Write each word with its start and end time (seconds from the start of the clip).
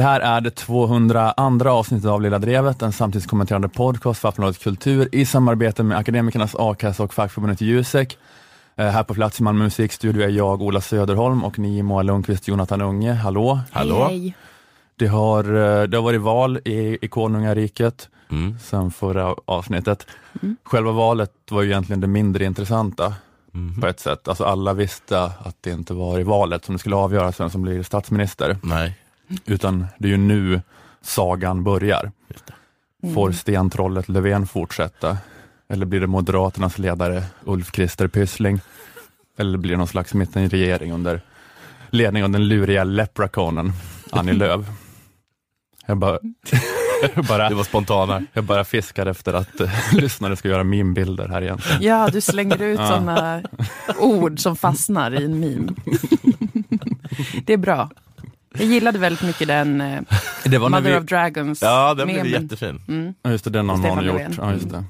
Det 0.00 0.04
här 0.04 0.20
är 0.20 0.40
det 0.40 0.50
202 0.50 1.68
avsnittet 1.70 2.10
av 2.10 2.22
Lilla 2.22 2.38
Drevet, 2.38 2.82
en 2.82 2.92
samtidskommenterande 2.92 3.68
podcast 3.68 4.20
för 4.20 4.28
Aftonbladet 4.28 4.62
Kultur 4.62 5.08
i 5.12 5.26
samarbete 5.26 5.82
med 5.82 5.98
Akademikernas 5.98 6.54
a-kassa 6.58 7.02
och 7.02 7.14
fackförbundet 7.14 7.60
Jusek. 7.60 8.18
Eh, 8.76 8.86
här 8.86 9.02
på 9.02 9.14
plats 9.14 9.40
i 9.40 9.42
Malmö 9.42 9.64
musikstudio 9.64 10.22
är 10.22 10.28
jag, 10.28 10.62
Ola 10.62 10.80
Söderholm 10.80 11.44
och 11.44 11.58
ni, 11.58 11.82
Moa 11.82 12.02
Lundqvist, 12.02 12.48
Jonathan 12.48 12.80
Unge. 12.80 13.12
Hallå! 13.12 13.60
Hallå? 13.70 14.06
Hej. 14.08 14.34
Det 14.96 15.06
har, 15.06 15.44
eh, 15.44 15.82
det 15.82 15.96
har 15.96 16.02
varit 16.02 16.20
val 16.20 16.58
i, 16.64 16.98
i 17.02 17.08
konungariket 17.08 18.08
Mm. 18.30 18.58
sen 18.58 18.90
förra 18.90 19.34
avsnittet. 19.44 20.06
Själva 20.64 20.92
valet 20.92 21.32
var 21.50 21.62
ju 21.62 21.68
egentligen 21.70 22.00
det 22.00 22.06
mindre 22.06 22.44
intressanta 22.44 23.14
Mhm. 23.52 23.80
på 23.80 23.86
ett 23.86 24.00
sätt. 24.00 24.28
Alltså 24.28 24.44
alla 24.44 24.72
visste 24.72 25.22
att 25.22 25.56
det 25.60 25.70
inte 25.70 25.94
var 25.94 26.18
i 26.18 26.22
valet 26.22 26.64
som 26.64 26.74
det 26.74 26.78
skulle 26.78 26.96
avgöras 26.96 27.40
vem 27.40 27.50
som 27.50 27.62
blir 27.62 27.82
statsminister. 27.82 28.56
Nej, 28.62 28.98
Utan 29.46 29.86
det 29.98 30.08
är 30.08 30.10
ju 30.12 30.16
nu 30.16 30.60
sagan 31.02 31.64
börjar. 31.64 32.12
just 32.28 32.46
det. 32.46 32.52
Mm. 33.02 33.14
Får 33.14 33.32
stentrollet 33.32 34.08
Löfven 34.08 34.46
fortsätta? 34.46 35.18
Eller 35.68 35.86
blir 35.86 36.00
det 36.00 36.06
Moderaternas 36.06 36.78
ledare 36.78 37.22
Ulf 37.44 37.70
Krister 37.70 38.08
Pyssling? 38.08 38.60
Eller 39.38 39.58
blir 39.58 39.70
det 39.70 39.76
någon 39.78 39.86
slags 39.88 40.14
mittenregering 40.14 40.92
under 40.92 41.20
ledning 41.90 42.24
av 42.24 42.30
den 42.30 42.48
luriga 42.48 42.84
leprechaunen 42.84 43.72
Annie 44.10 44.32
Lööf? 44.38 44.66
Jag 45.86 45.96
bara, 45.98 46.18
jag 47.16 47.24
bara, 47.28 47.48
Det 47.48 47.54
var 47.54 47.64
spontana. 47.64 48.22
jag 48.32 48.44
bara 48.44 48.64
fiskar 48.64 49.06
efter 49.06 49.32
att 49.34 49.60
eh, 49.60 49.70
lyssnare 49.92 50.36
ska 50.36 50.48
göra 50.48 50.64
meme-bilder 50.64 51.28
här 51.28 51.42
egentligen. 51.42 51.82
Ja, 51.82 52.08
du 52.12 52.20
slänger 52.20 52.62
ut 52.62 52.78
sådana 52.78 53.42
ord 53.98 54.40
som 54.40 54.56
fastnar 54.56 55.20
i 55.20 55.24
en 55.24 55.40
meme. 55.40 55.72
Det 57.46 57.52
är 57.52 57.56
bra. 57.56 57.90
Jag 58.54 58.66
gillade 58.66 58.98
väldigt 58.98 59.22
mycket 59.22 59.48
den 59.48 59.80
eh, 59.80 60.00
Det 60.44 60.58
var 60.58 60.68
Mother 60.68 60.90
vi, 60.90 60.96
of 60.98 61.04
Dragons 61.04 61.62
Ja, 61.62 61.94
den 61.94 62.08
blev 62.08 62.26
jättefin. 62.26 62.82
Mm. 62.88 63.14
ja, 63.22 63.30
just 63.30 63.44
det, 63.44 63.50
den 63.50 63.68
har 63.68 63.76
Stefan 63.76 63.96
någon 64.06 64.06
gjort. 64.06 64.36
Ja, 64.38 64.52
just 64.52 64.70
det. 64.70 64.84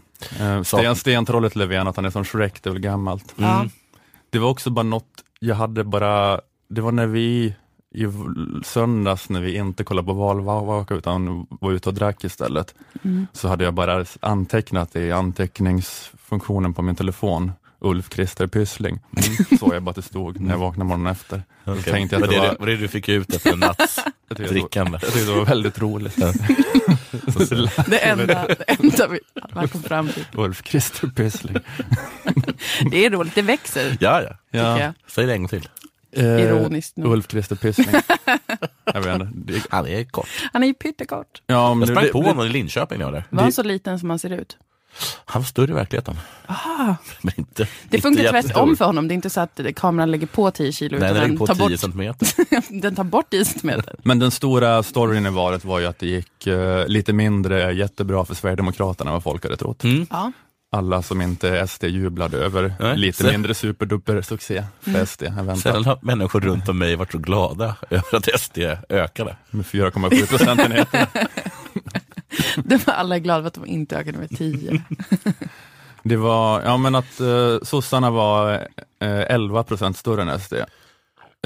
Eh, 0.45 0.63
Sten, 0.63 0.97
stentrollet 0.97 1.57
Löfven, 1.57 1.89
att 1.89 1.97
han 1.97 2.05
är 2.05 2.11
som 2.11 2.25
Shrek, 2.25 2.63
det 2.63 2.69
är 2.71 2.73
väl 2.73 2.83
gammalt. 2.83 3.35
Ja. 3.37 3.55
Mm. 3.57 3.71
Det 4.31 4.39
var 4.39 4.49
också 4.49 4.71
bara 4.71 4.83
något, 4.83 5.09
jag 5.39 5.55
hade 5.55 5.85
bara, 5.85 6.41
det 6.69 6.81
var 6.81 6.93
när 6.93 7.07
vi 7.07 7.55
i 7.95 8.07
söndags 8.65 9.29
när 9.29 9.41
vi 9.41 9.57
inte 9.57 9.85
kollade 9.85 10.07
på 10.07 10.13
valvaka 10.13 10.95
utan 10.95 11.47
var 11.51 11.73
ute 11.73 11.89
och 11.89 11.95
drack 11.95 12.25
istället, 12.25 12.75
Mm. 13.03 13.27
så 13.33 13.49
hade 13.49 13.65
jag 13.65 13.75
bara 13.75 14.05
antecknat 14.21 14.97
i 14.97 15.13
anteckningsfunktionen 15.13 16.75
på 16.75 16.83
min 16.83 16.97
telefon, 16.97 17.53
Ulf 17.81 18.09
Krister 18.09 18.47
Pyssling. 18.47 18.99
Så 19.59 19.71
jag 19.75 19.83
bara 19.83 19.91
att 19.91 19.97
det 19.97 20.03
stod 20.03 20.41
när 20.41 20.51
jag 20.51 20.59
vaknade 20.59 20.89
morgonen 20.89 21.13
efter. 21.13 21.43
Okej. 21.65 21.83
tänkte 21.83 22.17
jag 22.17 22.23
att 22.23 22.29
är 22.29 22.33
det 22.35 22.43
det, 22.43 22.49
var, 22.49 22.57
vad 22.61 22.69
är 22.69 22.73
det 22.73 22.79
du 22.79 22.89
fick 22.89 23.09
ut 23.09 23.35
efter 23.35 23.53
en 23.53 23.59
natts 23.59 23.97
det 24.29 24.39
var, 24.43 24.49
drickande? 24.49 24.99
jag 25.03 25.13
tyckte 25.13 25.31
det 25.33 25.39
var 25.39 25.45
väldigt 25.45 25.79
roligt. 25.79 26.17
Det 27.87 27.99
enda, 27.99 28.47
det 28.47 28.65
enda 28.71 29.07
vi 29.09 29.19
man 29.55 29.69
kom 29.69 29.83
fram 29.83 30.09
till. 30.09 30.25
Ulf 30.35 30.63
Krister 30.63 31.09
Pyssling. 31.09 31.57
Det 32.91 33.05
är 33.07 33.11
roligt, 33.11 33.35
det 33.35 33.43
växer, 33.43 33.97
Ja, 34.01 34.23
ja. 34.51 34.79
jag. 34.81 34.93
Säg 35.07 35.27
det 35.27 35.33
en 35.33 35.41
gång 35.43 35.49
till. 35.49 35.69
Eh, 36.13 36.25
Ironiskt 36.25 36.97
nog. 36.97 37.13
Ulf 37.13 37.29
Krister 37.29 37.57
Pyssling. 37.57 37.87
jag 38.85 39.01
vet 39.01 39.15
inte. 39.21 39.29
Det, 39.35 39.63
Han 39.71 39.87
är 39.87 40.05
kort. 40.05 40.29
Han 40.53 40.63
är 40.63 40.67
ju 40.67 40.75
pyttekort. 40.75 41.43
ja, 41.47 41.75
men 41.75 41.81
Jag 41.81 41.89
det- 41.89 41.93
sprang 41.95 42.05
det- 42.07 42.13
på 42.13 42.21
det- 42.23 42.29
honom 42.29 42.47
i 42.47 42.49
Linköping 42.49 43.05
var 43.05 43.13
där. 43.13 43.25
Var 43.31 43.43
han 43.43 43.53
så 43.53 43.63
liten 43.63 43.99
som 43.99 44.11
han 44.11 44.19
ser 44.19 44.31
ut? 44.31 44.57
Han 45.25 45.43
var 45.43 45.47
större 45.47 45.71
i 45.71 45.75
verkligheten. 45.75 46.17
Ah, 46.47 46.95
Men 47.23 47.33
inte, 47.37 47.63
det 47.89 47.97
inte 47.97 48.01
funkar 48.01 48.31
tvärtom 48.31 48.77
för 48.77 48.85
honom. 48.85 49.09
Det 49.09 49.13
är 49.13 49.17
inte 49.17 49.31
så 49.31 49.41
att 49.41 49.61
kameran 49.77 50.11
lägger 50.11 50.27
på 50.27 50.51
10 50.51 50.73
kilo, 50.73 50.99
Nej, 50.99 51.01
den 51.01 51.11
utan 51.17 51.25
är 51.25 51.29
den 51.29 51.39
på 51.39 51.47
tar, 51.47 51.55
10 51.55 51.69
bort, 51.69 51.81
centimeter. 51.81 52.29
den 52.83 52.95
tar 52.95 53.05
bort 53.05 53.31
10 53.31 53.45
centimeter. 53.45 53.95
Men 54.03 54.19
den 54.19 54.31
stora 54.31 54.83
storyn 54.83 55.27
i 55.27 55.31
valet 55.31 55.65
var 55.65 55.79
ju 55.79 55.87
att 55.87 55.99
det 55.99 56.07
gick 56.07 56.47
eh, 56.47 56.87
lite 56.87 57.13
mindre 57.13 57.73
jättebra 57.73 58.25
för 58.25 58.35
Sverigedemokraterna 58.35 59.11
än 59.11 59.13
vad 59.15 59.23
folk 59.23 59.43
hade 59.45 59.57
trott. 59.57 59.85
Mm. 59.85 60.07
Ja. 60.11 60.33
Alla 60.73 61.03
som 61.03 61.23
inte 61.23 61.67
SD 61.69 61.85
jublade 61.85 62.39
över 62.39 62.75
Nej, 62.81 62.97
lite 62.97 63.23
så- 63.25 63.31
mindre 63.31 63.55
superduper 63.55 64.23
succé 64.23 64.65
för 64.81 65.05
SD 65.07 65.23
än 65.23 65.35
väntat. 65.37 65.59
Sällan 65.59 65.85
har 65.85 65.99
människor 66.03 66.41
runt 66.41 66.69
om 66.69 66.79
mig 66.79 66.97
varit 66.97 67.13
så 67.13 67.19
glada 67.19 67.77
över 67.91 68.17
att 68.17 68.41
SD 68.41 68.59
ökade. 68.89 69.37
Med 69.51 69.67
4,7 69.67 70.27
procentenheter. 70.29 71.07
Det 72.65 72.87
var 72.87 72.95
alla 72.95 73.19
glada 73.19 73.43
för 73.43 73.49
att 73.49 73.55
de 73.55 73.67
inte 73.67 73.97
ökade 73.97 74.19
med 74.19 74.39
10. 74.39 74.83
Det 76.03 76.17
var, 76.17 76.63
ja 76.63 76.77
men 76.77 76.95
att 76.95 77.21
eh, 77.21 77.59
sossarna 77.63 78.11
var 78.11 78.53
eh, 79.01 79.21
11 79.21 79.63
procent 79.63 79.97
större 79.97 80.23
än 80.23 80.41
SD. 80.41 80.53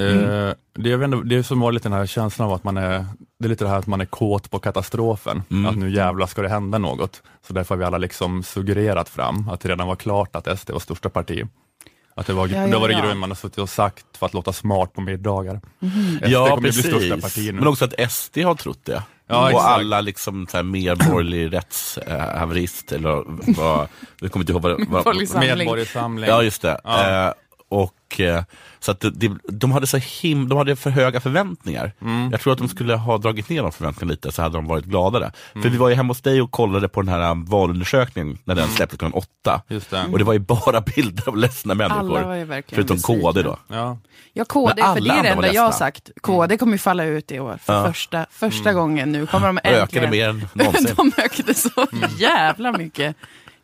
Eh, 0.01 0.53
det, 0.73 0.89
jag 0.89 0.97
vet 0.97 1.05
inte, 1.05 1.27
det 1.27 1.35
är 1.35 1.43
som 1.43 1.59
var 1.59 1.71
lite 1.71 1.89
den 1.89 1.97
här 1.97 2.05
känslan 2.05 2.47
av 2.47 2.53
att 2.53 2.63
man 2.63 2.77
är, 2.77 3.05
det 3.39 3.45
är 3.45 3.49
lite 3.49 3.63
det 3.63 3.69
här 3.69 3.79
att 3.79 3.87
man 3.87 4.01
är 4.01 4.05
kåt 4.05 4.51
på 4.51 4.59
katastrofen. 4.59 5.43
Mm. 5.51 5.65
Att 5.65 5.77
nu 5.77 5.91
jävlar 5.91 6.27
ska 6.27 6.41
det 6.41 6.49
hända 6.49 6.77
något. 6.77 7.23
Så 7.47 7.53
därför 7.53 7.75
har 7.75 7.79
vi 7.79 7.85
alla 7.85 7.97
liksom 7.97 8.43
suggererat 8.43 9.09
fram 9.09 9.49
att 9.49 9.59
det 9.59 9.69
redan 9.69 9.87
var 9.87 9.95
klart 9.95 10.35
att 10.35 10.59
SD 10.59 10.71
var 10.71 10.79
största 10.79 11.09
parti. 11.09 11.47
Att 12.15 12.27
det 12.27 12.33
var, 12.33 12.47
Ja, 12.47 12.61
ja, 12.61 12.67
det 12.67 12.77
var 12.77 12.87
det 12.87 12.93
ja. 12.93 13.01
grejen 13.01 13.17
man 13.17 13.29
har 13.29 13.35
suttit 13.35 13.57
och 13.57 13.69
sagt 13.69 14.17
för 14.17 14.25
att 14.25 14.33
låta 14.33 14.53
smart 14.53 14.93
på 14.93 15.01
middagar. 15.01 15.61
Mm. 15.81 16.17
SD 16.17 16.33
kommer 16.33 16.57
bli 16.61 16.71
största 16.73 17.17
parti 17.17 17.45
nu. 17.45 17.51
Men 17.53 17.67
också 17.67 17.85
att 17.85 18.11
SD 18.11 18.37
har 18.37 18.55
trott 18.55 18.85
det. 18.85 19.03
Ja, 19.27 19.43
och 19.43 19.49
exakt. 19.49 19.65
alla 19.67 20.01
liksom 20.01 20.47
så 20.47 20.57
här 20.57 20.63
mer 20.63 20.95
borgerlig 20.95 21.53
rättshaverist 21.53 22.91
eller 22.91 23.23
vad, 23.57 23.87
jag 24.19 24.31
kommer 24.31 24.43
inte 24.43 24.53
ihåg 24.53 24.61
vad, 24.61 25.03
Borgerlig 25.03 25.29
samling. 25.29 25.57
Medborgarsamling. 25.57 26.29
Ja, 26.29 26.43
just 26.43 26.61
det. 26.61 26.79
Ja. 26.83 27.27
Eh, 27.27 27.33
och, 27.75 28.19
eh, 28.19 28.43
så 28.79 28.91
att 28.91 28.99
det, 28.99 29.31
de, 29.43 29.71
hade 29.71 29.87
så 29.87 29.97
him, 29.97 30.49
de 30.49 30.57
hade 30.57 30.75
för 30.75 30.89
höga 30.89 31.19
förväntningar. 31.21 31.91
Mm. 32.01 32.31
Jag 32.31 32.41
tror 32.41 32.53
att 32.53 32.59
de 32.59 32.67
skulle 32.67 32.95
ha 32.95 33.17
dragit 33.17 33.49
ner 33.49 33.61
de 33.61 33.71
förväntningarna 33.71 34.11
lite, 34.11 34.31
så 34.31 34.41
hade 34.41 34.57
de 34.57 34.67
varit 34.67 34.85
gladare. 34.85 35.31
För 35.53 35.69
vi 35.69 35.77
var 35.77 35.89
ju 35.89 35.95
hemma 35.95 36.09
hos 36.11 36.21
dig 36.21 36.41
och 36.41 36.51
kollade 36.51 36.87
på 36.87 37.01
den 37.01 37.09
här 37.09 37.31
um, 37.31 37.45
valundersökningen 37.45 38.37
när 38.43 38.55
den 38.55 38.67
släpptes 38.67 38.99
klockan 38.99 39.13
åtta. 39.13 39.61
Just 39.67 39.89
det. 39.89 40.05
Och 40.11 40.17
det 40.17 40.23
var 40.23 40.33
ju 40.33 40.39
bara 40.39 40.81
bilder 40.95 41.29
av 41.29 41.37
ledsna 41.37 41.73
människor. 41.73 42.17
Alla 42.17 42.27
var 42.27 42.35
ju 42.35 42.45
verkligen 42.45 42.87
Förutom. 42.87 43.21
KD 43.21 43.41
då. 43.41 43.57
Ja. 43.67 43.97
Ja, 44.33 44.45
KD, 44.45 44.81
för 44.83 45.01
det 45.01 45.09
är 45.09 45.23
det 45.23 45.29
enda 45.29 45.53
jag 45.53 45.61
har 45.61 45.71
sagt. 45.71 46.09
KD 46.21 46.57
kommer 46.57 46.71
ju 46.73 46.77
falla 46.77 47.03
ut 47.03 47.31
i 47.31 47.39
år 47.39 47.57
för 47.63 47.73
Ja. 47.73 47.87
första, 47.87 48.25
första 48.31 48.73
gången 48.73 49.11
nu. 49.11 49.25
Kommer 49.27 49.47
de 49.47 49.57
Ökade 49.57 49.81
äntligen. 49.81 50.09
mer 50.09 50.29
än 50.29 50.47
någonsin. 50.53 50.95
de 50.97 51.11
ökade 51.17 51.53
så 51.53 51.87
jävla 52.17 52.71
mycket. 52.71 53.15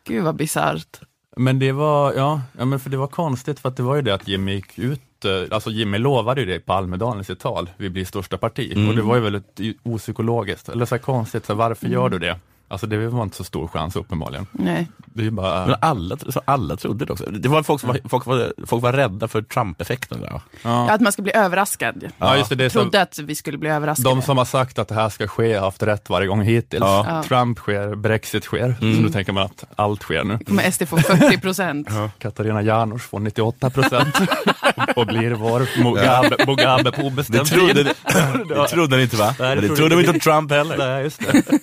Gud 0.06 0.24
vad 0.24 0.36
bisarrt. 0.36 1.00
Men 1.36 1.58
det 1.58 1.72
var, 1.72 2.12
ja, 2.12 2.40
ja 2.58 2.64
men 2.64 2.80
för 2.80 2.90
det 2.90 2.96
var 2.96 3.06
konstigt 3.06 3.60
för 3.60 3.68
att 3.68 3.76
det 3.76 3.82
var 3.82 3.96
ju 3.96 4.02
det 4.02 4.14
att 4.14 4.28
Jimmy 4.28 4.54
gick 4.54 4.78
ut, 4.78 5.24
eh, 5.24 5.54
alltså 5.54 5.70
Jimmy 5.70 5.98
lovade 5.98 6.40
ju 6.40 6.46
det 6.46 6.60
på 6.60 6.72
Almedalen 6.72 7.20
i 7.20 7.24
sitt 7.24 7.40
tal, 7.40 7.70
vi 7.76 7.90
blir 7.90 8.04
största 8.04 8.38
parti. 8.38 8.72
Mm. 8.76 8.88
Och 8.88 8.96
det 8.96 9.02
var 9.02 9.14
ju 9.14 9.20
väldigt 9.20 9.60
opsykologiskt, 9.82 10.68
eller 10.68 10.84
så 10.84 10.98
konstigt, 10.98 11.46
så 11.46 11.54
varför 11.54 11.86
gör 11.86 12.08
du 12.08 12.18
det? 12.18 12.38
Alltså 12.72 12.86
det 12.86 13.08
var 13.08 13.22
inte 13.22 13.36
så 13.36 13.44
stor 13.44 13.68
chans 13.68 13.96
uppenbarligen. 13.96 14.46
Nej. 14.52 14.88
Det 15.04 15.26
är 15.26 15.30
bara, 15.30 15.66
Men 15.66 15.76
alla, 15.80 16.16
så 16.16 16.40
alla 16.44 16.76
trodde 16.76 17.04
det 17.04 17.12
också. 17.12 17.24
Det 17.30 17.48
var 17.48 17.62
folk 17.62 17.80
som 17.80 17.88
var, 17.88 17.98
folk 18.08 18.26
var, 18.26 18.52
folk 18.66 18.82
var 18.82 18.92
rädda 18.92 19.28
för 19.28 19.42
Trump-effekten. 19.42 20.20
Där. 20.20 20.40
ja. 20.62 20.90
Att 20.90 21.00
man 21.00 21.12
ska 21.12 21.22
bli 21.22 21.32
överraskad. 21.36 22.04
ja 22.18 22.36
just 22.36 22.48
det, 22.48 22.54
det 22.54 22.70
Trodde 22.70 23.02
att 23.02 23.18
vi 23.18 23.34
skulle 23.34 23.58
bli 23.58 23.68
överraskade. 23.68 24.08
de 24.08 24.22
som 24.22 24.38
har 24.38 24.44
sagt 24.44 24.78
att 24.78 24.88
det 24.88 24.94
här 24.94 25.08
ska 25.08 25.28
ske 25.28 25.54
har 25.54 25.64
haft 25.64 25.82
rätt 25.82 26.10
varje 26.10 26.26
gång 26.26 26.42
hittills. 26.42 26.80
Ja. 26.80 27.06
Ja. 27.08 27.22
Trump 27.22 27.58
sker, 27.58 27.94
Brexit 27.94 28.44
sker, 28.44 28.76
så 28.78 28.84
nu 28.84 29.08
tänker 29.10 29.32
man 29.32 29.42
att 29.44 29.64
allt 29.76 30.02
sker 30.02 30.24
nu. 30.24 30.38
Kommer 30.38 30.70
SD 30.70 30.88
få 30.88 30.96
40 30.96 31.38
procent. 31.40 31.88
Katarina 32.18 32.62
Janouch 32.62 33.02
får 33.02 33.20
98 33.20 33.70
procent 33.70 34.14
och 34.96 35.06
blir 35.06 35.30
vår 35.30 35.82
Mugabe, 35.84 36.44
Mugabe 36.46 36.90
på 36.92 37.00
Det 37.00 37.06
obestämd 37.06 37.46
trodde, 37.46 37.74
tid. 37.74 37.86
det, 37.86 38.44
det 38.54 38.68
trodde 38.68 38.96
ni 38.96 39.02
inte 39.02 39.16
va? 39.16 39.34
Nej, 39.38 39.54
det 39.54 39.60
det 39.60 39.66
trodde 39.66 39.76
trodde 39.76 39.96
vi 39.96 40.02
inte 40.02 40.12
om 40.12 40.20
Trump 40.20 40.50
heller. 40.50 40.78
Nej, 40.78 41.02
just 41.02 41.20
det. 41.20 41.58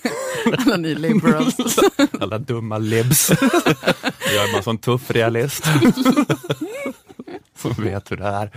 Alla 0.66 0.78
ni 0.78 0.96
liberals. 0.96 1.56
Alla 2.22 2.38
dumma 2.38 2.78
libs. 2.78 3.30
Jag 4.34 4.44
är 4.44 4.52
bara 4.52 4.58
en 4.58 4.64
sån 4.64 4.78
tuff 4.78 5.12
realist. 5.12 5.66
Som 7.62 7.74
vet 7.74 8.12
hur 8.12 8.18
det 8.18 8.28
är. 8.28 8.50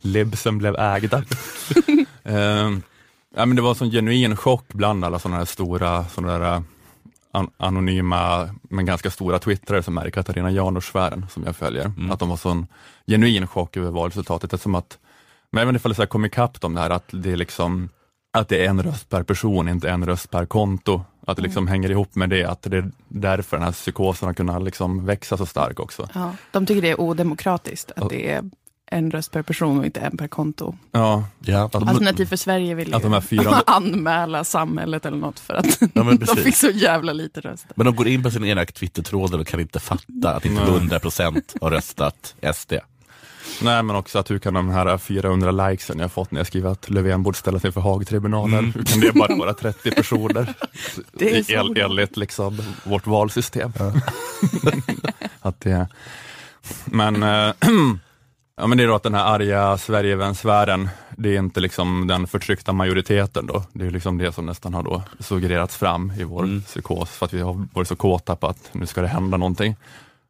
Libsen 0.00 0.58
blev 0.58 0.76
ägda. 0.76 1.22
Ehm, 2.24 2.82
ja, 3.36 3.46
men 3.46 3.56
det 3.56 3.62
var 3.62 3.70
en 3.70 3.76
sån 3.76 3.90
genuin 3.90 4.36
chock 4.36 4.64
bland 4.68 5.04
alla 5.04 5.18
sådana 5.18 5.38
här 5.38 5.44
stora, 5.44 6.04
såna 6.14 6.38
där, 6.38 6.62
an- 7.34 7.50
anonyma, 7.56 8.48
men 8.62 8.86
ganska 8.86 9.10
stora 9.10 9.38
twittrare 9.38 9.82
som 9.82 9.98
är 9.98 10.06
i 10.08 10.10
Katarina 10.10 10.50
Janouch-sfären, 10.50 11.26
som 11.30 11.44
jag 11.44 11.56
följer. 11.56 11.92
Att 12.10 12.18
de 12.18 12.28
var 12.28 12.36
sån 12.36 12.66
genuin 13.06 13.46
chock 13.46 13.76
över 13.76 13.90
valresultatet. 13.90 14.50
Det 14.50 14.56
är 14.56 14.58
som 14.58 14.74
att, 14.74 14.98
men 15.52 15.68
inte 15.68 15.76
ifall 15.76 15.90
det 15.90 15.94
så 15.96 16.02
här 16.02 16.06
kom 16.06 16.24
ikapp 16.24 16.60
dem 16.60 16.74
det 16.74 16.80
här, 16.80 16.90
att 16.90 17.04
det 17.10 17.32
är 17.32 17.36
liksom 17.36 17.88
att 18.32 18.48
det 18.48 18.64
är 18.64 18.68
en 18.68 18.82
röst 18.82 19.08
per 19.08 19.22
person, 19.22 19.68
inte 19.68 19.90
en 19.90 20.06
röst 20.06 20.30
per 20.30 20.46
konto. 20.46 21.04
Att 21.26 21.36
det 21.36 21.42
liksom 21.42 21.66
hänger 21.68 21.90
ihop 21.90 22.14
med 22.14 22.30
det, 22.30 22.44
att 22.44 22.62
det 22.62 22.76
är 22.76 22.90
därför 23.08 23.56
den 23.56 23.64
här 23.64 23.72
psykosen 23.72 24.26
har 24.26 24.34
kunnat 24.34 24.62
liksom 24.62 25.06
växa 25.06 25.36
så 25.36 25.46
stark 25.46 25.80
också. 25.80 26.08
Ja, 26.14 26.32
de 26.50 26.66
tycker 26.66 26.82
det 26.82 26.90
är 26.90 27.00
odemokratiskt 27.00 27.92
att 27.96 28.10
det 28.10 28.30
är 28.32 28.50
en 28.86 29.10
röst 29.10 29.30
per 29.32 29.42
person 29.42 29.78
och 29.78 29.84
inte 29.86 30.00
en 30.00 30.16
per 30.16 30.28
konto. 30.28 30.76
Ja, 30.92 31.24
Ja, 31.40 31.64
att, 31.64 31.74
Alternativ 31.74 32.26
för 32.26 32.36
Sverige 32.36 32.74
vill 32.74 32.94
att 32.94 33.02
de 33.02 33.12
här 33.12 33.20
ju 33.20 33.26
fyra, 33.26 33.62
anmäla 33.66 34.44
samhället 34.44 35.06
eller 35.06 35.16
något 35.18 35.40
för 35.40 35.54
att 35.54 35.78
Ja, 35.94 36.04
men 36.04 36.16
de 36.18 36.26
fick 36.36 36.56
så 36.56 36.70
jävla 36.70 37.12
lite 37.12 37.40
röster. 37.40 37.72
Men 37.76 37.86
de 37.86 37.96
går 37.96 38.08
in 38.08 38.22
på 38.22 38.30
sin 38.30 38.44
ena 38.44 38.64
Twitter-tråd 38.64 39.34
och 39.34 39.46
kan 39.46 39.60
inte 39.60 39.80
fatta 39.80 40.30
att 40.34 40.44
inte 40.44 40.62
Nej. 40.62 40.80
100% 41.00 41.42
har 41.60 41.70
röstat 41.70 42.34
SD. 42.54 42.72
Nej 43.62 43.82
men 43.82 43.96
också 43.96 44.18
att 44.18 44.30
hur 44.30 44.38
kan 44.38 44.54
de 44.54 44.68
här 44.70 44.98
400 44.98 45.50
likesen 45.50 45.98
jag 45.98 46.12
fått 46.12 46.30
när 46.30 46.40
jag 46.40 46.46
skriver 46.46 46.70
att 46.70 46.90
Löfven 46.90 47.22
borde 47.22 47.38
ställa 47.38 47.60
sig 47.60 47.72
för 47.72 47.80
Haagtribunalen, 47.80 48.58
Mm. 48.58 48.72
hur 48.72 48.84
kan 48.84 49.00
det 49.00 49.12
bara 49.12 49.36
vara 49.36 49.54
30 49.54 49.90
personer? 49.90 50.54
Det 51.12 51.38
är 51.38 51.42
så 51.42 51.52
El-. 51.52 51.78
Enligt 51.80 52.16
liksom 52.16 52.62
vårt 52.84 53.06
valsystem. 53.06 53.72
att 55.40 55.60
det, 55.60 55.86
men, 56.84 57.22
äh, 57.22 57.52
ja, 58.56 58.66
men 58.66 58.78
det 58.78 58.84
är 58.84 58.88
då 58.88 58.94
att 58.94 59.02
den 59.02 59.14
här 59.14 59.34
arga 59.34 59.76
Sverigevän-sfären, 59.76 60.88
det 61.16 61.28
är 61.28 61.38
inte 61.38 61.60
liksom 61.60 62.06
den 62.06 62.26
förtryckta 62.26 62.72
majoriteten 62.72 63.46
då. 63.46 63.64
Det 63.72 63.86
är 63.86 63.90
liksom 63.90 64.18
det 64.18 64.32
som 64.32 64.46
nästan 64.46 64.74
har 64.74 64.82
då 64.82 65.02
suggererats 65.18 65.76
fram 65.76 66.12
i 66.18 66.24
vår 66.24 66.44
Mm. 66.44 66.62
psykos, 66.62 67.10
för 67.10 67.26
att 67.26 67.32
vi 67.32 67.40
har 67.40 67.66
varit 67.72 67.88
så 67.88 67.96
kåta 67.96 68.36
på 68.36 68.46
att 68.46 68.70
nu 68.72 68.86
ska 68.86 69.00
det 69.02 69.08
hända 69.08 69.36
någonting. 69.36 69.76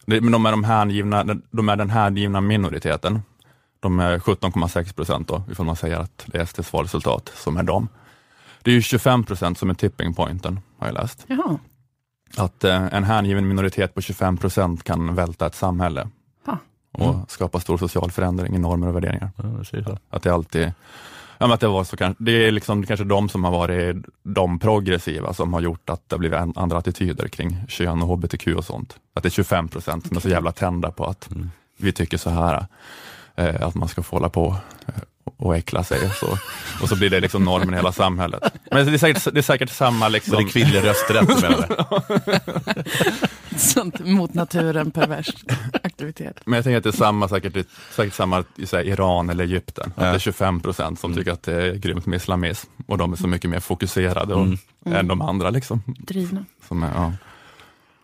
Det, 0.06 0.20
men 0.20 0.32
de 0.32 0.46
är, 0.46 0.50
de, 0.50 0.64
hängivna, 0.64 1.24
de 1.50 1.68
är 1.68 1.76
den 1.76 1.90
hängivna 1.90 2.40
minoriteten. 2.40 3.22
De 3.80 4.00
är 4.00 4.18
17,6 4.18 4.94
procent 4.94 5.28
då, 5.28 5.42
ifall 5.50 5.66
man 5.66 5.76
säger 5.76 5.96
att 5.96 6.24
det 6.26 6.38
är 6.38 6.44
SDs 6.44 6.72
valresultat 6.72 7.32
som 7.36 7.56
är 7.56 7.62
dem. 7.62 7.88
Det 8.62 8.70
är 8.70 8.74
ju 8.74 8.82
25 8.82 9.24
procent 9.24 9.58
som 9.58 9.70
är 9.70 9.74
tipping 9.74 10.14
pointen, 10.14 10.60
har 10.78 10.86
jag 10.86 10.94
läst. 10.94 11.24
Jaha. 11.26 11.58
Att 12.36 12.64
eh, 12.64 12.94
en 12.94 13.04
hängiven 13.04 13.48
minoritet 13.48 13.94
på 13.94 14.00
25 14.00 14.36
procent 14.36 14.84
kan 14.84 15.14
välta 15.14 15.46
ett 15.46 15.54
samhälle 15.54 16.08
Och 16.94 17.30
skapa 17.30 17.60
stor 17.60 17.78
social 17.78 18.10
förändring 18.10 18.54
i 18.54 18.58
normer 18.58 18.86
och 18.88 18.96
värderingar. 18.96 19.30
Ja, 19.36 19.64
så. 19.84 19.98
Att 20.10 20.22
det 20.22 20.34
alltid, 20.34 20.72
ja, 21.38 21.54
att 21.54 21.60
det, 21.60 21.68
var 21.68 21.84
så, 21.84 21.96
det 22.18 22.32
är 22.46 22.52
liksom 22.52 22.86
kanske 22.86 23.04
de 23.04 23.28
som 23.28 23.44
har 23.44 23.50
varit 23.50 23.96
de 24.22 24.58
progressiva 24.58 25.34
som 25.34 25.52
har 25.52 25.60
gjort 25.60 25.90
att 25.90 26.08
det 26.08 26.14
har 26.14 26.18
blivit 26.18 26.38
an- 26.38 26.52
andra 26.56 26.78
attityder 26.78 27.28
kring 27.28 27.56
kön 27.68 28.02
och 28.02 28.08
hbtq 28.08 28.46
och 28.56 28.64
sånt. 28.64 28.96
Att 29.14 29.22
det 29.22 29.28
är 29.28 29.30
25 29.30 29.68
procent 29.68 30.06
som 30.06 30.16
är 30.16 30.20
så 30.20 30.28
jävla 30.28 30.52
tända 30.52 30.90
på 30.90 31.04
att 31.04 31.30
Mm. 31.30 31.50
vi 31.76 31.92
tycker 31.92 32.18
så 32.18 32.30
här, 32.30 32.66
eh, 33.36 33.62
att 33.66 33.74
man 33.74 33.88
ska 33.88 34.02
få 34.02 34.16
hålla 34.16 34.28
på 34.28 34.56
eh, 34.86 34.94
och 35.36 35.56
äckla 35.56 35.84
sig 35.84 35.98
och 36.06 36.12
så, 36.14 36.38
och 36.82 36.88
så 36.88 36.96
blir 36.96 37.10
det 37.10 37.20
liksom 37.20 37.44
normen 37.44 37.74
i 37.74 37.76
hela 37.76 37.92
samhället. 37.92 38.42
Men 38.70 38.86
det 38.86 38.92
är 38.92 38.98
säkert, 38.98 39.34
det 39.34 39.40
är 39.40 39.42
säkert 39.42 39.70
samma 39.70 39.98
Så 40.04 40.04
det 40.04 40.12
liksom, 40.12 40.36
är 40.38 40.48
kvinnlig 40.48 40.84
rösträtt 40.84 41.28
du 41.28 41.34
menar? 41.34 41.68
Sånt 43.60 43.98
mot 44.06 44.34
naturen 44.34 44.90
pervers 44.90 45.28
aktivitet. 45.82 46.40
Men 46.44 46.54
jag 46.56 46.64
tänker 46.64 46.76
att 46.78 46.82
det 46.84 46.90
är 46.90 46.92
samma, 46.92 47.28
säkert, 47.28 47.66
säkert 47.96 48.14
samma 48.14 48.44
i 48.56 48.66
så 48.66 48.76
här, 48.76 48.84
Iran 48.84 49.30
eller 49.30 49.44
Egypten. 49.44 49.86
Att 49.96 50.00
det 50.02 50.06
är 50.06 50.18
25 50.18 50.60
procent 50.60 51.00
som 51.00 51.14
tycker 51.14 51.32
att 51.32 51.42
det 51.42 51.54
är 51.62 51.74
grymt 51.74 52.06
med 52.06 52.16
islamism 52.16 52.70
och 52.86 52.98
de 52.98 53.12
är 53.12 53.16
så 53.16 53.26
mycket 53.28 53.50
mer 53.50 53.60
fokuserade 53.60 54.34
och, 54.34 54.46
Mm. 54.86 54.98
än 54.98 55.08
de 55.08 55.22
andra. 55.22 55.50
Liksom, 55.50 55.82
Drivna. 55.86 56.44
som 56.68 56.82
är, 56.82 56.90
ja. 56.94 57.12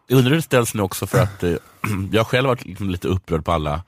Jag 0.07 0.17
undrar 0.17 0.31
hur 0.31 0.37
det 0.37 0.43
ställs 0.43 0.75
nu 0.75 0.83
också 0.83 1.07
för 1.07 1.19
att 1.23 1.43
eh, 1.43 1.53
jag 2.13 2.27
själv 2.27 2.49
varit 2.49 2.65
liksom 2.65 2.91
lite 2.91 3.09
upprörd 3.09 3.45
på 3.45 3.53
alla 3.53 3.83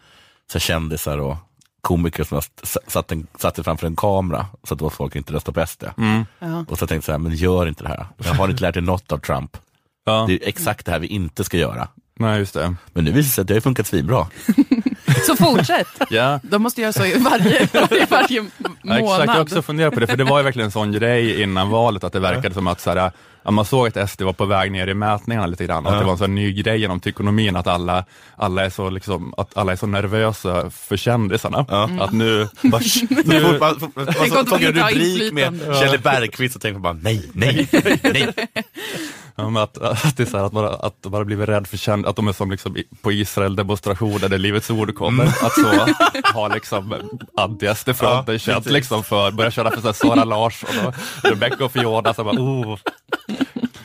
så 0.53 0.59
här, 0.59 0.61
kändisar 0.61 1.19
och 1.19 1.37
komiker 1.81 2.25
som 2.25 2.41
satt, 2.87 3.13
en, 3.13 3.27
satt 3.39 3.55
sig 3.55 3.65
framför 3.65 3.87
en 3.87 3.97
kamera 3.97 4.47
så 4.65 4.87
att 4.87 4.93
folk 4.95 5.17
inte 5.17 5.33
röstar 5.33 5.53
på 5.53 5.67
SD. 5.67 5.85
Mm. 5.97 6.25
Ja. 6.39 6.65
Och 6.69 6.79
så 6.79 6.87
tänkte 6.87 6.95
jag 6.95 7.05
så 7.05 7.13
här, 7.13 7.19
men 7.19 7.35
gör 7.35 7.67
inte 7.69 7.83
det 7.83 7.89
här. 7.89 8.07
Jag 8.17 8.35
har 8.35 8.49
inte 8.49 8.63
lärt 8.63 8.77
er 8.77 8.81
något 8.81 9.13
av 9.13 9.19
Trump. 9.19 9.57
Ja. 10.05 10.25
Det 10.29 10.35
är 10.35 10.49
exakt 10.49 10.87
det 10.87 10.93
här 10.93 10.99
vi 10.99 11.07
inte 11.07 11.45
ska 11.45 11.57
göra. 11.57 11.89
Nej, 12.19 12.39
just 12.39 12.55
det. 12.55 12.75
Men 12.93 13.05
nu 13.05 13.13
visar 13.13 13.29
det 13.29 13.33
sig 13.33 13.43
att 13.43 13.49
det 13.49 13.55
har 13.55 13.61
funkat 13.61 13.87
svinbra. 13.87 14.27
Så 15.27 15.37
fortsätt. 15.37 15.89
Ja. 16.11 16.41
De 16.43 16.63
måste 16.63 16.81
göra 16.81 16.93
så 16.93 17.05
i 17.05 17.19
varje, 17.19 17.63
i 18.03 18.07
varje 18.11 18.29
Ja, 18.39 18.39
exakt, 18.39 18.81
jag 18.83 18.95
har 18.95 19.27
månad. 19.27 19.41
också 19.41 19.63
funderat 19.63 19.95
på 19.95 20.01
det, 20.01 20.07
för 20.07 20.17
det 20.17 20.25
var 20.25 20.39
ju 20.39 20.45
verkligen 20.45 20.67
en 20.67 20.73
sån 20.73 20.93
grej 20.93 21.43
innan 21.43 21.71
valet, 21.71 22.05
att 22.05 22.13
det 22.13 22.21
verkade 22.21 22.55
som 22.55 22.67
att 22.67 22.81
så 22.81 22.91
här, 22.91 23.13
man 23.51 23.65
såg 23.65 23.99
att 23.99 24.11
SD 24.11 24.23
var 24.23 24.33
på 24.33 24.45
väg 24.45 24.73
ner 24.73 24.87
i 24.87 24.95
mätningarna 24.95 25.47
lite 25.47 25.65
grann, 25.65 25.87
att 25.87 25.99
det 25.99 26.05
var 26.05 26.13
en 26.13 26.19
sån 26.19 26.35
ny 26.35 26.53
grej 26.53 26.81
genom 26.81 27.01
ekonomin, 27.05 27.57
att 27.57 27.67
alla, 27.67 28.05
alla, 28.37 28.65
är 28.65 28.71
så 28.71 28.91
liksom, 28.91 29.35
att 29.37 29.57
alla 29.57 29.73
är 29.73 29.77
så 29.77 29.87
nervösa 29.87 30.71
för 30.71 30.97
kändisarna. 30.97 31.67
Ja. 31.69 31.91
Att 32.01 32.13
nu, 32.13 32.49
fort 32.57 32.63
man, 32.63 32.81
man, 33.61 33.77
man, 33.95 34.47
såg 34.47 34.63
en 34.63 34.73
rubrik 34.73 35.33
med. 35.33 35.61
Kjell 35.81 35.99
Bergqvist 35.99 36.57
och 36.57 36.63
tänkte 36.63 36.81
bara 36.81 36.93
nej, 36.93 37.31
nej, 37.33 37.69
nej. 38.03 38.35
Ja, 39.37 39.63
att, 39.63 39.79
att, 39.79 40.17
det 40.17 40.23
är 40.23 40.27
så 40.27 40.37
här, 40.37 40.45
att, 40.45 40.53
man, 40.53 40.65
att 40.65 41.07
har 41.13 41.25
blivit 41.25 41.49
rädd 41.49 41.67
för 41.67 41.77
känd, 41.77 42.07
att 42.07 42.17
de 42.17 42.29
är 42.29 42.33
som 42.33 42.51
liksom 42.51 42.77
på 43.03 43.13
Israel-demonstrationer 43.13 44.29
där 44.29 44.39
Livets 44.39 44.71
Ord 44.71 44.95
kommer, 44.95 45.25
att 45.25 45.53
så 45.53 45.95
ha 46.35 46.49
liksom 46.49 46.95
anti-SD-fronten 47.37 48.35
Ja, 48.35 48.39
känt 48.39 48.67
liksom 48.67 49.05
för, 49.05 49.31
börja 49.31 49.51
köra 49.51 49.71
för 49.71 49.81
så 49.81 49.87
här 49.87 49.93
Sara 49.93 50.25
Larsson 50.25 50.87
och 50.87 50.95
Rebecca 51.25 51.65
och 51.65 51.73
Fiona, 51.73 52.15
så 52.15 52.25
bara, 52.25 52.37
oh, 52.37 52.79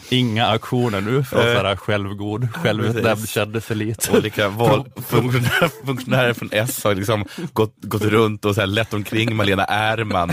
inga 0.09 0.47
aktioner 0.47 1.01
nu 1.01 1.23
från 1.23 1.41
så 1.41 1.47
här 1.47 1.75
självgod, 1.75 2.47
självutnämnd 2.53 3.29
kändiselit. 3.29 4.09
Olika 4.13 4.49
valfunktionärer 4.49 5.85
funktionärer 5.85 6.33
från 6.33 6.49
S 6.51 6.83
har 6.83 6.95
liksom 6.95 7.25
gått, 7.53 7.75
gått 7.81 8.01
runt 8.01 8.45
och 8.45 8.55
så 8.55 8.61
här 8.61 8.67
lett 8.67 8.93
omkring 8.93 9.35
Malena 9.35 9.65
Ärman 9.65 10.31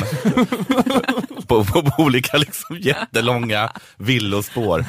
på, 1.47 1.65
på, 1.65 1.83
på 1.83 2.03
olika 2.03 2.37
liksom 2.37 2.79
jättelånga 2.79 3.73
villospår. 3.97 4.85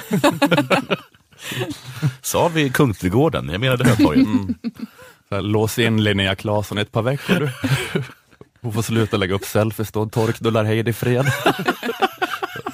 Sa 2.21 2.47
vi 2.47 2.69
Kungsträdgården? 2.69 3.49
Jag 3.49 3.61
menade 3.61 3.89
Hötorget. 3.89 4.27
Så 5.29 5.35
här, 5.35 5.41
lås 5.41 5.79
in 5.79 6.03
Linnea 6.03 6.35
Claesson 6.35 6.77
ett 6.77 6.91
par 6.91 7.01
veckor 7.01 7.39
du. 7.39 7.49
Hon 8.61 8.73
får 8.73 8.81
sluta 8.81 9.17
lägga 9.17 9.35
upp 9.35 9.45
selfies 9.45 9.91
då, 9.91 10.05
torkdullar 10.05 10.63
Heidi 10.63 10.93
fred. 10.93 11.25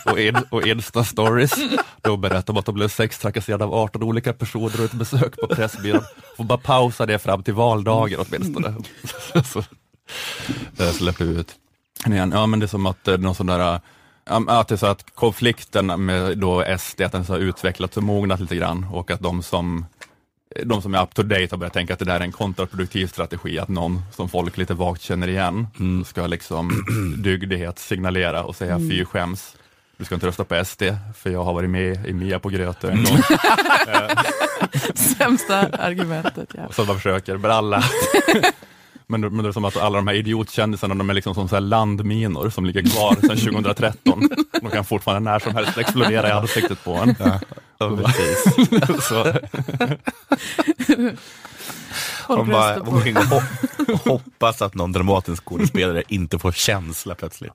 och, 0.06 0.20
in, 0.20 0.38
och 0.50 0.62
Insta-stories. 0.62 1.80
Då 2.02 2.18
berättar 2.18 2.54
de 2.54 2.58
att 2.58 2.66
de 2.66 2.76
blev 2.76 2.88
sextrakasserade 2.88 3.64
av 3.64 3.74
18 3.74 4.04
olika 4.04 4.34
personer 4.34 4.80
och 4.80 4.86
ett 4.86 4.94
besök 4.94 5.36
på 5.38 5.48
Pressbyrån. 5.48 6.04
Får 6.38 6.44
bara 6.44 6.58
pausa 6.58 7.06
det 7.06 7.20
fram 7.20 7.44
till 7.44 7.54
valdagen 7.54 8.20
åtminstone. 8.28 8.76
så, 9.46 9.64
det 10.78 10.94
släpper 10.94 11.26
vi 11.26 11.40
ut. 11.40 11.56
Igen. 12.08 12.32
Ja 12.36 12.46
men 12.46 12.60
det 12.60 12.66
är 12.66 12.68
som 12.68 12.86
att 12.86 13.08
är 13.08 13.18
någon 13.18 13.36
sån 13.36 13.48
där 13.48 13.80
men 14.26 14.50
att 14.50 14.68
det 14.68 14.76
är 14.76 14.78
så 14.78 14.86
att 14.86 15.16
konflikten 15.16 16.06
med 16.06 16.38
då 16.38 16.64
SD, 16.80 17.02
att 17.02 17.12
den 17.12 17.26
så 17.26 17.34
har 17.34 17.40
utvecklats 17.40 17.98
och 17.98 18.04
mognat 18.04 18.40
lite 18.40 18.56
grann 18.56 18.86
och 18.92 19.12
att 19.12 19.20
de 19.20 19.44
som 19.44 19.86
de 20.64 20.82
som 20.82 20.96
är 20.96 21.04
up 21.04 21.14
to 21.14 21.24
date 21.24 21.48
har 21.52 21.58
börjat 21.58 21.74
tänka 21.74 21.94
att 21.94 22.00
det 22.00 22.06
där 22.06 22.16
är 22.16 22.20
en 22.20 22.32
kontraproduktiv 22.32 23.08
strategi, 23.08 23.60
att 23.60 23.70
någon 23.70 24.02
som 24.16 24.30
folk 24.30 24.58
lite 24.58 24.74
vagt 24.74 25.02
känner 25.02 25.28
igen 25.28 25.68
ska 26.06 26.28
liksom 26.28 26.86
dygdighet 27.18 27.80
signalera 27.80 28.44
och 28.44 28.56
säga 28.56 28.80
fy 28.80 29.06
skäms. 29.06 29.56
Du 29.98 30.06
ska 30.06 30.16
inte 30.16 30.28
rösta 30.28 30.44
på 30.44 30.66
SD, 30.66 30.84
för 31.16 31.30
jag 31.30 31.44
har 31.44 31.54
varit 31.54 31.70
med 31.70 32.06
i 32.08 32.14
Mia 32.14 32.40
på 32.40 32.50
Grötö 32.50 32.92
en 32.92 33.04
gång. 33.04 33.18
Sämsta 34.96 35.58
argumentet. 35.60 36.50
Ja. 36.54 36.72
Så 36.72 36.86
man 36.86 36.96
försöker 36.96 37.38
bralla. 37.38 37.84
Men, 39.12 39.22
men 39.22 39.44
det 39.44 39.50
är 39.50 39.52
som 39.52 39.66
att 39.66 39.78
alla 39.78 39.98
de 39.98 40.08
här 40.08 40.16
idiotkändisarna, 40.16 40.96
de 40.96 41.10
är 41.10 41.14
liksom 41.14 41.36
som 41.36 41.50
så 41.50 41.56
här 41.56 41.62
landminor 41.62 42.50
som 42.50 42.66
ligger 42.66 42.82
kvar 42.82 43.16
sedan 43.22 43.38
2013. 43.54 44.30
De 44.62 44.72
kan 44.72 44.86
fortfarande 44.86 45.32
när 45.32 45.40
som 45.40 45.56
helst 45.56 45.78
explodera 45.78 46.28
i 46.28 46.32
ansiktet 46.32 46.84
på 46.84 46.94
en. 46.94 47.16
Ja, 47.78 47.98
precis. 47.98 48.70
Man 52.30 52.50
bara 52.50 52.80
och 52.80 52.88
hop- 52.88 54.02
hoppas 54.06 54.62
att 54.62 54.76
någon 54.76 54.92
dramatisk 54.92 55.44
skådespelare 55.46 56.04
inte 56.08 56.40
får 56.40 56.52
känsla 56.52 57.16
plötsligt. 57.16 57.54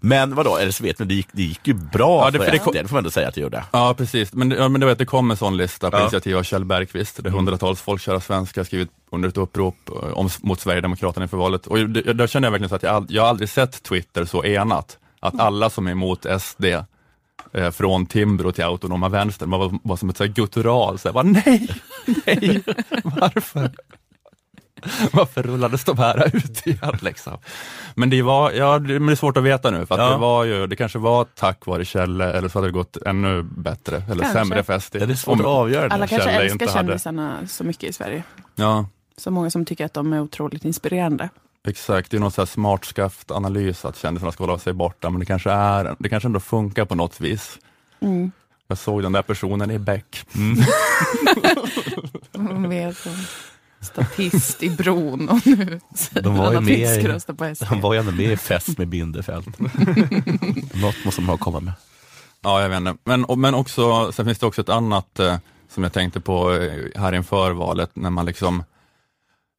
Men 0.00 0.34
vadå, 0.34 0.56
eller 0.56 0.72
så 0.72 0.84
vet 0.84 0.98
ni, 0.98 1.04
det 1.04 1.14
gick, 1.14 1.28
det 1.32 1.42
gick 1.42 1.66
ju 1.66 1.74
bra 1.74 2.24
Ja, 2.24 2.30
det- 2.30 2.38
för 2.44 2.50
det 2.50 2.58
kom- 2.58 2.72
det 2.72 2.84
får 2.88 2.94
man 2.94 2.98
ändå 2.98 3.10
säga 3.10 3.28
att 3.28 3.34
det 3.34 3.40
gjorde. 3.40 3.64
Ja, 3.72 3.94
precis. 3.98 4.32
Men, 4.32 4.50
ja, 4.50 4.68
men 4.68 4.80
det, 4.80 4.86
vet, 4.86 4.98
det 4.98 5.04
kom 5.06 5.30
en 5.30 5.36
sån 5.36 5.56
lista 5.56 5.90
på 5.90 5.96
Ja. 5.96 6.00
initiativ 6.02 6.36
av 6.36 6.42
Kjell 6.42 6.64
Bergqvist, 6.64 7.22
där 7.22 7.30
hundratals 7.30 7.80
folkkära 7.80 8.20
svenskar 8.20 8.64
skrivit 8.64 8.88
under 9.12 9.28
ett 9.28 9.36
upprop 9.36 9.76
eh, 9.88 10.12
om, 10.18 10.28
mot 10.42 10.60
Sverigedemokraterna 10.60 11.24
inför 11.24 11.36
valet. 11.36 11.66
Och 11.66 11.78
det, 11.88 12.12
där 12.12 12.26
kände 12.26 12.46
jag 12.46 12.50
verkligen 12.52 12.68
så 12.68 12.74
att 12.74 12.82
jag, 12.82 13.06
jag 13.08 13.22
har 13.22 13.28
aldrig 13.28 13.48
sett 13.48 13.82
Twitter 13.82 14.24
så 14.24 14.44
enat. 14.44 14.98
Att 15.20 15.40
alla 15.40 15.70
som 15.70 15.86
är 15.86 15.90
emot 15.90 16.26
SD, 16.40 16.64
eh, 17.54 17.70
från 17.70 18.06
Timbro 18.06 18.52
till 18.52 18.64
autonoma 18.64 19.08
vänstern, 19.08 19.50
var, 19.50 19.78
var 19.82 19.96
som 19.96 20.08
ett 20.08 20.16
så 20.16 20.24
här 20.24 20.32
guttural. 20.32 20.98
Så 20.98 21.08
jag 21.08 21.14
bara, 21.14 21.22
nej, 21.24 21.68
nej, 22.26 22.62
varför? 23.04 23.70
Varför 25.12 25.42
rullades 25.42 25.84
de 25.84 25.98
här 25.98 26.36
ut 26.36 26.66
igen? 26.66 26.98
Liksom? 27.02 27.38
Men, 27.94 28.10
det 28.10 28.22
var, 28.22 28.50
ja, 28.52 28.78
det, 28.78 28.92
men 29.00 29.06
det 29.06 29.12
är 29.12 29.16
svårt 29.16 29.36
att 29.36 29.42
veta 29.42 29.70
nu, 29.70 29.86
för 29.86 29.94
att 29.94 30.00
Ja. 30.00 30.10
det, 30.10 30.16
var 30.16 30.44
ju, 30.44 30.66
det 30.66 30.76
kanske 30.76 30.98
var 30.98 31.24
tack 31.24 31.66
vare 31.66 31.84
Kjelle, 31.84 32.32
eller 32.32 32.48
så 32.48 32.58
hade 32.58 32.68
det 32.68 32.72
gått 32.72 32.96
ännu 32.96 33.42
bättre, 33.42 33.96
eller 33.96 34.22
Kanske. 34.22 34.38
sämre 34.38 34.62
för 34.62 34.78
SD. 34.78 34.96
Ja, 35.00 35.06
det 35.06 35.12
är 35.12 35.16
svårt 35.16 35.34
Om- 35.34 35.40
att 35.40 35.46
avgöra. 35.46 35.94
Alla 35.94 36.06
kanske 36.06 36.28
Kjell 36.30 36.42
älskar 36.42 36.52
inte 36.52 36.64
hade- 36.64 36.86
kändisarna 36.88 37.38
så 37.46 37.64
mycket 37.64 37.84
i 37.84 37.92
Sverige. 37.92 38.22
Ja, 38.54 38.86
Så 39.16 39.30
många 39.30 39.50
som 39.50 39.64
tycker 39.64 39.84
att 39.84 39.94
de 39.94 40.12
är 40.12 40.20
otroligt 40.20 40.64
inspirerande. 40.64 41.28
Exakt. 41.68 42.10
Det 42.10 42.16
är 42.16 42.20
någon 42.20 42.30
så 42.32 42.40
här 42.40 42.46
smart 42.46 42.94
analys 43.30 43.84
att 43.84 43.96
kändisarna 43.98 44.32
ska 44.32 44.44
hålla 44.44 44.58
sig 44.58 44.72
borta, 44.72 45.10
men 45.10 45.20
det 45.20 45.26
kanske, 45.26 45.50
är, 45.50 45.96
det 45.98 46.08
kanske 46.08 46.26
ändå 46.28 46.40
funkar 46.40 46.84
på 46.84 46.94
något 46.94 47.20
vis. 47.20 47.58
Mm. 48.00 48.32
Jag 48.68 48.78
såg 48.78 49.02
den 49.02 49.12
där 49.12 49.22
personen 49.22 49.70
i 49.70 49.78
Beck. 49.78 50.26
Som 52.94 53.16
statist 53.80 54.62
i 54.62 54.70
bron 54.70 55.28
och 55.28 55.46
nu 55.46 55.80
säger 55.94 56.22
De 56.22 56.36
var 56.36 56.44
han 56.44 56.54
ju 56.54 56.60
med 56.78 57.04
i- 57.04 57.08
rösta 57.08 57.34
på 57.34 57.54
SD. 57.54 57.64
Han 57.64 57.80
var 57.80 57.94
ju 57.94 58.00
ändå 58.00 58.12
med 58.12 58.32
i 58.32 58.36
Fest 58.36 58.78
med 58.78 58.88
Bindefeld. 58.88 59.46
Något 60.74 61.04
måste 61.04 61.20
de 61.20 61.26
ha 61.28 61.34
att 61.34 61.40
komma 61.40 61.60
med. 61.60 61.72
Ja, 62.42 62.62
jag 62.62 62.68
vet 62.68 62.76
inte. 62.76 62.94
Men, 63.04 63.26
men 63.40 63.54
också, 63.54 64.12
sen 64.12 64.24
finns 64.24 64.38
det 64.38 64.46
också 64.46 64.60
ett 64.60 64.68
annat 64.68 65.18
eh, 65.20 65.36
som 65.68 65.82
jag 65.82 65.92
tänkte 65.92 66.20
på 66.20 66.52
eh, 66.54 67.00
här 67.00 67.12
inför 67.12 67.50
valet, 67.50 67.90
när 67.94 68.10
man 68.10 68.26
liksom 68.26 68.64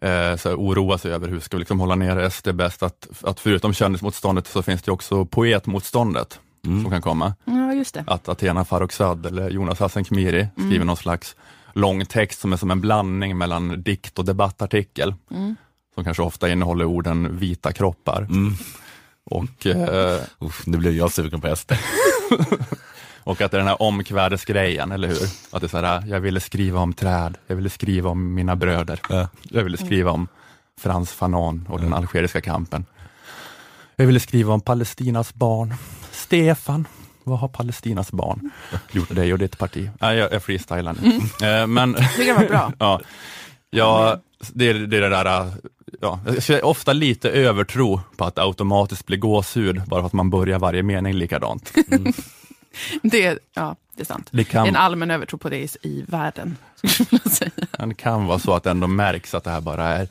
eh, 0.06 0.36
så 0.38 0.50
här, 0.50 0.56
oroa 0.56 0.98
sig 0.98 1.12
över 1.12 1.28
hur 1.28 1.40
ska 1.40 1.58
vi 1.58 1.60
liksom 1.60 1.80
hålla 1.80 1.96
nere 1.96 2.32
SD 2.32 2.50
bäst. 2.54 2.84
Att, 2.84 3.08
att 3.24 3.40
förutom 3.40 3.74
kändismotståndet 3.74 4.48
så 4.48 4.62
finns 4.62 4.82
det 4.82 4.92
också 4.92 5.26
poetmotståndet 5.26 6.40
som 6.64 6.92
kan 6.92 7.02
komma. 7.02 7.34
Ja, 7.46 7.74
just 7.74 7.94
det. 7.94 8.04
Att 8.08 8.30
Athena 8.30 8.66
Farrokhzad 8.66 9.26
eller 9.26 9.50
Jonas 9.50 9.80
Hassan 9.80 10.04
Khemiri 10.04 10.48
skriver 10.54 10.86
någon 10.86 10.98
slags 10.98 11.36
lång 11.74 12.06
text 12.06 12.40
som 12.40 12.54
är 12.54 12.58
som 12.58 12.72
en 12.72 12.82
blandning 12.82 13.38
mellan 13.38 13.84
dikt 13.84 14.20
och 14.20 14.26
debattartikel. 14.26 15.14
Som 15.96 16.04
kanske 16.04 16.24
ofta 16.24 16.50
innehåller 16.50 16.86
orden 16.86 17.38
vita 17.38 17.72
kroppar. 17.72 18.22
Mm. 18.22 18.54
Och, 19.26 19.66
eh, 19.66 20.22
Uff, 20.40 20.66
nu 20.66 20.78
blev 20.78 20.94
jag 20.94 21.12
sugen 21.12 21.42
på 21.42 21.56
SD. 21.56 21.72
och 23.26 23.42
att 23.42 23.52
det 23.52 23.58
är 23.58 23.60
den 23.60 23.68
här 23.68 23.82
omkvädesgrejen, 23.82 24.92
eller 24.92 25.08
hur? 25.08 25.18
Att 25.52 25.62
det 25.62 25.66
är 25.66 25.68
så 25.68 25.78
här, 25.82 26.04
jag 26.08 26.20
ville 26.20 26.40
skriva 26.40 26.80
om 26.80 26.94
träd, 26.94 27.38
jag 27.48 27.56
ville 27.56 27.70
skriva 27.70 28.10
om 28.10 28.34
mina 28.34 28.56
bröder. 28.56 29.00
Ja. 29.10 29.28
Jag 29.44 29.64
ville 29.64 29.78
skriva 29.78 30.12
om 30.12 30.28
Frans 30.82 31.12
Fanon 31.12 31.66
och 31.70 31.82
den 31.82 31.94
algeriska 31.94 32.42
kampen. 32.42 32.86
Jag 33.96 34.06
ville 34.06 34.20
skriva 34.20 34.54
om 34.54 34.62
Palestinas 34.62 35.34
barn. 35.34 35.74
Stefan, 36.12 36.88
vad 37.24 37.40
har 37.40 37.48
Palestinas 37.48 38.12
barn 38.12 38.52
gjort 38.92 39.16
dig 39.16 39.34
och 39.34 39.40
ditt 39.40 39.58
parti? 39.58 39.90
Nej, 40.02 40.18
jag, 40.18 40.34
jag 40.34 40.44
freestylar 40.44 40.96
nu. 41.02 41.48
Eh, 41.48 41.68
Men, 41.68 41.92
det 42.18 42.34
var 42.34 42.48
bra. 42.48 42.74
ja, 42.80 43.02
ja 43.70 44.22
det, 44.54 44.70
är- 44.70 44.74
det 44.74 44.98
är 44.98 45.10
där, 45.10 45.52
ja, 46.02 46.20
jag 46.26 46.44
ser 46.44 46.66
ofta 46.66 46.94
lite 46.94 47.30
övertro 47.30 48.02
på 48.18 48.26
att 48.26 48.40
automatiskt 48.40 49.06
blir 49.06 49.18
gåshud 49.18 49.82
bara 49.88 50.02
för 50.02 50.08
att 50.08 50.14
man 50.14 50.30
börjar 50.30 50.60
varje 50.60 50.84
mening 50.84 51.14
likadant. 51.14 51.72
Det, 53.04 53.40
ja, 53.54 53.76
det 53.96 54.02
är 54.02 54.06
sant. 54.06 54.28
Det 54.32 54.38
Det 54.38 54.44
kan, 54.44 54.64
är 54.66 54.70
en 54.70 54.76
allmän 54.76 55.12
övertro 55.12 55.38
på 55.38 55.50
det 55.50 55.58
i, 55.58 55.70
i 55.82 56.06
världen. 56.08 56.58
det 57.78 57.94
kan 57.94 58.26
vara 58.26 58.40
så 58.40 58.54
att 58.54 58.64
det 58.64 58.70
ändå 58.72 58.88
märks 58.88 59.34
att 59.34 59.44
det 59.44 59.52
här 59.52 59.62
bara 59.62 59.88
är 59.88 60.08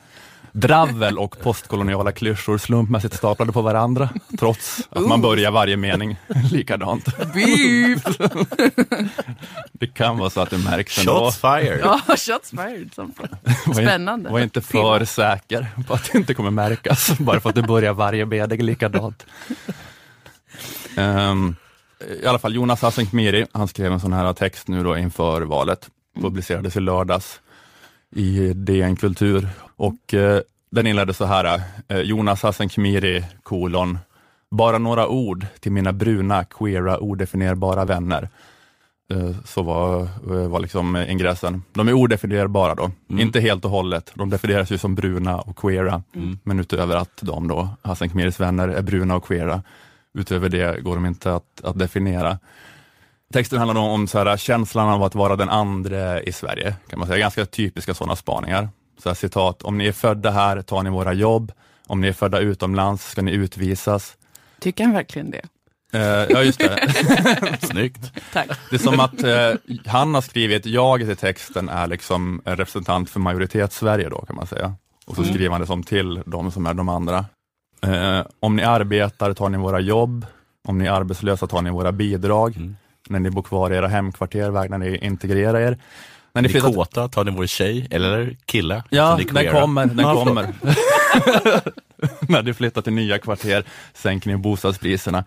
dravel 0.51 1.17
och 1.17 1.39
postkoloniala 1.39 2.11
klyschor 2.11 2.57
slumpmässigt 2.57 3.15
staplade 3.15 3.51
på 3.51 3.61
varandra, 3.61 4.09
trots 4.39 4.81
att 4.89 5.07
man 5.07 5.21
börjar 5.21 5.51
varje 5.51 5.77
mening 5.77 6.17
likadant. 6.51 7.05
Det 9.71 9.87
kan 9.87 10.17
vara 10.17 10.29
så 10.29 10.41
att 10.41 10.49
det 10.49 10.57
märks 10.57 10.99
ändå. 10.99 11.11
Shots 11.19 11.37
fired. 11.37 11.79
Ja, 11.83 12.01
shots 12.07 12.49
fired. 12.49 12.91
Spännande. 13.73 14.29
Var 14.29 14.39
inte 14.39 14.61
för 14.61 15.05
säker 15.05 15.67
på 15.87 15.93
att 15.93 16.09
det 16.11 16.17
inte 16.17 16.33
kommer 16.33 16.51
märkas, 16.51 17.17
bara 17.19 17.39
för 17.39 17.49
att 17.49 17.55
det 17.55 17.61
börjar 17.63 17.93
varje 17.93 18.25
mening 18.25 18.61
likadant. 18.61 19.25
Ehm, 20.97 21.55
I 22.23 22.25
alla 22.25 22.39
fall 22.39 22.55
Jonas 22.55 22.81
Hassan 22.81 23.05
Khemiri, 23.05 23.45
han 23.51 23.67
skrev 23.67 23.91
en 23.91 23.99
sån 23.99 24.13
här 24.13 24.33
text 24.33 24.67
nu 24.67 24.83
då 24.83 24.97
inför 24.97 25.41
valet, 25.41 25.89
publicerades 26.21 26.77
i 26.77 26.79
lördags 26.79 27.41
i 28.15 28.53
DN 28.53 28.95
Kultur. 28.95 29.49
Och 29.75 30.13
eh, 30.13 30.39
den 30.71 30.87
inledde 30.87 31.13
så 31.13 31.25
här, 31.25 31.61
eh, 31.87 31.99
Jonas 31.99 32.43
Hassan 32.43 32.69
Khemiri, 32.69 33.23
kolon, 33.43 33.97
bara 34.51 34.77
några 34.77 35.07
ord 35.07 35.45
till 35.59 35.71
mina 35.71 35.93
bruna, 35.93 36.43
queera, 36.43 36.99
odefinierbara 36.99 37.85
vänner. 37.85 38.29
Eh, 39.13 39.31
Så 39.45 39.63
var, 39.63 40.01
eh, 40.01 40.47
var 40.47 40.59
liksom 40.59 40.95
eh, 40.95 41.11
ingressen. 41.11 41.63
De 41.73 41.87
är 41.87 41.93
odefinierbara 41.93 42.75
då, 42.75 42.91
inte 43.09 43.39
helt 43.39 43.65
och 43.65 43.71
hållet. 43.71 44.11
De 44.15 44.29
definieras 44.29 44.71
ju 44.71 44.77
som 44.77 44.95
bruna 44.95 45.37
och 45.39 45.57
queera, 45.57 46.03
men 46.43 46.59
utöver 46.59 46.95
att 46.95 47.17
de 47.21 47.47
då, 47.47 47.69
Hassan 47.81 48.09
Khemiris 48.09 48.39
vänner, 48.39 48.67
är 48.67 48.81
bruna 48.81 49.15
och 49.15 49.27
queera, 49.27 49.61
utöver 50.15 50.49
det 50.49 50.83
går 50.83 50.95
de 50.95 51.05
inte 51.05 51.35
att, 51.35 51.61
att 51.63 51.79
definiera. 51.79 52.39
Texten 53.33 53.59
handlar 53.59 53.81
om 53.81 54.07
så 54.07 54.17
här, 54.17 54.37
känslan 54.37 54.89
av 54.89 55.03
att 55.03 55.15
vara 55.15 55.35
den 55.35 55.49
andre 55.49 56.23
i 56.23 56.31
Sverige, 56.31 56.75
kan 56.89 56.99
man 56.99 57.07
säga. 57.07 57.19
Ganska 57.19 57.45
typiska 57.45 57.93
sådana 57.93 58.15
spaningar. 58.15 58.69
Så 59.03 59.09
här, 59.09 59.13
citat, 59.13 59.61
om 59.61 59.77
ni 59.77 59.87
är 59.87 59.91
födda 59.91 60.31
här 60.31 60.61
tar 60.61 60.83
ni 60.83 60.89
våra 60.89 61.13
jobb, 61.13 61.51
om 61.87 62.01
ni 62.01 62.07
är 62.07 62.13
födda 62.13 62.39
utomlands 62.39 63.09
ska 63.09 63.21
ni 63.21 63.31
utvisas. 63.31 64.17
Tycker 64.59 64.83
han 64.83 64.93
verkligen 64.93 65.31
det? 65.31 65.41
Eh, 65.93 66.25
ja, 66.29 66.43
just 66.43 66.59
det. 66.59 66.89
Snyggt. 67.61 68.11
Tack. 68.33 68.47
Det 68.69 68.75
är 68.75 68.79
som 68.79 68.99
att 68.99 69.23
eh, 69.23 69.53
han 69.85 70.13
har 70.13 70.21
skrivit, 70.21 70.65
jaget 70.65 71.09
i 71.09 71.15
texten 71.15 71.69
är 71.69 71.87
liksom 71.87 72.41
en 72.45 72.57
representant 72.57 73.09
för 73.09 73.19
majoritets-Sverige 73.19 74.09
då 74.09 74.25
kan 74.25 74.35
man 74.35 74.47
säga. 74.47 74.75
Och 75.05 75.15
så 75.15 75.23
skriver 75.23 75.49
han 75.49 75.61
det 75.61 75.67
som 75.67 75.83
till 75.83 76.21
de 76.25 76.51
som 76.51 76.65
är 76.65 76.73
de 76.73 76.89
andra. 76.89 77.25
Eh, 77.81 78.21
om 78.39 78.55
ni 78.55 78.63
arbetar 78.63 79.33
tar 79.33 79.49
ni 79.49 79.57
våra 79.57 79.79
jobb, 79.79 80.25
om 80.67 80.77
ni 80.77 80.85
är 80.85 80.91
arbetslösa 80.91 81.47
tar 81.47 81.61
ni 81.61 81.69
våra 81.69 81.91
bidrag, 81.91 82.75
när 83.09 83.19
ni 83.19 83.29
bor 83.29 83.41
kvar 83.43 83.71
i 83.71 83.75
era 83.75 83.87
hemkvarter 83.87 84.49
vägrar 84.49 84.77
ni 84.77 84.97
integrera 84.97 85.61
er. 85.61 85.77
När 86.33 86.41
Ni 86.41 86.47
är 86.47 86.51
flyttar- 86.51 86.73
kåta, 86.73 87.07
tar 87.07 87.23
ni 87.23 87.31
vår 87.31 87.45
tjej 87.45 87.87
eller 87.91 88.37
kille? 88.45 88.83
Ja, 88.89 89.17
ni 89.17 89.23
den 89.23 89.51
kommer, 89.51 89.85
den 89.85 90.05
kommer. 90.15 90.53
När 92.31 92.41
du 92.41 92.53
flyttar 92.53 92.81
till 92.81 92.93
nya 92.93 93.19
kvarter 93.19 93.63
sänker 93.93 94.29
ni 94.29 94.37
bostadspriserna. 94.37 95.23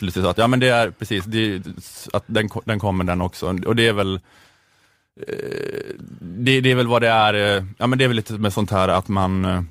Så 0.00 0.10
så 0.10 0.28
att, 0.28 0.38
ja 0.38 0.46
men 0.46 0.60
det 0.60 0.68
är 0.68 0.90
precis, 0.90 1.24
det, 1.24 1.62
att 2.12 2.24
den, 2.26 2.48
den 2.64 2.78
kommer 2.80 3.04
den 3.04 3.20
också. 3.20 3.46
Och 3.66 3.76
det 3.76 3.88
är 3.88 3.92
väl 3.92 4.14
eh, 5.28 5.94
det, 6.20 6.60
det 6.60 6.70
är 6.70 6.74
väl 6.74 6.86
vad 6.86 7.02
det 7.02 7.08
är, 7.08 7.34
eh, 7.34 7.64
ja 7.78 7.86
men 7.86 7.98
det 7.98 8.04
är 8.04 8.08
väl 8.08 8.16
lite 8.16 8.32
med 8.32 8.52
sånt 8.52 8.70
här 8.70 8.88
att 8.88 9.08
man 9.08 9.44
eh, 9.44 9.62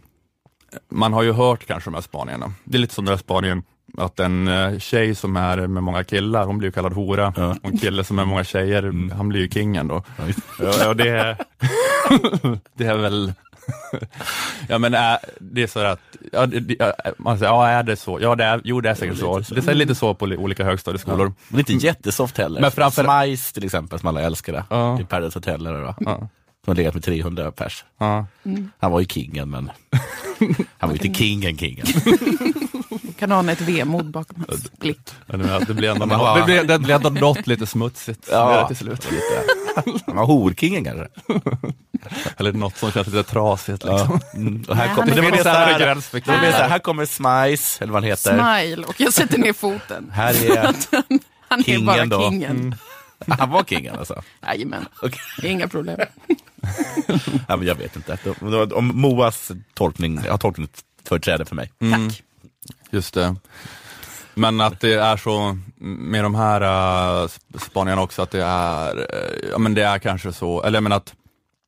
man 0.92 1.14
har 1.14 1.24
ju 1.24 1.32
hört 1.32 1.66
kanske 1.68 1.90
de 1.90 1.94
här 1.94 2.02
spaningarna. 2.02 2.54
Det 2.64 2.78
är 2.78 2.80
lite 2.82 2.94
som 2.94 3.06
den 3.06 3.12
här 3.12 3.18
spaningen 3.20 3.64
att 3.98 4.20
en 4.20 4.48
eh, 4.48 4.80
tjej 4.80 5.16
som 5.16 5.38
är 5.38 5.68
med 5.68 5.84
många 5.84 6.04
killar, 6.04 6.46
hon 6.46 6.58
blir 6.58 6.72
kallad 6.72 6.94
hora. 6.94 7.34
Ja. 7.38 7.50
Och 7.64 7.70
en 7.70 7.78
kille 7.78 8.04
som 8.04 8.20
är 8.20 8.24
med 8.26 8.30
många 8.30 8.44
tjejer, 8.44 9.14
han 9.16 9.30
blir 9.30 9.42
ju 9.42 9.50
kingen 9.50 9.88
då. 9.88 10.04
Ja. 10.18 10.24
Ja, 10.80 10.90
och 10.90 10.96
det, 10.96 11.38
det 12.74 12.86
är 12.86 12.98
väl, 12.98 13.34
ja 14.70 14.78
men 14.78 14.94
är, 14.94 15.18
det 15.40 15.64
är 15.64 15.68
så 15.68 15.80
att, 15.80 16.00
ja, 16.32 16.46
det, 16.46 16.60
det- 16.60 16.76
ja, 16.80 16.94
man 17.18 17.40
säger, 17.40 17.52
ja 17.52 17.68
är 17.68 17.84
det 17.84 17.96
så? 17.96 18.20
Ja, 18.22 18.36
det 18.36 18.44
är, 18.44 18.62
jo 18.64 18.82
det 18.82 18.90
är 18.90 18.96
säkert 18.96 19.18
så. 19.18 19.40
Det 19.40 19.68
är 19.68 19.74
lite 19.76 19.96
så 19.96 20.14
på 20.14 20.26
li- 20.26 20.38
olika 20.38 20.64
högstadieskolor. 20.64 21.34
Men 21.48 21.60
inte 21.60 21.74
jättesoft 21.74 22.38
heller. 22.38 22.62
Men 22.62 22.72
framför- 22.72 23.24
Smice 23.24 23.54
till 23.54 23.66
exempel, 23.66 24.00
som 24.00 24.08
alla 24.10 24.22
älskade. 24.22 24.64
Ja. 24.70 25.00
I 25.02 25.04
Paradise 25.06 25.38
Hotel, 25.38 25.66
eller? 25.68 25.94
Ja. 26.00 26.30
Som 26.70 26.72
har 26.72 26.76
legat 26.76 26.94
med 26.94 27.04
300 27.04 27.52
pers. 27.52 27.84
Ja. 28.00 28.26
Han 28.80 28.92
var 28.92 29.00
ju 29.00 29.06
kingen, 29.06 29.50
men 29.50 29.72
han 30.78 30.90
var 30.90 30.96
ju 30.96 31.08
inte 31.08 31.20
kingen, 31.20 31.58
kingen. 31.58 31.86
Kan 33.20 33.32
ana 33.32 33.52
ett 33.52 33.62
vemod 33.62 34.12
bakom 34.12 34.46
hans 34.50 34.72
blick. 34.72 35.00
Men 35.26 35.40
det 35.68 35.74
blir 35.74 35.90
ändå, 35.90 36.36
det 36.38 36.44
blir, 36.46 36.64
det 36.64 36.80
blir 36.80 36.96
ändå 36.96 37.10
något 37.22 37.48
lite 37.48 37.66
smutsigt 37.68 38.28
Ja. 38.32 38.68
till 38.68 38.76
slut. 38.78 39.12
Lite. 39.12 39.44
Han 40.06 40.16
var 40.16 40.26
horkingen 40.26 40.84
kanske. 40.84 41.08
Eller 42.38 42.54
något 42.54 42.78
som 42.78 42.92
känns 42.92 43.08
lite 43.08 43.24
trasigt. 43.24 43.84
Liksom. 43.84 44.20
Ja. 44.34 44.40
Mm. 44.40 44.64
Och 44.68 44.76
här, 44.76 44.86
Nej, 44.88 44.96
kom, 44.96 45.10
han 45.10 45.10
är 45.12 45.16
det 45.16 45.22
var 45.22 45.32
mer 45.32 45.44
så 45.44 45.50
här, 45.50 45.80
gräns 45.80 46.08
för 46.08 46.20
det 46.20 46.28
var 46.28 46.34
mer 46.34 46.42
så 46.42 46.46
här, 46.46 46.52
killar. 46.58 46.70
här 46.70 46.80
kommer 46.80 47.06
Smice, 47.06 47.84
eller 47.84 47.94
vad 47.94 48.04
han 48.04 48.10
heter. 48.10 48.60
Smile 48.64 48.88
och 48.88 48.96
jag 49.02 49.14
sätter 49.14 49.38
ner 49.38 49.54
foten. 49.54 50.12
Här 50.14 50.52
är, 50.52 50.74
Han 51.50 51.60
är 51.60 51.64
Kingen 51.64 51.86
bara 51.86 52.06
då. 52.06 52.30
kingen. 52.32 52.76
han 53.28 53.50
var 53.50 53.64
kingen 53.64 53.96
alltså. 54.00 54.22
Jajamän, 54.42 54.86
Okej. 55.02 55.52
inga 55.52 55.68
problem. 55.68 56.00
Ja, 57.48 57.56
men 57.58 57.68
jag 57.68 57.76
vet 57.76 57.96
inte. 57.96 58.18
Om- 58.76 58.92
Moas 59.02 59.52
tolkning, 59.74 60.20
jag 60.26 60.32
har 60.32 60.38
tolkningsföreträde 60.38 61.46
för 61.46 61.56
mig. 61.56 61.72
Tack. 61.80 62.24
Just 62.90 63.14
det. 63.14 63.36
Men 64.34 64.62
att 64.62 64.80
det 64.80 64.94
är 64.94 65.18
så 65.18 65.58
med 65.82 66.24
de 66.24 66.36
här 66.36 66.62
uh, 67.24 67.30
spaningarna 67.60 68.02
också, 68.02 68.22
att 68.22 68.32
det 68.32 68.44
är, 68.44 68.98
eh, 68.98 69.50
ja 69.52 69.58
men 69.58 69.74
det 69.74 69.84
är 69.84 70.00
kanske 70.00 70.34
så, 70.34 70.64
eller 70.64 70.76
jag 70.78 70.84
menar 70.84 70.98
att 70.98 71.14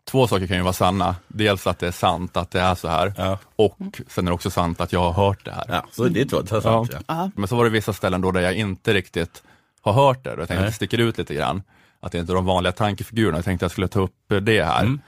två 0.10 0.27
saker 0.27 0.48
kan 0.48 0.58
ju 0.58 0.63
vara 0.63 0.74
sanna. 0.74 1.15
Dels 1.27 1.67
att 1.67 1.79
det 1.79 1.88
är 1.88 1.91
sant 1.91 2.38
att 2.38 2.51
det 2.51 2.60
är 2.62 2.75
så 2.75 2.88
här 2.88 3.13
Ja. 3.17 3.39
och 3.55 3.77
sen 4.08 4.27
är 4.27 4.31
det 4.31 4.36
också 4.36 4.50
sant 4.51 4.81
att 4.81 4.93
jag 4.93 5.12
har 5.12 5.25
hört 5.27 5.46
det 5.46 5.51
här. 5.51 5.65
Ja, 5.67 5.86
så 5.91 6.03
det 6.08 6.22
är 6.22 6.62
sant. 6.62 6.89
Ja. 6.93 7.00
Ja. 7.08 7.31
Men 7.36 7.48
så 7.48 7.55
var 7.55 7.63
det 7.63 7.70
vissa 7.70 7.93
ställen 7.93 8.22
då 8.22 8.31
där 8.31 8.41
jag 8.41 8.53
inte 8.53 8.93
riktigt 8.93 9.43
har 9.81 9.93
hört 9.93 10.23
det, 10.23 10.29
och 10.33 10.39
jag 10.39 10.47
tänkte 10.47 10.53
att 10.53 10.59
Nej. 10.59 10.69
det 10.69 10.75
sticker 10.75 10.97
ut 10.97 11.17
lite 11.17 11.33
grann. 11.33 11.63
Att 12.00 12.11
det 12.11 12.17
inte 12.19 12.31
är 12.33 12.35
de 12.35 12.45
vanliga 12.45 12.71
tankefigurerna, 12.73 13.38
jag 13.38 13.45
tänkte 13.45 13.65
att 13.65 13.69
jag 13.69 13.71
skulle 13.71 13.88
ta 13.88 14.00
upp 14.00 14.15
det 14.41 14.63
här. 14.63 14.83
Mm. 14.83 15.00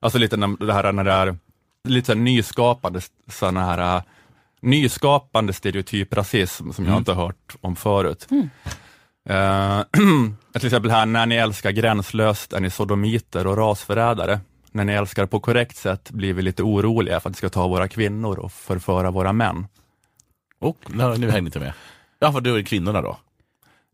Alltså 0.00 0.18
lite 0.18 0.36
när, 0.36 0.66
det 0.66 0.72
här 0.72 0.92
när 0.92 1.04
det 1.04 1.12
är 1.12 1.36
lite 1.88 2.06
så 2.06 2.12
här 2.12 2.20
nyskapande, 2.20 3.00
såna 3.30 3.64
här, 3.64 3.96
äh, 3.96 4.02
nyskapande 4.60 5.52
stereotyp 5.52 6.14
rasism 6.14 6.70
som 6.72 6.84
jag 6.84 6.92
Mm. 6.92 6.98
inte 6.98 7.12
har 7.12 7.24
hört 7.24 7.56
om 7.60 7.76
förut. 7.76 8.26
Eh, 9.28 9.80
till 10.52 10.66
exempel 10.66 10.90
här, 10.90 11.06
när 11.06 11.26
ni 11.26 11.34
älskar 11.34 11.70
gränslöst 11.70 12.52
är 12.52 12.60
ni 12.60 12.70
sodomiter 12.70 13.46
och 13.46 13.56
rasförrädare. 13.56 14.40
När 14.72 14.84
ni 14.84 14.92
älskar 14.92 15.26
på 15.26 15.40
korrekt 15.40 15.76
sätt 15.76 16.10
blir 16.10 16.32
vi 16.32 16.42
lite 16.42 16.62
oroliga 16.62 17.20
för 17.20 17.28
att 17.28 17.34
ni 17.34 17.36
ska 17.38 17.48
ta 17.48 17.68
våra 17.68 17.88
kvinnor 17.88 18.38
och 18.38 18.52
förföra 18.52 19.10
våra 19.10 19.32
män. 19.32 19.66
Och 20.58 20.76
nu, 20.88 21.14
nu 21.18 21.30
hängde 21.30 21.48
inte 21.48 21.60
med. 21.60 21.72
Ja, 22.18 22.32
för 22.32 22.40
du 22.40 22.56
är 22.56 22.62
kvinnorna 22.62 23.02
då? 23.02 23.16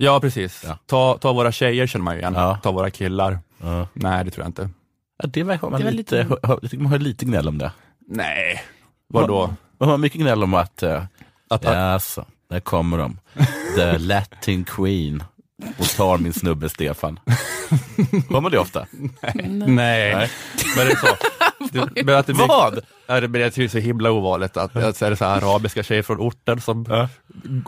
Ja, 0.04 0.20
precis. 0.20 0.62
Ja. 0.66 0.78
Ta, 0.86 1.18
ta 1.18 1.32
våra 1.32 1.52
tjejer 1.52 1.86
känner 1.86 2.04
man 2.04 2.14
ju 2.14 2.20
igen. 2.20 2.34
Ja. 2.36 2.58
Ta 2.62 2.72
våra 2.72 2.90
killar. 2.90 3.38
Ja. 3.62 3.88
Nej, 3.92 4.24
det 4.24 4.30
tror 4.30 4.42
jag 4.44 4.48
inte. 4.48 4.70
Ja, 5.18 5.26
det 5.28 5.42
verkar 5.42 5.70
man 5.70 5.80
Det 5.80 5.84
var 5.84 5.92
lite, 5.92 6.22
lite- 6.24 6.36
jag 6.42 6.60
tycker 6.62 6.78
man 6.78 6.92
hör 6.92 6.98
lite 6.98 7.24
gnäll 7.24 7.48
om 7.48 7.58
det. 7.58 7.72
Nej. 8.08 8.62
Vadå? 9.08 9.54
Man 9.80 9.88
hör 9.88 9.96
mycket 9.96 10.20
gnäll 10.20 10.42
om 10.42 10.54
att, 10.54 10.82
uh, 10.82 11.02
Att, 11.50 11.64
ja, 11.64 11.76
alltså, 11.76 12.24
där 12.50 12.60
kommer 12.60 12.98
de. 12.98 13.18
The 13.76 13.98
Latin 13.98 14.64
Queen 14.64 15.22
och 15.78 15.86
tar 15.88 16.18
min 16.18 16.32
snubbe 16.32 16.68
Stefan. 16.68 17.18
Hör 18.30 18.40
man 18.40 18.50
det 18.52 18.58
ofta? 18.58 18.86
nej. 19.30 19.46
Nej. 19.66 20.30
Men 20.76 20.86
det 20.86 20.92
är 20.92 20.96
så. 20.96 21.06
Det, 21.72 22.04
men 22.04 22.14
att 22.16 22.26
det 22.26 22.32
blir, 22.34 22.46
Vad? 22.46 22.78
Ja, 23.06 23.20
det 23.20 23.28
blir 23.28 23.50
det 23.54 23.58
är 23.64 23.68
så 23.68 23.78
himla 23.78 24.10
ovanligt 24.10 24.56
att, 24.56 24.76
att 24.76 24.96
så 24.96 25.04
är 25.06 25.10
det 25.10 25.16
så 25.16 25.24
här 25.24 25.36
arabiska 25.36 25.82
tjejer 25.82 26.02
från 26.02 26.18
orten 26.20 26.60
som 26.60 26.86
Ja. 26.88 27.08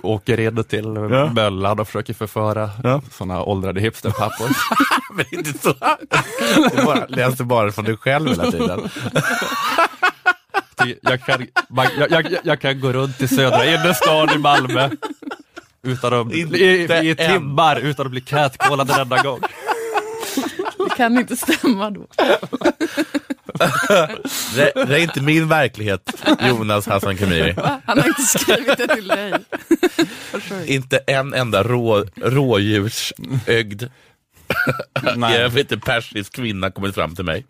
åker 0.03 0.41
in 0.41 0.65
till 0.65 0.85
Ja. 1.11 1.33
Möllan 1.33 1.81
och 1.81 1.87
försöker 1.87 2.15
förföra 2.15 2.71
Ja. 2.83 3.03
sådana 3.11 3.43
åldrade 3.43 3.81
hipsterpappor. 3.81 4.49
Men 5.17 5.26
inte 5.31 5.59
så. 5.59 5.75
Bara, 6.85 7.07
läser 7.09 7.45
bara 7.45 7.73
från 7.73 7.85
dig 7.85 7.97
själv 7.97 8.29
hela 8.29 8.50
tiden. 8.50 8.88
jag, 11.03 11.21
kan, 11.21 11.47
jag, 11.99 12.11
jag, 12.11 12.26
jag 12.45 12.61
kan 12.61 12.81
gå 12.81 12.93
runt 12.93 13.21
i 13.23 13.29
södra 13.29 13.65
innerstan 13.67 14.29
i 14.35 14.38
Malmö 14.38 14.91
utan 15.83 16.15
att, 16.15 16.33
i, 16.33 16.41
i 17.11 17.15
timmar 17.17 17.76
utan 17.81 18.07
att 18.07 18.12
bli 18.12 18.21
catcallad 18.21 18.91
en 18.91 19.00
enda 19.00 19.23
gång. 19.23 19.41
Kan 20.97 21.19
inte 21.19 21.37
stämma 21.37 21.91
då. 21.91 22.07
Det, 24.55 24.73
det 24.75 24.97
är 24.97 24.99
inte 24.99 25.21
min 25.21 25.49
verklighet, 25.49 26.25
Jonas 26.49 26.87
Hassan 26.87 27.17
Khemiri. 27.17 27.55
Han 27.85 27.99
har 27.99 28.09
inte 28.09 28.23
skrivit 28.23 28.79
det 28.79 28.95
till 28.95 29.09
dig. 29.09 29.33
Inte 30.67 30.99
en 31.07 31.35
enda 31.35 31.62
rå, 31.62 32.05
rådjursögd, 32.17 33.83
jag 35.03 35.19
Nej. 35.19 35.49
vet 35.49 35.73
inte, 35.73 35.79
persisk 35.79 36.35
kvinna 36.35 36.71
kommit 36.71 36.95
fram 36.95 37.15
till 37.15 37.25
mig. 37.25 37.47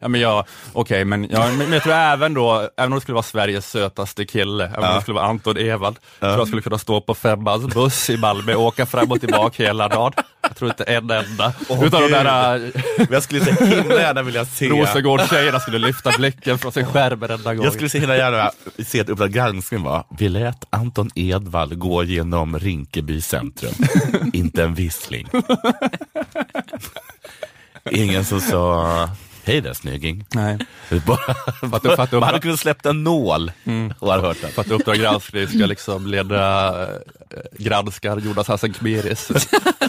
Ja, 0.00 0.08
men 0.08 0.20
jag, 0.20 0.44
okej, 0.72 1.04
men, 1.04 1.28
ja, 1.30 1.50
men 1.58 1.72
jag 1.72 1.82
tror 1.82 1.94
även 1.94 2.34
då, 2.34 2.68
även 2.76 2.92
om 2.92 2.98
det 2.98 3.00
skulle 3.00 3.14
vara 3.14 3.22
Sveriges 3.22 3.70
sötaste 3.70 4.24
kille, 4.24 4.64
även 4.66 4.84
om 4.84 4.94
det 4.94 5.02
skulle 5.02 5.14
vara 5.14 5.26
Anton 5.26 5.56
Ewald, 5.56 5.96
tror 6.18 6.32
jag 6.32 6.46
skulle 6.46 6.62
kunna 6.62 6.78
stå 6.78 7.00
på 7.00 7.14
femmans 7.14 7.74
buss 7.74 8.10
i 8.10 8.16
Malmö 8.16 8.54
och 8.54 8.64
åka 8.64 8.86
fram 8.86 9.12
och 9.12 9.20
tillbaka 9.20 9.62
hela 9.62 9.88
dagen. 9.88 10.12
Jag 10.52 10.56
tror 10.56 10.70
inte 10.70 10.84
en 10.84 11.10
enda. 11.10 11.52
Åh, 11.68 11.84
Utan 11.84 12.02
de 12.02 12.08
där 12.08 12.58
Men 12.98 13.06
jag 13.10 13.22
skulle 13.22 13.44
så 13.44 13.64
himla 13.64 14.00
gärna 14.00 14.22
vilja 14.22 14.44
se 14.44 14.68
Rosengård-tjejerna 14.68 15.60
skulle 15.60 15.78
lyfta 15.78 16.12
blicken 16.18 16.58
från 16.58 16.72
sin 16.72 16.86
skärm 16.86 17.20
varenda 17.20 17.54
gång. 17.54 17.64
Jag 17.64 17.72
skulle 17.72 17.88
så 17.88 17.98
himla 17.98 18.16
gärna 18.16 18.50
se 18.86 18.98
ett 18.98 19.08
Uppdrag 19.08 19.32
granskning 19.32 19.82
var, 19.82 20.04
vi 20.18 20.28
lät 20.28 20.64
Anton 20.70 21.10
Edvall 21.14 21.74
gå 21.74 22.04
genom 22.04 22.58
Rinkeby 22.58 23.20
centrum, 23.20 23.72
inte 24.32 24.62
en 24.62 24.74
vissling. 24.74 25.28
Ingen 27.90 28.24
som 28.24 28.40
sa, 28.40 29.08
hej 29.44 29.60
där 29.60 29.72
snygging. 29.74 30.24
Nej, 30.34 30.58
Bara, 31.06 31.18
att- 31.76 31.82
för 31.82 32.00
att- 32.02 32.12
man 32.12 32.22
hade 32.22 32.40
kunnat 32.40 32.60
släppt 32.60 32.86
en 32.86 33.04
nål 33.04 33.52
och 33.98 34.10
hade 34.12 34.22
hört 34.26 34.40
den. 34.40 34.50
för 34.50 34.60
att 34.60 34.70
Uppdrag 34.70 34.96
granskning 34.96 35.46
ska 35.48 35.58
liksom 35.66 36.06
leda 36.06 36.68
eh, 36.82 36.88
granskar 37.58 38.16
Jonas 38.18 38.48
Hassan 38.48 38.74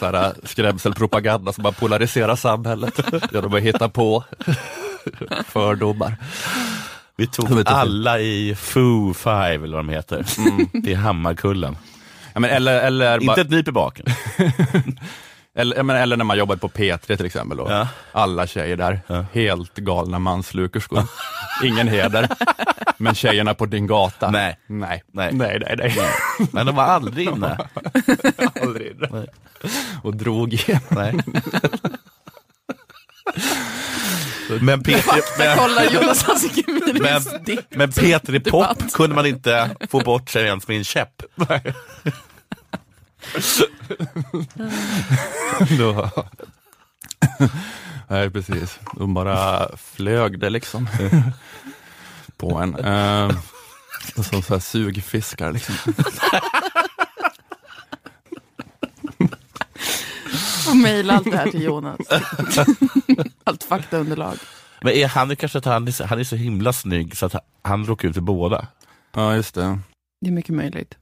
här, 0.02 0.14
eh, 0.14 0.30
skrämselpropaganda 0.44 1.54
som 1.54 1.64
bara 1.64 1.74
polariserar 1.74 2.36
samhället 2.36 3.00
genom 3.32 3.54
att 3.54 3.62
hitta 3.62 3.90
på 3.90 4.24
fördomar. 5.48 6.16
Vi 7.16 7.28
tog 7.28 7.64
alla 7.66 8.20
i 8.20 8.56
Foo 8.56 9.14
Five, 9.14 9.54
eller 9.54 9.76
vad 9.78 9.86
de 9.86 9.90
heter, 9.90 10.26
till 10.84 10.96
Hammarkullen. 10.96 11.78
Ja, 12.34 12.40
men 12.40 12.50
eller, 12.50 12.82
eller, 12.82 13.24
Inte 13.24 13.42
ett 13.42 13.50
nyp 13.50 13.68
i 13.68 13.72
baken. 13.72 14.06
eller, 15.56 15.76
ja, 15.78 15.84
men, 15.84 15.96
eller 15.96 16.18
när 16.18 16.26
man 16.26 16.38
jobbade 16.38 16.60
på 16.60 16.70
P3 16.70 17.16
till 17.18 17.26
exempel. 17.26 17.58
Då. 17.58 17.68
Ja. 17.70 17.88
Alla 18.12 18.48
tjejer 18.48 18.78
där, 18.78 19.02
Ja. 19.08 19.26
helt 19.34 19.76
galna 19.76 20.20
manslukerskor. 20.20 21.04
Ingen 21.64 21.88
heder. 21.88 22.30
Men 22.98 23.16
tjejerna 23.16 23.54
på 23.54 23.66
din 23.66 23.88
gata, 23.88 24.32
Nej. 24.32 24.58
nej, 24.68 25.04
Nej. 25.12 25.34
nej, 25.34 25.60
nej. 25.60 25.76
nej. 25.78 25.98
Men 26.52 26.66
de 26.66 26.76
var 26.76 26.84
aldrig 26.84 27.28
inne. 27.28 27.58
Aldrig. 28.62 28.96
Nej. 29.12 29.28
Och 30.04 30.16
drog 30.16 30.54
igen. 30.54 30.80
Nej. 30.90 31.14
Men 34.62 34.84
Peter, 34.84 35.38
men, 35.38 35.58
Kolla 35.58 35.86
Jonas 35.86 36.26
men, 37.02 37.22
men 37.70 37.92
Peter 37.92 38.36
i 38.36 38.40
Pop 38.40 38.92
kunde 38.94 39.16
man 39.16 39.26
inte 39.26 39.70
få 39.90 40.00
bort 40.00 40.30
sig 40.30 40.46
ens 40.46 40.68
med 40.68 40.78
en 40.78 40.84
käpp. 40.84 41.22
Då. 45.78 46.10
Nej, 48.08 48.30
precis. 48.30 48.80
De 48.98 49.14
bara 49.14 49.68
flög 49.78 50.40
det 50.40 50.50
liksom 50.50 50.90
på 52.38 52.58
en. 52.58 52.76
Eh, 52.76 53.32
som 54.16 54.42
så 54.42 54.54
här 54.54 54.60
sugfiskar 54.60 55.52
liksom. 55.52 55.76
Och 60.70 60.76
mejla 60.78 61.14
allt 61.14 61.32
det 61.32 61.38
här 61.38 61.52
till 61.52 61.64
Jonas. 61.64 61.98
Allt 63.44 63.64
faktaunderlag. 63.64 64.36
Men 64.82 64.94
är 64.94 65.08
han 65.08 65.36
kanske 65.36 65.58
att 65.58 65.66
han 65.66 65.88
är, 65.88 65.92
så- 65.92 66.06
han 66.06 66.20
är 66.20 66.24
så 66.24 66.36
himla 66.36 66.74
snygg 66.74 67.18
så 67.18 67.26
att 67.26 67.36
han 67.62 67.86
råkar 67.86 68.08
ut 68.08 68.14
för 68.16 68.22
båda? 68.22 68.68
Ja, 69.16 69.36
just 69.36 69.56
det. 69.56 69.80
Det 70.22 70.28
är 70.28 70.32
mycket 70.32 70.56
möjligt. 70.56 70.96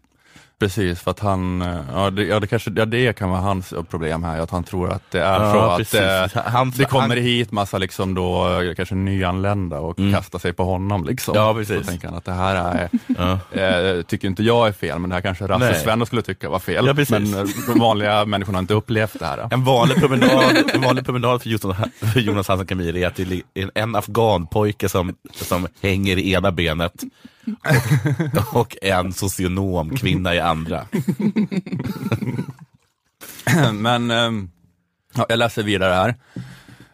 Precis, 0.62 1.00
för 1.02 1.12
att 1.12 1.19
han, 1.19 1.62
eh, 1.62 1.78
ja 1.93 2.10
det, 2.10 2.24
ja, 2.24 2.39
det, 2.39 2.47
kanske, 2.47 2.71
ja, 2.76 2.86
det 2.86 3.13
kan 3.17 3.30
vara 3.30 3.41
hans 3.41 3.74
problem 3.89 4.24
här, 4.24 4.39
att 4.39 4.50
han 4.52 4.63
tror 4.63 4.91
att 4.91 5.12
det 5.12 5.19
är 5.21 5.38
så 5.52 5.58
Ja, 5.58 5.71
att 5.71 5.78
precis. 5.78 6.00
eh, 6.00 6.43
Han- 6.45 6.71
det 6.71 6.86
kommer 6.86 7.08
han- 7.15 7.17
hit 7.17 7.52
massa 7.52 7.78
liksom 7.78 8.13
då, 8.13 8.60
eh, 8.62 8.76
kanske 8.76 8.95
nyanlända 8.95 9.80
och 9.80 10.00
Mm. 10.00 10.13
kastar 10.13 10.39
sig 10.39 10.54
på 10.54 10.63
honom. 10.63 11.06
Liksom. 11.06 11.34
Ja, 11.36 11.54
precis. 11.54 11.78
Så 11.78 11.84
tänker 11.91 12.08
han 12.08 12.17
att 12.17 12.26
det 12.26 12.32
här 12.32 12.56
är, 12.56 12.89
Ja. 13.54 13.62
eh, 13.62 14.02
tycker 14.02 14.28
inte 14.28 14.43
jag 14.43 14.67
är 14.67 14.71
fel, 14.71 15.00
men 15.00 15.10
det 15.10 15.15
här 15.15 15.21
kanske 15.21 15.47
Nej. 15.47 15.58
Rasse-Sven 15.60 16.06
skulle 16.06 16.21
tycka 16.21 16.50
var 16.50 16.60
fel. 16.60 16.86
Ja, 16.88 16.93
precis. 16.93 17.10
men 17.12 17.34
eh, 17.39 17.45
de 17.67 17.80
vanliga 17.80 18.26
människorna 18.32 18.58
har 18.58 18.62
inte 18.62 18.74
upplevt 18.74 19.19
det 19.19 19.26
här. 19.26 19.47
En 19.52 19.63
vanlig 19.63 19.97
promenad, 20.00 20.58
en 20.74 20.82
vanlig 20.82 21.06
promenad 21.06 21.41
för 21.41 21.50
Jonas, 21.50 21.78
för 22.13 22.19
Jonas 22.19 22.47
Hassan 22.47 22.67
Khemiri 22.67 23.04
är 23.04 23.08
att 23.08 23.15
det 23.15 23.24
är 23.32 23.41
en, 23.54 23.71
en 23.76 23.95
afghanpojke 23.95 24.89
som, 24.89 25.15
som 25.32 25.67
hänger 25.82 26.17
i 26.17 26.34
ena 26.34 26.52
benet 26.52 26.93
och, 28.51 28.56
och 28.62 28.77
en 28.82 29.13
socionomkvinna 29.13 30.36
i 30.36 30.39
andra. 30.39 30.88
Men 33.73 34.12
ehm, 34.12 34.51
ja, 35.13 35.25
jag 35.30 35.39
läser 35.39 35.63
vidare 35.63 35.93
här. 35.93 36.15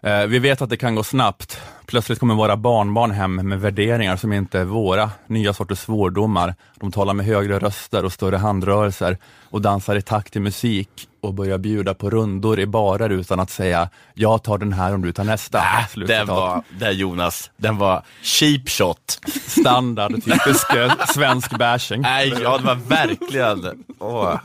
Eh, 0.01 0.27
vi 0.27 0.39
vet 0.39 0.61
att 0.61 0.69
det 0.69 0.77
kan 0.77 0.95
gå 0.95 1.03
snabbt. 1.03 1.61
Plötsligt 1.87 2.19
kommer 2.19 2.35
våra 2.35 2.57
barnbarn 2.57 3.11
hem 3.11 3.35
med 3.35 3.61
värderingar 3.61 4.17
som 4.17 4.33
inte 4.33 4.59
är 4.59 4.65
våra, 4.65 5.11
nya 5.27 5.53
sorters 5.53 5.79
svordomar. 5.79 6.55
De 6.75 6.91
talar 6.91 7.13
med 7.13 7.25
högre 7.25 7.59
röster 7.59 8.05
och 8.05 8.13
större 8.13 8.37
handrörelser 8.37 9.17
och 9.49 9.61
dansar 9.61 9.95
i 9.95 10.01
takt 10.01 10.33
till 10.33 10.41
musik 10.41 10.89
och 11.21 11.33
börjar 11.33 11.57
bjuda 11.57 11.93
på 11.93 12.09
rundor 12.09 12.59
i 12.59 12.65
barer 12.65 13.09
utan 13.09 13.39
att 13.39 13.49
säga 13.49 13.89
jag 14.13 14.43
tar 14.43 14.57
den 14.57 14.73
här 14.73 14.93
om 14.93 15.01
du 15.01 15.11
tar 15.13 15.23
nästa. 15.23 15.63
Slutcitat. 15.89 16.27
Den 16.27 16.35
var, 16.35 16.63
där 16.79 16.91
Jonas, 16.91 17.51
den 17.57 17.77
var 17.77 18.03
cheap 18.21 18.69
shot. 18.69 19.19
Standard, 19.47 20.11
typisk 20.25 20.73
eh, 20.73 20.91
svensk 21.13 21.57
bashing. 21.57 22.01
Nej, 22.01 22.33
ja 22.43 22.57
det 22.57 22.63
var 22.63 22.75
verkligen, 22.75 23.83
åh, 23.99 24.35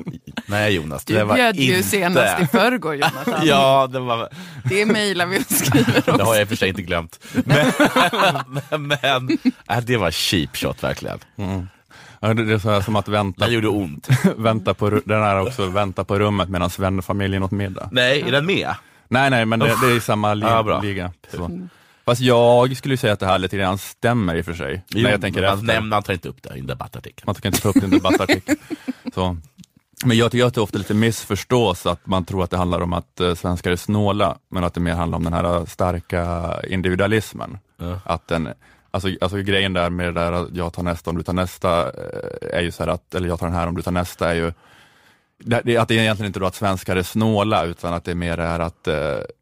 nej 0.47 0.73
Jonas. 0.75 1.05
Du 1.05 1.15
det 1.15 1.25
var 1.25 1.35
bjöd 1.35 1.57
ju 1.57 1.83
senast 1.83 2.43
i 2.43 2.47
förrgår 2.47 2.95
Jonathan. 2.95 3.41
Ja, 3.47 3.87
det 3.93 3.99
var, 4.01 4.29
Det 4.65 4.87
mejlar 4.87 5.27
vi 5.27 5.39
och 5.39 5.43
skriver 5.49 6.03
det 6.07 6.13
har 6.13 6.21
också. 6.21 6.33
jag 6.35 6.41
i 6.41 6.45
och 6.45 6.49
för 6.49 6.57
sig 6.57 6.69
inte 6.69 6.83
glömt. 6.83 7.19
Men, 7.35 7.67
men, 8.71 8.87
men 8.87 9.39
äh, 9.69 9.85
det 9.85 9.97
var 9.97 10.11
cheap 10.11 10.57
shot 10.57 10.83
verkligen. 10.83 11.19
Ja, 12.21 12.35
det 12.35 12.53
är 12.55 12.59
så 12.59 12.71
här 12.71 12.81
som 12.81 12.97
att 12.97 13.09
vänta, 13.09 13.49
gjorde 13.49 13.69
ont. 13.69 14.09
vänta 14.37 14.75
på, 14.75 14.91
den 14.91 15.23
här 15.23 15.41
också, 15.41 15.67
vänta 15.67 16.05
på 16.05 16.19
rummet 16.19 16.49
medan 16.49 16.71
vännerfamiljen 16.79 17.43
åt 17.43 17.51
middag. 17.51 17.89
Nej, 17.93 18.21
är 18.21 18.33
den 18.33 18.47
med? 18.47 18.75
Nej, 19.09 19.31
nej, 19.31 19.47
men 19.47 19.59
det, 19.59 19.75
det 19.83 19.87
är 19.87 19.97
i 19.97 20.01
samma 20.01 20.35
li 20.35 20.47
Ja, 20.47 20.63
bra. 20.63 20.81
liga. 20.81 21.13
Så. 21.31 21.69
Fast 22.05 22.21
jag 22.21 22.77
skulle 22.77 22.97
säga 22.97 23.13
att 23.13 23.21
det 23.21 23.27
här 23.27 23.39
lite 23.39 23.57
grann 23.57 23.79
stämmer 23.79 24.35
i 24.37 24.41
och 24.41 24.45
för 24.45 24.55
sig. 24.55 24.85
Jo, 24.89 25.03
när 25.03 25.11
jag 25.11 25.21
tänker 25.21 25.41
men 25.41 25.51
efter. 25.51 25.67
man, 25.67 25.75
nämner, 25.75 26.01
tar 26.01 26.13
inte 26.13 26.29
upp 26.29 26.43
det 26.43 26.57
i 26.57 26.59
en 26.59 26.67
debattartikel. 26.67 27.23
Man 27.27 27.35
kan 27.35 27.49
inte 27.49 27.61
ta 27.61 27.69
upp 27.69 27.75
det 27.75 27.81
i 27.81 27.85
en 27.85 27.91
debattartikel. 27.91 28.57
Så. 29.15 29.37
Men 30.05 30.17
jag 30.17 30.33
tycker 30.33 30.45
att 30.45 30.55
det 30.55 30.61
ofta 30.61 30.79
lite 30.79 30.95
missförstås 30.95 31.87
att 31.87 32.07
man 32.07 32.25
tror 32.25 32.45
att 32.45 32.51
det 32.51 32.57
handlar 32.57 32.81
om 32.81 32.93
att 32.93 33.21
eh, 33.21 33.35
svenskar 33.35 33.71
är 33.71 33.77
snåla, 33.77 34.39
men 34.49 34.65
att 34.65 34.75
det 34.75 34.81
mer 34.81 34.93
handlar 34.93 35.17
om 35.17 35.25
den 35.25 35.33
här 35.33 35.67
starka 35.67 36.53
individualismen. 36.69 37.59
Ja. 37.77 38.01
Att 38.05 38.29
den, 38.29 38.49
alltså, 38.91 39.09
alltså 39.21 39.39
grejen 39.39 39.73
där 39.73 39.91
med 39.91 40.07
det 40.07 40.13
där 40.21 40.33
att 40.33 40.49
jag 40.55 40.73
tar 40.73 40.83
nästa 40.83 41.11
om 41.11 41.17
du 41.17 41.23
tar 41.23 41.33
nästa, 41.33 41.87
eh, 41.87 42.59
är 42.59 42.61
ju 42.61 42.71
så 42.71 42.91
att, 42.91 43.15
eller 43.15 43.29
jag 43.29 43.39
tar 43.39 43.47
den 43.47 43.57
här 43.57 43.67
om 43.67 43.77
du 43.77 43.83
tar 43.83 43.93
nästa, 43.93 44.31
är 44.31 44.35
ju 44.35 44.53
det, 45.45 45.77
att 45.77 45.89
det 45.89 45.95
är 45.99 46.03
egentligen 46.03 46.27
inte 46.27 46.41
då 46.41 46.47
att 46.47 46.55
svenskar 46.55 46.97
är 46.97 47.03
snåla, 47.03 47.65
utan 47.65 47.95
att 47.95 48.05
det 48.05 48.15
mer 48.15 48.39
är 48.39 48.61
att, 48.61 48.89
eh, 48.89 48.95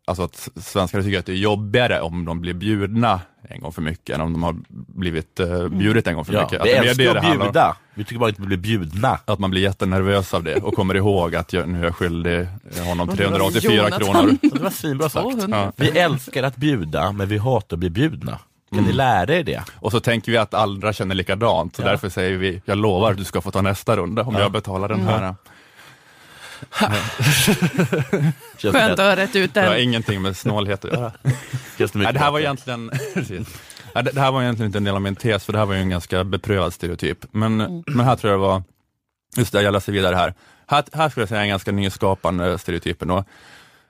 alltså 0.06 0.22
att 0.22 0.48
svenskar 0.56 1.02
tycker 1.02 1.18
att 1.18 1.26
det 1.26 1.32
är 1.32 1.36
jobbigare 1.36 2.00
om 2.00 2.24
de 2.24 2.40
blir 2.40 2.54
bjudna 2.54 3.20
en 3.48 3.60
gång 3.60 3.72
för 3.72 3.82
mycket, 3.82 4.14
än 4.14 4.20
om 4.20 4.32
de 4.32 4.42
har 4.42 4.56
blivit 4.68 5.40
eh, 5.40 5.68
bjudit 5.68 6.06
en 6.06 6.14
gång 6.14 6.24
för 6.24 6.32
Ja, 6.32 6.42
mycket. 6.42 6.60
Att 6.60 6.66
vi 6.66 6.72
är 6.72 6.82
älskar 6.84 7.04
det 7.14 7.20
att 7.20 7.24
om. 7.36 7.38
bjuda. 7.40 7.76
Vi 7.94 8.04
tycker 8.04 8.18
bara 8.18 8.28
inte 8.28 8.40
att 8.42 8.44
vi 8.44 8.56
blir 8.56 8.56
bjudna. 8.78 9.18
Att 9.24 9.38
man 9.38 9.50
blir 9.50 9.62
jättenervös 9.62 10.34
av 10.34 10.42
det 10.44 10.56
och 10.56 10.74
kommer 10.74 10.94
ihåg 10.96 11.36
att 11.36 11.52
jag, 11.52 11.68
nu 11.68 11.80
är 11.80 11.84
jag 11.84 11.96
skyldig 11.96 12.46
honom 12.86 13.08
Och 13.08 13.16
det 13.16 13.26
var 13.26 13.38
384 13.38 13.72
Jonathan. 13.74 13.98
kronor. 14.00 14.36
Det 14.54 14.62
var 14.62 14.70
svinbra 14.70 15.08
sagt. 15.08 15.22
200. 15.30 15.58
Ja. 15.58 15.72
Vi 15.76 15.98
älskar 15.98 16.42
att 16.42 16.56
bjuda, 16.56 17.12
men 17.12 17.28
vi 17.28 17.38
hatar 17.38 17.76
att 17.76 17.80
bli 17.80 17.90
bjudna. 17.90 18.38
Kan 18.74 18.84
ni 18.84 18.92
lära 18.92 19.34
er 19.34 19.44
det? 19.44 19.62
Och 19.74 19.90
så 19.92 20.00
tänker 20.00 20.32
vi 20.32 20.38
att 20.38 20.54
andra 20.54 20.92
känner 20.92 21.14
likadant, 21.14 21.76
så 21.76 21.82
Ja. 21.82 21.86
därför 21.86 22.08
säger 22.08 22.38
vi, 22.38 22.62
jag 22.64 22.78
lovar 22.78 23.10
att 23.10 23.16
du 23.16 23.24
ska 23.24 23.40
få 23.40 23.50
ta 23.50 23.62
nästa 23.62 23.96
runda 23.96 24.22
om 24.22 24.34
Ja. 24.34 24.40
jag 24.40 24.52
betalar 24.52 24.88
den 24.88 25.00
här. 25.00 25.34
Skönt 28.58 28.72
det, 28.72 28.92
att 28.92 28.98
ha 28.98 29.16
rätt 29.16 29.36
ut 29.36 29.54
Det 29.54 29.60
har 29.60 29.70
den. 29.70 29.82
ingenting 29.82 30.22
med 30.22 30.36
snålhet 30.36 30.84
att 30.84 30.92
göra. 30.92 31.12
det 31.78 31.94
Nej, 31.94 32.12
det 32.12 32.18
här 32.18 32.30
var 32.30 32.40
egentligen, 32.40 32.86
det, 33.94 34.18
här 34.18 34.32
var 34.32 34.42
egentligen 34.42 34.66
inte 34.68 34.78
en 34.78 34.84
del 34.84 34.94
av 34.94 35.02
min 35.02 35.16
tes, 35.16 35.44
för 35.44 35.52
det 35.52 35.58
här 35.58 35.66
var 35.66 35.74
ju 35.74 35.80
en 35.80 35.90
ganska 35.90 36.24
beprövad 36.24 36.72
stereotyp. 36.72 37.18
Men, 37.30 37.82
men 37.86 38.00
här 38.00 38.16
tror 38.16 38.32
jag 38.32 38.40
det 38.40 38.46
var, 38.46 38.62
just 39.36 39.52
det, 39.52 39.62
jag 39.62 39.72
läser 39.72 39.92
vidare 39.92 40.14
här. 40.14 40.34
Här, 40.66 40.84
här 40.92 41.08
skulle 41.08 41.22
jag 41.22 41.28
säga 41.28 41.42
en 41.42 41.48
ganska 41.48 41.72
nyskapande 41.72 42.58
stereotypen. 42.58 43.08
Då. 43.08 43.24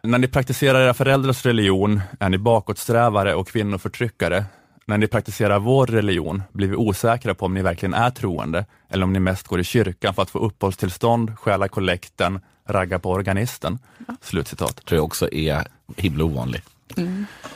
När 0.02 0.18
ni 0.18 0.28
praktiserar 0.28 0.80
era 0.80 0.94
föräldrars 0.94 1.46
religion 1.46 2.00
är 2.20 2.28
ni 2.28 2.38
bakåtsträvare 2.38 3.34
och 3.34 3.48
kvinnoförtryckare. 3.48 4.44
När 4.86 4.98
ni 4.98 5.06
praktiserar 5.06 5.58
vår 5.58 5.86
religion 5.86 6.42
blir 6.52 6.68
vi 6.68 6.76
osäkra 6.76 7.34
på 7.34 7.46
om 7.46 7.54
ni 7.54 7.62
verkligen 7.62 7.94
är 7.94 8.10
troende 8.10 8.66
eller 8.88 9.04
om 9.04 9.12
ni 9.12 9.20
mest 9.20 9.46
går 9.46 9.60
i 9.60 9.64
kyrkan 9.64 10.14
för 10.14 10.22
att 10.22 10.30
få 10.30 10.38
uppehållstillstånd, 10.38 11.38
stjäla 11.38 11.68
kollekten, 11.68 12.40
ragga 12.72 12.98
på 12.98 13.10
organisten. 13.10 13.78
Slutcitat. 14.22 14.84
tror 14.86 14.96
jag 14.98 15.04
också 15.04 15.32
är 15.32 15.64
himla 15.96 16.24
ovanlig. 16.24 16.62
Ja, 16.94 17.04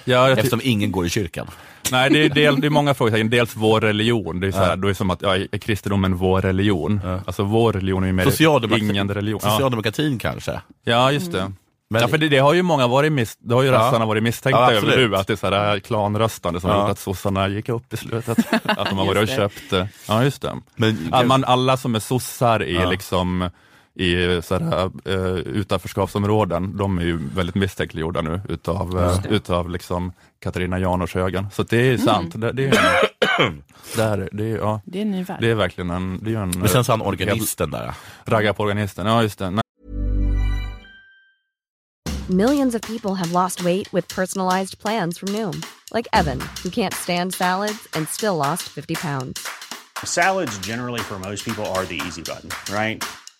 jag 0.04 0.28
ty- 0.28 0.32
Eftersom 0.40 0.60
ingen 0.62 0.92
går 0.92 1.06
i 1.06 1.10
kyrkan. 1.10 1.46
Nej, 1.92 2.10
det 2.10 2.24
är, 2.24 2.28
del, 2.28 2.60
det 2.60 2.66
är 2.66 2.70
många 2.70 2.94
frågetecken. 2.94 3.30
Dels 3.30 3.56
vår 3.56 3.80
religion, 3.80 4.40
det 4.40 4.46
är, 4.46 4.52
så 4.52 4.58
här, 4.58 4.76
då 4.76 4.86
är 4.86 4.88
det 4.88 4.94
som 4.94 5.10
att, 5.10 5.22
ja, 5.22 5.36
är 5.36 5.58
kristendomen 5.58 6.16
vår 6.16 6.40
religion? 6.42 7.00
Ja. 7.04 7.20
Alltså 7.26 7.42
vår 7.42 7.72
religion 7.72 8.02
är 8.02 8.06
ju 8.06 8.12
mer 8.12 8.24
Socialdemokrati- 8.24 8.90
ingen 8.90 9.14
religion. 9.14 9.40
Ja, 9.42 9.50
Socialdemokratin 9.50 10.18
kanske. 10.18 10.60
ja 10.84 11.12
just 11.12 11.32
det. 11.32 11.52
Men- 11.90 12.02
ja, 12.02 12.08
för 12.08 12.18
det, 12.18 12.28
det 12.28 12.38
har 12.38 12.54
ju 12.54 12.62
många 12.62 12.86
varit, 12.86 13.12
mis, 13.12 13.36
det 13.36 13.54
har 13.54 13.62
ju 13.62 13.68
Ja. 13.68 13.74
rassarna 13.74 14.06
varit 14.06 14.22
misstänkta 14.22 14.60
Ja, 14.60 14.72
över 14.72 14.96
nu, 14.96 15.16
att 15.16 15.26
det 15.26 15.32
är 15.32 15.36
så 15.36 15.50
här 15.50 15.78
klanröstande 15.80 16.60
som 16.60 16.70
Ja. 16.70 16.76
har 16.76 16.82
gjort 16.82 16.90
att 16.90 16.98
sossarna 16.98 17.48
gick 17.48 17.68
upp 17.68 17.92
i 17.92 17.96
slutet. 17.96 18.38
att 18.64 18.88
de 18.90 18.98
har 18.98 19.06
varit 19.06 19.22
och 19.22 19.28
köpt, 19.28 19.72
eh, 19.72 19.86
ja 20.08 20.24
just 20.24 20.42
det. 20.42 20.56
Men, 20.76 21.08
Att 21.12 21.26
man, 21.26 21.44
alla 21.44 21.76
som 21.76 21.94
är 21.94 22.00
sossar 22.00 22.62
i 22.62 22.74
Ja. 22.74 22.90
liksom 22.90 23.50
i 23.94 24.42
så 24.42 24.58
här, 24.58 24.90
uh, 25.08 25.38
utanförskapsområden, 25.38 26.76
de 26.76 26.98
är 26.98 27.02
ju 27.02 27.16
väldigt 27.34 27.54
misstänkliggjorda 27.54 28.20
nu 28.20 28.40
utav, 28.48 28.96
uh, 28.96 29.32
utav 29.32 29.70
liksom 29.70 30.12
Katarina 30.42 30.78
Janouch-högen. 30.78 31.46
Så 31.52 31.62
det 31.62 31.76
är 31.76 31.90
ju 31.90 31.98
sant. 31.98 32.40
Det, 32.40 32.52
det, 32.52 32.64
är, 32.64 32.70
det, 33.96 34.02
är, 34.02 34.28
det, 34.32 34.50
är, 34.50 34.56
ja, 34.58 34.80
Det 34.84 34.98
är 34.98 35.02
en 35.02 35.10
ny 35.10 35.22
värld. 35.22 35.38
det 35.40 35.50
är 35.50 35.54
verkligen 35.54 35.90
en, 35.90 36.18
det 36.22 36.34
är 36.34 36.38
en 36.38 36.52
men 36.56 36.68
sen 36.68 36.84
så 36.84 36.92
han 36.92 37.02
organisten 37.02 37.70
där. 37.70 37.94
ragga 38.24 38.54
på 38.54 38.62
organisten. 38.62 39.06
Ja, 39.06 39.22
just 39.22 39.38
det. 39.38 39.50
Nej, 39.50 39.60
Millions 42.28 42.74
of 42.74 42.80
people 42.80 43.14
have 43.14 43.32
lost 43.32 43.62
weight 43.64 43.92
with 43.92 44.08
personalized 44.08 44.78
plans 44.78 45.18
from 45.18 45.28
Noom, 45.28 45.62
like 45.92 46.08
Evan, 46.14 46.40
who 46.62 46.70
can't 46.70 46.94
stand 46.94 47.34
salads 47.34 47.86
and 47.92 48.08
still 48.08 48.36
lost 48.36 48.62
50 48.62 48.94
pounds. 48.94 49.46
Salads, 50.04 50.58
generally, 50.66 51.00
for 51.00 51.18
most 51.18 51.44
people, 51.44 51.66
are 51.66 51.84
the 51.84 52.00
easy 52.06 52.22
button, 52.22 52.48
right? 52.74 53.04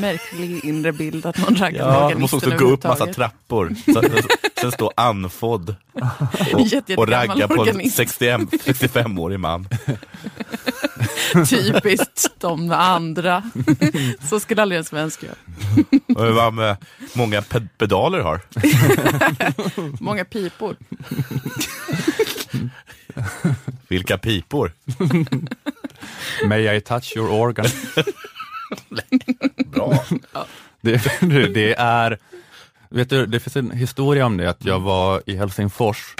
Märklig 0.00 0.64
inre 0.64 0.92
bild 0.92 1.26
att 1.26 1.38
någon 1.38 1.56
raggar 1.56 1.84
på 1.84 1.90
Ja, 1.90 1.96
organisten 1.96 2.14
man 2.14 2.20
måste 2.20 2.36
också 2.36 2.50
gå 2.50 2.64
upp 2.64 2.84
massa 2.84 3.06
trappor. 3.06 3.74
Sen, 3.84 4.04
sen 4.60 4.72
stå 4.72 4.92
andfådd 4.96 5.74
och, 6.54 6.60
Jätte- 6.66 6.96
och 6.96 7.08
ragga 7.08 7.48
på 7.48 7.54
en 7.54 7.60
organist. 7.60 7.96
65 7.96 8.46
65-årig 8.46 9.40
man. 9.40 9.68
Typiskt 11.48 12.30
de 12.38 12.72
andra. 12.72 13.42
Så 14.30 14.40
skulle 14.40 14.62
aldrig 14.62 14.78
en 14.78 14.84
svensk 14.84 15.22
göra. 15.22 15.34
Och 16.28 16.34
vad 16.34 16.52
med 16.54 16.76
många 17.12 17.40
pe- 17.40 17.68
pedaler 17.78 18.18
har. 18.20 18.40
Många 20.02 20.24
pipor. 20.24 20.76
Vilka 23.88 24.18
pipor. 24.18 24.72
May 26.46 26.76
I 26.76 26.80
touch 26.80 27.12
your 27.16 27.30
organ? 27.30 27.66
Bra. 29.66 30.04
Det, 30.80 31.20
det 31.54 31.74
är, 31.78 32.18
vet 32.88 33.10
du, 33.10 33.26
det 33.26 33.40
finns 33.40 33.56
en 33.56 33.70
historia 33.70 34.26
om 34.26 34.36
det, 34.36 34.50
att 34.50 34.64
jag 34.64 34.80
var 34.80 35.22
i 35.26 35.36
Helsingfors 35.36 36.14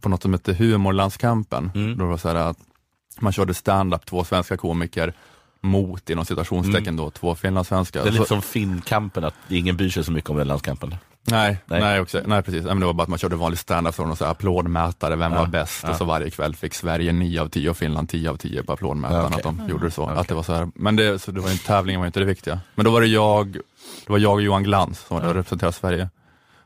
på 0.00 0.08
något 0.08 0.22
som 0.22 0.32
heter 0.32 0.52
Humorlandskampen. 0.54 1.70
Mm. 1.74 1.98
Då 1.98 2.06
var 2.06 2.16
så 2.16 2.28
att 2.28 2.58
man 3.20 3.32
körde 3.32 3.54
stand-up, 3.54 4.06
två 4.06 4.24
svenska 4.24 4.56
komiker 4.56 5.12
mot, 5.60 6.10
inom 6.10 6.24
citationstecken 6.24 6.96
då, 6.96 7.10
två 7.10 7.34
finlandssvenskar. 7.34 8.00
Mm. 8.00 8.04
Det 8.12 8.16
är 8.16 8.20
lite 8.20 8.24
Så- 8.28 8.34
som 8.34 8.42
Finnkampen, 8.42 9.24
att 9.24 9.34
ingen 9.48 9.76
bryr 9.76 9.90
sig 9.90 10.04
så 10.04 10.12
mycket 10.12 10.30
om 10.30 10.36
den 10.36 10.48
landskampen. 10.48 10.94
Nej, 11.24 11.58
Nej. 11.66 11.80
nej. 11.80 12.00
också, 12.00 12.20
nej 12.26 12.42
precis. 12.42 12.62
Nej, 12.64 12.68
men 12.74 12.80
det 12.80 12.86
var 12.86 12.92
bara 12.92 13.02
att 13.02 13.08
man 13.08 13.18
körde 13.18 13.36
vanlig 13.36 13.58
standup 13.58 13.94
från 13.94 14.10
och 14.10 14.18
så 14.18 14.24
här 14.24 14.30
applådmätare, 14.32 15.16
vem 15.16 15.32
Ja, 15.32 15.38
var 15.38 15.46
bäst? 15.46 15.80
ja. 15.84 15.90
Och 15.90 15.96
så 15.96 16.04
varje 16.04 16.30
kväll 16.30 16.54
fick 16.54 16.74
Sverige 16.74 17.12
9 17.12 17.40
av 17.42 17.48
10 17.48 17.70
och 17.70 17.76
Finland 17.76 18.08
10 18.08 18.30
av 18.30 18.36
10 18.36 18.62
på 18.62 18.72
applådmätaren. 18.72 19.20
Ja, 19.22 19.26
okej. 19.38 19.50
Att 19.50 19.58
de 19.58 19.68
gjorde 19.68 19.84
det 19.84 19.90
så. 19.90 20.02
Okej. 20.02 20.16
Att 20.16 20.28
det 20.28 20.34
var 20.34 20.42
så 20.42 20.52
här. 20.54 20.68
Men 20.74 20.96
det, 20.96 21.18
så 21.18 21.30
det 21.32 21.40
var 21.40 21.48
ju 21.48 21.52
en 21.52 21.58
tävling, 21.58 21.98
var 21.98 22.06
inte 22.06 22.20
det 22.20 22.26
viktiga. 22.26 22.60
Men 22.74 22.84
då 22.84 22.90
var 22.90 23.00
det 23.00 23.06
jag, 23.06 23.52
det 24.06 24.12
var 24.12 24.18
jag 24.18 24.32
och 24.32 24.42
Johan 24.42 24.62
Glans 24.62 25.00
som 25.00 25.20
där 25.20 25.28
och 25.28 25.34
representerade 25.34 25.72
Sverige. 25.76 26.08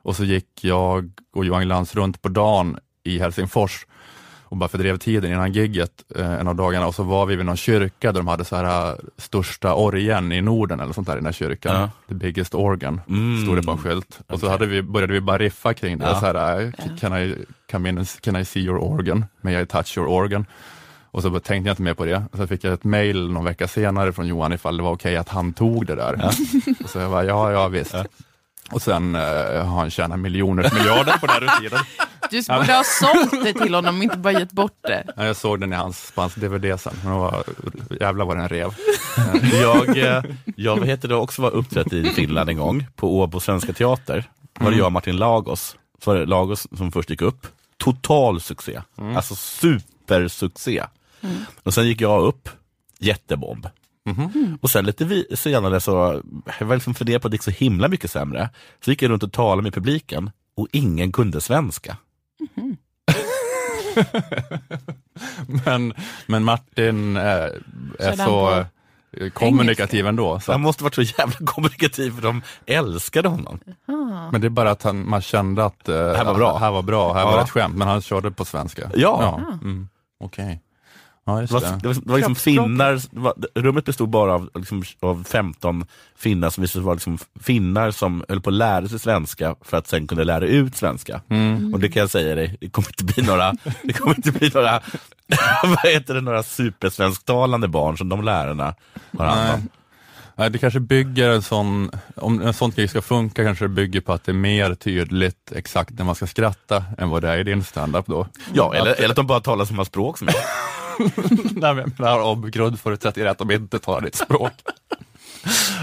Och 0.03 0.17
så 0.17 0.25
gick 0.25 0.65
jag 0.65 1.11
och 1.35 1.45
Johan 1.45 1.63
Glans 1.63 1.95
runt 1.95 2.23
på 2.23 2.29
dagen 2.29 2.79
i 3.05 3.19
Helsingfors 3.19 3.87
och 4.49 4.57
bara 4.57 4.69
fördrev 4.69 4.99
tiden 4.99 5.33
innan 5.33 5.53
gigget 5.53 5.91
eh, 6.17 6.33
en 6.41 6.49
av 6.49 6.55
dagarna 6.57 6.87
och 6.87 6.95
så 6.95 7.03
var 7.03 7.27
vi 7.27 7.37
vid 7.37 7.47
någon 7.47 7.57
kyrka 7.57 8.13
där 8.13 8.21
de 8.21 8.27
hade 8.29 8.45
så 8.45 8.57
här 8.57 8.89
eh, 8.91 8.95
största 9.19 9.75
orgeln 9.75 10.33
i 10.33 10.41
Norden 10.41 10.81
eller 10.81 10.93
sånt 10.93 11.07
där 11.07 11.15
i 11.15 11.17
den 11.17 11.25
här 11.25 11.33
kyrkan. 11.33 11.75
Ja. 11.81 11.91
The 12.09 12.15
biggest 12.15 12.55
organ, 12.55 13.01
Mm. 13.09 13.43
stod 13.43 13.57
det 13.57 13.63
på 13.63 13.71
en 13.73 13.79
skylt. 13.79 14.19
Och 14.29 14.41
så 14.41 14.49
hade 14.49 14.67
vi, 14.67 14.83
började 14.83 15.13
vi 15.13 15.21
bara 15.21 15.39
riffa 15.39 15.75
kring 15.75 15.99
det. 15.99 16.05
Ja. 16.05 16.21
Så 16.21 16.27
här, 16.27 16.61
eh, 16.63 16.97
can, 17.01 17.17
I, 17.19 17.35
come 17.71 17.89
in 17.89 17.99
and, 17.99 18.09
can 18.21 18.37
I 18.37 18.45
see 18.45 18.61
your 18.61 18.79
organ? 18.83 19.25
May 19.41 19.63
I 19.63 19.67
touch 19.67 19.99
your 19.99 20.09
organ? 20.11 20.47
Och 21.11 21.23
så 21.23 21.31
tänkte 21.41 21.69
jag 21.69 21.73
inte 21.73 21.83
mer 21.83 21.95
på 21.95 22.05
det. 22.05 22.23
Och 22.33 22.39
så 22.39 22.47
fick 22.47 22.65
jag 22.65 22.73
ett 22.73 22.85
mail 22.85 23.31
någon 23.31 23.45
vecka 23.45 23.69
senare 23.69 24.13
från 24.13 24.27
Johan 24.27 24.53
ifall 24.53 24.77
det 24.77 24.83
var 24.83 24.93
okej 24.93 25.17
att 25.17 25.29
han 25.29 25.53
tog 25.53 25.87
det 25.87 25.95
där. 25.95 26.13
Och 26.85 26.91
så 26.91 26.99
jag 26.99 27.11
bara, 27.11 27.25
ja, 27.25 27.53
ja 27.53 27.69
visst. 27.69 27.95
Och 28.73 28.83
sen 28.83 29.15
eh, 29.15 29.21
har 29.67 29.79
han 29.81 29.91
tjänat 29.91 30.19
miljoner 30.19 30.71
miljarder 30.75 31.19
på 31.19 31.27
det 31.27 31.33
här 31.33 31.61
tiden. 31.61 31.79
Du 32.31 32.43
borde 32.49 32.73
ha 32.73 32.85
sålt 32.85 33.45
det 33.45 33.53
till 33.53 33.75
honom, 33.75 34.03
inte 34.03 34.17
bara 34.19 34.33
gett 34.33 34.53
bort 34.53 34.79
det. 34.83 35.05
Ja, 35.17 35.25
jag 35.25 35.37
såg 35.37 35.61
den 35.61 35.73
i 35.73 35.77
hans, 35.77 36.13
på 36.15 36.21
hans 36.21 36.35
DVD 36.35 36.81
sen, 36.81 36.95
men 37.03 37.13
det 37.13 37.19
var, 37.19 37.45
jävlar 38.01 38.25
vad 38.25 38.37
den 38.37 38.49
rev. 38.49 38.75
Jag, 39.53 39.99
eh, 39.99 40.23
jag 40.57 40.77
vad 40.77 40.89
heter 40.89 41.09
det, 41.09 41.15
också 41.15 41.43
var 41.43 41.51
uppträtt 41.51 41.93
i 41.93 42.05
Finland 42.05 42.51
en 42.51 42.57
gång, 42.59 42.87
på 42.97 43.21
Åbo 43.21 43.41
Svenska 43.41 43.73
Teater. 43.73 44.25
var 44.61 44.71
det 44.71 44.77
jag 44.77 44.87
och 44.87 44.93
Martin 44.93 45.17
Lagos. 45.17 45.77
Så 46.05 46.11
var 46.11 46.19
det 46.19 46.27
Lagos 46.27 46.67
som 46.77 46.93
först 46.93 47.11
gick 47.11 47.23
upp. 47.23 47.47
Total 47.77 48.41
succé. 48.41 48.81
Alltså 49.17 49.35
supersuccé. 49.35 50.85
Och 51.63 51.75
sen 51.75 51.87
gick 51.87 52.01
jag 52.01 52.23
upp, 52.23 52.49
jättebomb. 52.99 53.67
Och 54.61 54.71
sen 54.71 54.85
lite 54.87 55.05
vi, 55.05 55.27
senare 55.37 55.81
så, 55.81 56.23
jag 56.61 56.67
var 56.67 56.77
liksom 56.77 56.95
funderade 56.95 57.21
på 57.21 57.29
att 57.29 57.31
det 57.31 57.35
gick 57.35 57.43
så 57.43 57.51
himla 57.51 57.89
mycket 57.89 58.11
sämre. 58.11 58.51
Så 58.85 58.91
gick 58.91 59.03
jag 59.03 59.11
runt 59.11 59.23
och 59.23 59.33
talade 59.33 59.63
med 59.63 59.75
publiken 59.75 60.31
och 60.57 60.69
ingen 60.73 61.13
kunde 61.13 61.41
svenska. 61.41 61.97
Men, 65.65 65.95
men 66.27 66.45
Martin 66.45 67.17
eh, 67.17 67.23
är 67.23 67.61
Körde 67.99 68.17
så 68.17 68.65
eh, 69.21 69.31
kommunikativ 69.31 70.07
ändå. 70.07 70.41
Så 70.41 70.53
Han 70.53 70.61
måste 70.61 70.85
varit 70.85 70.95
så 70.95 71.03
jävla 71.03 71.47
kommunikativ 71.47 72.11
för 72.11 72.23
de 72.23 72.43
älskade 72.67 73.29
honom. 73.29 73.59
Men 74.33 74.41
det 74.41 74.47
är 74.47 74.51
bara 74.51 74.71
att 74.71 74.83
han, 74.83 75.09
man 75.09 75.23
kände 75.23 75.65
att 75.65 75.89
eh, 75.89 75.95
här 75.97 76.25
var 76.25 76.35
bra. 76.35 76.59
här 76.59 76.71
var 76.71 76.83
bra, 76.83 77.13
här 77.13 77.21
Ja. 77.21 77.31
var 77.31 77.43
ett 77.43 77.51
skämt, 77.51 77.77
men 77.77 77.89
han 77.89 78.01
körde 78.03 78.31
på 78.31 78.45
svenska. 78.45 78.91
Ja. 78.95 79.41
Mm. 79.63 79.89
Okej. 80.21 80.63
Ja, 81.29 81.41
just 81.41 81.53
Det 81.53 81.61
var, 81.61 81.79
det. 81.83 81.89
var, 81.89 81.95
det 81.95 82.01
var 82.05 82.17
liksom 82.17 82.35
finnar, 82.35 82.93
det 82.93 83.21
var, 83.21 83.35
rummet 83.55 83.85
bestod 83.85 84.09
bara 84.09 84.35
av, 84.35 84.51
liksom, 84.55 84.83
av 85.01 85.25
15 85.25 85.85
finnar 86.19 86.51
som 86.51 86.63
visade 86.63 86.85
vara 86.85 86.95
liksom 86.95 87.19
finnar 87.41 87.91
som 87.91 88.25
höll 88.29 88.41
på 88.41 88.51
att 88.51 88.55
lära 88.55 88.89
sig 88.89 88.99
svenska 88.99 89.57
för 89.63 89.77
att 89.77 89.89
sen 89.89 90.07
kunna 90.07 90.25
lära 90.25 90.47
ut 90.47 90.77
svenska. 90.77 91.21
Mm. 91.29 91.75
Och 91.75 91.81
det 91.81 91.89
kan 91.89 92.01
jag 92.01 92.11
säga 92.11 92.35
dig, 92.35 92.57
det 92.61 92.69
kommer 92.69 92.89
inte 92.89 93.05
bli 93.05 93.23
några, 93.23 93.53
det 93.83 93.93
kommer 93.93 94.17
inte 94.17 94.33
bli 94.33 94.51
några, 94.55 94.81
vad 95.63 95.93
heter 95.93 96.15
det, 96.15 96.21
några 96.21 96.43
supersvensktalande 96.43 97.69
barn 97.69 97.99
som 97.99 98.09
de 98.09 98.25
lärarna 98.25 98.75
har 99.19 99.27
hand 99.27 99.55
om. 99.55 99.69
Nej, 100.39 100.51
det 100.51 100.59
kanske 100.59 100.81
bygger 100.81 101.31
en 101.31 101.43
sån, 101.43 101.91
om 102.17 102.43
en 102.43 102.55
sån 102.55 102.71
grej 102.71 102.89
ska 102.89 103.03
funka 103.03 103.45
kanske 103.45 103.65
det 103.65 103.69
bygger 103.69 104.01
på 104.01 104.13
att 104.13 104.25
det 104.25 104.33
är 104.33 104.35
mer 104.35 104.75
tydligt 104.75 105.53
exakt 105.55 105.91
när 105.91 106.05
man 106.05 106.15
ska 106.15 106.27
skratta 106.27 106.85
än 106.99 107.11
vad 107.11 107.23
det 107.23 107.29
är 107.29 107.39
i 107.39 107.45
din 107.45 107.65
standup 107.65 108.07
då. 108.07 108.27
Ja, 108.53 108.75
eller, 108.75 108.95
eller 108.95 109.11
att 109.11 109.17
de 109.17 109.27
bara 109.27 109.41
talar 109.41 109.65
samma 109.65 109.85
språk 109.85 110.19
som 110.19 110.29
jag. 110.29 110.37
Nej, 111.55 111.75
men 111.75 111.79
jag 111.79 112.01
menar 112.01 112.21
om 112.21 112.51
grundförutsättningen 112.51 113.27
är 113.27 113.31
att 113.31 113.39
de 113.39 113.51
inte 113.51 113.79
talar 113.79 114.01
ditt 114.01 114.15
språk. 114.15 114.53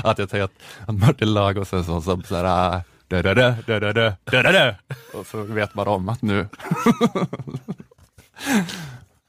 att 0.03 0.17
jag 0.19 0.29
tänker 0.29 0.43
att, 0.43 0.97
Martin 0.99 1.33
Lagos 1.33 1.73
är 1.73 1.83
sån 1.83 2.01
som 2.01 2.23
såhär, 2.23 2.43
ah, 2.43 2.81
dö, 3.07 3.21
dö, 3.21 3.33
dö, 3.33 3.55
dö, 3.67 3.79
dö, 3.79 3.93
dö, 3.93 4.13
dö, 4.31 4.41
dö, 4.41 4.51
dö. 4.51 4.73
och 5.13 5.27
så 5.27 5.41
vet 5.41 5.75
man 5.75 5.87
om 5.87 6.09
att 6.09 6.21
nu 6.21 6.47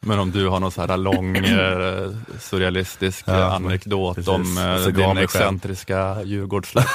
Men 0.07 0.19
om 0.19 0.31
du 0.31 0.49
har 0.49 0.61
någon 0.61 0.73
så 0.73 0.87
här 0.87 0.97
lång 0.97 1.37
eh, 1.37 2.11
surrealistisk 2.41 3.25
Ja, 3.27 3.55
anekdot 3.55 4.15
precis. 4.17 4.29
om 4.29 4.59
eh, 4.59 4.85
så 4.85 4.91
gav 4.91 5.15
din 5.15 5.25
excentriska 5.25 6.23
Djurgårdssläkt. 6.23 6.89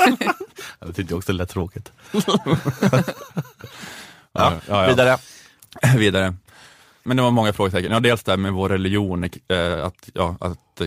Jag 0.80 0.96
tyckte 0.96 1.14
också 1.14 1.32
det 1.32 1.38
lät 1.38 1.48
tråkigt. 1.48 1.92
Ja, 2.12 3.02
ja, 4.32 4.52
ja. 4.68 4.86
Vidare. 4.86 5.18
Vidare. 5.96 6.34
Men 7.08 7.16
det 7.16 7.22
var 7.22 7.30
många 7.30 7.52
frågetecken. 7.52 7.92
Ja, 7.92 8.00
dels 8.00 8.22
det 8.22 8.32
här 8.32 8.36
med 8.36 8.52
vår 8.52 8.68
religion, 8.68 9.24
eh, 9.24 9.84
att, 9.84 10.10
ja, 10.14 10.36
att 10.40 10.80
eh, 10.80 10.86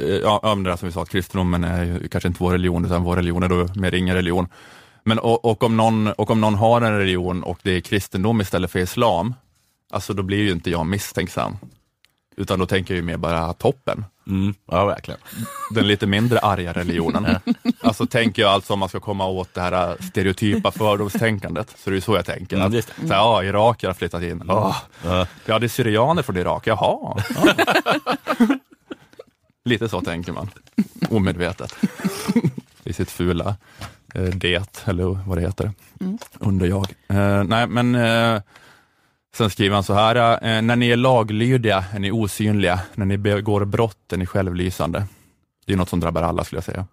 eh, 0.00 0.06
ja, 0.06 0.40
ja, 0.42 0.54
men 0.54 0.64
det 0.64 0.70
där 0.70 0.76
som 0.76 0.88
vi 0.88 0.92
sa, 0.92 1.02
att 1.02 1.08
kristendomen 1.08 1.64
är 1.64 1.84
ju 1.84 2.08
kanske 2.08 2.28
inte 2.28 2.42
vår 2.42 2.52
religion, 2.52 2.84
utan 2.84 3.02
vår 3.02 3.16
religion 3.16 3.42
är 3.42 3.48
då 3.48 3.68
mer 3.74 3.94
ingen 3.94 4.14
religion. 4.14 4.48
Men 5.04 5.18
och, 5.18 5.44
och, 5.44 5.62
om 5.62 5.76
någon, 5.76 6.06
och 6.06 6.30
om 6.30 6.40
någon 6.40 6.54
har 6.54 6.80
en 6.80 6.98
religion 6.98 7.42
och 7.42 7.58
det 7.62 7.70
är 7.70 7.80
kristendom 7.80 8.40
istället 8.40 8.70
för 8.70 8.78
islam, 8.78 9.34
alltså 9.90 10.14
då 10.14 10.22
blir 10.22 10.38
ju 10.38 10.52
inte 10.52 10.70
jag 10.70 10.86
misstänksam. 10.86 11.56
Utan 12.36 12.58
då 12.58 12.66
tänker 12.66 12.94
jag 12.94 12.96
ju 12.96 13.06
mer 13.06 13.16
bara 13.16 13.52
toppen. 13.52 14.04
Mm, 14.26 14.54
ja, 14.66 14.84
verkligen. 14.86 15.20
Den 15.74 15.86
lite 15.86 16.06
mindre 16.06 16.38
arga 16.38 16.72
religionen. 16.72 17.26
Alltså 17.80 18.06
tänker 18.06 18.42
jag 18.42 18.50
alltså 18.50 18.72
om 18.72 18.78
man 18.78 18.88
ska 18.88 19.00
komma 19.00 19.26
åt 19.26 19.54
det 19.54 19.60
här 19.60 19.90
äh, 19.90 19.96
stereotypa 20.10 20.70
fördomstänkandet, 20.70 21.70
så 21.78 21.90
det 21.90 21.94
är 21.94 21.94
ju 21.94 22.00
så 22.00 22.14
jag 22.16 22.24
tänker. 22.26 22.56
Mm, 22.56 22.78
Att, 22.78 22.84
så 22.84 22.92
här, 23.06 23.14
ja, 23.16 23.44
irakier 23.44 23.88
har 23.88 23.94
flyttat 23.94 24.22
in. 24.22 24.42
Ja, 24.48 24.76
Ja. 25.04 25.26
ja, 25.46 25.58
det 25.58 25.66
är 25.66 25.68
syrianer 25.68 26.22
från 26.22 26.36
Irak, 26.36 26.66
jaha. 26.66 26.78
Ja. 27.34 27.54
Lite 29.64 29.88
så 29.88 30.00
tänker 30.00 30.32
man, 30.32 30.50
omedvetet. 31.10 31.74
I 32.84 32.92
sitt 32.92 33.10
fula 33.10 33.56
eh, 34.14 34.22
det, 34.22 34.78
eller 34.88 35.04
vad 35.28 35.38
det 35.38 35.42
heter, 35.42 35.70
under 36.40 36.66
jag. 36.66 36.86
Eh, 37.08 37.44
nej, 37.44 37.66
men 37.66 37.94
eh, 37.94 38.40
sen 39.36 39.50
skriver 39.50 39.74
han 39.74 39.84
så 39.84 39.94
här, 39.94 40.16
eh, 40.16 40.62
när 40.62 40.76
ni 40.76 40.88
är 40.88 40.96
laglydiga 40.96 41.84
är 41.92 41.98
ni 41.98 42.10
osynliga, 42.10 42.80
när 42.94 43.06
ni 43.06 43.18
begår 43.18 43.64
brott 43.64 44.12
är 44.12 44.16
ni 44.16 44.26
självlysande. 44.26 45.06
Det 45.66 45.72
är 45.72 45.76
något 45.76 45.88
som 45.88 46.00
drabbar 46.00 46.22
alla 46.22 46.44
skulle 46.44 46.56
jag 46.56 46.64
säga. 46.64 46.86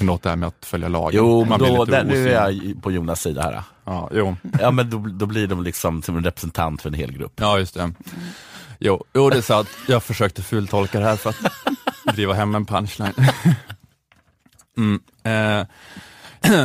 Något 0.00 0.22
det 0.22 0.28
här 0.28 0.36
med 0.36 0.46
att 0.46 0.64
följa 0.64 0.88
lagen. 0.88 1.16
Jo, 1.16 1.44
Man 1.44 1.58
då, 1.58 1.84
där, 1.84 2.04
nu 2.04 2.28
är 2.28 2.50
jag 2.50 2.82
på 2.82 2.92
Jonas 2.92 3.20
sida 3.20 3.42
här. 3.42 3.62
Ja, 3.84 4.10
jo. 4.12 4.36
Ja, 4.60 4.70
men 4.70 4.90
då, 4.90 4.98
då 4.98 5.26
blir 5.26 5.46
de 5.46 5.62
liksom 5.62 6.02
som 6.02 6.16
en 6.16 6.24
representant 6.24 6.82
för 6.82 6.88
en 6.88 6.94
hel 6.94 7.12
grupp. 7.12 7.32
Ja, 7.36 7.58
just 7.58 7.74
det. 7.74 7.92
Jo, 8.78 9.04
jo 9.14 9.30
det 9.30 9.36
är 9.36 9.42
sant. 9.42 9.68
Jag 9.88 10.02
försökte 10.02 10.42
fultolka 10.42 11.00
det 11.00 11.06
här 11.06 11.16
för 11.16 11.30
att 11.30 12.14
driva 12.14 12.34
hem 12.34 12.54
en 12.54 12.66
punchline. 12.66 13.14
Mm. 14.76 15.00
Eh, 15.22 15.66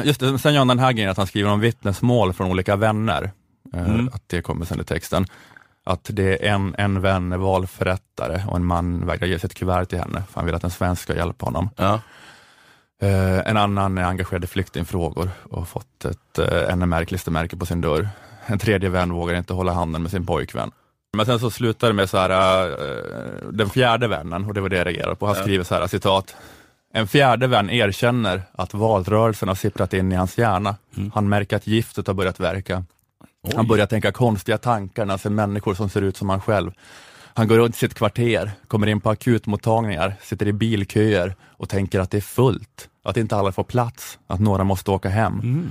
just 0.04 0.19
det, 0.19 0.39
sen 0.39 0.54
gör 0.54 0.60
han 0.60 0.67
den 0.67 0.80
här 0.80 0.91
grejen 0.91 1.12
att 1.12 1.17
han 1.17 1.28
skriver 1.28 1.50
om 1.50 1.60
vittnesmål 1.60 2.34
från 2.34 2.52
olika 2.52 2.76
vänner. 2.76 3.32
Eh, 3.74 3.90
Mm. 3.90 4.10
Att 4.14 4.24
det 4.28 4.42
kommer 4.42 4.66
sen 4.66 4.80
i 4.82 4.84
texten. 4.84 5.26
Att 5.84 6.10
det 6.12 6.48
är 6.48 6.54
en, 6.54 6.76
en 6.78 7.02
vän 7.02 7.32
är 7.32 7.38
valförrättare 7.38 8.44
och 8.48 8.56
en 8.56 8.66
man 8.66 9.06
vägrar 9.08 9.28
ge 9.28 9.40
sitt 9.40 9.54
kuvert 9.54 9.86
till 9.86 10.00
henne, 10.00 10.24
för 10.30 10.40
han 10.40 10.46
vill 10.46 10.56
att 10.56 10.64
en 10.64 10.70
svensk 10.72 11.02
ska 11.02 11.16
hjälpa 11.16 11.46
honom. 11.46 11.70
Ja. 11.76 12.00
Eh, 13.02 13.40
en 13.40 13.58
annan 13.58 13.98
är 13.98 14.04
engagerad 14.04 14.44
i 14.44 14.48
flyktingfrågor 14.48 15.30
och 15.44 15.68
fått 15.68 16.06
ett 16.06 16.40
eh, 16.40 16.76
NMR-klistermärke 16.76 17.58
på 17.58 17.66
sin 17.66 17.82
dörr. 17.82 18.10
En 18.46 18.60
tredje 18.60 18.90
vän 18.90 19.14
vågar 19.14 19.36
inte 19.36 19.54
hålla 19.54 19.74
handen 19.74 20.02
med 20.02 20.12
sin 20.12 20.26
pojkvän. 20.26 20.72
Men 21.18 21.26
sen 21.26 21.40
så 21.40 21.52
slutar 21.52 21.88
det 21.88 21.94
med 21.94 22.10
så 22.10 22.18
här, 22.18 22.30
den 23.52 23.70
fjärde 23.70 24.08
vännen, 24.08 24.46
och 24.46 24.54
det 24.54 24.62
var 24.62 24.70
det 24.70 24.78
jag 24.78 24.86
reagerade 24.88 25.16
på. 25.16 25.26
Han 25.26 25.36
skriver 25.36 25.64
så 25.64 25.76
här, 25.76 25.88
citat. 25.88 26.36
En 26.94 27.08
fjärde 27.08 27.48
vän 27.48 27.70
erkänner 27.70 28.42
att 28.52 28.74
valrörelsen 28.74 29.48
har 29.48 29.56
sipprat 29.56 29.94
in 29.94 30.12
i 30.12 30.16
hans 30.16 30.38
hjärna. 30.38 30.76
Han 31.14 31.30
märker 31.30 31.56
att 31.56 31.68
giftet 31.68 32.08
har 32.08 32.14
börjat 32.14 32.40
verka. 32.40 32.84
Han 33.56 33.67
börjar 33.67 33.86
tänka 33.86 34.12
konstiga 34.12 34.58
tankar 34.58 35.06
när 35.06 35.12
han 35.12 35.19
ser 35.19 35.30
människor 35.30 35.73
som 35.73 35.89
ser 35.89 36.01
ut 36.01 36.17
som 36.17 36.30
han 36.30 36.41
själv. 36.41 36.71
Han 37.34 37.47
går 37.47 37.58
runt 37.58 37.75
sitt 37.75 37.93
kvarter, 37.93 38.51
kommer 38.67 38.88
in 38.88 39.01
på 39.01 39.10
akutmottagningar, 39.10 40.15
sitter 40.21 40.47
i 40.47 40.54
bilköer 40.54 41.36
och 41.43 41.69
tänker 41.69 41.99
att 41.99 42.12
det 42.12 42.17
är 42.17 42.21
fullt, 42.21 42.89
att 43.04 43.17
inte 43.17 43.36
alla 43.36 43.51
får 43.51 43.63
plats, 43.63 44.19
att 44.27 44.39
några 44.39 44.63
måste 44.63 44.91
åka 44.91 45.10
hem. 45.10 45.69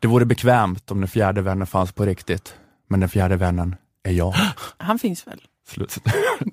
Det 0.00 0.08
vore 0.08 0.24
bekvämt 0.24 0.90
om 0.90 1.00
den 1.00 1.08
fjärde 1.08 1.40
vännen 1.40 1.66
fanns 1.66 1.92
på 1.92 2.04
riktigt, 2.04 2.54
men 2.88 3.00
den 3.00 3.08
fjärde 3.08 3.36
vännen 3.36 3.76
är 4.04 4.12
jag. 4.12 4.34
Han 4.78 4.98
finns 4.98 5.26
väl? 5.26 5.40
Slut. 5.68 5.96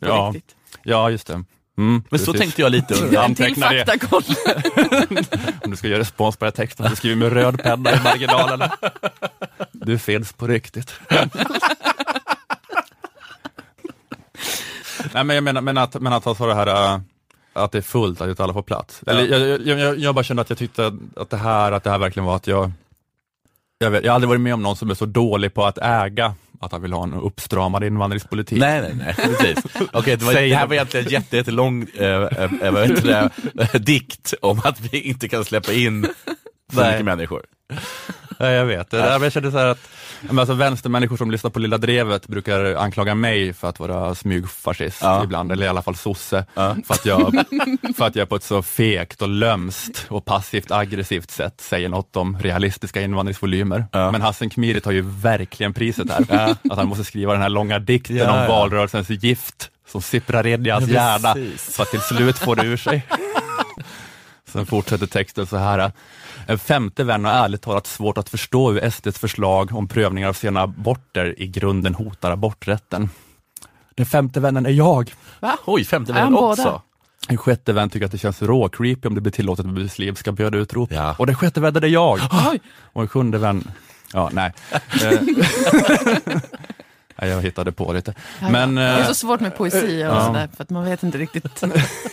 Ja, 0.02 0.32
riktigt? 0.36 0.56
ja, 0.84 1.10
just 1.10 1.28
det. 1.28 1.34
Mm, 1.34 2.04
Men 2.10 2.20
så 2.20 2.26
precis. 2.26 2.40
tänkte 2.42 2.62
jag 2.62 2.72
lite 2.72 2.94
under. 3.04 3.14
Ja. 3.14 3.26
En 3.26 3.36
till 3.36 3.46
Anteckna 3.46 3.70
det. 3.70 3.86
faktakoll. 3.86 4.24
Om 5.64 5.72
du 5.72 5.78
ska 5.78 5.88
göra 5.88 6.00
respons 6.00 6.38
på 6.38 6.46
den 6.46 6.52
här 6.58 6.66
texten, 6.66 6.90
så 6.90 6.96
skriver 6.96 7.16
med 7.16 7.34
röd 7.34 7.64
penna 7.64 7.92
i 7.92 8.04
marginalen. 8.04 8.70
Du 9.88 9.98
finns 9.98 10.34
på 10.34 10.48
riktigt. 10.48 10.94
Nej, 15.14 15.24
men 15.24 15.30
jag 15.30 15.44
menar, 15.44 15.62
men 15.62 15.78
att, 15.78 16.02
men 16.02 16.14
att 16.14 16.24
sa 16.24 16.48
det 16.48 16.56
här 16.56 16.94
äh, 16.94 17.00
att 17.54 17.72
det 17.72 17.78
är 17.78 17.82
fullt, 17.82 18.22
att 18.22 18.30
inte 18.30 18.44
alla 18.44 18.54
får 18.54 18.62
plats. 18.62 19.04
Eller, 19.08 19.28
jag, 19.28 19.62
jag, 19.68 19.80
jag, 19.80 20.00
jag 20.00 20.16
bara 20.16 20.24
kände 20.24 20.42
att 20.42 20.50
jag 20.50 20.60
tyckte 20.60 20.98
att 21.16 21.30
det 21.30 21.38
här, 21.38 21.72
att 21.72 21.84
det 21.84 21.90
här 21.90 21.98
verkligen 21.98 22.26
var 22.26 22.36
att 22.36 22.48
jag, 22.48 22.72
jag, 23.78 23.92
vet, 23.92 24.04
jag 24.04 24.12
har 24.12 24.16
aldrig 24.16 24.30
varit 24.30 24.42
med 24.42 24.54
om 24.54 24.64
någon 24.64 24.76
som 24.76 24.90
är 24.90 24.94
så 24.94 25.06
dålig 25.06 25.54
på 25.54 25.66
att 25.66 25.78
äga 25.78 26.36
att 26.60 26.72
han 26.72 26.82
vill 26.82 26.94
ha 26.94 27.04
en 27.04 27.14
uppstramad 27.14 27.84
invandringspolitik. 27.84 28.60
Nej, 28.60 28.82
nej, 28.82 28.94
nej, 28.96 29.16
precis. 29.16 29.58
Okej, 29.94 30.18
det, 30.18 30.26
var, 30.26 30.34
det 30.34 30.56
här 30.56 30.68
var 30.68 30.74
egentligen 30.74 31.06
en 31.06 31.12
jätte, 31.12 31.38
jättelång 31.38 31.88
äh, 31.94 32.06
äh, 32.06 32.54
äh, 33.74 33.82
dikt 33.82 34.34
om 34.42 34.62
att 34.64 34.80
vi 34.80 35.02
inte 35.02 35.30
kan 35.30 35.46
släppa 35.46 35.74
in 35.74 36.08
så 36.74 36.80
mycket 36.86 37.06
människor. 37.06 37.42
Ja, 38.40 38.50
jag 38.50 38.66
vet. 38.66 38.90
Det 38.90 38.98
där, 38.98 39.20
jag 39.24 39.32
kände 39.32 39.52
så 39.52 39.58
här 39.58 39.66
att 39.68 39.80
alltså, 40.40 40.54
vänstermänniskor 40.54 41.18
som 41.18 41.32
lyssnar 41.32 41.52
på 41.52 41.60
Lilla 41.60 41.78
Drevet 41.78 42.28
brukar 42.28 42.76
anklaga 42.76 43.16
mig 43.16 43.54
för 43.54 43.70
att 43.70 43.80
vara 43.80 44.16
smygfascist 44.16 44.98
Ja. 45.02 45.24
ibland, 45.24 45.52
eller 45.52 45.66
i 45.66 45.70
alla 45.70 45.82
fall 45.82 45.96
sosse, 45.96 46.46
Ja. 46.54 46.76
för, 46.88 46.94
att 46.94 47.06
jag, 47.06 47.44
för 47.98 48.06
att 48.08 48.16
jag 48.16 48.30
på 48.30 48.36
ett 48.36 48.44
så 48.44 48.62
fegt 48.62 49.22
och 49.22 49.28
lömskt 49.30 50.06
och 50.10 50.26
passivt 50.26 50.72
aggressivt 50.72 51.32
sätt 51.32 51.62
säger 51.62 51.90
något 51.90 52.16
om 52.16 52.40
realistiska 52.40 53.02
invandringsvolymer. 53.02 53.86
Ja. 53.92 54.12
Men 54.12 54.22
Hassan 54.22 54.50
Khmiri 54.50 54.82
tar 54.82 54.92
ju 54.92 55.02
verkligen 55.02 55.74
priset 55.74 56.12
här, 56.30 56.56
att 56.70 56.78
han 56.78 56.88
måste 56.88 57.04
skriva 57.04 57.34
den 57.34 57.42
här 57.42 57.50
långa 57.50 57.80
dikten 57.80 58.30
om 58.30 58.48
valrörelsens 58.48 59.10
gift 59.10 59.70
som 59.88 60.02
sipprar 60.02 60.48
in 60.48 60.66
i 60.66 60.70
hans 60.70 60.90
hjärna 60.90 61.36
för 61.58 61.84
att 61.84 61.92
till 61.92 62.02
slut 62.02 62.38
få 62.38 62.56
det 62.56 62.64
ur 62.66 62.78
sig. 62.78 63.06
Sen 64.48 64.66
fortsätter 64.66 65.08
texten 65.08 65.48
så 65.48 65.58
här. 65.58 65.92
En 66.48 66.60
femte 66.60 67.04
vän 67.04 67.26
har 67.26 67.32
ärligt 67.32 67.62
talat 67.62 67.88
svårt 67.88 68.18
att 68.18 68.30
förstå 68.30 68.72
hur 68.72 68.90
SDs 68.90 69.20
förslag 69.20 69.76
om 69.76 69.88
prövningar 69.88 70.30
av 70.30 70.34
sena 70.34 70.62
aborter 70.62 71.36
i 71.38 71.48
grunden 71.48 71.96
hotar 71.96 72.32
aborträtten. 72.32 73.10
Den 73.96 74.06
femte 74.06 74.40
vännen 74.40 74.66
är 74.66 74.70
jag. 74.70 75.14
Va? 75.40 75.58
Oj, 75.66 75.84
femte 75.86 76.14
vännen 76.14 76.34
båda? 76.34 76.48
också. 76.48 76.82
En 77.30 77.38
sjätte 77.38 77.74
vän 77.74 77.90
tycker 77.90 78.06
att 78.06 78.12
det 78.12 78.18
känns 78.18 78.42
rå-creepy 78.42 79.08
om 79.08 79.16
det 79.16 79.22
blir 79.22 79.32
tillåtet 79.32 79.66
med 79.66 79.74
muslimska 79.74 80.32
bönutrop. 80.32 80.92
Ja. 80.92 81.16
Och 81.20 81.26
den 81.28 81.36
sjätte 81.36 81.62
vännen 81.62 81.84
är 81.84 81.88
jag. 81.88 82.20
Oj. 82.52 82.60
Och 82.94 83.02
en 83.02 83.08
sjunde 83.08 83.38
vän, 83.38 83.72
ja 84.14 84.30
nej. 84.34 84.54
Jag 87.22 87.42
hittade 87.42 87.72
på 87.72 87.94
lite. 87.94 88.14
Men, 88.52 88.76
det 88.76 88.82
är 88.82 89.00
eh, 89.02 89.08
så 89.08 89.14
svårt 89.14 89.40
med 89.40 89.56
poesi 89.58 89.96
och 90.04 90.08
Ja. 90.08 90.26
sådär, 90.28 90.50
för 90.56 90.64
att 90.64 90.70
man 90.70 90.86
vet 90.86 91.04
inte 91.04 91.18
riktigt. 91.18 91.62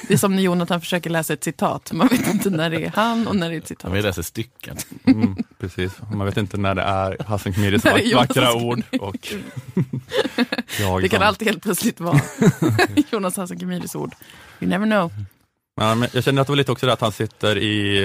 Det 0.08 0.14
är 0.14 0.18
som 0.18 0.36
när 0.36 0.42
Jonathan 0.42 0.80
försöker 0.80 1.10
läsa 1.10 1.32
ett 1.32 1.44
citat. 1.44 1.92
Man 1.92 2.08
vet 2.08 2.26
inte 2.28 2.50
när 2.50 2.70
det 2.70 2.84
är 2.84 2.92
han 2.94 3.26
och 3.28 3.36
när 3.36 3.48
det 3.50 3.54
är 3.54 3.58
ett 3.58 3.68
citat. 3.68 3.92
Vi 3.92 4.02
läser 4.02 4.22
stycken. 4.22 4.76
Mm, 5.04 5.36
precis, 5.60 5.92
man 6.12 6.26
vet 6.26 6.36
inte 6.36 6.56
när 6.56 6.74
det 6.74 6.82
är 6.82 7.16
Hassan 7.26 7.52
Jonas 7.52 7.84
vackra 8.14 8.54
ord 8.54 8.82
och 9.00 9.16
jag 10.80 11.02
Det 11.02 11.08
kan 11.08 11.18
som- 11.20 11.28
alltid 11.28 11.48
helt 11.48 11.62
plötsligt 11.62 12.00
vara 12.00 12.20
Jonas 13.10 13.36
Hassan 13.36 13.58
Khemiris 13.58 13.94
ord. 13.94 14.14
You 14.60 14.68
never 14.70 14.86
know. 14.86 15.12
Ja, 15.80 15.94
men 15.94 16.08
jag 16.12 16.24
känner 16.24 16.40
att 16.42 16.46
det 16.46 16.50
var 16.50 16.56
lite 16.56 16.72
också 16.72 16.86
det 16.86 16.92
att 16.92 17.00
han 17.00 17.12
sitter 17.12 17.58
i, 17.58 18.04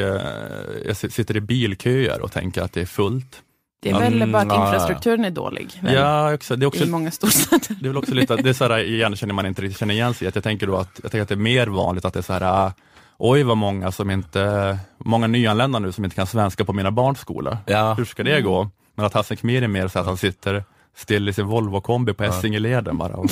eh, 0.87 0.93
sitter 0.95 1.37
i 1.37 1.41
bilköer 1.41 2.21
och 2.21 2.31
tänker 2.31 2.61
att 2.61 2.73
det 2.73 2.81
är 2.81 2.85
fullt. 2.85 3.41
Det 3.81 3.89
är 3.89 3.99
väl 3.99 4.13
Mm, 4.13 4.31
bara 4.31 4.41
att 4.41 4.53
infrastrukturen 4.53 5.25
är 5.25 5.31
dålig. 5.31 5.81
Ja, 5.83 6.33
också, 6.33 6.55
det 6.55 6.63
är 6.63 6.67
också 6.67 6.83
I 6.83 6.89
många 6.89 7.11
storstäder. 7.11 7.75
Det 7.81 7.85
är 7.85 7.89
väl 7.89 7.97
också 7.97 8.13
lite, 8.13 8.35
det 8.35 8.49
är 8.49 8.53
så 8.53 8.63
här, 8.63 8.79
igen 8.79 9.15
känner 9.15 9.33
man 9.33 9.45
inte 9.45 9.61
riktigt 9.61 9.79
känner 9.79 9.93
igen 9.93 10.13
sig 10.13 10.31
jag 10.33 10.43
tänker 10.43 10.67
då 10.67 10.77
att, 10.77 10.99
jag 11.03 11.11
tänker 11.11 11.21
att 11.21 11.29
det 11.29 11.35
är 11.35 11.37
mer 11.37 11.67
vanligt 11.67 12.05
att 12.05 12.13
det 12.13 12.19
är 12.19 12.23
så 12.23 12.33
här, 12.33 12.41
ah, 12.41 12.73
oj 13.17 13.43
vad 13.43 13.57
många 13.57 13.91
som 13.91 14.11
inte, 14.11 14.77
många 14.97 15.27
nyanlända 15.27 15.79
nu 15.79 15.91
som 15.91 16.03
inte 16.03 16.15
kan 16.15 16.27
svenska 16.27 16.65
på 16.65 16.73
mina 16.73 16.91
barns 16.91 17.19
skola. 17.19 17.57
Ja. 17.65 17.93
Hur 17.93 18.05
ska 18.05 18.23
det 18.23 18.41
gå? 18.41 18.69
Men 18.95 19.05
att 19.05 19.13
Hassan 19.13 19.37
Khmiri 19.37 19.63
är 19.63 19.67
mer 19.67 19.87
så 19.87 19.99
att 19.99 20.05
han 20.05 20.17
sitter 20.17 20.63
still 21.01 21.29
i 21.29 21.33
sin 21.33 21.45
Volvo-kombi 21.47 22.13
på 22.13 22.23
Essingeleden 22.23 22.97
bara. 22.97 23.13
Och, 23.13 23.29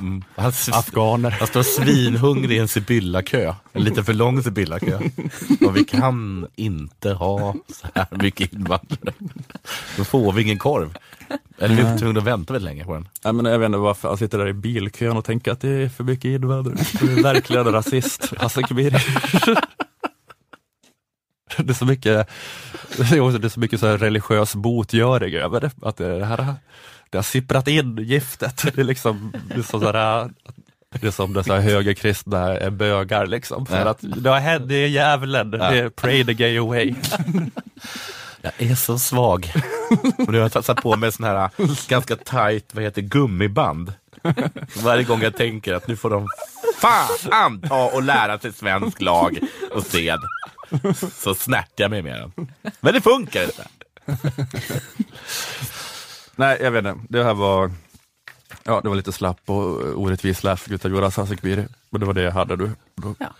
Mm. 0.00 0.24
Han, 0.36 0.52
afghaner. 0.72 1.30
han 1.30 1.48
står 1.48 1.62
svinhungrig 1.62 2.56
i 2.56 2.58
en 2.60 2.68
Sibylla-kö. 2.68 3.54
En 3.72 3.84
lite 3.84 4.04
för 4.04 4.12
lång 4.14 4.42
Sibylla-kö. 4.42 4.98
Och 5.66 5.76
vi 5.76 5.84
kan 5.84 6.46
inte 6.56 7.12
ha 7.12 7.54
så 7.68 7.86
här 7.94 8.06
mycket 8.10 8.52
invandrare. 8.52 9.12
Då 9.96 10.04
får 10.04 10.32
vi 10.32 10.42
ingen 10.42 10.58
korv. 10.58 10.96
Eller 11.58 11.74
vi 11.74 11.82
är 11.82 11.98
tvungna 11.98 12.20
att 12.20 12.26
vänta 12.26 12.52
väldigt 12.52 12.64
länge 12.70 12.84
på 12.84 12.94
den. 12.94 13.08
Nej, 13.24 13.32
men 13.32 13.44
jag 13.52 13.58
vet 13.58 13.66
inte 13.66 13.78
varför 13.78 14.08
han 14.08 14.18
sitter 14.18 14.38
där 14.38 14.48
i 14.48 14.52
bilkön 14.52 15.16
och 15.16 15.24
tänker 15.24 15.52
att 15.52 15.60
det 15.60 15.68
är 15.68 15.88
för 15.88 16.04
mycket 16.04 16.24
invandrare. 16.24 16.76
Du 17.00 17.18
är 17.18 17.22
verkligen 17.22 17.72
rasist, 17.72 18.32
Hassan 18.38 18.64
Khmiri. 18.64 18.96
det 21.64 21.72
är 21.72 21.74
så 21.74 21.84
mycket, 21.84 22.28
det 22.96 23.02
är 23.02 23.48
så 23.48 23.60
mycket 23.60 23.80
så 23.80 23.86
här 23.86 23.98
religiös 23.98 24.54
botgöring 24.54 25.34
över 25.34 25.60
det. 25.60 25.70
Att 25.82 25.96
det 25.96 26.24
här 26.24 26.54
det 27.10 27.18
har 27.18 27.22
sipprat 27.22 27.68
in 27.68 27.96
giftet. 27.96 28.62
Det 28.74 28.78
är 28.78 28.84
liksom, 28.84 29.32
det 29.48 29.54
är 29.54 29.62
så 29.62 29.80
sådär, 29.80 30.30
det 30.90 31.06
är 31.06 31.10
som 31.10 31.34
här 31.36 31.60
högerkristna 31.60 32.56
är 32.58 32.70
bögar 32.70 33.26
liksom. 33.26 33.66
För 33.66 33.76
Ja. 33.78 33.88
att 33.88 33.98
det 34.00 34.30
har 34.30 34.38
hänt, 34.40 34.68
det 34.68 34.74
är 34.74 34.88
djävulen, 34.88 35.50
det 35.50 35.58
är 35.64 35.88
pray 35.88 36.24
the 36.24 36.34
gay 36.34 36.58
away. 36.58 36.94
Jag 38.42 38.52
är 38.70 38.74
så 38.74 38.98
svag. 38.98 39.52
Och 40.18 40.32
nu 40.32 40.38
har 40.40 40.50
jag 40.54 40.64
satt 40.64 40.82
på 40.82 40.96
mig 40.96 41.12
sån 41.12 41.24
här 41.26 41.50
ganska 41.88 42.16
tight, 42.16 42.74
vad 42.74 42.84
heter 42.84 43.02
gummiband. 43.02 43.92
Varje 44.82 45.04
gång 45.04 45.22
jag 45.22 45.36
tänker 45.36 45.74
att 45.74 45.88
nu 45.88 45.96
får 45.96 46.10
de 46.10 46.28
fan 46.80 47.60
ta 47.60 47.90
och 47.94 48.02
lära 48.02 48.38
sig 48.38 48.52
svensk 48.52 49.00
lag 49.00 49.38
och 49.74 49.82
sed. 49.82 50.18
Så 51.12 51.34
snärtar 51.34 51.84
jag 51.84 51.90
mig 51.90 52.02
med 52.02 52.20
den. 52.20 52.48
Men 52.80 52.94
det 52.94 53.00
funkar 53.00 53.42
inte. 53.42 53.68
Nej, 56.36 56.58
jag 56.60 56.70
vet 56.70 56.84
inte. 56.84 57.06
Det 57.08 57.24
här 57.24 57.34
var, 57.34 57.72
ja, 58.64 58.80
det 58.80 58.88
var 58.88 58.96
lite 58.96 59.12
slapp 59.12 59.40
och 59.46 60.00
orättvis 60.00 60.44
läsk 60.44 60.70
utav 60.70 60.90
Joras 60.90 61.16
Hasekviri. 61.16 61.66
Och 61.90 62.00
det 62.00 62.06
var 62.06 62.14
det 62.14 62.22
jag 62.22 62.32
hade. 62.32 62.56
Du. 62.56 62.70
Ja. 63.18 63.34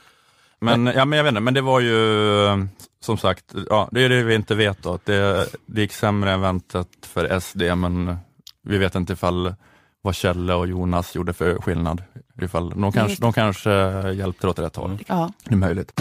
Men, 0.59 0.87
ja, 0.87 1.05
men 1.05 1.17
jag 1.17 1.25
vet 1.25 1.31
inte, 1.31 1.41
men 1.41 1.55
det 1.55 1.61
var 1.61 1.81
ju 1.81 2.69
som 3.01 3.19
sagt, 3.19 3.45
ja, 3.71 3.89
det 3.93 4.05
är 4.05 4.09
det 4.09 4.23
vi 4.23 4.35
inte 4.35 4.55
vet 4.55 4.83
då. 4.83 4.99
Det, 5.05 5.49
det 5.67 5.81
gick 5.81 5.93
sämre 5.93 6.33
än 6.33 6.41
väntat 6.41 6.89
för 7.03 7.41
SD, 7.41 7.62
men 7.77 8.17
vi 8.62 8.79
vet 8.79 8.95
inte 8.95 9.12
ifall 9.12 9.55
vad 10.03 10.15
Kjelle 10.15 10.55
och 10.55 10.67
Jonas 10.67 11.15
gjorde 11.15 11.33
för 11.33 11.59
skillnad. 11.59 12.03
Ifall 12.43 12.71
de, 12.71 12.93
kanske, 12.93 13.23
de 13.23 13.33
kanske 13.33 13.71
hjälpte 14.12 14.49
åt 14.49 14.59
rätt 14.59 14.77
håll. 14.77 14.99
Ja. 15.07 15.33
Det 15.45 15.55
är 15.55 15.59
möjligt. 15.59 16.01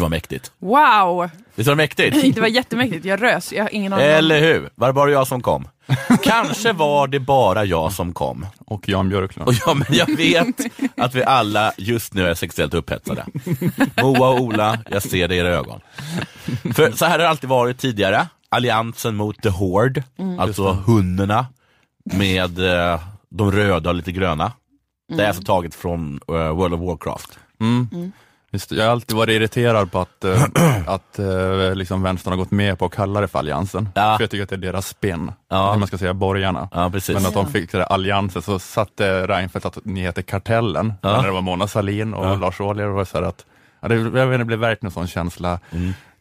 Gud 0.00 0.02
vad 0.02 0.10
mäktigt. 0.10 0.52
Wow! 0.58 1.30
Visst 1.54 1.66
var 1.66 1.72
det 1.72 1.76
mäktigt? 1.76 2.34
Det 2.34 2.40
var 2.40 2.48
jättemäktigt. 2.48 3.04
Jag 3.04 3.22
rös. 3.22 3.52
Jag 3.52 3.64
har 3.64 3.74
ingen 3.74 3.92
aning. 3.92 4.06
Eller 4.06 4.40
hur? 4.40 4.70
Var 4.74 4.86
det 4.86 4.92
bara 4.92 5.10
jag 5.10 5.26
som 5.26 5.42
kom? 5.42 5.68
Kanske 6.22 6.72
var 6.72 7.06
det 7.06 7.20
bara 7.20 7.64
jag 7.64 7.92
som 7.92 8.12
kom. 8.12 8.46
Och 8.66 8.88
Jan 8.88 9.08
Björklund. 9.08 9.48
Och 9.48 9.54
ja, 9.66 9.74
men 9.74 9.86
jag 9.90 10.16
vet 10.16 10.60
att 10.96 11.14
vi 11.14 11.24
alla 11.24 11.72
just 11.76 12.14
nu 12.14 12.26
är 12.28 12.34
sexuellt 12.34 12.74
upphetsade. 12.74 13.26
Moa 14.02 14.28
och 14.28 14.40
Ola, 14.40 14.78
jag 14.90 15.02
ser 15.02 15.28
det 15.28 15.34
i 15.34 15.38
era 15.38 15.48
ögon. 15.48 15.80
För 16.74 16.92
så 16.92 17.04
här 17.04 17.10
har 17.10 17.18
det 17.18 17.28
alltid 17.28 17.50
varit 17.50 17.78
tidigare. 17.78 18.26
Alliansen 18.48 19.16
mot 19.16 19.42
the 19.42 19.48
Horde, 19.48 20.04
alltså 20.38 20.72
hundarna 20.72 21.46
med 22.04 22.58
eh, 22.58 23.00
de 23.30 23.52
röda 23.52 23.90
och 23.90 23.96
lite 23.96 24.12
gröna. 24.12 24.52
Det 25.16 25.22
är 25.24 25.28
alltså 25.28 25.42
taget 25.42 25.74
från 25.74 26.20
eh, 26.28 26.34
World 26.34 26.74
of 26.74 26.80
Warcraft. 26.80 27.38
Just, 28.52 28.72
jag 28.72 28.84
har 28.84 28.90
alltid 28.90 29.16
varit 29.16 29.34
irriterad 29.34 29.92
på 29.92 30.00
att, 30.00 30.24
eh, 30.24 30.42
att 30.86 31.18
eh, 31.18 31.74
liksom 31.74 32.02
vänstern 32.02 32.32
har 32.32 32.38
gått 32.38 32.50
med 32.50 32.78
på 32.78 32.84
att 32.86 32.92
kalla 32.92 33.20
det 33.20 33.28
för 33.28 33.38
Alliansen. 33.38 33.88
Ja. 33.94 34.16
För 34.16 34.22
jag 34.22 34.30
tycker 34.30 34.42
att 34.42 34.48
det 34.48 34.54
är 34.56 34.72
deras 34.72 34.88
spin, 34.88 35.32
Ja. 35.48 35.72
hur 35.72 35.78
man 35.78 35.88
ska 35.88 35.98
säga 35.98 36.14
borgarna. 36.14 36.68
Ja. 36.72 36.90
Men 37.08 37.26
att 37.26 37.34
de 37.34 37.52
fick 37.52 37.72
det 37.72 37.84
Alliansen 37.84 38.42
så 38.42 38.58
satte 38.58 39.26
Reinfeldt 39.26 39.66
att 39.66 39.78
ni 39.84 40.00
heter 40.00 40.22
Kartellen, 40.22 40.92
Ja. 41.02 41.16
när 41.16 41.22
det 41.26 41.32
var 41.32 41.40
Mona 41.40 41.66
Sahlin 41.68 42.14
och. 42.14 42.38
Lars 42.38 42.60
Ohly. 42.60 42.82
Och 42.84 43.08
så 43.08 43.18
här 43.18 43.24
att, 43.24 43.44
ja, 43.80 43.88
det, 43.88 43.94
jag 43.94 44.02
vet, 44.10 44.24
inte, 44.26 44.38
det 44.38 44.44
blev 44.44 44.58
verkligen 44.58 44.86
en 44.88 44.92
sån 44.92 45.06
känsla. 45.06 45.58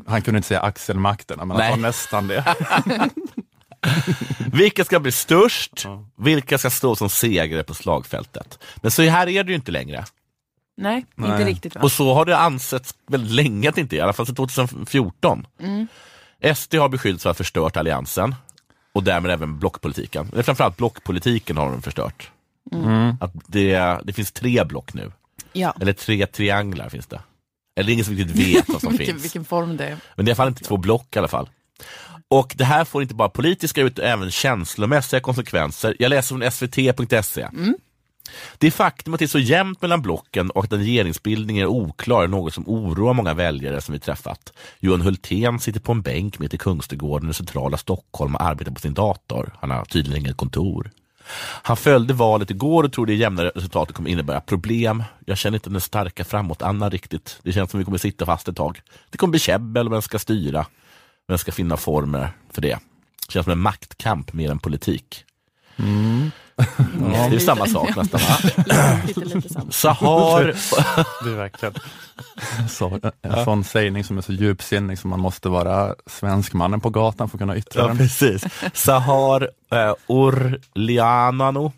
Han 0.07 0.21
kunde 0.21 0.37
inte 0.37 0.47
säga 0.47 0.61
axelmakterna, 0.61 1.45
men 1.45 1.57
Mm. 1.57 1.57
Nej. 1.57 1.69
han 1.69 1.79
sa 1.79 1.87
nästan 1.87 2.27
det. 2.27 2.43
Vilka 4.53 4.85
ska 4.85 4.99
bli 4.99 5.11
störst? 5.11 5.87
Vilka 6.17 6.57
ska 6.57 6.69
stå 6.69 6.95
som 6.95 7.09
segrare 7.09 7.63
på 7.63 7.73
slagfältet? 7.73 8.59
Men 8.75 8.91
så 8.91 9.01
här 9.03 9.27
är 9.29 9.43
det 9.43 9.49
ju 9.49 9.55
inte 9.55 9.71
längre. 9.71 10.05
Nej, 10.81 11.05
Nej. 11.15 11.31
inte 11.31 11.45
riktigt 11.45 11.75
va? 11.75 11.81
Och 11.81 11.91
så 11.91 12.13
har 12.13 12.25
det 12.25 12.37
ansetts 12.37 12.93
väldigt 13.07 13.31
länge 13.31 13.69
att 13.69 13.75
det 13.75 13.81
inte 13.81 13.95
är, 13.95 13.97
i 13.97 14.01
alla 14.01 14.13
fall 14.13 14.25
sedan 14.25 14.35
2014. 14.35 15.47
SD 16.55 16.75
har 16.75 16.89
beskyllts 16.89 17.23
för 17.23 17.29
att 17.29 17.35
ha 17.37 17.43
förstört 17.43 17.77
alliansen 17.77 18.35
och 18.93 19.03
därmed 19.03 19.31
även 19.31 19.59
blockpolitiken. 19.59 20.29
Eller 20.33 20.43
framförallt 20.43 20.77
blockpolitiken 20.77 21.57
har 21.57 21.71
de 21.71 21.81
förstört. 21.81 22.31
Att 23.19 23.31
det, 23.47 23.99
det 24.03 24.13
finns 24.13 24.31
tre 24.31 24.63
block 24.63 24.93
nu, 24.93 25.11
Ja. 25.53 25.73
eller 25.81 25.93
tre 25.93 26.25
trianglar 26.25 26.89
finns 26.89 27.07
det. 27.07 27.19
Eller 27.79 27.93
ingen 27.93 28.05
som 28.05 28.15
riktigt 28.15 28.35
vet 28.47 28.69
vad 28.69 28.81
som 28.81 28.89
vilken, 28.97 29.07
finns. 29.15 29.23
vilken 29.23 29.45
form 29.45 29.77
det 29.77 29.85
är. 29.85 29.97
Men 30.15 30.25
det 30.25 30.29
är 30.31 30.31
i 30.31 30.31
alla 30.31 30.35
fall 30.35 30.47
inte 30.47 30.63
två 30.63 30.77
block 30.77 31.15
i 31.15 31.19
alla 31.19 31.27
fall. 31.27 31.49
Och 32.27 32.53
det 32.57 32.65
här 32.65 32.85
får 32.85 33.01
inte 33.01 33.15
bara 33.15 33.29
politiska 33.29 33.81
utan 33.81 34.05
även 34.05 34.31
känslomässiga 34.31 35.19
konsekvenser. 35.19 35.95
Jag 35.99 36.09
läser 36.09 36.27
från 36.37 36.51
svt.se. 36.51 37.47
Det 38.57 38.71
faktum 38.71 39.13
att 39.13 39.19
det 39.19 39.25
är 39.25 39.27
så 39.27 39.39
jämnt 39.39 39.81
mellan 39.81 40.01
blocken 40.01 40.49
och 40.51 40.63
att 40.63 40.73
en 40.73 40.79
regeringsbildning 40.79 41.57
är 41.57 41.65
oklar 41.65 42.23
är 42.23 42.27
något 42.27 42.53
som 42.53 42.63
oroar 42.67 43.13
många 43.13 43.33
väljare 43.33 43.81
som 43.81 43.93
vi 43.93 43.99
träffat. 43.99 44.53
Johan 44.79 45.01
Hultén 45.01 45.59
sitter 45.59 45.79
på 45.79 45.91
en 45.91 46.01
bänk 46.01 46.39
mitt 46.39 46.53
i 46.53 46.57
Kungsträdgården 46.57 47.29
i 47.29 47.33
centrala 47.33 47.77
Stockholm 47.77 48.35
och 48.35 48.41
arbetar 48.41 48.71
på 48.71 48.79
sin 48.79 48.93
dator. 48.93 49.53
Han 49.61 49.71
har 49.71 49.85
tydligen 49.85 50.25
inget 50.25 50.37
kontor. 50.37 50.91
Han 51.61 51.77
följde 51.77 52.13
valet 52.13 52.51
igår 52.51 52.83
och 52.83 52.93
tror 52.93 53.05
det 53.05 53.13
jämnare 53.13 53.51
resultatet 53.55 53.95
kommer 53.95 54.09
innebära 54.09 54.41
problem. 54.41 55.03
Jag 55.25 55.37
känner 55.37 55.57
inte 55.57 55.69
den 55.69 55.81
starka 55.81 56.23
framåt-Anna 56.23 56.89
riktigt. 56.89 57.39
Det 57.43 57.51
känns 57.51 57.71
som 57.71 57.77
vi 57.77 57.85
kommer 57.85 57.97
sitta 57.97 58.25
fast 58.25 58.47
ett 58.47 58.55
tag. 58.55 58.81
Det 59.09 59.17
kommer 59.17 59.31
bli 59.31 59.39
käbbel 59.39 59.87
och 59.87 59.93
vem 59.93 60.01
ska 60.01 60.19
styra. 60.19 60.65
Vem 61.27 61.37
ska 61.37 61.51
finna 61.51 61.77
former 61.77 62.31
för 62.51 62.61
det. 62.61 62.77
Det 63.27 63.33
känns 63.33 63.43
som 63.43 63.51
en 63.51 63.59
maktkamp 63.59 64.33
mer 64.33 64.51
än 64.51 64.59
politik. 64.59 65.25
Mm. 65.75 66.31
Det 67.11 67.15
är 67.15 67.29
ju 67.31 67.39
samma 67.39 67.67
sak 67.67 67.95
nästan 67.95 68.19
va? 68.29 68.37
Lite, 69.07 69.19
lite 69.19 69.49
samma. 69.49 69.71
Sahar, 69.71 70.43
Det 71.23 71.29
är 71.29 71.35
verkligen 71.35 71.73
så, 72.69 72.99
en 73.21 73.45
sån 73.45 73.63
sägning 73.63 74.03
som 74.03 74.17
är 74.17 74.21
så 74.21 74.33
djupsinnig 74.33 74.99
som 74.99 75.09
man 75.09 75.19
måste 75.19 75.49
vara 75.49 75.95
svenskmannen 76.05 76.79
på 76.79 76.89
gatan 76.89 77.29
för 77.29 77.37
att 77.37 77.39
kunna 77.39 77.57
yttra 77.57 77.81
ja, 77.81 77.87
den. 77.87 77.97
precis. 77.97 78.43
Sahar 78.73 79.49
eh, 79.71 79.93
Orlianano 80.07 81.71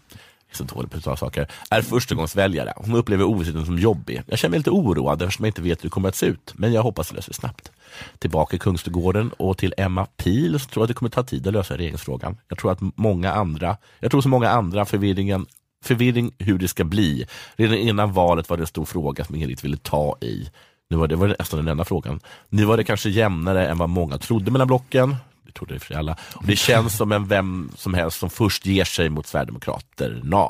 är 0.52 0.56
så 0.56 0.64
dålig 0.64 0.92
på 0.92 0.98
att 0.98 1.02
uttala 1.02 1.18
saker, 1.18 1.48
är 1.70 1.82
förstagångsväljare. 1.82 2.74
Hon 2.76 2.96
upplever 2.96 3.24
ovissheten 3.24 3.66
som 3.66 3.78
jobbig. 3.80 4.22
Jag 4.26 4.40
känner 4.40 4.50
mig 4.50 4.60
lite 4.60 4.70
oroad 4.70 5.22
eftersom 5.22 5.46
jag 5.46 5.50
inte 5.50 5.62
vet 5.62 5.84
hur 5.84 5.90
det 5.90 5.94
kommer 5.94 6.10
att 6.10 6.16
se 6.16 6.26
ut, 6.26 6.54
men 6.56 6.74
jag 6.74 6.84
hoppas 6.84 7.10
det 7.10 7.16
löser 7.16 7.34
snabbt. 7.34 7.72
Tillbaka 8.20 8.56
i 8.56 8.60
Kungsträdgården 8.60 9.32
och 9.38 9.58
till 9.58 9.74
Emma 9.78 10.06
Pil 10.06 10.60
så 10.60 10.66
tror 10.66 10.82
jag 10.82 10.84
att 10.84 10.88
det 10.88 10.94
kommer 10.94 11.10
ta 11.10 11.24
tid 11.24 11.48
att 11.48 11.54
lösa 11.54 11.78
regeringsfrågan. 11.78 12.38
Jag 12.48 12.58
tror 12.58 12.72
att 12.72 12.80
många 12.96 13.34
andra, 13.34 13.78
jag 14.00 14.12
tror 14.12 14.22
som 14.22 14.32
många 14.32 14.50
andra 14.50 14.86
förvirringen 14.86 15.46
förvirring 15.84 16.32
hur 16.38 16.58
det 16.58 16.68
ska 16.68 16.84
bli. 16.84 17.26
Redan 17.56 17.78
innan 17.78 18.14
valet 18.14 18.50
var 18.50 18.58
det 18.58 18.64
en 18.64 18.68
stor 18.68 18.86
fråga 18.86 19.26
som 19.26 19.36
ingen 19.36 19.50
riktigt 19.50 19.66
ville 19.66 19.78
ta 19.78 20.18
i. 20.22 20.50
Nu 20.90 20.98
var 20.98 21.08
det, 21.08 21.16
var 21.16 21.28
det 21.28 21.36
nästan 21.40 21.58
den 21.58 21.68
enda 21.68 21.86
frågan. 21.86 22.20
Nu 22.50 22.66
var 22.66 22.78
det 22.78 22.84
kanske 22.84 23.10
jämnare 23.10 23.68
än 23.68 23.78
vad 23.78 23.90
många 23.90 24.18
trodde 24.18 24.52
mellan 24.52 24.68
blocken. 24.68 25.16
Det 25.46 25.52
trodde 25.52 25.74
det 25.74 25.80
för 25.80 25.96
alla. 25.96 26.18
Och 26.36 26.46
det 26.46 26.56
känns 26.56 26.98
som 26.98 27.12
en 27.12 27.28
vem 27.28 27.72
som 27.76 27.94
helst 27.94 28.20
som 28.20 28.30
först 28.30 28.66
ger 28.66 28.86
sig 28.86 29.10
mot 29.10 29.28
Sverigedemokraterna. 29.28 30.50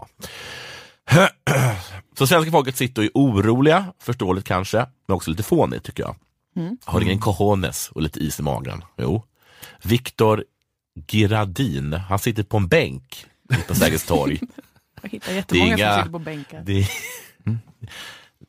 Så 2.17 2.27
svenska 2.27 2.51
folket 2.51 2.77
sitter 2.77 3.01
och 3.01 3.05
är 3.05 3.11
oroliga, 3.13 3.85
förståeligt 3.99 4.47
kanske, 4.47 4.85
men 5.07 5.15
också 5.15 5.29
lite 5.29 5.43
fånigt 5.43 5.83
tycker 5.83 6.03
jag. 6.03 6.15
Har 6.85 7.01
ingen 7.01 7.19
cojones 7.19 7.89
och 7.89 8.01
lite 8.01 8.19
is 8.19 8.39
i 8.39 8.43
magen. 8.43 8.83
Jo. 8.97 9.23
Viktor 9.83 10.43
Giradin, 11.07 11.93
han 11.93 12.19
sitter 12.19 12.43
på 12.43 12.57
en 12.57 12.67
bänk 12.67 13.25
på 13.67 13.75
Sergels 13.75 14.05
torg. 14.05 14.39
Jag 15.01 15.09
hittar 15.09 15.33
jättemånga 15.33 15.65
Det 15.65 15.71
är 15.71 15.77
inga- 15.77 15.93
som 15.93 15.99
sitter 16.03 16.11
på 16.11 16.19
bänkar. 16.19 16.63
Det 16.65 16.87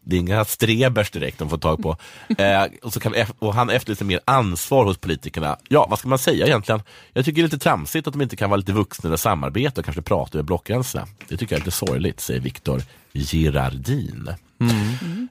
det 0.04 0.16
är 0.16 0.20
inga 0.20 0.44
strebers 0.44 1.10
direkt 1.10 1.38
de 1.38 1.50
får 1.50 1.58
tag 1.58 1.82
på. 1.82 1.96
Eh, 2.38 2.64
och, 2.82 2.92
så 2.92 3.00
kan, 3.00 3.14
och 3.38 3.54
han 3.54 3.70
efterlyser 3.70 4.04
mer 4.04 4.20
ansvar 4.24 4.84
hos 4.84 4.98
politikerna. 4.98 5.56
Ja, 5.68 5.86
vad 5.90 5.98
ska 5.98 6.08
man 6.08 6.18
säga 6.18 6.46
egentligen? 6.46 6.82
Jag 7.12 7.24
tycker 7.24 7.36
det 7.36 7.40
är 7.40 7.50
lite 7.50 7.58
tramsigt 7.58 8.06
att 8.06 8.12
de 8.12 8.22
inte 8.22 8.36
kan 8.36 8.50
vara 8.50 8.56
lite 8.58 8.72
vuxna 8.72 9.10
och 9.10 9.20
samarbeta 9.20 9.80
och 9.80 9.84
kanske 9.84 10.02
prata 10.02 10.38
över 10.38 10.46
blockgränserna. 10.46 11.06
Det 11.28 11.36
tycker 11.36 11.54
jag 11.54 11.60
är 11.60 11.64
lite 11.64 11.76
sorgligt, 11.76 12.20
säger 12.20 12.40
Viktor 12.40 12.82
Girardin. 13.12 14.28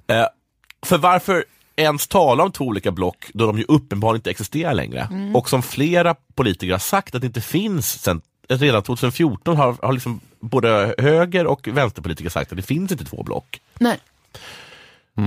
Eh, 0.07 0.25
för 0.85 0.97
varför 0.97 1.45
ens 1.75 2.07
tala 2.07 2.43
om 2.43 2.51
två 2.51 2.65
olika 2.65 2.91
block 2.91 3.25
då 3.33 3.45
de 3.45 3.57
ju 3.57 3.65
uppenbarligen 3.67 4.19
inte 4.19 4.29
existerar 4.31 4.73
längre? 4.73 5.31
Och 5.33 5.49
som 5.49 5.61
flera 5.63 6.15
politiker 6.35 6.71
har 6.71 6.79
sagt 6.79 7.15
att 7.15 7.21
det 7.21 7.27
inte 7.27 7.41
finns 7.41 8.01
sen 8.01 8.21
Redan 8.47 8.83
2014 8.83 9.57
har, 9.57 9.77
har 9.81 9.93
liksom 9.93 10.19
både 10.39 10.95
höger 10.97 11.45
och 11.47 11.67
vänsterpolitiker 11.67 12.29
sagt 12.29 12.51
att 12.51 12.57
det 12.57 12.63
finns 12.63 12.91
inte 12.91 13.05
två 13.05 13.23
block. 13.23 13.61
Nej. 13.79 13.97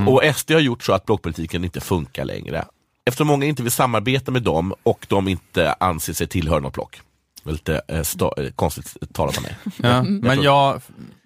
Och 0.09 0.23
SD 0.37 0.51
har 0.51 0.61
gjort 0.61 0.83
så 0.83 0.93
att 0.93 1.07
blockpolitiken 1.07 1.65
inte 1.65 1.81
funkar 1.81 2.25
längre. 2.25 2.65
Eftersom 3.05 3.27
många 3.27 3.47
inte 3.47 3.63
vill 3.63 3.73
samarbeta 3.73 4.31
med 4.31 4.43
dem 4.43 4.75
och 4.83 5.07
de 5.09 5.29
inte 5.29 5.73
anser 5.73 6.13
sig 6.13 6.27
tillhöra 6.27 6.61
något 6.61 6.73
block. 6.75 6.97
Det 7.43 7.49
var 7.49 7.53
Lite 7.53 7.81
eh, 7.89 8.01
sta- 8.01 8.43
eh, 8.45 8.51
konstigt 8.51 8.95
talat 9.13 9.37
av 9.37 9.43
mig. 9.43 9.57
Ja, 9.77 10.03
men 10.03 10.43
jag, 10.43 10.83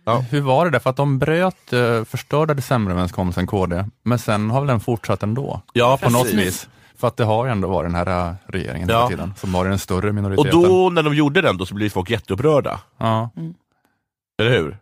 Ja. 0.08 0.18
hur 0.30 0.40
var 0.40 0.64
det 0.64 0.70
där? 0.70 0.78
För 0.78 0.90
att 0.90 0.96
de 0.96 1.18
bröt, 1.18 1.72
eh, 1.72 2.04
förstörde 2.04 2.54
decemberöverenskommelsen 2.54 3.46
KD, 3.46 3.84
men 4.02 4.18
sen 4.18 4.50
har 4.50 4.60
väl 4.60 4.68
den 4.68 4.80
fortsatt 4.80 5.22
ändå? 5.22 5.60
Ja, 5.72 5.98
På 6.02 6.10
något 6.10 6.22
precis. 6.22 6.40
vis. 6.40 6.68
För 6.96 7.08
att 7.08 7.16
det 7.16 7.24
har 7.24 7.44
ju 7.46 7.52
ändå 7.52 7.68
varit 7.68 7.88
den 7.88 7.94
här 7.94 8.28
eh, 8.30 8.34
regeringen 8.46 8.88
Ja. 8.88 8.96
hela 8.96 9.08
tiden, 9.08 9.34
som 9.36 9.52
var 9.52 9.68
den 9.68 9.78
större 9.78 10.08
Och 10.08 10.14
minoriteten. 10.14 10.62
då 10.62 10.90
när 10.90 11.02
de 11.02 11.14
gjorde 11.14 11.40
den, 11.42 11.56
då 11.56 11.66
så 11.66 11.74
blev 11.74 11.88
folk 11.90 12.10
jätteupprörda. 12.10 12.80
ja. 12.98 13.30
Eller 14.40 14.50
hur? 14.50 14.78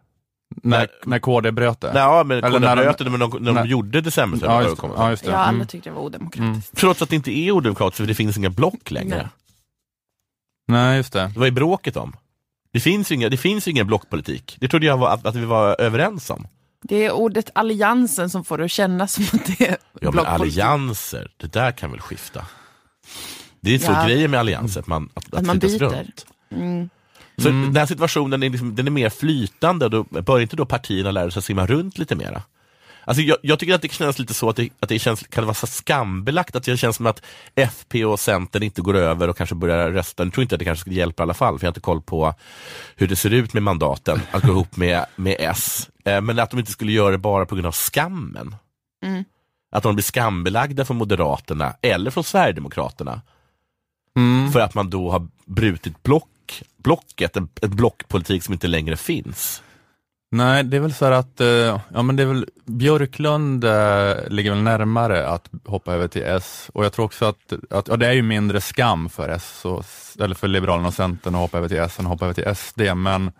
när, 0.62 0.88
när 1.04 1.18
KD 1.18 1.52
bröt 1.52 1.80
det? 1.80 1.92
Nej, 1.92 2.02
ja, 2.02 2.24
men 2.24 2.44
Eller 2.44 2.60
när 2.60 2.76
de 2.76 2.82
bröt 2.82 2.98
det, 2.98 3.10
men 3.10 3.20
de, 3.20 3.30
när 3.30 3.52
när- 3.52 3.62
de 3.62 3.68
gjorde 3.68 3.88
ja, 3.98 4.04
just, 4.04 4.04
decemberöverenskommelsen. 4.16 5.04
ja, 5.04 5.10
just 5.10 5.24
det. 5.24 5.30
Ja, 5.30 5.36
alla 5.36 5.48
Mm. 5.54 5.66
tyckte 5.66 5.90
det 5.90 5.94
var 5.94 6.02
odemokratiskt. 6.02 6.76
Trots 6.76 7.02
att 7.02 7.08
det 7.08 7.16
inte 7.16 7.30
är 7.38 7.50
odemokratiskt, 7.52 7.96
för 7.96 8.06
det 8.06 8.14
finns 8.14 8.36
inga 8.38 8.50
block 8.50 8.90
längre. 8.90 9.16
Nej. 9.16 9.26
Nej, 10.68 10.96
just 10.96 11.12
det. 11.12 11.32
Vad 11.36 11.46
är 11.46 11.50
bråket 11.52 11.96
om? 11.96 12.16
Det 12.76 12.80
finns 12.80 13.10
ju 13.10 13.14
inga, 13.14 13.28
det 13.28 13.36
finns 13.36 13.68
ingen 13.68 13.86
blockpolitik. 13.86 14.56
Det 14.60 14.68
trodde 14.68 14.86
jag 14.86 14.96
var, 14.96 15.10
att, 15.10 15.26
att 15.26 15.34
vi 15.34 15.44
var 15.44 15.80
överens 15.80 16.30
om. 16.30 16.46
Det 16.82 17.04
är 17.04 17.12
ordet 17.12 17.50
alliansen 17.54 18.30
som 18.30 18.44
får 18.44 18.58
det 18.58 18.64
att 18.64 18.70
kännas 18.70 19.12
som 19.12 19.24
att 19.32 19.46
det 19.58 19.68
är 19.68 19.76
Ja 20.00 20.10
men 20.10 20.26
allianser, 20.26 21.30
det 21.36 21.52
där 21.52 21.72
kan 21.72 21.90
väl 21.90 22.00
skifta? 22.00 22.46
Det 23.60 23.74
är 23.74 23.78
så 23.78 23.92
Ja. 23.92 24.06
grejer 24.06 24.28
med 24.28 24.40
allianser, 24.40 24.80
att 24.80 24.86
man, 24.86 25.08
att, 25.14 25.34
Att 25.34 25.46
man 25.46 25.60
flyttas 25.60 25.78
byter. 25.78 25.88
runt. 25.88 26.26
Mm. 26.50 26.88
Så 27.38 27.48
den 27.48 27.76
här 27.76 27.86
situationen 27.86 28.42
är, 28.42 28.50
liksom, 28.50 28.74
den 28.74 28.86
är 28.86 28.90
mer 28.90 29.10
flytande, 29.10 29.88
då 29.88 30.02
bör 30.04 30.40
inte 30.40 30.56
då 30.56 30.66
partierna 30.66 31.10
lära 31.10 31.30
sig 31.30 31.38
att 31.38 31.44
simma 31.44 31.66
runt 31.66 31.98
lite 31.98 32.14
mera? 32.16 32.42
Alltså 33.08 33.22
jag, 33.22 33.36
jag 33.42 33.58
tycker 33.58 33.74
att 33.74 33.82
det 33.82 33.92
känns 33.92 34.18
lite 34.18 34.34
så 34.34 34.48
att 34.48 34.56
det, 34.56 34.68
att 34.80 34.88
det 34.88 34.98
känns, 34.98 35.20
kan 35.20 35.42
det 35.42 35.46
vara 35.46 35.54
så 35.54 35.66
skambelagt, 35.66 36.56
att 36.56 36.64
det 36.64 36.76
känns 36.76 36.96
som 36.96 37.06
att 37.06 37.22
FP 37.54 38.04
och 38.04 38.20
Centern 38.20 38.62
inte 38.62 38.82
går 38.82 38.96
över 38.96 39.28
och 39.28 39.36
kanske 39.36 39.54
börjar 39.54 39.90
rösta. 39.90 40.24
Jag 40.24 40.32
tror 40.32 40.42
inte 40.42 40.54
att 40.54 40.58
det 40.58 40.64
kanske 40.64 40.80
skulle 40.80 40.96
hjälpa 40.96 41.22
i 41.22 41.24
alla 41.24 41.34
fall, 41.34 41.58
för 41.58 41.64
jag 41.64 41.68
har 41.68 41.70
inte 41.70 41.80
koll 41.80 42.02
på 42.02 42.34
hur 42.96 43.08
det 43.08 43.16
ser 43.16 43.30
ut 43.30 43.52
med 43.52 43.62
mandaten, 43.62 44.20
att 44.30 44.42
gå 44.42 44.48
ihop 44.48 44.76
med, 44.76 45.06
med 45.16 45.36
S. 45.38 45.90
Eh, 46.04 46.20
Men 46.20 46.38
att 46.38 46.50
de 46.50 46.60
inte 46.60 46.72
skulle 46.72 46.92
göra 46.92 47.10
det 47.10 47.18
bara 47.18 47.46
på 47.46 47.54
grund 47.54 47.66
av 47.66 47.72
skammen. 47.72 48.56
Mm. 49.04 49.24
Att 49.72 49.82
de 49.82 49.94
blir 49.94 50.04
skambelagda 50.04 50.84
från 50.84 50.96
Moderaterna 50.96 51.76
eller 51.82 52.10
från 52.10 52.24
Sverigedemokraterna. 52.24 53.20
Mm. 54.16 54.52
För 54.52 54.60
att 54.60 54.74
man 54.74 54.90
då 54.90 55.10
har 55.10 55.28
brutit 55.44 56.02
block, 56.02 56.62
blocket, 56.76 57.36
en, 57.36 57.48
en 57.62 57.76
blockpolitik 57.76 58.42
som 58.42 58.52
inte 58.52 58.68
längre 58.68 58.96
finns. 58.96 59.62
Nej, 60.30 60.64
det 60.64 60.76
är 60.76 60.80
väl 60.80 60.94
så 60.94 61.04
här 61.04 61.12
att, 61.12 61.40
eh, 61.40 61.80
ja 61.94 62.02
men 62.02 62.16
det 62.16 62.22
är 62.22 62.26
väl, 62.26 62.46
Björklund 62.64 63.64
eh, 63.64 64.28
ligger 64.28 64.50
väl 64.50 64.62
närmare 64.62 65.28
att 65.28 65.50
hoppa 65.64 65.94
över 65.94 66.08
till 66.08 66.22
S. 66.22 66.70
Och 66.74 66.84
jag 66.84 66.92
tror 66.92 67.04
också 67.04 67.24
att, 67.24 67.52
att 67.70 67.88
ja, 67.88 67.96
det 67.96 68.06
är 68.06 68.12
ju 68.12 68.22
mindre 68.22 68.60
skam 68.60 69.08
för 69.08 69.28
S, 69.28 69.64
och, 69.64 69.84
eller 70.24 70.34
för 70.34 70.48
Liberalerna 70.48 70.88
och 70.88 70.94
Centern 70.94 71.34
att 71.34 71.40
hoppa 71.40 71.58
över 71.58 71.68
till 71.68 71.78
S 71.78 71.98
än 71.98 72.06
att 72.06 72.12
hoppa 72.12 72.24
över 72.24 72.34
till 72.34 72.56
SD, 72.56 72.80
men, 72.96 73.32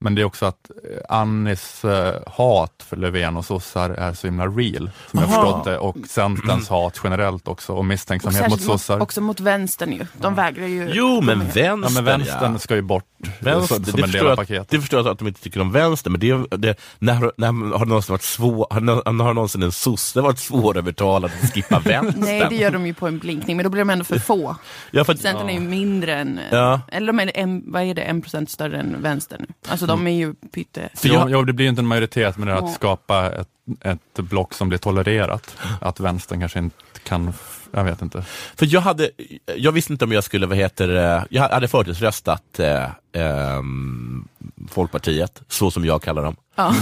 men 0.00 0.14
det 0.14 0.20
är 0.22 0.24
också 0.24 0.46
att 0.46 0.70
eh, 0.84 1.16
Annis 1.16 1.84
eh, 1.84 2.14
hat 2.26 2.84
för 2.88 2.96
Löfven 2.96 3.36
och 3.36 3.44
sossar 3.44 3.90
är 3.90 4.12
så 4.14 4.26
himla 4.26 4.46
real, 4.46 4.90
som 5.10 5.20
jag 5.20 5.22
Aha. 5.30 5.42
förstått 5.42 5.64
det, 5.64 5.78
och 5.78 5.96
Centerns 6.08 6.68
hat 6.68 7.00
generellt 7.04 7.48
också, 7.48 7.72
och 7.72 7.78
Och 7.78 7.84
misstänksamhet 7.84 8.40
mot 8.40 8.50
särskilt 8.50 8.68
mot, 8.68 8.80
sossar. 8.80 9.00
också 9.00 9.20
mot 9.20 9.40
vänstern 9.40 9.92
ju. 9.92 10.06
De 10.20 10.34
vägrar 10.34 10.66
ju. 10.66 10.90
Jo, 10.92 11.20
men 11.20 11.38
vänstern, 11.38 11.82
Ja 11.82 11.90
men 11.90 12.04
vänstern 12.04 12.52
ja. 12.52 12.58
ska 12.58 12.74
ju 12.74 12.82
bort 12.82 13.04
Vänster, 13.40 13.74
så, 13.74 13.80
det, 13.80 13.90
som 13.90 14.04
en 14.04 14.10
del 14.10 14.22
av 14.22 14.28
jag, 14.28 14.36
paketet. 14.38 14.68
det 14.70 14.80
förstår 14.80 15.00
jag 15.00 15.08
att 15.08 15.18
de 15.18 15.28
inte 15.28 15.40
tycker 15.40 15.60
om 15.60 15.72
vänster, 15.72 16.10
men 16.10 16.20
det, 16.20 16.46
det, 16.58 16.80
när, 16.98 17.32
när 17.36 17.72
har 17.72 17.84
det 17.84 17.88
någonsin 17.88 18.12
varit 18.12 18.22
svår, 18.22 18.66
har, 18.70 19.22
har 19.24 19.34
någonsin 19.34 19.62
en 19.62 19.72
sosse 19.72 20.20
varit 20.20 20.38
svårövertalad 20.38 21.30
att 21.42 21.52
skippa 21.52 21.78
vänstern? 21.84 22.24
Nej, 22.24 22.46
det 22.50 22.56
gör 22.56 22.70
de 22.70 22.86
ju 22.86 22.94
på 22.94 23.06
en 23.06 23.18
blinkning, 23.18 23.56
men 23.56 23.64
då 23.64 23.70
blir 23.70 23.80
de 23.80 23.90
ändå 23.90 24.04
för 24.04 24.18
få. 24.18 24.56
ja, 24.90 25.04
för 25.04 25.14
Centern 25.14 25.48
är 25.48 25.52
ju 25.54 25.60
mindre 25.60 26.14
än, 26.14 26.40
Ja. 26.50 26.80
eller 26.88 27.06
de 27.06 27.20
är 27.20 27.30
en, 27.34 27.72
vad 27.72 27.82
är 27.82 27.94
det, 27.94 28.02
en 28.02 28.22
procent 28.22 28.50
större 28.50 28.78
än 28.80 29.02
vänster 29.02 29.36
nu. 29.40 29.46
Alltså 29.68 29.86
de 29.88 30.06
är 30.06 30.10
ju 30.16 30.34
pytte... 30.34 30.88
För 30.94 31.08
jag- 31.08 31.46
det 31.46 31.52
blir 31.52 31.64
ju 31.66 31.70
inte 31.70 31.80
en 31.82 31.86
majoritet, 31.86 32.36
men 32.36 32.46
det 32.48 32.52
är 32.54 32.56
Ja. 32.56 32.64
att 32.68 32.74
skapa 32.74 33.30
ett, 33.32 33.48
ett 33.84 34.14
block 34.24 34.54
som 34.54 34.68
blir 34.68 34.78
tolererat. 34.78 35.56
Att 35.80 36.00
vänstern 36.00 36.40
kanske 36.40 36.58
inte 36.58 36.76
kan, 37.04 37.32
jag 37.72 37.84
vet 37.84 38.02
inte. 38.02 38.24
För 38.56 38.66
jag 38.74 38.80
hade, 38.80 39.10
jag 39.56 39.72
visste 39.72 39.92
inte 39.92 40.04
om 40.04 40.12
jag 40.12 40.24
skulle, 40.24 40.46
vad 40.46 40.56
heter 40.58 41.24
jag 41.30 41.48
hade 41.48 41.68
förtidsröstat 41.68 42.58
eh, 42.58 42.84
ehm, 43.12 44.28
Folkpartiet, 44.70 45.42
så 45.48 45.70
som 45.70 45.84
jag 45.84 46.02
kallar 46.02 46.22
dem, 46.22 46.36
Ja. 46.54 46.74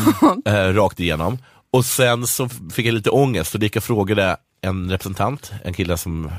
eh, 0.45 0.73
rakt 0.75 1.01
igenom. 1.01 1.39
Och 1.71 1.85
sen 1.85 2.27
så 2.27 2.49
fick 2.49 2.87
jag 2.87 2.95
lite 2.95 3.11
ångest, 3.11 3.51
så 3.51 3.59
det 3.59 3.67
gick 3.67 3.77
jag 3.77 3.81
och 3.81 3.85
frågade 3.85 4.37
en 4.61 4.91
representant, 4.91 5.53
en 5.65 5.75
kille 5.75 5.97
som 5.97 6.31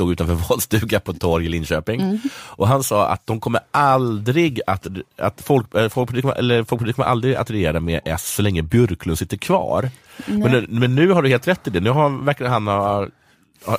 stod 0.00 0.12
utanför 0.12 0.34
valstuga 0.48 1.00
på 1.00 1.10
ett 1.12 1.20
torg 1.20 1.46
i 1.46 1.48
Linköping. 1.48 2.20
Och 2.32 2.68
han 2.68 2.82
sa 2.82 3.06
att 3.08 3.26
de 3.26 3.40
kommer 3.40 3.60
aldrig 3.70 4.60
att, 4.66 4.86
att 5.18 5.40
folk, 5.44 5.74
eh, 5.74 5.88
Folkpartiet, 5.88 6.22
kommer- 6.22 6.34
eller 6.38 6.64
Folkpartiet 6.64 6.96
kommer 6.96 7.08
aldrig 7.08 7.34
att 7.34 7.50
regera 7.50 7.80
med 7.80 8.00
S 8.04 8.34
så 8.34 8.42
länge 8.42 8.62
Björklund 8.62 9.18
sitter 9.18 9.36
kvar. 9.36 9.90
Men, 10.26 10.66
men 10.68 10.94
nu 10.94 11.10
har 11.12 11.22
du 11.22 11.28
helt 11.28 11.48
rätt 11.48 11.66
i 11.66 11.70
det, 11.70 11.80
nu 11.80 11.90
har, 11.90 12.24
verkar 12.24 12.44
han 12.48 12.66
ha 12.66 13.06
har- 13.64 13.78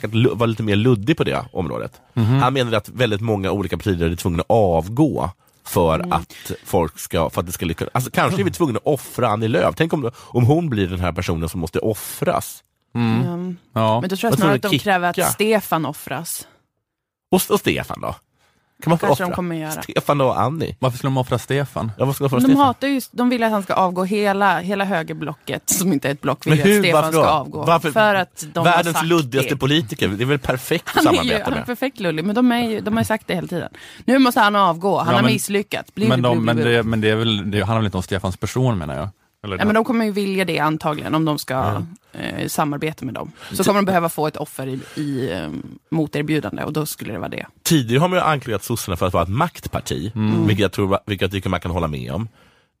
han 0.00 0.10
lu- 0.12 0.34
vara 0.34 0.46
lite 0.46 0.62
mer 0.62 0.76
luddig 0.76 1.16
på 1.16 1.24
det 1.24 1.44
området. 1.52 1.92
Han 2.40 2.52
menade 2.52 2.76
att 2.76 2.88
väldigt 2.88 3.20
många 3.20 3.50
olika 3.50 3.76
partier 3.76 4.02
är 4.10 4.16
tvungna 4.16 4.40
att 4.40 4.46
avgå 4.50 5.30
för 5.64 6.06
att 6.14 6.50
folk 6.64 6.98
ska, 6.98 7.30
för 7.30 7.40
att 7.40 7.46
det 7.46 7.52
ska 7.52 7.66
lyckas. 7.66 7.88
Alltså 7.92 8.10
kanske 8.10 8.40
är 8.42 8.44
vi 8.44 8.50
tvungna 8.50 8.76
att 8.78 8.86
offra 8.86 9.28
Annie 9.28 9.48
Lööf. 9.48 9.74
Tänk 9.76 9.92
om, 9.92 10.10
om 10.16 10.44
hon 10.44 10.70
blir 10.70 10.86
den 10.86 11.00
här 11.00 11.12
personen 11.12 11.48
som 11.48 11.60
måste 11.60 11.78
offras. 11.78 12.62
Mm. 12.94 13.56
Ja. 13.72 14.00
Men 14.00 14.10
då 14.10 14.16
tror 14.16 14.30
jag 14.30 14.38
snarare 14.38 14.54
att 14.56 14.62
de 14.62 14.68
kicka? 14.68 14.82
kräver 14.84 15.08
att 15.20 15.32
Stefan 15.32 15.86
offras. 15.86 16.46
Och, 17.30 17.42
och 17.50 17.60
Stefan 17.60 18.00
då? 18.00 18.14
Kan 18.82 18.90
man 18.90 18.98
få 18.98 19.06
Kanske 19.06 19.24
de 19.24 19.26
offra? 19.26 19.36
kommer 19.36 19.56
göra. 19.56 19.82
Stefan 19.82 20.20
och 20.20 20.40
Annie? 20.40 20.76
Varför 20.78 20.98
skulle 20.98 21.08
de 21.08 21.16
offra 21.16 21.38
Stefan? 21.38 21.92
Ja, 21.98 22.12
ska 22.12 22.28
få 22.28 22.36
De 22.36 22.40
Stefan? 22.42 22.56
hatar 22.60 22.88
ju, 22.88 23.00
de 23.12 23.28
vill 23.30 23.42
att 23.42 23.50
han 23.50 23.62
ska 23.62 23.74
avgå 23.74 24.04
hela, 24.04 24.58
hela 24.60 24.84
högerblocket, 24.84 25.68
som 25.70 25.92
inte 25.92 26.08
är 26.08 26.12
ett 26.12 26.20
block, 26.20 26.46
vill 26.46 26.54
Men 26.54 26.62
hur? 26.62 26.78
att 26.78 26.84
Stefan 26.84 27.02
Varför 27.02 27.18
då? 27.18 27.22
ska 27.24 27.30
avgå. 27.32 27.62
Varför? 27.64 27.90
För 27.90 28.14
att 28.14 28.44
de 28.52 28.58
har 28.58 28.64
Världens 28.64 28.96
sagt 28.96 29.06
luddigaste 29.06 29.54
det. 29.54 29.58
politiker, 29.58 30.08
det 30.08 30.24
är 30.24 30.26
väl 30.26 30.38
perfekt 30.38 30.88
att 30.88 30.94
Han 30.94 31.06
är, 31.06 31.10
ju, 31.12 31.16
samarbeta 31.18 31.44
han 31.44 31.52
är 31.52 31.56
med? 31.56 31.66
perfekt 31.66 32.00
lullig, 32.00 32.24
men 32.24 32.34
de, 32.34 32.52
är 32.52 32.70
ju, 32.70 32.80
de 32.80 32.94
har 32.94 33.00
ju 33.00 33.04
sagt 33.04 33.26
det 33.26 33.34
hela 33.34 33.46
tiden. 33.48 33.68
Nu 34.04 34.18
måste 34.18 34.40
han 34.40 34.56
avgå, 34.56 34.98
han 34.98 35.06
Ja, 35.06 35.12
har 35.14 35.22
men- 35.22 35.32
misslyckats. 35.32 35.94
Bli, 35.94 36.08
Men, 36.08 36.22
de, 36.22 36.44
men, 36.44 36.56
det, 36.56 36.82
men 36.82 37.00
det 37.00 37.10
är 37.10 37.16
väl, 37.16 37.50
det 37.50 37.58
handlar 37.60 37.76
väl 37.78 37.84
inte 37.86 37.96
om 37.96 38.02
Stefans 38.02 38.36
person 38.36 38.78
menar 38.78 38.94
jag? 38.96 39.08
Eller, 39.44 39.58
Ja, 39.58 39.64
men 39.64 39.74
de 39.74 39.84
kommer 39.84 40.04
ju 40.04 40.10
vilja 40.10 40.44
det 40.44 40.58
antagligen 40.58 41.14
om 41.14 41.24
de 41.24 41.38
ska 41.38 41.82
eh, 42.12 42.48
samarbeta 42.48 43.04
med 43.04 43.14
dem. 43.14 43.32
Så 43.52 43.64
kommer 43.64 43.78
de 43.78 43.84
behöva 43.84 44.08
få 44.08 44.26
ett 44.26 44.36
offer 44.36 44.66
i, 44.66 45.00
i 45.00 45.32
eh, 45.32 45.48
moterbjudande 45.90 46.64
och 46.64 46.72
då 46.72 46.86
skulle 46.86 47.12
det 47.12 47.18
vara 47.18 47.28
det. 47.28 47.46
Tidigare 47.62 48.00
har 48.00 48.08
man 48.08 48.18
ju 48.18 48.24
anklagat 48.24 48.64
sossarna 48.64 48.96
för 48.96 49.06
att 49.06 49.12
vara 49.12 49.22
ett 49.22 49.28
maktparti, 49.28 50.12
Mm. 50.14 50.46
vilket 50.46 50.62
jag 50.62 50.72
tror 50.72 50.98
vilket 51.06 51.22
jag 51.22 51.30
tycker 51.30 51.50
man 51.50 51.60
kan 51.60 51.70
hålla 51.70 51.88
med 51.88 52.12
om. 52.12 52.28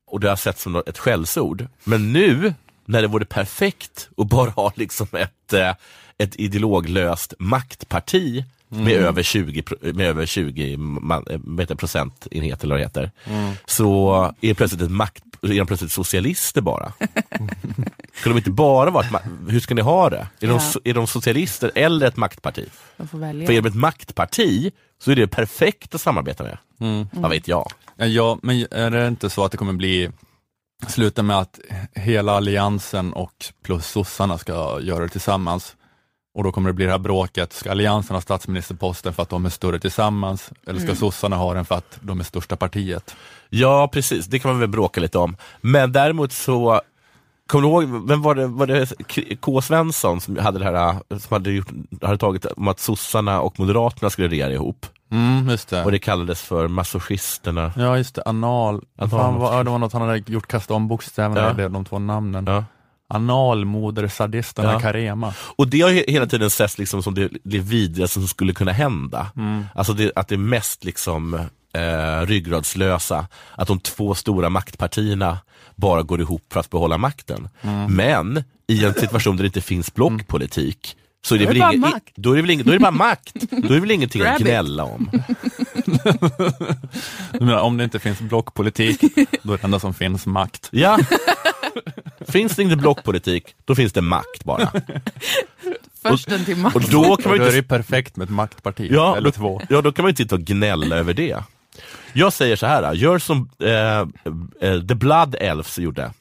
Och 0.06 0.20
det 0.20 0.28
har 0.28 0.36
sett 0.36 0.58
som 0.58 0.76
ett 0.86 0.98
skällsord. 0.98 1.66
Men 1.84 2.12
nu, 2.12 2.54
när 2.84 3.02
det 3.02 3.08
vore 3.08 3.24
perfekt 3.24 4.08
att 4.16 4.26
bara 4.28 4.50
ha 4.50 4.72
liksom 4.74 5.06
ett, 5.12 5.52
eh, 5.52 5.74
ett 6.18 6.36
ideologlöst 6.36 7.34
maktparti 7.38 8.44
Mm. 8.72 8.84
med 8.84 8.92
över 8.92 9.22
20, 9.22 9.62
pro- 9.62 9.76
med 9.94 10.06
över 10.06 10.26
20 10.26 10.76
man, 10.76 11.24
eh, 11.30 11.38
det, 11.68 11.76
procentenheter 11.76 12.64
eller 12.64 12.74
vad 12.74 12.80
det 12.80 12.84
heter, 12.84 13.10
Mm. 13.26 13.52
så 13.66 14.14
är 14.40 14.54
plötsligt, 14.54 14.82
ett 14.82 14.90
makt, 14.90 15.22
är 15.42 15.48
de 15.58 15.66
plötsligt 15.66 15.92
socialister 15.92 16.60
bara. 16.60 16.92
Ska 18.14 18.28
de 18.30 18.36
inte 18.38 18.50
bara 18.50 18.90
vara 18.90 19.06
Hur 19.48 19.60
ska 19.60 19.74
ni 19.74 19.82
ha 19.82 20.10
det? 20.10 20.26
Är, 20.40 20.46
de, 20.46 20.50
Ja. 20.52 20.58
so- 20.58 20.80
är 20.84 20.94
de 20.94 21.06
socialister 21.06 21.70
eller 21.74 22.06
ett 22.06 22.16
maktparti? 22.16 22.68
De. 22.96 23.46
För 23.46 23.52
är 23.52 23.62
de 23.62 23.68
ett 23.68 23.74
maktparti 23.74 24.70
så 25.02 25.10
är 25.10 25.16
det 25.16 25.26
perfekt 25.26 25.94
att 25.94 26.00
samarbeta 26.00 26.44
med. 26.44 26.58
Mm. 26.80 27.06
Vad 27.12 27.30
vet 27.30 27.48
jag? 27.48 27.72
Ja, 27.96 28.38
men 28.42 28.66
är 28.70 28.90
det 28.90 29.08
inte 29.08 29.30
så 29.30 29.44
att 29.44 29.52
det 29.52 29.58
kommer 29.58 29.72
bli 29.72 30.10
sluta 30.88 31.22
med 31.22 31.38
att 31.38 31.60
hela 31.94 32.32
alliansen 32.32 33.12
och 33.12 33.32
plus 33.64 33.86
sossarna 33.86 34.38
ska 34.38 34.80
göra 34.80 35.02
det 35.02 35.08
tillsammans? 35.08 35.76
Och 36.34 36.44
då 36.44 36.52
kommer 36.52 36.68
det 36.70 36.74
bli 36.74 36.84
det 36.84 36.90
här 36.90 36.98
bråket, 36.98 37.52
ska 37.52 37.70
alliansen 37.70 38.16
ha 38.16 38.20
statsministerposten 38.20 39.12
för 39.14 39.22
att 39.22 39.28
de 39.28 39.46
är 39.46 39.50
större 39.50 39.78
tillsammans? 39.78 40.50
Eller 40.66 40.80
ska 40.80 40.94
sossarna 40.94 41.36
ha 41.36 41.54
den 41.54 41.64
för 41.64 41.74
att 41.74 41.98
de 42.00 42.20
är 42.20 42.24
största 42.24 42.56
partiet? 42.56 43.16
Ja, 43.48 43.88
precis. 43.92 44.26
Det 44.26 44.38
kan 44.38 44.50
man 44.50 44.60
väl 44.60 44.68
bråka 44.68 45.00
lite 45.00 45.18
om. 45.18 45.36
Men 45.60 45.92
däremot 45.92 46.32
så 46.32 46.80
Kommer 47.46 47.62
du 47.62 47.68
ihåg, 47.68 48.08
vem 48.08 48.22
var 48.22 48.34
det, 48.34 48.46
var 48.46 48.66
det 48.66 48.92
K. 49.40 49.60
Svensson 49.60 50.20
som 50.20 50.36
hade 50.36 50.58
det 50.58 50.64
här, 50.64 50.96
som 51.18 51.34
hade, 51.34 51.50
gjort, 51.50 51.68
hade 52.02 52.18
tagit 52.18 52.44
om 52.46 52.68
att 52.68 52.80
sossarna 52.80 53.40
och 53.40 53.58
moderaterna 53.58 54.10
skulle 54.10 54.28
regera 54.28 54.52
ihop? 54.52 54.86
Mm, 55.10 55.48
just 55.48 55.68
det. 55.68 55.84
Och 55.84 55.92
det 55.92 55.98
kallades 55.98 56.42
för 56.42 56.68
masochisterna. 56.68 57.72
Ja, 57.76 57.96
just 57.96 58.14
det. 58.14 58.22
Anal. 58.22 58.82
Anal. 58.98 59.10
Fan, 59.10 59.34
vad, 59.34 59.66
det 59.66 59.70
var 59.70 59.78
något 59.78 59.92
han 59.92 60.02
hade 60.02 60.32
gjort, 60.32 60.46
kastat 60.46 60.74
om 60.74 60.88
bokstäverna 60.88 61.54
Ja. 61.58 61.68
de 61.68 61.84
två 61.84 61.98
namnen. 61.98 62.44
Ja. 62.46 62.64
Analmodersadisterna 63.12 64.72
Ja. 64.72 64.80
Carema. 64.80 65.34
Och 65.56 65.68
det 65.68 65.80
har 65.80 65.90
ju 65.90 66.04
hela 66.08 66.26
tiden 66.26 66.50
setts 66.50 66.78
liksom 66.78 67.02
som 67.02 67.14
det, 67.14 67.28
det 67.44 67.58
vidrigaste 67.58 68.14
som 68.14 68.28
skulle 68.28 68.52
kunna 68.52 68.72
hända. 68.72 69.26
Mm. 69.36 69.64
Alltså 69.74 69.92
det, 69.92 70.12
att 70.16 70.28
det 70.28 70.34
är 70.34 70.38
mest 70.38 70.84
liksom 70.84 71.34
eh, 71.74 72.26
ryggradslösa 72.26 73.26
att 73.54 73.68
de 73.68 73.80
två 73.80 74.14
stora 74.14 74.48
maktpartierna 74.50 75.38
bara 75.76 76.02
går 76.02 76.20
ihop 76.20 76.52
för 76.52 76.60
att 76.60 76.70
behålla 76.70 76.98
makten. 76.98 77.48
Men 77.88 78.44
i 78.66 78.84
en 78.84 78.94
situation 78.94 79.36
där 79.36 79.42
det 79.42 79.46
inte 79.46 79.60
finns 79.60 79.94
blockpolitik 79.94 80.96
så 81.24 81.34
är 81.34 81.38
det 81.38 81.44
Då 81.44 81.50
är 81.50 81.54
väl 81.54 81.70
det 81.72 81.78
makt. 81.78 82.12
då 82.16 82.32
är 82.32 82.36
det 82.36 82.42
väl 82.42 82.50
ingen, 82.50 82.66
då 82.66 82.72
är 82.72 82.76
det 82.76 82.82
bara 82.82 82.90
makt. 82.90 83.34
Då 83.50 83.56
är 83.68 83.74
det 83.74 83.80
väl 83.80 83.90
ingenting 83.90 84.22
att 84.22 84.40
gnälla 84.40 84.84
om. 84.84 85.10
Du 87.32 87.44
menar, 87.44 87.60
om 87.60 87.76
det 87.76 87.84
inte 87.84 87.98
finns 87.98 88.20
blockpolitik, 88.20 89.00
då 89.42 89.52
är 89.52 89.56
det 89.58 89.64
enda 89.64 89.80
som 89.80 89.94
finns 89.94 90.26
makt. 90.26 90.68
Ja. 90.72 90.98
Finns 92.32 92.56
det 92.56 92.62
inte 92.62 92.76
blockpolitik, 92.76 93.54
då 93.64 93.74
finns 93.74 93.92
det 93.92 94.00
makt 94.00 94.44
bara. 94.44 94.72
Försten 96.02 96.44
till 96.44 96.56
makt. 96.56 96.76
Och 96.76 96.82
då 96.82 97.12
Och 97.12 97.22
kan 97.22 97.30
man 97.30 97.38
då 97.38 97.44
ju 97.44 97.48
är 97.48 97.52
det 97.52 97.58
inte, 97.58 97.68
perfekt 97.68 98.16
med 98.16 98.24
ett 98.24 98.30
maktparti, 98.30 98.88
ja, 98.90 99.16
eller 99.16 99.24
då, 99.24 99.32
två. 99.32 99.60
ja, 99.68 99.80
då 99.82 99.92
kan 99.92 100.02
man 100.02 100.08
inte 100.10 100.22
sitta 100.22 100.34
och 100.34 100.40
gnälla 100.40 100.96
över 100.96 101.14
det. 101.14 101.36
Jag 102.12 102.32
säger 102.32 102.56
så 102.56 102.66
här, 102.66 102.92
gör 102.94 103.18
som 103.18 103.50
eh, 103.58 103.98
eh, 104.68 104.86
The 104.88 104.94
Blood 104.94 105.36
Elves 105.40 105.78
gjorde. 105.78 106.12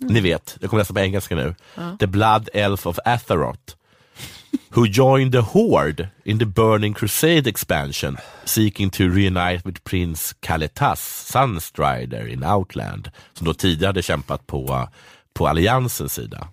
Ni 0.00 0.20
vet, 0.20 0.56
jag 0.60 0.70
kommer 0.70 0.80
läsa 0.80 0.94
på 0.94 1.00
engelska 1.00 1.34
nu. 1.34 1.54
The 1.98 2.06
Blood 2.06 2.48
Elf 2.54 2.86
of 2.86 2.98
Azeroth. 3.04 3.74
Who 4.68 4.86
joined 4.86 5.32
the 5.32 5.38
Horde 5.38 6.08
in 6.24 6.38
the 6.38 6.44
Burning 6.44 6.94
Crusade 6.94 7.50
expansion, 7.50 8.16
seeking 8.44 8.90
to 8.90 9.02
reunite 9.02 9.62
with 9.64 9.84
Prince 9.84 10.34
Kalitas, 10.40 11.26
Sunstrider 11.32 12.28
in 12.28 12.44
Outland, 12.44 13.10
som 13.32 13.46
då 13.46 13.54
tidigare 13.54 13.88
hade 13.88 14.02
kämpat 14.02 14.46
på, 14.46 14.88
på 15.40 15.48
Alliansens 15.48 16.14
sida. 16.14 16.48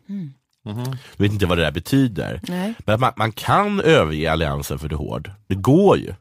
Jag 0.63 0.95
vet 1.17 1.31
inte 1.31 1.45
vad 1.45 1.57
det 1.57 1.63
där 1.63 1.71
betyder. 1.71 2.39
Nej. 2.43 2.73
Men 2.85 2.95
att 2.95 3.01
man, 3.01 3.13
man 3.15 3.31
kan 3.31 3.79
överge 3.81 4.31
Alliansen 4.31 4.79
för 4.79 4.89
the 4.89 4.95
Horde. 4.95 5.31
Det 5.47 5.55
går 5.55 5.97
ju. 5.97 6.13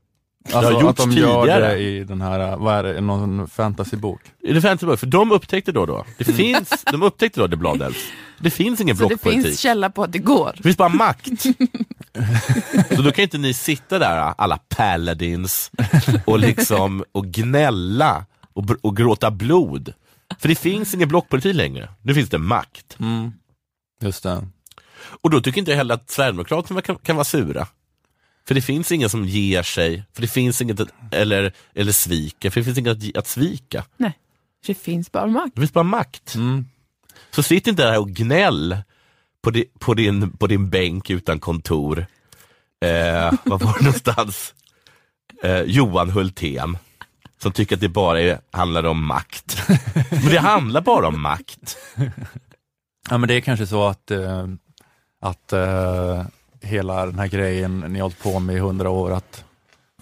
Alltså 0.52 0.60
det 0.60 0.66
har 0.66 0.74
att 0.74 0.82
gjorts 0.82 1.04
de 1.04 1.10
gör 1.12 1.40
tidigare. 1.42 1.68
det 1.74 1.78
i 1.78 2.04
den 2.04 2.20
här, 2.20 2.56
vad 2.56 2.74
är 2.74 2.82
det, 2.82 3.00
någon 3.00 3.48
fantasybok? 3.48 4.20
I 4.42 4.52
det 4.52 4.60
fantasy 4.60 4.96
för 4.96 5.06
de 5.06 5.32
upptäckte 5.32 5.72
då 5.72 5.86
då, 5.86 6.04
det 6.18 6.24
finns, 6.24 6.84
de 6.92 7.02
upptäckte 7.02 7.40
då 7.40 7.48
The 7.48 7.56
Blood 7.56 7.82
Elves. 7.82 8.02
Det 8.40 8.50
finns 8.50 8.80
ingen 8.80 8.96
Så 8.96 9.02
det 9.02 9.08
blockpolitik. 9.08 9.44
finns 9.46 9.60
källa 9.60 9.90
på 9.90 10.02
att 10.02 10.12
det 10.12 10.18
går. 10.18 10.52
Det 10.56 10.62
finns 10.62 10.76
bara 10.76 10.88
makt. 10.88 11.28
Så 12.96 13.02
då 13.02 13.12
kan 13.12 13.22
inte 13.22 13.38
ni 13.38 13.54
sitta 13.54 13.98
där 13.98 14.34
alla 14.38 14.58
paladins 14.68 15.70
och 16.24 16.38
liksom 16.38 17.04
och 17.12 17.26
gnälla 17.26 18.24
och, 18.52 18.64
och 18.82 18.96
gråta 18.96 19.30
blod. 19.30 19.92
För 20.38 20.48
det 20.48 20.54
finns 20.54 20.94
ingen 20.94 21.08
blockpolitik 21.08 21.54
längre. 21.54 21.88
Nu 22.02 22.14
finns 22.14 22.30
det 22.30 22.38
makt. 22.38 22.96
Mm. 23.00 23.32
Just 24.00 24.22
det. 24.22 24.48
Och 24.98 25.30
då 25.30 25.40
tycker 25.40 25.58
inte 25.58 25.70
jag 25.70 25.78
heller 25.78 25.94
att 25.94 26.10
Sverigedemokraterna 26.10 26.82
kan, 26.82 26.96
kan 26.96 27.16
vara 27.16 27.24
sura. 27.24 27.68
För 28.46 28.54
det 28.54 28.62
finns 28.62 28.92
ingen 28.92 29.10
som 29.10 29.24
ger 29.24 29.62
sig, 29.62 30.04
för 30.12 30.22
det 30.22 30.28
finns 30.28 30.62
inget 30.62 30.80
att, 30.80 30.88
eller, 31.10 31.52
eller 31.74 31.92
sviker, 31.92 32.50
för 32.50 32.60
det 32.60 32.64
finns 32.64 32.78
inget 32.78 32.96
att, 32.96 33.16
att 33.16 33.26
svika. 33.26 33.84
Nej, 33.96 34.18
det 34.66 34.74
finns 34.74 35.12
bara 35.12 35.26
makt. 35.26 35.54
Det 35.54 35.60
finns 35.60 35.72
bara 35.72 35.84
makt. 35.84 36.34
Mm. 36.34 36.66
Så 37.30 37.42
sitt 37.42 37.66
inte 37.66 37.82
där 37.82 37.98
och 37.98 38.10
gnäll 38.10 38.76
på, 39.42 39.50
di, 39.50 39.64
på, 39.78 39.94
din, 39.94 40.30
på 40.30 40.46
din 40.46 40.70
bänk 40.70 41.10
utan 41.10 41.40
kontor. 41.40 42.06
Eh, 42.80 43.32
var 43.44 43.58
var 43.58 43.78
det 43.78 43.80
någonstans? 43.84 44.54
Eh, 45.42 45.60
Johan 45.60 46.10
Hultén. 46.10 46.78
Som 47.42 47.52
tycker 47.52 47.76
att 47.76 47.80
det 47.80 47.88
bara 47.88 48.20
är, 48.20 48.38
handlar 48.50 48.84
om 48.84 49.06
makt. 49.06 49.62
Men 50.10 50.30
det 50.30 50.38
handlar 50.38 50.80
bara 50.80 51.08
om 51.08 51.22
makt. 51.22 51.76
Ja 53.10 53.18
men 53.18 53.28
det 53.28 53.34
är 53.34 53.40
kanske 53.40 53.66
så 53.66 53.86
att, 53.86 54.10
eh, 54.10 54.46
att 55.20 55.52
eh, 55.52 56.24
hela 56.60 57.06
den 57.06 57.18
här 57.18 57.26
grejen 57.26 57.80
ni 57.80 57.98
har 57.98 58.02
hållit 58.02 58.22
på 58.22 58.38
med 58.38 58.56
i 58.56 58.58
hundra 58.58 58.90
år, 58.90 59.12
att 59.12 59.44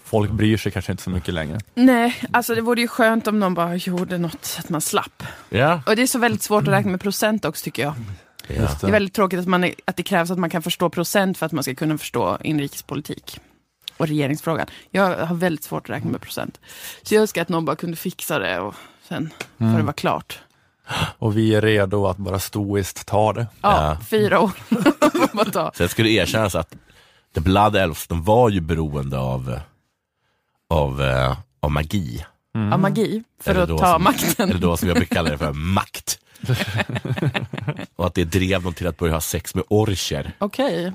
folk 0.03 0.31
bryr 0.31 0.57
sig 0.57 0.71
kanske 0.71 0.91
inte 0.91 1.03
så 1.03 1.09
mycket 1.09 1.33
längre. 1.33 1.59
Nej, 1.73 2.21
alltså 2.31 2.55
det 2.55 2.61
vore 2.61 2.81
ju 2.81 2.87
skönt 2.87 3.27
om 3.27 3.39
någon 3.39 3.53
bara 3.53 3.75
gjorde 3.75 4.17
något 4.17 4.45
så 4.45 4.59
att 4.59 4.69
man 4.69 4.81
slapp. 4.81 5.23
Ja. 5.49 5.81
Och 5.85 5.95
det 5.95 6.01
är 6.01 6.07
så 6.07 6.19
väldigt 6.19 6.43
svårt 6.43 6.63
att 6.63 6.73
räkna 6.73 6.91
med 6.91 7.01
procent 7.01 7.45
också 7.45 7.63
tycker 7.63 7.83
jag. 7.83 7.93
Just 8.47 8.81
Det 8.81 8.87
är 8.87 8.91
väldigt 8.91 9.13
tråkigt 9.13 9.39
att, 9.39 9.47
man 9.47 9.63
är, 9.63 9.73
att 9.85 9.95
det 9.95 10.03
krävs 10.03 10.31
att 10.31 10.39
man 10.39 10.49
kan 10.49 10.61
förstå 10.61 10.89
procent 10.89 11.37
för 11.37 11.45
att 11.45 11.51
man 11.51 11.63
ska 11.63 11.75
kunna 11.75 11.97
förstå 11.97 12.37
inrikespolitik 12.41 13.39
och 13.97 14.07
regeringsfrågan. 14.07 14.67
Jag 14.91 15.25
har 15.25 15.35
väldigt 15.35 15.63
svårt 15.63 15.83
att 15.89 15.89
räkna 15.95 16.11
med 16.11 16.21
procent. 16.21 16.59
Så 17.03 17.15
jag 17.15 17.21
önskar 17.21 17.41
att 17.41 17.49
någon 17.49 17.65
bara 17.65 17.75
kunde 17.75 17.97
fixa 17.97 18.39
det 18.39 18.59
och 18.59 18.75
sen 19.07 19.33
får 19.57 19.77
det 19.77 19.83
vara 19.83 19.93
klart. 19.93 20.39
Och 21.19 21.37
vi 21.37 21.55
är 21.55 21.61
redo 21.61 22.07
att 22.07 22.17
bara 22.17 22.39
stoiskt 22.39 23.05
ta 23.07 23.33
det. 23.33 23.47
Ja, 23.61 23.87
Ja. 23.91 23.97
fyra 24.09 24.39
år. 24.39 24.51
får 25.27 25.35
man 25.35 25.51
ta. 25.51 25.71
Sen 25.75 25.89
ska 25.89 26.03
det 26.03 26.09
erkännas 26.09 26.55
att 26.55 26.75
The 27.35 27.41
Blood 27.41 27.75
Elves, 27.75 28.07
de 28.07 28.23
var 28.23 28.49
ju 28.49 28.61
beroende 28.61 29.19
av, 29.19 29.59
av, 30.69 31.01
eh, 31.01 31.37
av 31.59 31.71
magi. 31.71 32.25
Av 32.73 32.79
magi, 32.79 33.23
för 33.41 33.55
att 33.55 33.69
ta 33.69 33.93
som- 33.93 34.03
makten. 34.03 34.49
Eller 34.49 34.59
då 34.59 34.77
som 34.77 34.87
jag 34.87 34.97
brukar 34.97 35.15
kalla 35.15 35.29
det 35.29 35.37
för 35.37 35.53
makt. 35.53 36.19
och 37.95 38.05
att 38.07 38.13
det 38.13 38.23
drev 38.25 38.63
dem 38.63 38.73
till 38.73 38.87
att 38.87 38.97
börja 38.97 39.13
ha 39.13 39.21
sex 39.21 39.55
med 39.55 39.63
orcher. 39.69 40.31
Okej. 40.39 40.93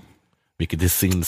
Vilket 0.58 0.82
i 0.82 0.88
sin, 0.88 1.24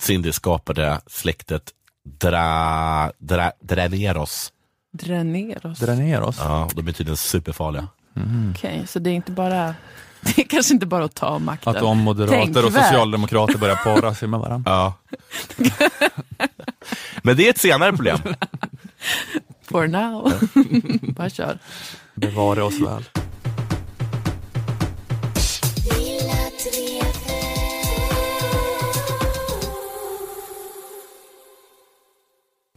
sin 0.00 0.22
del 0.22 0.32
skapade 0.32 1.00
släktet 1.06 1.72
Dra, 2.04 3.12
dra, 3.18 3.52
Draneros. 3.60 4.52
Dra 4.92 5.22
ner 5.22 5.66
oss. 5.66 5.78
Dra 5.78 5.94
ner 5.94 6.22
oss. 6.22 6.36
Ja, 6.38 6.68
de 6.74 6.88
är 6.88 6.92
tydligen 6.92 7.16
superfarliga. 7.16 7.88
Okej, 8.50 8.86
så 8.86 8.98
det 8.98 9.10
är 9.10 9.14
inte 9.14 9.32
bara... 9.32 9.74
Det 10.20 10.38
är 10.38 10.44
kanske 10.44 10.74
inte 10.74 10.86
bara 10.86 11.04
att 11.04 11.14
ta 11.14 11.38
makten. 11.38 11.76
Att 11.76 11.82
om 11.82 11.98
moderater 11.98 12.66
och 12.66 12.72
socialdemokrater 12.72 13.58
börjar 13.58 13.76
para 13.76 14.14
sig 14.14 14.28
med 14.28 14.40
varandra. 14.40 14.70
Ja. 14.70 14.94
Men 17.22 17.36
det 17.36 17.46
är 17.46 17.50
ett 17.50 17.58
senare 17.58 17.92
problem. 17.92 18.18
For 19.62 19.86
now. 19.86 20.32
bara 21.14 21.30
kör. 21.30 21.58
Bevare 22.14 22.62
oss 22.62 22.80
väl. 22.80 23.04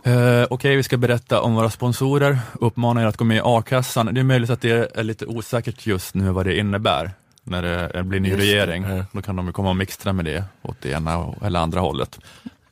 Eh, 0.08 0.48
Okej, 0.50 0.76
vi 0.76 0.84
ska 0.84 0.98
berätta 0.98 1.42
om 1.42 1.56
våra 1.56 1.70
sponsorer. 1.70 2.40
Uppmanar 2.54 3.02
er 3.02 3.06
att 3.06 3.18
gå 3.18 3.26
med 3.26 3.38
i 3.38 3.42
a-kassan. 3.44 4.14
Det 4.14 4.20
är 4.22 4.24
möjligt 4.24 4.50
att 4.50 4.62
det 4.62 4.98
är 4.98 5.04
lite 5.04 5.26
osäkert 5.26 5.86
just 5.88 6.16
nu 6.16 6.30
vad 6.32 6.46
det 6.46 6.58
innebär 6.58 7.12
när 7.44 7.62
det 7.62 8.04
blir 8.04 8.20
ny 8.20 8.30
Just 8.30 8.42
det. 8.42 8.46
regering. 8.46 8.84
Ja. 8.84 9.06
Då 9.12 9.22
kan 9.22 9.36
de 9.36 9.54
komma 9.54 9.70
och 9.70 9.76
mixtra 9.76 10.14
med 10.14 10.26
det 10.26 10.44
åt 10.62 10.82
det 10.82 10.90
ena 10.90 11.34
eller 11.42 11.60
andra 11.60 11.80
hållet. 11.80 12.20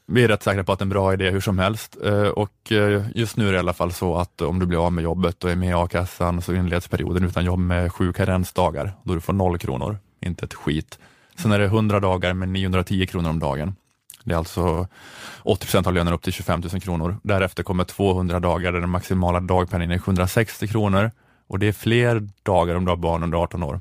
Vi 0.07 0.23
är 0.23 0.27
rätt 0.27 0.43
säkra 0.43 0.63
på 0.63 0.71
att 0.71 0.79
det 0.79 0.83
är 0.83 0.85
en 0.85 0.89
bra 0.89 1.13
idé 1.13 1.29
hur 1.29 1.41
som 1.41 1.59
helst 1.59 1.97
Eh, 2.05 2.27
och 2.27 2.71
eh, 2.71 3.03
just 3.15 3.37
nu 3.37 3.47
är 3.47 3.51
det 3.51 3.55
i 3.55 3.59
alla 3.59 3.73
fall 3.73 3.93
så 3.93 4.15
att 4.17 4.41
om 4.41 4.59
du 4.59 4.65
blir 4.65 4.85
av 4.85 4.93
med 4.93 5.03
jobbet 5.03 5.43
och 5.43 5.51
är 5.51 5.55
med 5.55 5.69
i 5.69 5.73
a-kassan 5.73 6.41
så 6.41 6.53
inleds 6.53 6.87
perioden 6.87 7.23
utan 7.23 7.45
jobb 7.45 7.59
med 7.59 7.93
sju 7.93 8.13
karensdagar 8.13 8.93
då 9.03 9.13
du 9.13 9.21
får 9.21 9.33
noll 9.33 9.57
kronor, 9.57 9.97
inte 10.21 10.45
ett 10.45 10.53
skit. 10.53 10.99
Sen 11.37 11.51
är 11.51 11.59
det 11.59 11.65
100 11.65 11.99
dagar 11.99 12.33
med 12.33 12.49
910 12.49 13.05
kronor 13.05 13.29
om 13.29 13.39
dagen. 13.39 13.75
Det 14.25 14.33
är 14.33 14.37
alltså 14.37 14.87
80% 15.43 15.87
av 15.87 15.93
lönen 15.93 16.13
upp 16.13 16.21
till 16.21 16.33
25 16.33 16.63
000 16.71 16.81
kronor. 16.81 17.17
Därefter 17.23 17.63
kommer 17.63 17.83
200 17.83 18.39
dagar 18.39 18.71
där 18.71 18.79
den 18.79 18.89
maximala 18.89 19.39
dagpenningen 19.39 19.91
är 19.91 19.99
760 19.99 20.67
kronor 20.67 21.11
och 21.47 21.59
det 21.59 21.67
är 21.67 21.71
fler 21.71 22.29
dagar 22.43 22.75
om 22.75 22.85
du 22.85 22.91
har 22.91 22.97
barn 22.97 23.23
under 23.23 23.37
18 23.37 23.63
år. 23.63 23.79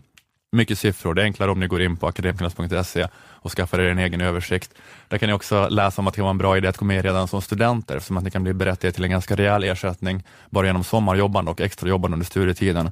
Mycket 0.53 0.79
siffror, 0.79 1.15
det 1.15 1.23
är 1.23 1.25
enklare 1.25 1.51
om 1.51 1.61
ni 1.61 1.67
går 1.67 1.83
in 1.83 1.97
på 1.97 2.07
akademikernas.se 2.07 3.07
och 3.17 3.53
skaffar 3.53 3.79
er 3.79 3.91
en 3.91 3.99
egen 3.99 4.21
översikt. 4.21 4.75
Där 5.09 5.19
kan 5.19 5.29
ni 5.29 5.33
också 5.33 5.69
läsa 5.69 6.03
om 6.03 6.07
att 6.07 6.15
det 6.15 6.17
kan 6.17 6.25
vara 6.25 6.31
en 6.31 6.39
bra 6.39 6.57
idé 6.57 6.69
att 6.69 6.77
gå 6.77 6.85
med 6.85 7.05
redan 7.05 7.29
som 7.29 7.43
studenter, 7.43 7.97
eftersom 7.97 8.17
att 8.17 8.25
ni 8.25 8.31
kan 8.31 8.43
bli 8.43 8.53
berättigade 8.53 8.95
till 8.95 9.05
en 9.05 9.11
ganska 9.11 9.37
rejäl 9.37 9.65
ersättning 9.65 10.25
bara 10.51 10.67
genom 10.67 10.85
sommarjobbande 10.85 11.51
och 11.51 11.61
extrajobbande 11.61 12.15
under 12.15 12.27
studietiden. 12.27 12.91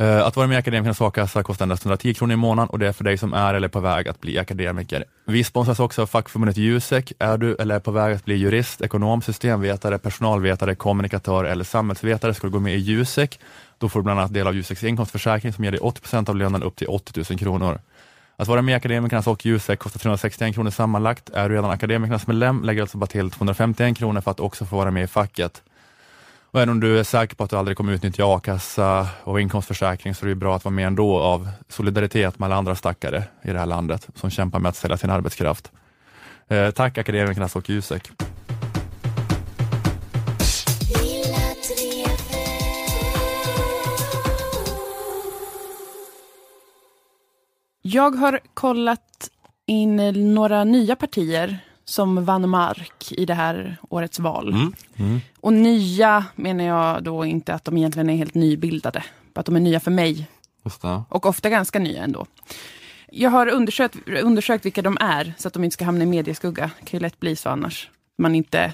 Eh, 0.00 0.26
att 0.26 0.36
vara 0.36 0.46
med 0.46 0.54
i 0.54 0.58
Akademikernas 0.58 1.00
a-kassa 1.00 1.42
kostar 1.42 1.64
endast 1.64 1.84
110 1.84 2.14
kronor 2.14 2.32
i 2.32 2.36
månaden 2.36 2.70
och 2.70 2.78
det 2.78 2.88
är 2.88 2.92
för 2.92 3.04
dig 3.04 3.18
som 3.18 3.32
är 3.32 3.54
eller 3.54 3.68
är 3.68 3.72
på 3.72 3.80
väg 3.80 4.08
att 4.08 4.20
bli 4.20 4.38
akademiker. 4.38 5.04
Vi 5.26 5.44
sponsras 5.44 5.80
också 5.80 6.02
av 6.02 6.06
fackförbundet 6.06 6.56
Jusek. 6.56 7.12
Är 7.18 7.38
du 7.38 7.54
eller 7.54 7.74
är 7.74 7.80
på 7.80 7.90
väg 7.90 8.14
att 8.14 8.24
bli 8.24 8.34
jurist, 8.34 8.80
ekonom, 8.80 9.22
systemvetare, 9.22 9.98
personalvetare, 9.98 10.74
kommunikatör 10.74 11.44
eller 11.44 11.64
samhällsvetare 11.64 12.34
ska 12.34 12.46
du 12.46 12.52
gå 12.52 12.58
med 12.58 12.74
i 12.74 12.78
Jusek. 12.78 13.40
Då 13.78 13.88
får 13.88 14.00
du 14.00 14.04
bland 14.04 14.20
annat 14.20 14.34
del 14.34 14.46
av 14.46 14.54
Juseks 14.54 14.84
inkomstförsäkring 14.84 15.52
som 15.52 15.64
ger 15.64 15.70
dig 15.70 15.80
80 15.80 16.30
av 16.30 16.36
lönen 16.36 16.62
upp 16.62 16.76
till 16.76 16.88
80 16.88 17.24
000 17.30 17.38
kronor. 17.38 17.80
Att 18.36 18.48
vara 18.48 18.62
med 18.62 18.72
i 18.72 18.76
Akademikernas 18.76 19.26
och 19.26 19.46
Jusek 19.46 19.78
kostar 19.78 19.98
361 19.98 20.54
kronor 20.54 20.70
sammanlagt. 20.70 21.30
Är 21.30 21.48
du 21.48 21.54
redan 21.54 21.70
Akademikernas 21.70 22.26
medlem 22.26 22.64
lägger 22.64 22.82
alltså 22.82 22.98
bara 22.98 23.06
till 23.06 23.30
251 23.30 23.98
kronor 23.98 24.20
för 24.20 24.30
att 24.30 24.40
också 24.40 24.64
få 24.64 24.76
vara 24.76 24.90
med 24.90 25.04
i 25.04 25.06
facket. 25.06 25.62
Och 26.50 26.60
även 26.60 26.68
om 26.68 26.80
du 26.80 26.98
är 26.98 27.04
säker 27.04 27.36
på 27.36 27.44
att 27.44 27.50
du 27.50 27.56
aldrig 27.56 27.76
kommer 27.76 27.92
utnyttja 27.92 28.36
a-kassa 28.36 29.08
och 29.24 29.40
inkomstförsäkring 29.40 30.14
så 30.14 30.24
är 30.24 30.26
det 30.26 30.30
ju 30.30 30.34
bra 30.34 30.56
att 30.56 30.64
vara 30.64 30.74
med 30.74 30.86
ändå 30.86 31.18
av 31.18 31.48
solidaritet 31.68 32.38
med 32.38 32.46
alla 32.46 32.56
andra 32.56 32.74
stackare 32.74 33.24
i 33.42 33.52
det 33.52 33.58
här 33.58 33.66
landet 33.66 34.08
som 34.14 34.30
kämpar 34.30 34.58
med 34.58 34.68
att 34.68 34.76
sälja 34.76 34.96
sin 34.96 35.10
arbetskraft. 35.10 35.72
Eh, 36.48 36.70
tack 36.70 36.98
Akademikerna 36.98 37.48
och 37.54 37.70
Jusek. 37.70 38.10
Jag 47.82 48.10
har 48.10 48.40
kollat 48.54 49.30
in 49.66 49.96
några 50.34 50.64
nya 50.64 50.96
partier 50.96 51.58
som 51.88 52.24
vann 52.24 52.48
mark 52.48 53.12
i 53.12 53.24
det 53.24 53.34
här 53.34 53.76
årets 53.88 54.18
val. 54.18 54.48
Mm. 54.98 55.20
Och 55.40 55.52
nya 55.52 56.24
menar 56.34 56.64
jag 56.64 57.02
då 57.02 57.24
inte 57.24 57.54
att 57.54 57.64
de 57.64 57.76
egentligen 57.76 58.10
är 58.10 58.16
helt 58.16 58.34
nybildade. 58.34 59.04
Bara 59.34 59.40
att 59.40 59.46
de 59.46 59.56
är 59.56 59.60
nya 59.60 59.80
för 59.80 59.90
mig. 59.90 60.28
Och 61.08 61.26
ofta 61.26 61.50
ganska 61.50 61.78
nya 61.78 62.04
ändå. 62.04 62.26
Jag 63.10 63.30
har 63.30 63.46
undersökt, 63.46 63.96
undersökt 64.22 64.66
vilka 64.66 64.82
de 64.82 64.96
är 65.00 65.34
så 65.38 65.48
att 65.48 65.54
de 65.54 65.64
inte 65.64 65.74
ska 65.74 65.84
hamna 65.84 66.04
i 66.04 66.06
medieskugga. 66.06 66.70
Det 66.80 66.86
kan 66.86 66.98
ju 66.98 67.02
lätt 67.02 67.20
bli 67.20 67.36
så 67.36 67.48
annars. 67.48 67.90
Man 68.18 68.34
inte 68.34 68.72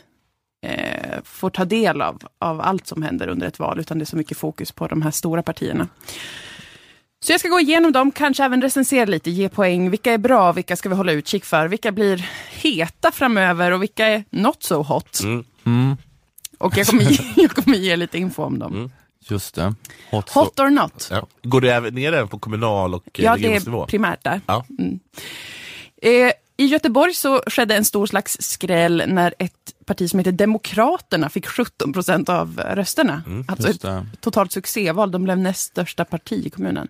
eh, 0.66 1.22
får 1.24 1.50
ta 1.50 1.64
del 1.64 2.02
av, 2.02 2.22
av 2.38 2.60
allt 2.60 2.86
som 2.86 3.02
händer 3.02 3.28
under 3.28 3.46
ett 3.46 3.58
val, 3.58 3.80
utan 3.80 3.98
det 3.98 4.02
är 4.02 4.06
så 4.06 4.16
mycket 4.16 4.38
fokus 4.38 4.72
på 4.72 4.86
de 4.86 5.02
här 5.02 5.10
stora 5.10 5.42
partierna. 5.42 5.88
Så 7.24 7.32
jag 7.32 7.40
ska 7.40 7.48
gå 7.48 7.60
igenom 7.60 7.92
dem, 7.92 8.12
kanske 8.12 8.44
även 8.44 8.62
recensera 8.62 9.04
lite, 9.04 9.30
ge 9.30 9.48
poäng. 9.48 9.90
Vilka 9.90 10.12
är 10.12 10.18
bra, 10.18 10.52
vilka 10.52 10.76
ska 10.76 10.88
vi 10.88 10.94
hålla 10.94 11.12
utkik 11.12 11.44
för? 11.44 11.68
Vilka 11.68 11.92
blir 11.92 12.30
heta 12.50 13.12
framöver 13.12 13.70
och 13.70 13.82
vilka 13.82 14.06
är 14.06 14.24
not 14.30 14.62
so 14.62 14.82
hot? 14.82 15.20
Mm. 15.22 15.44
Mm, 15.66 15.96
Och 16.58 16.76
jag 16.78 16.86
kommer, 16.86 17.02
ge, 17.02 17.18
jag 17.42 17.50
kommer 17.50 17.76
ge 17.76 17.96
lite 17.96 18.18
info 18.18 18.42
om 18.42 18.58
dem. 18.58 18.72
Mm. 18.74 18.90
just 19.28 19.54
det. 19.54 19.74
Hot, 20.10 20.30
Hot 20.30 20.60
or 20.60 20.70
not? 20.70 21.08
Ja. 21.10 21.26
Går 21.42 21.60
det 21.60 21.74
även 21.74 21.94
ner 21.94 22.12
även 22.12 22.28
på 22.28 22.38
kommunal 22.38 22.94
och 22.94 23.20
eh, 23.20 23.24
Ja, 23.24 23.36
det 23.36 23.54
är 23.56 23.86
primärt 23.86 24.24
där. 24.24 24.40
Ja. 24.46 24.64
Mm. 24.78 25.00
Eh, 26.02 26.32
I 26.57 26.66
Göteborg 26.66 27.14
så 27.14 27.42
skedde 27.46 27.76
en 27.76 27.84
stor 27.84 28.07
slags 28.07 28.36
skräll 28.40 29.02
när 29.07 29.34
ett 29.38 29.74
parti 29.86 30.11
som 30.11 30.18
heter 30.18 30.32
Demokraterna 30.32 31.28
fick 31.28 31.46
17 31.46 31.92
procent 31.92 32.28
av 32.28 32.61
rösterna. 32.61 33.22
alltså 33.48 33.68
just 33.68 33.84
ett 33.84 34.20
totalt 34.20 34.52
succéval. 34.52 35.11
De 35.11 35.24
blev 35.24 35.38
näst 35.38 35.61
största 35.61 36.05
parti 36.05 36.46
i 36.46 36.50
kommunen. 36.50 36.88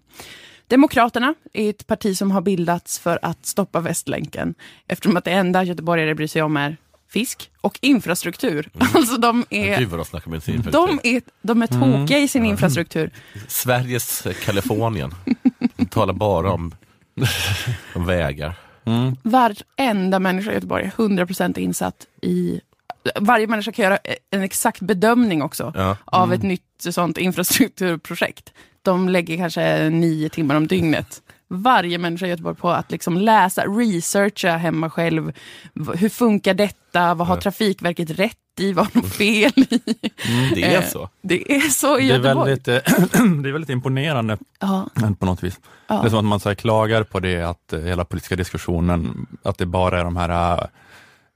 Demokraterna 0.69 1.35
är 1.53 1.71
ett 1.71 1.87
parti 1.87 2.17
som 2.17 2.31
har 2.31 2.41
bildats 2.41 2.99
för 2.99 3.19
att 3.23 3.47
stoppa 3.47 3.81
Västlänken. 3.81 4.55
Eftersom 4.89 5.17
att 5.17 5.25
det 5.25 5.31
enda 5.31 5.63
göteborgare 5.63 6.15
bryr 6.15 6.27
sig 6.27 6.43
om 6.43 6.57
är 6.57 6.77
fisk 7.11 7.51
och 7.61 7.79
infrastruktur. 7.83 8.69
Alltså 8.95 9.17
de 9.17 9.45
är, 9.51 9.79
Gud 9.79 9.89
vad 9.89 10.01
de 10.01 10.05
snackar 10.05 10.31
är, 10.35 11.23
de 11.43 11.63
är 11.63 11.67
tokiga 11.67 12.19
i 12.19 12.29
sin 12.29 12.45
infrastruktur. 12.45 13.11
Sveriges 13.49 14.27
Kalifornien. 14.45 15.15
De 15.77 15.87
talar 15.87 16.13
bara 16.13 16.53
om, 16.53 16.75
om 17.95 18.07
vägar. 18.07 18.55
Varenda 19.23 20.19
människa 20.19 20.51
i 20.51 20.55
Göteborg 20.55 20.85
är 20.85 20.91
100% 20.91 21.59
insatt 21.59 22.07
i... 22.23 22.61
Varje 23.21 23.47
människa 23.47 23.73
kan 23.73 23.83
göra 23.85 23.99
en 24.31 24.43
exakt 24.43 24.81
bedömning 24.81 25.43
också 25.43 25.73
Ja. 25.75 25.97
av 26.05 26.33
ett 26.33 26.43
nytt 26.43 26.63
sånt 26.91 27.19
infrastrukturprojekt. 27.19 28.53
De 28.83 29.09
lägger 29.09 29.37
kanske 29.37 29.91
nio 29.91 30.29
timmar 30.29 30.55
om 30.55 30.67
dygnet. 30.67 31.23
Varje 31.63 31.99
människa 31.99 32.27
i 32.27 32.29
Göteborg 32.29 32.57
på 32.57 32.71
att 32.71 32.91
liksom 32.91 33.17
läsa, 33.19 33.63
researcha 33.65 34.57
hemma 34.57 34.91
själv. 34.91 35.33
Hur 35.95 36.09
funkar 36.09 36.55
detta? 36.55 37.15
Vad 37.15 37.27
har 37.29 37.37
Trafikverket 37.37 38.11
rätt 38.11 38.37
i? 38.61 38.73
Vad 38.73 38.85
har 38.87 39.03
de 39.03 39.11
fel 39.11 39.53
i? 39.57 39.81
Det 40.55 40.65
är 40.65 40.79
Eh, 40.83 40.89
så. 40.89 41.09
Det 41.23 41.53
är 41.57 41.61
så 41.61 41.99
i 41.99 42.09
Det 42.09 42.15
är, 42.15 42.19
Göteborg. 42.19 42.49
väldigt, 42.51 42.69
eh, 42.69 42.75
det 43.43 43.49
är 43.49 43.53
väldigt 43.53 43.71
imponerande 43.71 44.39
Ja, 44.61 44.89
på 45.19 45.27
något 45.27 45.43
vis. 45.45 45.61
Ja. 45.87 46.01
Det 46.01 46.07
är 46.07 46.11
som 46.11 46.19
att 46.19 46.25
man 46.25 46.41
så 46.41 46.49
här, 46.49 46.55
klagar 46.57 47.03
på 47.03 47.21
det, 47.21 47.43
att 47.43 47.73
eh, 47.73 47.81
hela 47.81 48.05
politiska 48.05 48.37
diskussionen, 48.37 49.27
att 49.43 49.59
det 49.59 49.67
bara 49.67 50.01
är 50.01 50.05
de 50.05 50.17
här 50.17 50.69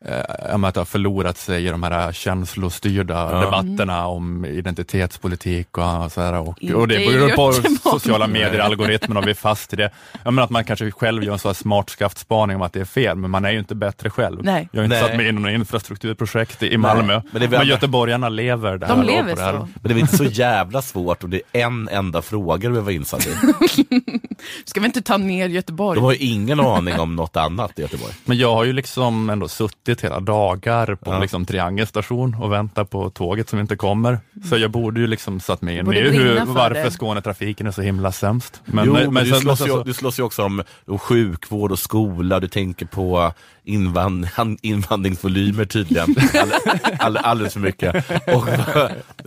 eh, 0.04 0.12
men 0.58 0.64
att 0.64 0.74
det 0.74 0.80
har 0.80 0.84
förlorat 0.84 1.38
sig 1.38 1.66
i 1.66 1.68
de 1.68 1.82
här 1.82 2.12
känslostyrda 2.12 3.14
Ja. 3.32 3.40
debatterna 3.40 4.06
om 4.06 4.44
identitetspolitik 4.44 5.78
och 5.78 6.12
så 6.12 6.20
här. 6.20 6.32
Och, 6.34 6.48
och 6.74 6.88
det 6.88 6.98
beror 6.98 7.28
på 7.36 7.52
sociala 7.90 8.26
medier, 8.26 8.58
algoritmen 8.58 9.16
och 9.16 9.26
vi 9.26 9.30
är 9.30 9.34
fast 9.34 9.72
i 9.72 9.76
det. 9.76 9.90
Jag 10.24 10.34
menar 10.34 10.44
att 10.44 10.50
man 10.50 10.64
kanske 10.64 10.90
själv 10.90 11.24
gör 11.24 11.32
en 11.32 11.38
sån 11.38 11.48
här 11.48 11.54
smart 11.54 11.90
skaftspaning 11.90 12.56
om 12.56 12.62
att 12.62 12.72
det 12.72 12.80
är 12.80 12.84
fel, 12.84 13.16
men 13.16 13.30
man 13.30 13.44
är 13.44 13.50
ju 13.50 13.58
inte 13.58 13.74
bättre 13.74 14.10
själv. 14.10 14.44
Nej. 14.44 14.68
Jag 14.72 14.80
har 14.80 14.84
inte 14.84 14.96
Nej. 14.96 15.08
satt 15.08 15.16
mig 15.16 15.28
in 15.28 15.38
i 15.38 15.40
något 15.40 15.50
infrastrukturprojekt 15.52 16.62
i 16.62 16.76
Malmö, 16.76 17.14
Men 17.14 17.22
men, 17.32 17.40
det 17.40 17.46
väl- 17.46 17.68
göteborgarna 17.68 18.28
lever 18.28 18.78
där. 18.78 18.88
de 18.88 19.02
lever 19.02 19.30
på 19.34 19.36
det 19.40 19.42
här. 19.44 19.52
så. 19.52 19.58
Men 19.58 19.68
det 19.82 19.88
är 19.88 19.94
väl 19.94 19.98
inte 19.98 20.16
så 20.16 20.24
jävla 20.24 20.82
svårt 20.82 21.24
om 21.24 21.30
det 21.30 21.40
är 21.52 21.60
en 21.66 21.88
enda 21.88 22.22
fråga 22.22 22.56
du 22.56 22.68
behöver 22.68 22.80
vara 22.80 22.92
insatt 22.94 23.26
i. 23.26 23.30
Ska 24.64 24.80
vi 24.80 24.86
inte 24.86 25.02
ta 25.02 25.16
ner 25.16 25.48
Göteborg? 25.48 25.96
De 25.96 26.04
har 26.04 26.12
ju 26.12 26.18
ingen 26.18 26.60
aning 26.60 27.00
om 27.00 27.16
något 27.16 27.36
annat 27.36 27.78
i 27.78 27.82
Göteborg. 27.82 28.12
Men 28.24 28.38
jag 28.38 28.54
har 28.54 28.64
ju 28.64 28.72
liksom 28.72 29.30
ändå 29.30 29.48
suttit 29.48 29.87
hela 30.02 30.20
dagar 30.20 30.94
på 30.94 31.10
Ja. 31.12 31.18
liksom 31.18 31.44
triangelstation 31.46 32.34
och 32.40 32.52
väntat 32.52 32.90
på 32.90 33.10
tåget 33.10 33.48
som 33.48 33.58
inte 33.60 33.76
kommer. 33.76 34.18
Så 34.48 34.56
jag 34.56 34.70
borde 34.70 35.00
ju 35.00 35.06
liksom 35.06 35.40
satt 35.40 35.62
mig 35.62 35.78
in 35.78 35.84
Borde 35.84 35.98
i 35.98 36.10
hur, 36.18 36.40
varför 36.46 36.84
det. 36.84 36.90
Skånetrafiken 36.90 37.66
är 37.66 37.70
så 37.70 37.82
himla 37.82 38.12
sämst. 38.12 38.60
Men, 38.64 38.86
jo, 38.86 38.92
men, 38.92 39.14
men, 39.14 39.24
du, 39.24 39.30
sen- 39.30 39.40
slåss 39.40 39.60
ju, 39.60 39.66
så- 39.66 39.82
du 39.84 39.92
slåss 39.94 40.18
ju 40.18 40.22
också 40.22 40.42
om, 40.44 40.62
om 40.86 40.98
sjukvård 40.98 41.72
och 41.72 41.78
skola, 41.78 42.40
du 42.40 42.48
tänker 42.48 42.86
på 42.86 43.32
invand, 43.68 44.28
invandringsvolymer 44.62 45.64
tydligen, 45.64 46.16
all, 46.40 46.52
all, 46.98 47.16
alldeles 47.16 47.52
för 47.52 47.60
mycket. 47.60 48.10
Och, 48.34 48.44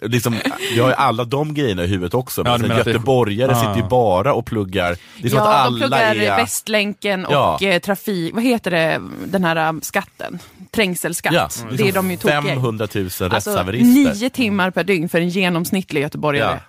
liksom, 0.09 0.35
vi 0.73 0.79
har 0.79 0.87
ju 0.87 0.93
alla 0.93 1.23
de 1.23 1.53
grejerna 1.53 1.83
i 1.83 1.87
huvudet 1.87 2.13
också, 2.13 2.43
men 2.43 2.51
Ja, 2.51 2.67
det- 2.67 2.77
göteborgare 2.77 3.51
Ah. 3.51 3.55
sitter 3.59 3.75
ju 3.75 3.89
bara 3.89 4.33
och 4.33 4.45
pluggar. 4.45 4.97
Det 5.21 5.27
är 5.27 5.29
som 5.29 5.37
ja, 5.37 5.43
att 5.43 5.51
de 5.51 5.67
alla 5.67 5.77
pluggar 5.87 6.15
är... 6.15 6.37
Västlänken 6.37 7.25
och 7.25 7.33
Ja. 7.33 7.59
eh, 7.61 7.79
trafik, 7.79 8.33
vad 8.35 8.43
heter 8.43 8.71
det, 8.71 9.01
den 9.25 9.43
här 9.43 9.69
um, 9.69 9.81
skatten? 9.81 10.39
Trängselskatt. 10.71 11.33
Ja, 11.33 11.49
det 11.69 11.73
är 11.83 11.85
liksom 11.85 12.07
de 12.07 12.11
ju 12.11 12.17
tokiga 12.17 12.39
i. 12.39 12.41
500 12.47 12.87
000 12.95 13.03
Alltså 13.05 13.25
rättshaverister. 13.25 14.13
nio 14.21 14.29
timmar 14.29 14.71
per 14.71 14.83
dygn 14.83 15.09
för 15.09 15.21
en 15.21 15.29
genomsnittlig 15.29 16.01
göteborgare. 16.01 16.59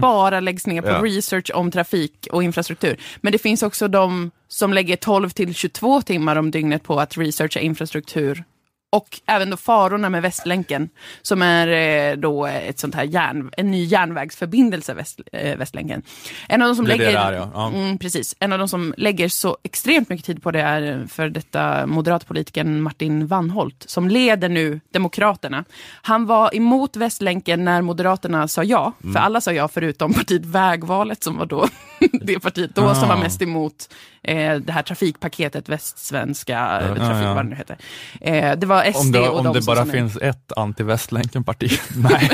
Bara 0.00 0.40
läggs 0.40 0.66
ner 0.66 0.82
på 0.82 0.88
Ja. 0.88 1.02
research 1.02 1.50
om 1.54 1.70
trafik 1.70 2.28
och 2.32 2.42
infrastruktur. 2.42 2.96
Men 3.20 3.32
det 3.32 3.38
finns 3.38 3.62
också 3.62 3.88
de 3.88 4.30
som 4.48 4.72
lägger 4.72 4.96
12 4.96 5.30
till 5.30 5.54
22 5.54 6.02
timmar 6.02 6.36
om 6.36 6.50
dygnet 6.50 6.82
på 6.82 7.00
att 7.00 7.18
researcha 7.18 7.60
infrastruktur. 7.60 8.44
Och 8.92 9.20
även 9.26 9.50
då 9.50 9.56
farorna 9.56 10.08
med 10.10 10.22
Västlänken, 10.22 10.88
som 11.22 11.42
är 11.42 11.66
eh, 11.68 12.16
då 12.16 12.46
ett 12.46 12.78
sånt 12.78 12.94
här 12.94 13.04
järn, 13.04 13.50
en 13.56 13.70
ny 13.70 13.84
järnvägsförbindelse, 13.84 14.94
väst, 14.94 15.20
eh, 15.32 15.56
Västlänken. 15.56 16.02
En 16.48 16.62
av 16.62 16.68
de 16.68 16.74
som 16.76 16.84
Det 16.84 16.90
lägger, 16.96 17.12
det 17.12 17.18
är, 17.18 17.32
ja. 17.32 17.50
Ja. 17.54 17.68
Mm, 17.68 17.98
precis. 17.98 18.34
En 18.40 18.52
av 18.52 18.58
de 18.58 18.68
som 18.68 18.94
lägger 18.96 19.28
så 19.28 19.58
extremt 19.62 20.08
mycket 20.08 20.26
tid 20.26 20.42
på 20.42 20.50
det 20.50 20.60
är 20.60 21.06
för 21.08 21.28
detta 21.28 21.86
moderatpolitikern 21.86 22.80
Martin 22.82 23.26
Wannholt, 23.26 23.84
som 23.88 24.08
leder 24.08 24.48
nu 24.48 24.80
Demokraterna. 24.92 25.64
Han 26.02 26.26
var 26.26 26.56
emot 26.56 26.96
Västlänken 26.96 27.64
när 27.64 27.82
Moderaterna 27.82 28.48
sa 28.48 28.64
ja, 28.64 28.92
Mm. 29.02 29.12
för 29.14 29.20
alla 29.20 29.40
sa 29.40 29.52
ja 29.52 29.68
förutom 29.68 30.12
partiet 30.14 30.44
Vägvalet 30.44 31.22
som 31.24 31.36
var 31.36 31.46
då 31.46 31.66
det 32.22 32.40
partiet 32.40 32.74
då 32.74 32.94
som 32.94 33.08
var 33.08 33.16
Ah. 33.16 33.20
mest 33.20 33.42
emot 33.42 33.74
eh, 34.22 34.56
det 34.56 34.72
här 34.72 34.82
trafikpaketet, 34.82 35.68
Västsvenska 35.68 36.80
eh, 36.80 36.94
trafik, 36.94 37.26
ja. 37.26 37.34
vad 37.34 37.44
det 37.44 37.50
nu 37.50 37.56
heter. 37.56 37.76
Eh, 38.20 38.58
det 38.58 38.66
var 38.66 38.92
SD 38.92 39.00
om 39.00 39.12
det, 39.12 39.28
och 39.28 39.38
om 39.38 39.44
de 39.44 39.54
det 39.54 39.66
bara 39.66 39.86
finns 39.86 40.16
ett 40.16 40.52
anti-Västlänken-parti. 40.56 41.80
Nej. 41.96 42.30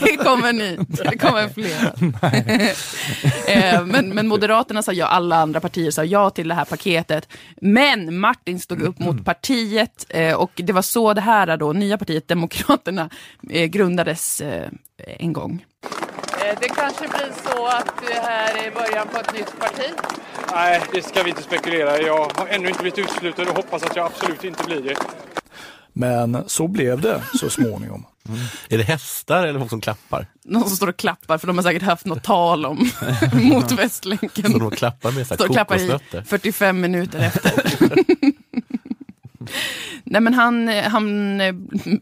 det 0.00 0.16
kommer 0.16 0.52
ni, 0.52 0.78
det 0.88 1.18
kommer 1.18 1.48
fler. 1.48 1.92
eh, 3.74 3.84
men, 3.86 4.14
men 4.14 4.28
Moderaterna 4.28 4.82
sa 4.82 4.92
ja, 4.92 5.06
alla 5.06 5.36
andra 5.36 5.60
partier 5.60 5.90
sa 5.90 6.04
ja 6.04 6.30
till 6.30 6.48
det 6.48 6.54
här 6.54 6.64
paketet. 6.64 7.28
Men 7.60 8.18
Martin 8.18 8.60
stod 8.60 8.82
upp 8.82 8.98
mot 8.98 9.24
partiet 9.24 10.06
eh, 10.08 10.34
och 10.34 10.50
det 10.54 10.72
var 10.72 10.82
så 10.82 11.14
det 11.14 11.20
här 11.20 11.56
då, 11.56 11.72
nya 11.72 11.98
partiet 11.98 12.28
Demokraterna 12.28 13.10
eh, 13.50 13.66
grundades 13.66 14.40
eh, 14.40 14.68
en 15.18 15.32
gång. 15.32 15.64
Det 16.60 16.68
kanske 16.68 17.08
blir 17.08 17.32
så 17.44 17.66
att 17.66 17.92
det 18.06 18.20
här 18.20 18.66
är 18.66 18.70
början 18.70 19.08
på 19.08 19.18
ett 19.18 19.34
nytt 19.34 19.58
parti. 19.58 19.92
Nej, 20.54 20.82
det 20.92 21.02
ska 21.02 21.22
vi 21.22 21.30
inte 21.30 21.42
spekulera. 21.42 22.00
Jag 22.00 22.32
har 22.34 22.46
ännu 22.46 22.68
inte 22.68 22.80
blivit 22.80 22.98
utesluten 22.98 23.48
och 23.48 23.56
hoppas 23.56 23.82
att 23.82 23.96
jag 23.96 24.06
absolut 24.06 24.44
inte 24.44 24.64
blir 24.64 24.82
det. 24.82 24.96
Men 25.92 26.44
så 26.46 26.68
blev 26.68 27.00
det 27.00 27.22
så 27.40 27.50
småningom. 27.50 28.06
Är 28.68 28.78
det 28.78 28.84
hästar 28.84 29.46
eller 29.46 29.58
folk 29.58 29.70
som 29.70 29.80
klappar? 29.80 30.26
Någon 30.44 30.62
som 30.68 30.76
står 30.76 30.88
och 30.88 30.96
klappar 30.96 31.38
för 31.38 31.46
de 31.46 31.56
har 31.58 31.62
säkert 31.62 31.82
haft 31.82 32.06
något 32.06 32.22
tal 32.22 32.66
om 32.66 32.90
mot 33.32 33.72
Västlänken. 33.72 34.50
Som 34.50 34.60
de 34.60 34.70
klappar 34.70 35.12
med 35.12 35.26
så 35.26 35.34
Står 35.34 35.44
här 35.44 35.48
och 35.50 35.54
klappar 35.54 35.76
i 35.76 35.78
kokosnötter? 35.78 36.22
45 36.22 36.80
minuter 36.80 37.18
efter. 37.18 37.52
Nej 40.10 40.20
men 40.20 40.34
han, 40.34 40.68
han 40.68 41.40
eh, 41.40 41.54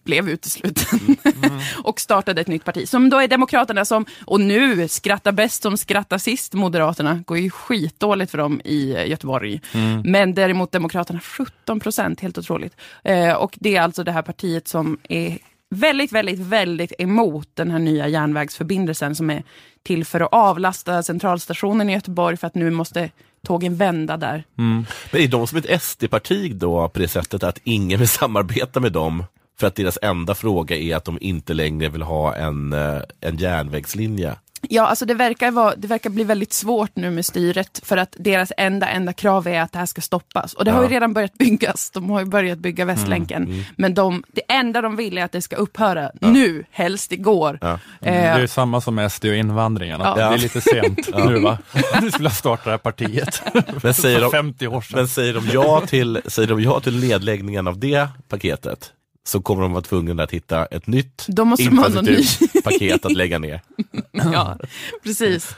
blev 0.05 0.29
utesluten 0.29 1.17
och 1.85 2.01
startade 2.01 2.41
ett 2.41 2.49
nytt 2.49 2.65
parti 2.65 2.89
som 2.89 3.11
då 3.11 3.19
är 3.21 3.29
Demokraterna 3.29 3.85
som, 3.85 4.07
och 4.25 4.41
nu 4.41 4.89
skrattar 4.89 5.33
bäst 5.33 5.63
som 5.63 5.77
skrattar 5.77 6.19
sist, 6.19 6.55
Moderaterna, 6.55 7.23
går 7.27 7.39
ju 7.39 7.51
skitdåligt 7.51 8.31
för 8.31 8.39
dem 8.39 8.61
i 8.65 8.95
eh, 8.95 9.09
Göteborg. 9.09 9.61
Men 10.05 10.35
däremot 10.35 10.73
Demokraterna 10.73 11.21
17 11.21 11.81
procent, 11.81 12.21
helt 12.21 12.39
otroligt. 12.39 12.77
Eh, 13.05 13.33
och 13.33 13.55
det 13.61 13.77
är 13.77 13.83
alltså 13.83 14.05
det 14.05 14.13
här 14.13 14.23
partiet 14.23 14.69
som 14.69 14.99
är 15.09 15.39
väldigt, 15.71 16.13
väldigt, 16.13 16.41
väldigt 16.41 16.93
emot 16.99 17.49
den 17.55 17.71
här 17.71 17.79
nya 17.79 18.09
järnvägsförbindelsen 18.09 19.15
som 19.15 19.31
är 19.31 19.43
till 19.83 20.05
för 20.05 20.21
att 20.21 20.33
avlasta 20.33 21.03
centralstationen 21.03 21.91
i 21.91 21.93
Göteborg 21.93 22.37
för 22.37 22.47
att 22.47 22.55
nu 22.55 22.71
måste 22.71 23.11
tågen 23.47 23.77
vända 23.77 24.17
där. 24.17 24.45
Mm. 24.59 24.87
Men 25.11 25.23
är 25.23 25.29
de 25.29 25.47
som 25.47 25.59
ett 25.59 25.83
SD-parti 25.83 26.53
då 26.55 26.89
på 26.89 26.99
det 26.99 27.09
sättet 27.09 27.43
att 27.43 27.61
ingen 27.65 27.99
vill 27.99 28.09
samarbeta 28.23 28.81
med 28.81 28.93
dem 28.93 29.25
för 29.59 29.67
att 29.67 29.75
deras 29.75 29.99
enda 30.03 30.35
fråga 30.35 30.77
är 30.77 30.97
att 30.97 31.05
de 31.05 31.19
inte 31.21 31.55
längre 31.55 31.89
vill 31.89 32.03
ha 32.03 32.35
en, 32.35 32.73
eh, 32.73 33.01
en 33.21 33.37
järnvägslinje? 33.37 34.35
Ja, 34.63 34.87
alltså 34.87 35.05
det 35.07 35.15
verkar, 35.15 35.51
vara, 35.51 35.75
det 35.77 35.89
verkar 35.89 36.11
bli 36.11 36.25
väldigt 36.25 36.53
svårt 36.53 36.91
nu 36.97 37.11
med 37.11 37.27
styret 37.27 37.81
för 37.85 37.97
att 37.97 38.17
deras 38.19 38.53
enda, 38.57 38.89
enda 38.89 39.13
krav 39.13 39.49
är 39.49 39.61
att 39.61 39.73
det 39.73 39.79
här 39.79 39.87
ska 39.87 40.01
stoppas. 40.01 40.55
Och 40.55 40.65
det 40.65 40.71
har 40.71 40.83
ju 40.83 40.89
redan 40.89 41.13
börjat 41.13 41.35
byggas. 41.39 41.91
De 41.91 42.11
har 42.11 42.21
ju 42.21 42.27
börjat 42.27 42.59
bygga 42.59 42.85
Västlänken. 42.85 43.65
Men 43.77 43.95
de, 43.95 44.23
det 44.33 44.43
enda 44.49 44.81
de 44.81 44.97
vill 44.97 45.19
är 45.19 45.25
att 45.25 45.33
det 45.33 45.43
ska 45.43 45.57
upphöra 45.57 46.11
nu, 46.21 46.65
helst 46.71 47.13
igår. 47.13 47.59
Ja. 47.61 47.79
Det 48.01 48.09
Eh, 48.09 48.35
är 48.35 48.41
ju 48.41 48.49
samma 48.49 48.81
som 48.81 48.95
med 48.95 49.13
SD 49.13 49.25
och 49.25 49.35
invandringen, 49.35 50.01
Ja. 50.05 50.15
det 50.15 50.23
är 50.23 50.39
lite 50.39 50.61
sent 50.61 51.09
nu 51.17 51.39
va? 51.41 51.59
Du 52.01 52.11
skulle 52.11 52.31
starta 52.31 52.63
det 52.65 52.71
här 52.71 52.79
partiet 52.79 53.43
Men 53.83 53.95
säger 53.95 54.17
för 54.17 54.23
de, 54.25 54.31
50 54.31 54.67
år 54.67 54.81
sedan. 54.81 54.99
men 54.99 55.09
säger 55.09 55.35
de, 55.35 55.47
ja 55.53 55.83
till, 55.87 56.21
säger 56.27 56.49
de 56.49 56.61
ja 56.61 56.81
till 56.81 57.01
nedläggningen 57.01 57.67
av 57.69 57.79
det 57.79 58.09
paketet 58.29 58.93
så 59.29 59.41
kommer 59.41 59.62
de 59.62 59.72
vara 59.72 59.83
tvungna 59.83 60.22
att 60.22 60.31
hitta 60.31 60.66
ett 60.66 60.87
nytt 60.87 61.27
måste 61.45 61.64
de 61.64 62.05
ny. 62.05 62.12
infrastrukturpaket 62.12 63.05
att 63.05 63.12
lägga 63.12 63.39
ner. 63.39 63.61
Ja, 64.12 64.59
precis. 65.03 65.57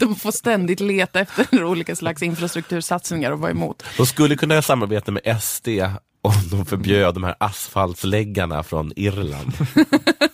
De 0.00 0.16
får 0.16 0.30
ständigt 0.30 0.80
leta 0.80 1.20
efter 1.20 1.64
olika 1.64 1.96
slags 1.96 2.22
infrastruktursatsningar 2.22 3.32
och 3.32 3.40
vara 3.40 3.50
emot. 3.50 3.82
De 3.96 4.06
skulle 4.06 4.36
kunna 4.36 4.62
samarbeta 4.62 5.12
med 5.12 5.42
SD 5.42 5.68
om 6.22 6.32
de 6.50 6.66
förbjöd 6.66 7.14
de 7.14 7.24
här 7.24 7.34
asfaltsläggarna 7.40 8.62
från 8.62 8.92
Irland. 8.96 9.52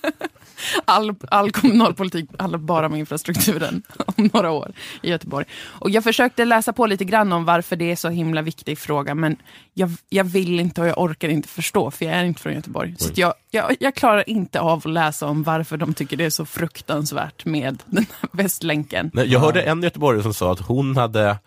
All, 0.84 1.14
all 1.28 1.50
kommunalpolitik 1.50 2.30
handlar 2.38 2.58
bara 2.58 2.86
om 2.86 2.94
infrastrukturen 2.94 3.82
om 4.06 4.30
några 4.32 4.50
år 4.50 4.72
i 5.02 5.10
Göteborg. 5.10 5.46
Och 5.64 5.90
jag 5.90 6.04
försökte 6.04 6.44
läsa 6.44 6.72
på 6.72 6.86
lite 6.86 7.04
grann 7.04 7.32
om 7.32 7.44
varför 7.44 7.76
det 7.76 7.92
är 7.92 7.96
så 7.96 8.08
himla 8.08 8.42
viktig 8.42 8.78
fråga, 8.78 9.14
men 9.14 9.36
jag, 9.74 9.90
jag 10.08 10.24
vill 10.24 10.60
inte 10.60 10.80
och 10.80 10.86
jag 10.86 10.98
orkar 10.98 11.28
inte 11.28 11.48
förstå, 11.48 11.90
för 11.90 12.04
jag 12.04 12.14
är 12.14 12.24
inte 12.24 12.40
från 12.42 12.52
Göteborg. 12.52 12.94
Så 12.98 13.10
jag, 13.14 13.34
jag, 13.50 13.76
jag 13.80 13.94
klarar 13.94 14.28
inte 14.28 14.60
av 14.60 14.78
att 14.78 14.84
läsa 14.84 15.26
om 15.26 15.42
varför 15.42 15.76
de 15.76 15.94
tycker 15.94 16.16
det 16.16 16.24
är 16.24 16.30
så 16.30 16.46
fruktansvärt 16.46 17.44
med 17.44 17.82
den 17.86 18.06
här 18.20 18.28
Västlänken. 18.32 19.10
Nej, 19.14 19.32
Jag 19.32 19.40
hörde 19.40 19.62
en 19.62 19.82
göteborgare 19.82 20.22
som 20.22 20.34
sa 20.34 20.52
att 20.52 20.60
hon 20.60 20.96
hade, 20.96 21.38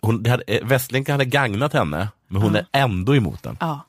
hon, 0.00 0.26
hade 0.26 0.42
eh, 0.46 0.66
Västlänken 0.66 1.12
hade 1.12 1.24
gagnat 1.24 1.72
henne, 1.72 2.08
men 2.28 2.42
hon 2.42 2.56
är 2.56 2.66
ändå 2.72 3.16
emot 3.16 3.42
den. 3.42 3.56
Ja. 3.60 3.80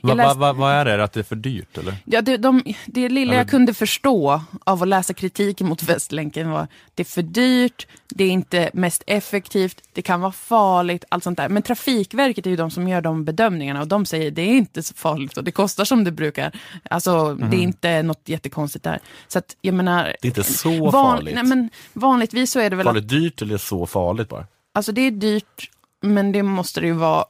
Va, 0.00 0.08
Jag 0.08 0.16
va, 0.16 0.34
va, 0.34 0.52
vad 0.52 0.72
är 0.72 0.84
det? 0.84 1.04
Att 1.04 1.12
det 1.12 1.20
är 1.20 1.24
för 1.24 1.36
dyrt 1.36 1.78
eller? 1.78 1.94
Ja, 2.04 2.22
det, 2.22 2.36
de, 2.36 2.62
det 2.86 3.08
lilla 3.08 3.34
jag 3.34 3.48
kunde 3.48 3.74
förstå 3.74 4.42
av 4.64 4.82
att 4.82 4.88
läsa 4.88 5.14
kritiken 5.14 5.68
mot 5.68 5.82
Västlänken 5.82 6.50
var 6.50 6.66
det 6.94 7.02
är 7.02 7.04
för 7.04 7.22
dyrt, 7.22 7.86
det 8.08 8.24
är 8.24 8.30
inte 8.30 8.70
mest 8.74 9.02
effektivt, 9.06 9.82
det 9.92 10.02
kan 10.02 10.20
vara 10.20 10.32
farligt, 10.32 11.04
allt 11.08 11.24
sånt 11.24 11.38
där. 11.38 11.48
Men 11.48 11.62
Trafikverket 11.62 12.46
är 12.46 12.50
ju 12.50 12.56
de 12.56 12.70
som 12.70 12.88
gör 12.88 13.00
de 13.00 13.24
bedömningarna 13.24 13.80
och 13.80 13.88
de 13.88 14.06
säger 14.06 14.30
det 14.30 14.42
är 14.42 14.56
inte 14.56 14.82
så 14.82 14.94
farligt 14.94 15.36
och 15.36 15.44
det 15.44 15.52
kostar 15.52 15.84
som 15.84 16.04
det 16.04 16.12
brukar. 16.12 16.52
Alltså 16.90 17.34
det 17.34 17.56
är 17.56 17.60
inte 17.60 18.02
något 18.02 18.28
jättekonstigt 18.28 18.84
där. 18.84 18.98
Så 19.28 19.38
att 19.38 19.56
jag 19.60 19.74
menar... 19.74 20.04
Det 20.04 20.26
är 20.26 20.30
inte 20.30 20.44
så 20.44 20.92
farligt. 20.92 21.34
Nej, 21.34 21.44
men 21.44 21.70
vanligtvis 21.92 22.50
så 22.50 22.60
är 22.60 22.70
det 22.70 22.76
väl 22.76 22.88
att 22.88 22.94
Farligt 22.94 23.08
dyrt 23.08 23.42
eller 23.42 23.58
så 23.58 23.86
farligt 23.86 24.28
bara? 24.28 24.46
Alltså 24.74 24.92
det 24.92 25.00
är 25.00 25.10
dyrt, 25.10 25.70
men 26.02 26.32
det 26.32 26.42
måste 26.42 26.80
det 26.80 26.86
ju 26.86 26.92
vara. 26.92 27.24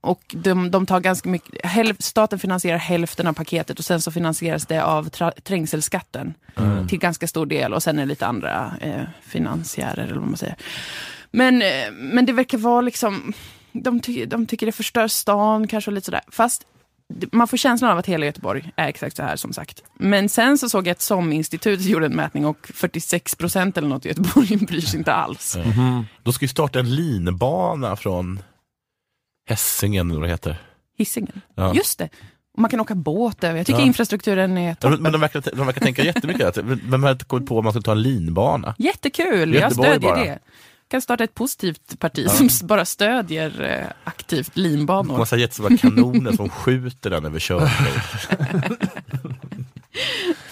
Och 0.00 0.34
de, 0.36 0.70
de 0.70 0.86
tar 0.86 1.00
ganska 1.00 1.28
mycket, 1.28 1.66
hälf, 1.66 1.96
staten 2.00 2.38
finansierar 2.38 2.78
hälften 2.78 3.26
av 3.26 3.32
paketet 3.32 3.78
och 3.78 3.84
sen 3.84 4.00
så 4.00 4.10
finansieras 4.10 4.66
det 4.66 4.84
av 4.84 5.08
tra, 5.08 5.32
trängselskatten 5.42 6.34
till 6.88 6.98
ganska 6.98 7.26
stor 7.26 7.46
del 7.46 7.74
och 7.74 7.82
sen 7.82 7.98
är 7.98 8.02
det 8.02 8.08
lite 8.08 8.26
andra 8.26 8.72
eh, 8.80 9.02
finansiärer 9.22 10.04
eller 10.04 10.14
vad 10.14 10.28
man 10.28 10.36
säger. 10.36 10.56
Men, 11.30 11.62
eh, 11.62 11.92
men 11.92 12.26
det 12.26 12.32
verkar 12.32 12.58
vara 12.58 12.80
liksom, 12.80 13.32
de, 13.72 14.00
ty, 14.00 14.26
de 14.26 14.46
tycker 14.46 14.66
det 14.66 14.72
förstör 14.72 15.08
stan 15.08 15.66
kanske 15.66 15.90
och 15.90 15.94
lite 15.94 16.04
sådär. 16.04 16.22
Fast 16.28 16.66
man 17.32 17.48
får 17.48 17.56
känslan 17.56 17.90
av 17.90 17.98
att 17.98 18.06
hela 18.06 18.26
Göteborg 18.26 18.72
är 18.76 18.88
exakt 18.88 19.16
så 19.16 19.22
här 19.22 19.36
som 19.36 19.52
sagt. 19.52 19.82
Men 19.94 20.28
sen 20.28 20.58
så 20.58 20.68
såg 20.68 20.86
jag 20.86 20.92
att 20.92 21.00
SOM-institutet 21.00 21.86
gjorde 21.86 22.06
en 22.06 22.16
mätning 22.16 22.46
och 22.46 22.70
46 22.74 23.34
procent 23.34 23.76
eller 23.76 23.88
något 23.88 24.06
i 24.06 24.08
Göteborg 24.08 24.56
bryr 24.66 24.80
sig 24.80 24.98
inte 24.98 25.12
alls. 25.12 25.56
De 26.22 26.32
ska 26.32 26.44
ju 26.44 26.48
starta 26.48 26.78
en 26.78 26.94
linbana 26.94 27.96
från 27.96 28.42
Hessingen 29.46 30.10
eller 30.10 30.20
vad 30.20 30.28
det 30.28 30.32
heter. 30.32 30.62
Hisingen. 30.98 31.40
Ja. 31.54 31.74
Just 31.74 31.98
det. 31.98 32.08
Och 32.54 32.60
man 32.60 32.70
kan 32.70 32.80
åka 32.80 32.94
båt 32.94 33.44
över. 33.44 33.56
Jag 33.56 33.66
tycker 33.66 33.80
Ja. 33.80 33.86
infrastrukturen 33.86 34.58
är 34.58 34.74
toppen. 34.74 34.90
men- 34.90 35.02
Men 35.02 35.12
de 35.12 35.20
verkar, 35.20 35.42
de 35.56 35.66
verkar 35.66 35.80
tänka 35.80 36.04
jättemycket. 36.04 36.58
att- 36.58 36.82
man 36.88 37.02
har 37.02 37.14
kommit 37.14 37.48
på 37.48 37.58
om 37.58 37.64
man 37.64 37.72
ska 37.72 37.82
ta 37.82 37.92
en 37.92 38.02
linbana. 38.02 38.74
Jättekul, 38.78 39.54
jag 39.54 39.72
stödjer 39.72 39.98
bara. 39.98 40.24
det. 40.24 40.38
kan 40.88 41.02
starta 41.02 41.24
ett 41.24 41.34
positivt 41.34 41.98
parti 41.98 42.30
som 42.30 42.48
bara 42.66 42.84
stödjer 42.84 43.62
eh, 43.62 43.86
aktivt 44.04 44.56
linbanor. 44.56 45.18
Massa 45.18 45.36
jättestora 45.36 45.76
kanoner 45.76 46.32
som 46.32 46.48
skjuter 46.48 47.10
den 47.10 47.24
över 47.24 47.38
Körberg. 47.38 47.70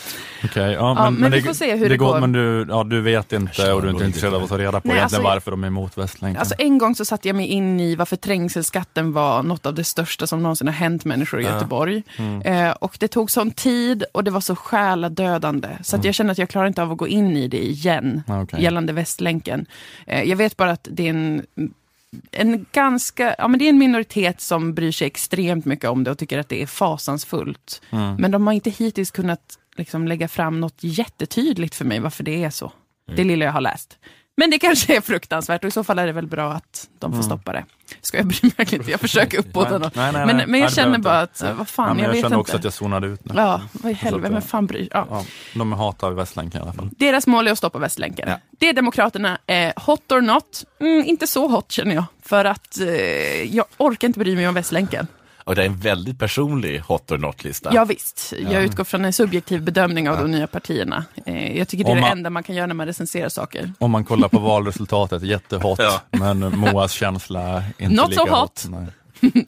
Okej, 0.63 0.73
ja, 0.73 0.95
Ja, 0.99 1.11
men 1.11 1.31
vi 1.33 1.37
det, 1.41 1.47
får 1.47 1.55
se 1.55 1.77
hur 1.77 1.89
det 1.89 1.97
går. 1.97 2.13
går. 2.13 2.21
Men 2.21 2.33
du, 2.33 2.67
ja, 2.69 2.85
du 2.85 3.01
vet 3.01 3.33
inte 3.33 3.73
och 3.73 3.83
du 3.83 3.89
är 3.89 3.93
inte 3.93 4.05
intresserad 4.05 4.35
av 4.35 4.43
att 4.43 4.49
ta 4.49 4.59
reda 4.59 4.81
på 4.81 4.89
Nej, 4.89 5.01
alltså- 5.01 5.23
varför 5.23 5.51
de 5.51 5.63
är 5.65 5.69
emot 5.69 5.99
Västlänken. 5.99 6.41
Alltså 6.41 6.55
en 6.59 6.79
gång 6.79 6.95
så 6.95 7.05
satte 7.05 7.29
jag 7.29 7.37
mig 7.37 7.47
in 7.47 7.81
i 7.81 7.95
varför 7.97 8.17
trängselskatten 8.17 9.13
var 9.13 9.43
något 9.43 9.67
av 9.67 9.75
det 9.75 9.85
största 9.85 10.27
som 10.27 10.43
någonsin 10.43 10.67
har 10.67 10.75
hänt 10.75 11.05
människor 11.05 11.41
i 11.41 11.45
Göteborg. 11.45 12.03
Mm. 12.19 12.43
Eh, 12.43 12.71
och 12.73 12.97
det 13.01 13.09
tog 13.09 13.31
sån 13.31 13.51
tid 13.51 14.05
och 14.13 14.25
det 14.25 14.31
var 14.31 14.41
så 14.41 14.57
själadödande. 14.57 15.69
Så 15.83 15.97
att 15.97 16.05
jag 16.05 16.15
känner 16.15 16.33
att 16.33 16.39
jag 16.39 16.49
klarar 16.49 16.67
inte 16.67 16.83
av 16.83 16.93
att 16.93 16.99
gå 16.99 17.09
in 17.09 17.37
i 17.37 17.49
det 17.49 17.65
igen 17.65 18.23
Mm. 18.27 18.39
Ah, 18.41 18.43
okej. 18.43 18.63
gällande 18.63 18.93
Västlänken. 18.93 19.67
Eh, 20.07 20.23
jag 20.23 20.37
vet 20.37 20.57
bara 20.57 20.71
att 20.71 20.89
det 20.91 21.07
är 21.07 21.11
en 21.11 21.43
en 22.31 22.67
ganska, 22.73 23.35
ja 23.39 23.49
men 23.49 23.59
det 23.59 23.65
är 23.65 23.69
en 23.69 23.79
minoritet 23.79 24.41
som 24.41 24.75
bryr 24.75 24.93
sig 24.93 25.07
extremt 25.07 25.65
mycket 25.65 25.91
om 25.91 26.05
det 26.05 26.11
och 26.11 26.19
tycker 26.19 26.39
att 26.39 26.49
det 26.49 26.63
är 26.63 26.67
fasansfullt. 26.67 27.83
Mm. 27.91 28.15
Men 28.17 28.31
de 28.31 28.47
har 28.47 28.55
inte 28.55 28.71
hittills 28.71 29.11
kunnat 29.11 29.41
liksom 29.77 30.09
lägga 30.09 30.29
fram 30.29 30.61
något 30.61 30.79
jättetydligt 30.81 31.75
för 31.75 31.85
mig 31.85 32.01
varför 32.01 32.25
det 32.25 32.45
är 32.45 32.51
så. 32.51 32.73
Det 33.17 33.25
lilla 33.25 33.45
jag 33.45 33.53
har 33.53 33.61
läst. 33.61 33.99
Men 34.37 34.51
det 34.51 34.59
kanske 34.59 34.97
är 34.97 35.01
fruktansvärt 35.01 35.65
och 35.65 35.69
i 35.69 35.71
så 35.71 35.85
fall 35.85 35.99
är 35.99 36.07
det 36.07 36.13
väl 36.13 36.27
bra 36.27 36.53
att 36.53 36.89
de 36.99 37.15
får 37.17 37.23
stoppa 37.23 37.53
det. 37.53 37.65
Ska 38.01 38.17
jag 38.17 38.27
bry 38.27 38.39
mig 38.43 38.53
verkligen 38.57 38.83
inte, 38.83 38.91
jag 38.91 39.01
försöker 39.01 39.39
uppbåda 39.39 39.79
något. 39.79 39.95
Nej, 39.95 40.13
nej, 40.13 40.27
Men, 40.27 40.37
nej. 40.37 40.47
men 40.47 40.53
Nej, 40.53 40.61
jag 40.61 40.73
känner 40.73 40.99
bara 40.99 41.21
att, 41.21 41.45
vad 41.59 41.69
fan, 41.69 41.99
ja, 41.99 42.03
jag, 42.03 42.09
jag 42.09 42.13
vet 42.13 42.23
känner 42.23 42.27
inte. 42.27 42.41
också 42.41 42.57
att 42.57 42.65
jag 42.65 42.73
zonade 42.73 43.07
ut 43.07 43.25
nu. 43.25 43.35
Ja, 43.37 43.61
vad 43.73 43.93
i 43.93 43.95
att, 43.95 44.01
helvete, 44.01 44.33
men 44.33 44.43
fan 44.43 44.67
bryr 44.67 44.89
ja. 44.91 45.07
Ja, 45.11 45.25
de 45.55 45.73
hatar 45.73 46.11
Västlänken 46.13 46.61
i 46.61 46.63
alla 46.63 46.73
fall. 46.73 46.91
Deras 46.97 47.27
mål 47.27 47.47
är 47.49 47.53
att 47.53 47.59
stoppa 47.59 47.79
Västlänken. 47.79 48.29
Ja. 48.29 48.41
Det 48.51 48.69
är 48.69 48.73
Demokraterna. 48.73 49.39
Eh, 49.47 49.73
hot 49.77 50.13
or 50.13 50.21
not? 50.21 50.65
Mm, 50.81 51.05
inte 51.07 51.27
så 51.27 51.49
hot 51.49 51.73
känner 51.73 51.95
jag. 51.95 52.05
För 52.23 52.45
att 52.45 52.81
eh, 52.81 52.87
jag 53.57 53.65
orkar 53.77 54.09
inte 54.09 54.19
bry 54.21 54.37
mig 54.37 54.49
om 54.49 54.55
Västlänken. 54.55 55.07
Och 55.45 55.55
det 55.55 55.63
är 55.63 55.67
en 55.67 55.77
väldigt 55.77 56.19
personlig 56.19 56.79
hot 56.79 57.11
or 57.13 57.19
not-lista. 57.19 57.71
Ja, 57.75 57.85
visst, 57.85 58.33
jag 58.51 58.63
utgår 58.65 58.85
från 58.85 59.05
en 59.05 59.13
subjektiv 59.13 59.63
bedömning 59.63 60.09
av 60.11 60.19
de 60.19 60.31
nya 60.31 60.47
partierna. 60.47 61.05
Eh, 61.27 61.59
jag 61.59 61.69
tycker 61.69 61.85
det 61.85 61.91
är 61.91 61.93
Om 61.93 61.97
det 61.97 62.01
man- 62.01 62.11
enda 62.13 62.31
man 62.31 62.43
kan 62.43 62.55
göra 62.55 62.67
när 62.67 62.75
man 62.75 62.87
recenserar 62.87 63.29
saker. 63.29 63.73
Om 63.79 63.91
man 63.91 64.05
kollar 64.05 64.29
på 64.29 64.39
valresultatet, 64.55 65.23
jättehot. 65.23 65.79
Ja. 65.79 66.01
Men 66.11 66.59
Moas 66.59 66.93
känsla 66.93 67.41
är 67.43 67.65
inte 67.79 67.97
Not 67.97 68.11
lika 68.11 68.23
so 68.27 68.31
hot. 68.35 68.65
Nej. 68.69 68.87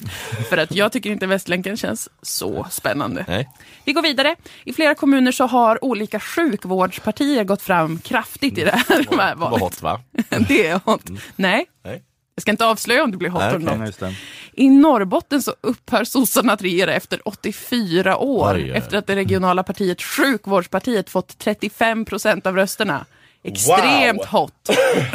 För 0.49 0.57
att 0.59 0.74
jag 0.74 0.92
tycker 0.92 1.11
inte 1.11 1.26
Västlänken 1.26 1.76
känns 1.76 2.09
så 2.22 2.66
spännande. 2.70 3.24
Nej. 3.28 3.49
Vi 3.84 3.92
går 3.92 4.03
vidare. 4.03 4.36
I 4.64 4.72
flera 4.72 4.94
kommuner 4.94 5.32
så 5.32 5.47
har 5.47 5.84
olika 5.84 6.20
sjukvårdspartier 6.20 7.44
gått 7.44 7.62
fram 7.62 7.99
kraftigt 7.99 8.59
i 8.59 8.64
det 8.64 8.70
här, 8.88 9.05
de 9.11 9.18
här 9.18 9.34
Det 9.34 9.40
var 9.40 9.51
valet. 9.51 9.61
hot 9.62 9.82
va? 9.82 10.01
Det 10.49 10.66
är 10.66 10.80
hot. 10.84 11.03
Nej, 11.36 11.66
Nej. 11.84 12.03
Jag 12.37 12.43
ska 12.43 12.51
inte 12.51 12.66
avslöja 12.66 13.05
om 13.05 13.11
det 13.11 13.16
blir 13.16 13.30
hot 13.30 13.43
Nej. 13.61 13.76
Ja, 13.78 13.87
just 13.87 14.01
det. 14.01 14.14
I 14.53 14.68
Norrbotten 14.68 15.43
så 15.43 15.55
upphör 15.61 16.05
sossarna 16.05 16.53
att 16.53 16.62
regera 16.62 16.93
efter 16.95 17.20
84 17.28 18.16
år. 18.16 18.55
Oj. 18.55 18.70
Efter 18.70 18.97
att 18.99 19.07
det 19.07 19.16
regionala 19.16 19.62
partiet 19.62 20.03
Sjukvårdspartiet 20.03 21.11
fått 21.11 21.39
35 21.39 22.05
procent 22.05 22.47
av 22.47 22.57
rösterna. 22.57 23.05
Extremt 23.45 24.18
Wow. 24.18 24.26
hot. 24.41 24.70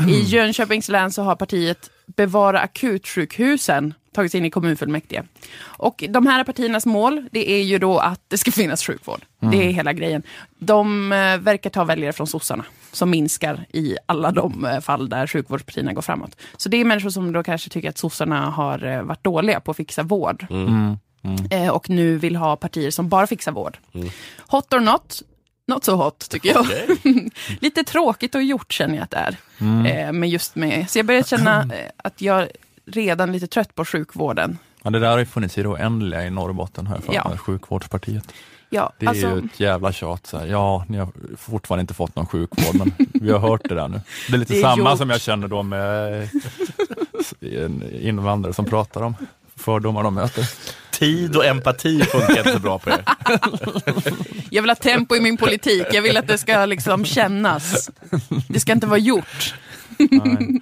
I 0.09 0.19
Jönköpings 0.25 0.89
län 0.89 1.11
så 1.11 1.21
har 1.23 1.35
partiet 1.35 1.89
Bevara 2.15 2.59
akutsjukhusen 2.59 3.93
tagits 4.13 4.35
in 4.35 4.45
i 4.45 4.49
kommunfullmäktige. 4.49 5.23
Och 5.61 6.03
de 6.09 6.27
här 6.27 6.43
partiernas 6.43 6.85
mål, 6.85 7.25
det 7.31 7.51
är 7.51 7.63
ju 7.63 7.79
då 7.79 7.99
att 7.99 8.21
det 8.27 8.37
ska 8.37 8.51
finnas 8.61 8.83
sjukvård. 8.85 9.21
Det 9.39 9.67
är 9.67 9.71
hela 9.71 9.93
grejen. 9.93 10.23
De 10.59 11.11
eh, 11.11 11.37
verkar 11.37 11.69
ta 11.69 11.83
väljare 11.83 12.13
från 12.13 12.27
sossarna, 12.27 12.65
som 12.91 13.09
minskar 13.09 13.65
i 13.73 13.97
alla 14.05 14.31
de 14.31 14.65
eh, 14.65 14.79
fall 14.79 15.09
där 15.09 15.27
sjukvårdspartierna 15.27 15.93
går 15.93 16.01
framåt. 16.01 16.35
Så 16.57 16.69
det 16.69 16.77
är 16.77 16.85
människor 16.85 17.09
som 17.09 17.31
då 17.31 17.43
kanske 17.43 17.69
tycker 17.69 17.89
att 17.89 17.97
sossarna 17.97 18.49
har 18.49 18.85
eh, 18.85 19.01
varit 19.01 19.23
dåliga 19.23 19.59
på 19.59 19.71
att 19.71 19.77
fixa 19.77 20.03
vård. 20.03 20.45
Eh, 21.49 21.67
och 21.69 21.89
nu 21.89 22.17
vill 22.17 22.35
ha 22.35 22.55
partier 22.55 22.91
som 22.91 23.09
bara 23.09 23.27
fixar 23.27 23.51
vård. 23.51 23.77
Hot 24.47 24.73
or 24.73 24.79
not? 24.79 25.21
Not 25.67 25.83
so 25.83 25.95
hot, 25.95 26.29
tycker 26.29 26.49
jag. 26.49 26.67
Lite 27.59 27.83
tråkigt 27.83 28.35
och 28.35 28.43
gjort 28.43 28.73
känner 28.73 28.95
jag 28.95 29.03
att 29.03 29.11
det 29.11 29.17
är. 29.17 29.37
Eh, 29.87 30.11
men 30.11 30.29
just 30.29 30.55
med, 30.55 30.89
så 30.89 30.99
jag 30.99 31.05
börjar 31.05 31.23
känna 31.23 31.69
att 31.97 32.21
jag 32.21 32.47
redan 32.85 33.31
lite 33.31 33.47
trött 33.47 33.75
på 33.75 33.85
sjukvården. 33.85 34.57
Ja, 34.83 34.89
det 34.89 34.99
där 34.99 35.11
har 35.11 35.17
ju 35.17 35.25
funnits 35.25 35.57
i 35.57 35.61
det 35.61 35.67
oändliga 35.67 36.25
i 36.25 36.29
Norrbotten, 36.29 36.87
här 36.87 36.99
för 36.99 37.13
Ja. 37.13 37.27
ja. 37.31 37.37
sjukvårdspartiet. 37.37 38.23
Ja, 38.69 38.93
Det 38.99 39.05
är 39.05 39.09
alltså, 39.09 39.27
ju 39.27 39.37
ett 39.37 39.59
jävla 39.59 39.91
tjat. 39.91 40.27
Så 40.27 40.37
här. 40.37 40.45
Ja, 40.45 40.85
ni 40.87 40.97
har 40.97 41.07
fortfarande 41.37 41.81
inte 41.81 41.93
fått 41.93 42.15
någon 42.15 42.25
sjukvård, 42.25 42.75
men 42.75 42.91
vi 43.13 43.31
har 43.31 43.39
hört 43.39 43.61
det 43.69 43.75
där 43.75 43.87
nu. 43.87 44.01
Det 44.29 44.33
är 44.35 44.37
lite 44.37 44.53
Det 44.53 44.59
är 44.59 44.61
samma 44.63 44.89
gjort. 44.89 44.97
som 44.97 45.09
jag 45.09 45.21
känner 45.21 45.47
då 45.47 45.63
med 45.63 46.29
en 47.41 47.83
invandrare 48.01 48.53
som 48.53 48.65
pratar 48.65 49.01
om 49.01 49.15
fördomar 49.55 50.03
de 50.03 50.13
möter. 50.13 50.49
tid 50.91 51.35
och 51.35 51.45
empati 51.45 52.01
funkar 52.01 52.37
inte 52.37 52.51
så 52.53 52.59
bra 52.59 52.79
på 52.79 52.89
er. 52.89 53.03
Jag 54.49 54.61
vill 54.61 54.69
ha 54.69 54.75
tempo 54.75 55.15
i 55.15 55.19
min 55.21 55.37
politik. 55.37 55.85
Jag 55.91 56.01
vill 56.01 56.17
att 56.17 56.27
det 56.27 56.37
ska 56.37 56.65
liksom 56.65 57.05
kännas. 57.05 57.89
Det 58.47 58.59
ska 58.59 58.71
inte 58.71 58.87
vara 58.87 58.99
gjort. 58.99 59.55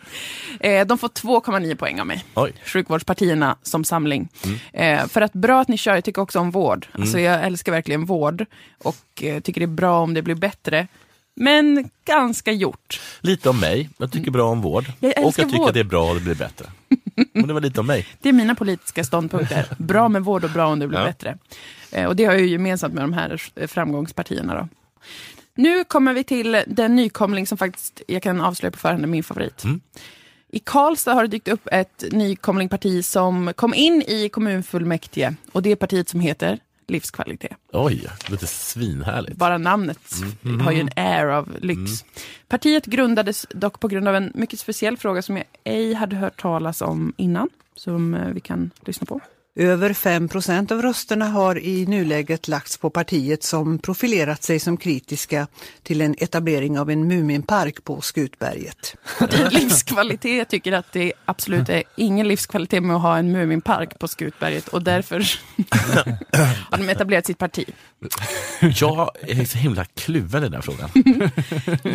Eh, 0.59 0.87
De 0.87 0.97
får 0.97 1.07
2,9 1.07 1.75
poäng 1.75 1.99
av 1.99 2.07
mig. 2.07 2.25
Oj. 2.35 2.53
Sjukvårdspartierna 2.65 3.55
som 3.63 3.83
samling. 3.83 4.29
Eh, 4.73 5.07
för 5.07 5.21
att 5.21 5.33
bra 5.33 5.61
att 5.61 5.67
ni 5.67 5.77
kör, 5.77 5.95
jag 5.95 6.03
tycker 6.03 6.21
också 6.21 6.39
om 6.39 6.51
vård. 6.51 6.87
Alltså 6.91 7.19
jag 7.19 7.43
älskar 7.45 7.71
verkligen 7.71 8.05
vård 8.05 8.45
och 8.83 9.23
eh, 9.23 9.39
tycker 9.39 9.61
det 9.61 9.65
är 9.65 9.67
bra 9.67 9.99
om 9.99 10.13
det 10.13 10.21
blir 10.21 10.35
bättre. 10.35 10.87
Men 11.35 11.89
ganska 12.05 12.51
gjort. 12.51 13.01
Lite 13.21 13.49
om 13.49 13.59
mig. 13.59 13.89
Jag 13.97 14.11
tycker 14.11 14.31
bra 14.31 14.43
om 14.49 14.61
vård. 14.61 14.85
Jag 14.99 15.09
och 15.17 15.23
jag 15.25 15.33
tycker 15.35 15.57
vård. 15.57 15.67
att 15.67 15.73
det 15.73 15.79
är 15.79 15.83
bra 15.83 16.09
och 16.09 16.15
det 16.15 16.21
blir 16.21 16.35
bättre. 16.35 16.65
Men 17.33 17.47
det 17.47 17.53
var 17.53 17.61
lite 17.61 17.79
om 17.79 17.87
mig. 17.87 18.07
Det 18.21 18.29
är 18.29 18.33
mina 18.33 18.55
politiska 18.55 19.03
ståndpunkter. 19.03 19.65
Bra 19.77 20.09
med 20.09 20.23
vård 20.23 20.43
och 20.43 20.49
bra 20.49 20.67
om 20.67 20.79
det 20.79 20.87
blir 20.87 20.99
Ja. 20.99 21.05
bättre. 21.05 21.37
Eh, 21.91 22.05
Och 22.05 22.15
det 22.15 22.25
har 22.25 22.33
jag 22.33 22.41
ju 22.41 22.47
gemensamt 22.49 22.93
med 22.93 23.03
de 23.03 23.13
här 23.13 23.67
framgångspartierna. 23.67 24.53
Då. 24.55 24.67
Nu 25.59 25.83
kommer 25.83 26.13
vi 26.13 26.23
till 26.23 26.63
den 26.67 26.95
nykomling 26.95 27.47
som 27.47 27.57
faktiskt, 27.57 28.01
jag 28.07 28.23
kan 28.23 28.41
avslöja 28.41 28.71
på 28.71 28.77
förhand, 28.77 29.03
är 29.03 29.07
min 29.07 29.23
favorit. 29.23 29.63
Mm. 29.63 29.81
I 30.49 30.59
Karlstad 30.59 31.13
har 31.13 31.21
det 31.21 31.27
dykt 31.27 31.47
upp 31.47 31.67
ett 31.71 32.03
nykomlingparti 32.11 33.05
som 33.05 33.53
kom 33.55 33.73
in 33.73 34.03
i 34.07 34.29
kommunfullmäktige. 34.29 35.35
Och 35.51 35.61
det 35.61 35.71
är 35.71 35.75
partiet 35.75 36.09
som 36.09 36.19
heter 36.19 36.59
Livskvalitet. 36.87 37.57
Oj, 37.73 38.07
låter 38.29 38.47
svinhärligt. 38.47 39.37
Bara 39.37 39.57
namnet 39.57 39.99
har 40.63 40.71
ju 40.71 40.79
en 40.79 40.89
air 40.95 41.25
av 41.25 41.57
lyx. 41.61 41.91
Partiet 42.47 42.85
grundades 42.85 43.47
dock 43.49 43.79
på 43.79 43.87
grund 43.87 44.07
av 44.07 44.15
en 44.15 44.31
mycket 44.35 44.59
speciell 44.59 44.97
fråga 44.97 45.21
som 45.21 45.37
jag 45.37 45.45
ej 45.63 45.93
hade 45.93 46.15
hört 46.15 46.41
talas 46.41 46.81
om 46.81 47.13
innan. 47.17 47.49
Som 47.75 48.13
eh, 48.13 48.27
vi 48.27 48.39
kan 48.39 48.71
lyssna 48.85 49.05
på. 49.05 49.21
Över 49.55 49.93
5 49.93 50.27
procent 50.29 50.71
av 50.71 50.81
rösterna 50.81 51.25
har 51.25 51.59
i 51.59 51.85
nuläget 51.85 52.47
lagts 52.47 52.77
på 52.77 52.89
partiet 52.89 53.43
som 53.43 53.79
profilerat 53.79 54.43
sig 54.43 54.59
som 54.59 54.77
kritiska 54.77 55.47
till 55.83 56.01
en 56.01 56.15
etablering 56.17 56.79
av 56.79 56.89
en 56.89 57.07
Muminpark 57.07 57.83
på 57.83 58.01
Skutberget. 58.01 58.95
Livskvalitet 59.51 60.49
tycker 60.49 60.71
att 60.71 60.91
det 60.93 61.13
absolut 61.25 61.69
är 61.69 61.83
ingen 61.95 62.27
livskvalitet 62.27 62.83
med 62.83 62.95
att 62.95 63.01
ha 63.01 63.17
en 63.17 63.31
Muminpark 63.31 63.99
på 63.99 64.07
Skutberget 64.07 64.67
och 64.67 64.83
därför 64.83 65.19
har 66.71 66.77
de 66.77 66.89
etablerat 66.89 67.25
sitt 67.25 67.37
parti. 67.37 67.65
Jag 68.59 69.09
är 69.21 69.45
så 69.45 69.57
himla 69.57 69.85
kluven 69.85 70.43
i 70.43 70.49
den 70.49 70.53
här 70.53 70.61
frågan. 70.61 70.89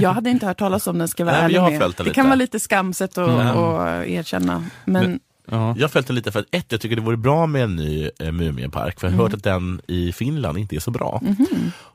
Jag 0.00 0.12
hade 0.12 0.30
inte 0.30 0.46
hört 0.46 0.58
talas 0.58 0.86
om 0.86 0.98
den, 0.98 1.08
ska 1.08 1.20
jag 1.20 1.26
vara 1.26 1.36
Nej, 1.36 1.42
men 1.42 1.46
ärlig 1.46 1.56
jag 1.56 1.62
har 1.62 1.70
med. 1.70 1.94
det 1.96 2.02
lite. 2.02 2.14
kan 2.14 2.26
vara 2.26 2.34
lite 2.34 2.60
skamset 2.60 3.18
att 3.18 3.28
Mm. 3.28 4.12
erkänna. 4.12 4.64
Men 4.84 5.20
Ja. 5.50 5.74
Jag 5.78 5.90
följt 5.90 6.06
den 6.06 6.16
lite 6.16 6.32
för 6.32 6.40
att 6.40 6.46
ett, 6.50 6.72
jag 6.72 6.80
tycker 6.80 6.96
det 6.96 7.02
vore 7.02 7.16
bra 7.16 7.46
med 7.46 7.62
en 7.62 7.76
ny 7.76 8.10
eh, 8.18 8.32
Muminpark. 8.32 9.00
För 9.00 9.06
jag 9.06 9.14
har 9.14 9.22
hört 9.22 9.34
att 9.34 9.42
den 9.42 9.80
i 9.86 10.12
Finland 10.12 10.58
inte 10.58 10.76
är 10.76 10.80
så 10.80 10.90
bra. 10.90 11.22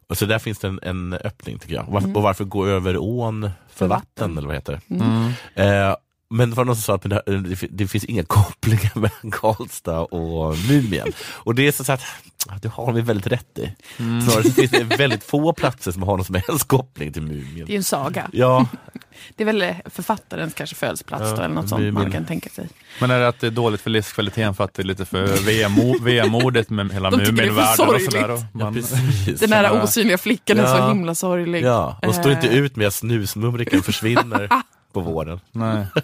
Och 0.08 0.18
så 0.18 0.26
där 0.26 0.40
finns 0.40 0.60
det 0.60 0.68
en, 0.68 0.80
en 0.84 1.14
öppning 1.14 1.60
tycker 1.60 1.76
jag. 1.76 1.86
Varför, 1.90 2.18
och 2.18 2.24
varför 2.24 2.44
gå 2.44 2.66
över 2.66 2.98
ån 2.98 3.50
för 3.70 3.88
vatten, 3.88 4.38
eller 4.38 4.48
vad 4.48 4.56
heter 4.56 4.82
det? 4.88 4.96
Mm. 4.96 5.32
Eh, 5.56 5.96
men 6.30 6.50
det 6.50 6.56
var 6.56 6.66
någon 6.66 6.76
som 6.76 6.84
sa 6.84 6.96
att 6.96 7.02
det, 7.26 7.40
det, 7.50 7.56
fin- 7.56 7.70
det 7.72 7.88
finns 7.88 8.04
inga 8.06 8.24
kopplingar 8.28 8.92
mellan 8.96 9.32
Karlstad 9.32 10.00
och 10.00 10.56
Mumien. 10.70 11.08
Och 11.32 11.56
det 11.56 11.68
är 11.68 11.72
så 11.72 11.92
att 11.92 12.02
det 12.62 12.68
har 12.70 12.92
vi 12.94 13.02
väldigt 13.02 13.28
rätt 13.28 13.58
i. 13.60 13.76
Snarare 13.98 14.44
så 14.44 14.52
finns 14.52 14.72
det 14.72 14.84
väldigt 14.84 15.24
få 15.24 15.54
platser 15.54 15.92
som 15.92 16.04
har 16.04 16.18
någon 16.18 16.26
som 16.26 16.36
helst 16.48 16.68
koppling 16.68 17.14
till 17.14 17.26
det 17.28 17.34
är 17.34 17.36
Mumien. 17.36 17.68
ju 17.68 17.76
en 17.76 17.84
saga. 17.84 18.30
Ja, 18.34 18.68
Det 19.36 19.44
är 19.44 19.46
väl 19.46 19.74
författarens 19.86 20.54
kanske 20.54 20.76
födelseplats 20.76 21.24
Ja, 21.24 21.36
då, 21.36 21.42
eller 21.42 21.56
något 21.56 21.70
sånt 21.70 21.80
blir 21.82 21.92
man 21.92 22.12
kan 22.12 22.26
tänka 22.26 22.50
sig. 22.50 22.70
Men 23.02 23.12
är 23.12 23.20
det 23.20 23.28
att 23.28 23.40
det 23.40 23.48
är 23.48 23.52
dåligt 23.52 23.82
för 23.82 23.90
livskvaliteten 23.90 24.54
för 24.56 24.64
att 24.64 24.74
det 24.74 24.82
är 24.82 24.84
lite 24.84 25.06
för 25.06 25.28
vemo- 25.28 26.00
vemodigt 26.04 26.70
med 26.70 26.94
hela 26.94 27.10
De 27.10 27.20
tycker 27.20 27.32
det 27.32 27.44
är 27.44 27.76
för 27.76 27.86
Muminvärlden 27.86 27.96
och 27.96 28.02
sådär? 28.02 28.30
och 28.32 28.40
ja 28.40 28.46
Man, 28.64 28.74
precis. 28.74 29.40
Den 29.40 29.54
här 29.54 29.64
Ja. 29.64 29.84
osynliga 29.84 30.18
flickan 30.18 30.60
är 30.60 30.66
så 30.66 30.78
Ja. 30.78 30.90
himla 30.90 31.16
sorglig. 31.16 31.64
Ja, 31.64 32.00
och 32.08 32.16
står 32.16 32.32
inte 32.32 32.48
Eh. 32.48 32.54
ut 32.58 32.76
med 32.76 32.88
att 32.88 32.94
snusmumriken 32.94 33.84
försvinner 33.84 34.50
på 34.94 35.00
våren. 35.00 35.40
nej. 35.52 35.86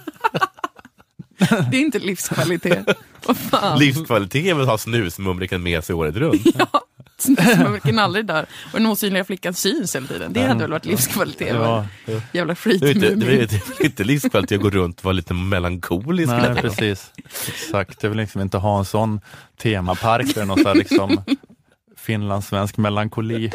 Det 1.71 1.77
är 1.77 1.81
inte 1.81 1.99
livskvalitet. 1.99 2.85
Vad 3.25 3.37
fan. 3.37 3.79
Livskvalitet 3.79 4.45
är 4.45 4.53
väl 4.53 4.63
att 4.63 4.69
ha 4.69 4.77
snusmumriken 4.77 5.63
med 5.63 5.83
sig 5.83 5.95
året 5.95 6.15
runt. 6.15 6.41
Snusmumriken 7.17 7.99
aldrig 7.99 8.25
dör. 8.25 8.45
Och 8.73 8.79
den 8.79 8.85
osynliga 8.87 9.23
flickan 9.23 9.53
syns 9.53 9.95
hela 9.95 10.07
tiden. 10.07 10.33
Det 10.33 10.41
hade 10.47 10.59
väl 10.59 10.71
varit 10.71 10.85
livskvalitet? 10.85 11.55
Ja, 11.55 11.85
Jävla 12.31 12.53
inte, 12.65 12.69
det 12.87 12.93
skitmumin. 12.93 13.29
är, 13.29 13.47
det 13.47 13.79
är 13.79 13.85
inte 13.85 14.03
livskvalitet 14.03 14.55
att 14.57 14.61
gå 14.63 14.69
runt 14.69 14.99
och 14.99 15.05
vara 15.05 15.13
lite 15.13 15.33
melankolisk. 15.33 16.31
nej, 16.33 16.55
precis. 16.55 17.11
Exakt. 17.47 18.03
Jag 18.03 18.09
vill 18.09 18.19
liksom 18.19 18.41
inte 18.41 18.57
ha 18.57 18.79
en 18.79 18.85
sån 18.85 19.21
temapark 19.61 20.35
där 20.35 20.45
någon 20.45 20.59
så 20.59 20.67
här 20.67 20.75
liksom 20.75 21.23
finlandssvensk 21.97 22.77
melankoli. 22.77 23.51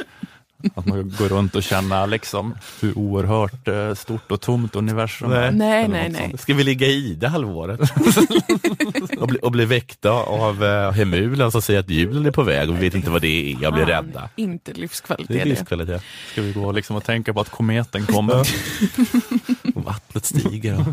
Att 0.74 0.86
man 0.86 1.14
går 1.18 1.28
runt 1.28 1.54
och 1.54 1.62
känner 1.62 2.06
liksom 2.06 2.54
hur 2.80 2.98
oerhört 2.98 3.68
eh, 3.68 3.94
stort 3.94 4.32
och 4.32 4.40
tomt 4.40 4.76
universum 4.76 5.32
är. 5.32 5.50
Nej, 5.50 5.84
Eller 5.84 5.88
nej, 5.94 6.08
nej. 6.08 6.28
sånt. 6.30 6.40
Ska 6.40 6.54
vi 6.54 6.64
ligga 6.64 6.86
i 6.86 7.14
det 7.14 7.28
halvåret? 7.28 7.80
och, 9.20 9.28
bli, 9.28 9.38
och 9.42 9.52
bli 9.52 9.64
väckta 9.64 10.10
av 10.10 10.62
uh, 10.62 10.90
hemulen 10.90 11.52
som 11.52 11.62
säger 11.62 11.80
att 11.80 11.90
julen 11.90 12.26
är 12.26 12.30
på 12.30 12.42
väg 12.42 12.68
och 12.70 12.76
vi 12.76 12.80
vet 12.80 12.94
inte 12.94 13.10
vad 13.10 13.22
det 13.22 13.52
är 13.52 13.66
och 13.66 13.72
blir 13.72 13.86
rädda. 13.86 14.28
Inte 14.36 14.72
Det 14.72 14.78
är 14.78 14.80
livskvalitet 14.80 15.36
det. 15.36 15.44
livskvalitet. 15.44 16.02
Ska 16.32 16.42
vi 16.42 16.52
gå 16.52 16.72
liksom 16.72 16.96
och 16.96 17.04
tänka 17.04 17.32
på 17.34 17.40
att 17.40 17.50
kometen 17.50 18.06
kommer? 18.06 18.48
Vattnet 19.82 20.24
stiger. 20.24 20.76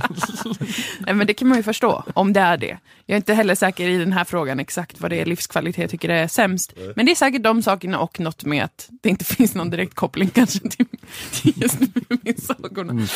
Nej, 0.99 1.13
men 1.13 1.27
det 1.27 1.33
kan 1.33 1.47
man 1.47 1.57
ju 1.57 1.63
förstå, 1.63 2.03
om 2.13 2.33
det 2.33 2.39
är 2.39 2.57
det. 2.57 2.77
Jag 3.05 3.15
är 3.15 3.17
inte 3.17 3.33
heller 3.33 3.55
säker 3.55 3.89
i 3.89 3.97
den 3.97 4.13
här 4.13 4.23
frågan 4.23 4.59
exakt 4.59 5.01
vad 5.01 5.11
det 5.11 5.21
är 5.21 5.25
livskvalitet 5.25 5.91
tycker 5.91 6.09
är 6.09 6.27
sämst. 6.27 6.73
Men 6.95 7.05
det 7.05 7.11
är 7.11 7.15
säkert 7.15 7.43
de 7.43 7.63
sakerna 7.63 7.99
och 7.99 8.19
något 8.19 8.45
med 8.45 8.63
att 8.63 8.89
det 9.01 9.09
inte 9.09 9.25
finns 9.35 9.55
någon 9.55 9.69
direkt 9.69 9.93
koppling 9.93 10.29
kanske 10.29 10.59
till, 10.59 10.85
till 11.31 11.61
just 11.61 11.79
Mumins-sagorna. 12.09 13.07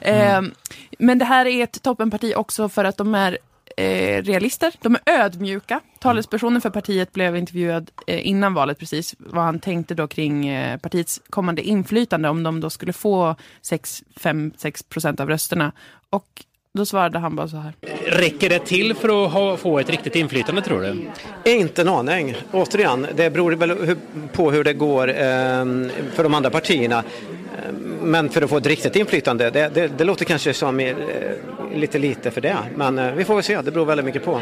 Eh, 0.00 0.42
men 0.98 1.18
det 1.18 1.24
här 1.24 1.46
är 1.46 1.64
ett 1.64 1.82
toppenparti 1.82 2.32
också 2.36 2.68
för 2.68 2.84
att 2.84 2.96
de 2.96 3.14
är 3.14 3.38
eh, 3.76 4.22
realister, 4.22 4.72
de 4.80 4.94
är 4.94 5.00
ödmjuka. 5.20 5.80
Talespersonen 5.98 6.60
för 6.60 6.70
partiet 6.70 7.12
blev 7.12 7.36
intervjuad 7.36 7.90
eh, 8.06 8.26
innan 8.26 8.54
valet 8.54 8.78
precis, 8.78 9.14
vad 9.18 9.44
han 9.44 9.58
tänkte 9.58 9.94
då 9.94 10.06
kring 10.06 10.48
eh, 10.48 10.78
partiets 10.78 11.20
kommande 11.30 11.62
inflytande 11.62 12.28
om 12.28 12.42
de 12.42 12.60
då 12.60 12.70
skulle 12.70 12.92
få 12.92 13.36
5-6 13.62 14.88
procent 14.88 15.20
av 15.20 15.28
rösterna. 15.28 15.72
Och 16.10 16.44
då 16.74 16.86
svarade 16.86 17.18
han 17.18 17.36
bara 17.36 17.48
så 17.48 17.56
här. 17.56 17.72
Räcker 18.06 18.48
det 18.48 18.58
till 18.58 18.94
för 18.94 19.24
att 19.24 19.32
ha, 19.32 19.56
få 19.56 19.78
ett 19.78 19.90
riktigt 19.90 20.16
inflytande 20.16 20.62
tror 20.62 20.80
du? 20.80 21.10
Inte 21.52 21.82
en 21.82 21.88
aning. 21.88 22.36
Återigen, 22.52 23.06
det 23.14 23.30
beror 23.30 23.52
väl 23.52 23.96
på 24.32 24.50
hur 24.50 24.64
det 24.64 24.72
går 24.72 25.08
eh, 25.08 25.14
för 26.14 26.22
de 26.22 26.34
andra 26.34 26.50
partierna. 26.50 27.04
Men 28.02 28.28
för 28.28 28.42
att 28.42 28.50
få 28.50 28.56
ett 28.56 28.66
riktigt 28.66 28.96
inflytande, 28.96 29.50
det, 29.50 29.68
det, 29.74 29.88
det 29.98 30.04
låter 30.04 30.24
kanske 30.24 30.54
som 30.54 30.80
eh, 30.80 30.96
lite 31.74 31.98
lite 31.98 32.30
för 32.30 32.40
det. 32.40 32.56
Men 32.76 32.98
eh, 32.98 33.12
vi 33.12 33.24
får 33.24 33.34
väl 33.34 33.44
se, 33.44 33.62
det 33.62 33.70
beror 33.70 33.86
väldigt 33.86 34.06
mycket 34.06 34.24
på. 34.24 34.40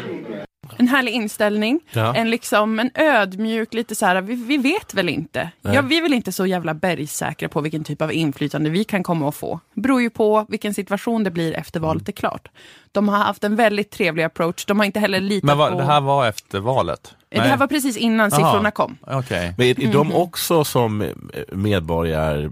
En 0.77 0.87
härlig 0.87 1.11
inställning, 1.11 1.79
Ja. 1.91 2.15
en, 2.15 2.29
liksom, 2.29 2.79
en 2.79 2.91
ödmjuk, 2.95 3.73
lite 3.73 3.95
så 3.95 4.05
här, 4.05 4.21
vi, 4.21 4.35
vi 4.35 4.57
vet 4.57 4.93
väl 4.93 5.09
inte. 5.09 5.49
Nej. 5.61 5.75
Ja, 5.75 5.81
vi 5.81 5.97
är 5.97 6.01
väl 6.01 6.13
inte 6.13 6.31
så 6.31 6.45
jävla 6.45 6.73
bergsäkra 6.73 7.49
på 7.49 7.61
vilken 7.61 7.83
typ 7.83 8.01
av 8.01 8.13
inflytande 8.13 8.69
vi 8.69 8.83
kan 8.83 9.03
komma 9.03 9.29
att 9.29 9.35
få. 9.35 9.59
Det 9.73 9.81
beror 9.81 10.01
ju 10.01 10.09
på 10.09 10.45
vilken 10.49 10.73
situation 10.73 11.23
det 11.23 11.31
blir 11.31 11.53
efter 11.53 11.79
valet 11.79 12.07
är 12.07 12.11
klart. 12.11 12.47
De 12.91 13.09
har 13.09 13.17
haft 13.17 13.43
en 13.43 13.55
väldigt 13.55 13.91
trevlig 13.91 14.23
approach, 14.23 14.65
de 14.65 14.79
har 14.79 14.85
inte 14.85 14.99
heller 14.99 15.19
litat 15.19 15.43
Men 15.47 15.57
vad, 15.57 15.71
på... 15.71 15.77
det 15.77 15.85
här 15.85 16.01
var 16.01 16.27
efter 16.27 16.59
valet? 16.59 17.15
det 17.29 17.39
här 17.41 17.57
var 17.57 17.67
precis 17.67 17.97
innan 17.97 18.29
Jaha. 18.29 18.39
siffrorna 18.39 18.71
kom. 18.71 18.97
Okej. 19.07 19.53
Men 19.57 19.67
är, 19.67 19.83
är 19.83 19.93
de 19.93 20.07
Mhm. 20.07 20.15
också 20.15 20.63
som 20.63 21.03
medborgare 21.51 22.51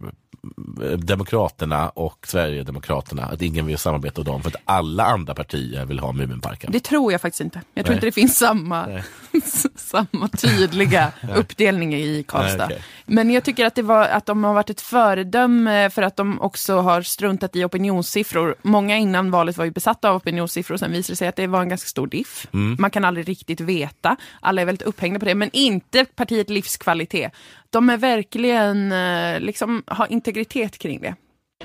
Demokraterna 0.97 1.89
och 1.89 2.27
Sverigedemokraterna, 2.27 3.25
att 3.25 3.41
ingen 3.41 3.65
vill 3.65 3.77
samarbeta 3.77 4.21
med 4.21 4.25
dem 4.25 4.41
för 4.43 4.49
att 4.49 4.55
alla 4.65 5.05
andra 5.05 5.33
partier 5.33 5.85
vill 5.85 5.99
ha 5.99 6.11
Muminparken? 6.11 6.71
Det 6.71 6.79
tror 6.79 7.11
jag 7.11 7.21
faktiskt 7.21 7.41
inte. 7.41 7.61
Jag 7.73 7.85
tror 7.85 7.91
Nej. 7.91 7.97
inte 7.97 8.07
det 8.07 8.11
finns 8.11 8.37
samma, 8.37 9.01
samma 9.75 10.27
tydliga 10.27 11.11
uppdelning 11.35 11.95
i 11.95 12.23
Karlstad. 12.27 12.57
Nej, 12.57 12.65
okej. 12.65 12.83
Men 13.05 13.31
jag 13.31 13.43
tycker 13.43 13.65
att, 13.65 13.75
det 13.75 13.81
var, 13.81 14.07
att 14.07 14.25
de 14.25 14.43
har 14.43 14.53
varit 14.53 14.69
ett 14.69 14.81
föredöme 14.81 15.89
för 15.89 16.01
att 16.01 16.15
de 16.15 16.41
också 16.41 16.79
har 16.79 17.01
struntat 17.01 17.55
i 17.55 17.65
opinionssiffror. 17.65 18.55
Många 18.61 18.97
innan 18.97 19.31
valet 19.31 19.57
var 19.57 19.65
ju 19.65 19.71
besatta 19.71 20.09
av 20.09 20.15
opinionssiffror, 20.15 20.77
sen 20.77 20.91
visade 20.91 21.11
det 21.13 21.17
sig 21.17 21.27
att 21.27 21.35
det 21.35 21.47
var 21.47 21.61
en 21.61 21.69
ganska 21.69 21.87
stor 21.87 22.07
diff. 22.07 22.47
Mm. 22.53 22.75
Man 22.79 22.91
kan 22.91 23.05
aldrig 23.05 23.29
riktigt 23.29 23.61
veta. 23.61 24.15
Alla 24.39 24.61
är 24.61 24.65
väldigt 24.65 24.87
upphängda 24.87 25.19
på 25.19 25.25
det, 25.25 25.35
men 25.35 25.49
inte 25.53 26.05
partiet 26.05 26.49
livskvalitet. 26.49 27.31
De 27.73 27.89
är 27.89 27.97
verkligen, 27.97 28.91
eh, 28.91 29.39
liksom, 29.39 29.83
har 29.87 30.11
integritet 30.11 30.77
kring 30.77 31.01
det. 31.01 31.15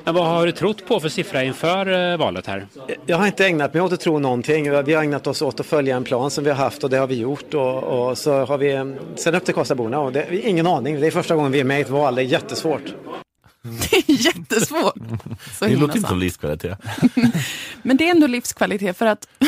Men 0.04 0.14
vad 0.14 0.26
har 0.26 0.46
du 0.46 0.52
trott 0.52 0.86
på 0.86 1.00
för 1.00 1.08
siffra 1.08 1.44
inför 1.44 2.12
eh, 2.12 2.16
valet 2.16 2.46
här? 2.46 2.66
Jag 3.06 3.16
har 3.16 3.26
inte 3.26 3.46
ägnat 3.46 3.74
mig 3.74 3.82
åt 3.82 3.92
att 3.92 4.00
tro 4.00 4.18
någonting. 4.18 4.84
Vi 4.84 4.94
har 4.94 5.02
ägnat 5.02 5.26
oss 5.26 5.42
åt 5.42 5.60
att 5.60 5.66
följa 5.66 5.96
en 5.96 6.04
plan 6.04 6.30
som 6.30 6.44
vi 6.44 6.50
har 6.50 6.56
haft 6.56 6.84
och 6.84 6.90
det 6.90 6.96
har 6.96 7.06
vi 7.06 7.14
gjort. 7.14 7.54
Och, 7.54 7.82
och 7.82 8.18
så 8.18 8.44
har 8.44 8.58
vi 8.58 8.96
sen 9.16 9.34
upp 9.34 9.44
till 9.44 9.54
Karlstadborna 9.54 10.00
och 10.00 10.12
det, 10.12 10.48
ingen 10.48 10.66
aning. 10.66 11.00
Det 11.00 11.06
är 11.06 11.10
första 11.10 11.34
gången 11.34 11.52
vi 11.52 11.60
är 11.60 11.64
med 11.64 11.78
i 11.78 11.82
ett 11.82 11.90
val, 11.90 12.14
det 12.14 12.22
är 12.22 12.24
jättesvårt. 12.24 12.94
Det 13.90 13.96
är 13.96 14.24
jättesvårt. 14.26 14.94
Så 15.58 15.64
det 15.64 15.76
låter 15.76 15.96
inte 15.96 16.08
som 16.08 16.18
livskvalitet. 16.18 16.78
Men 17.82 17.96
det 17.96 18.06
är 18.06 18.10
ändå 18.10 18.26
livskvalitet 18.26 18.96
för 18.96 19.06
att 19.06 19.28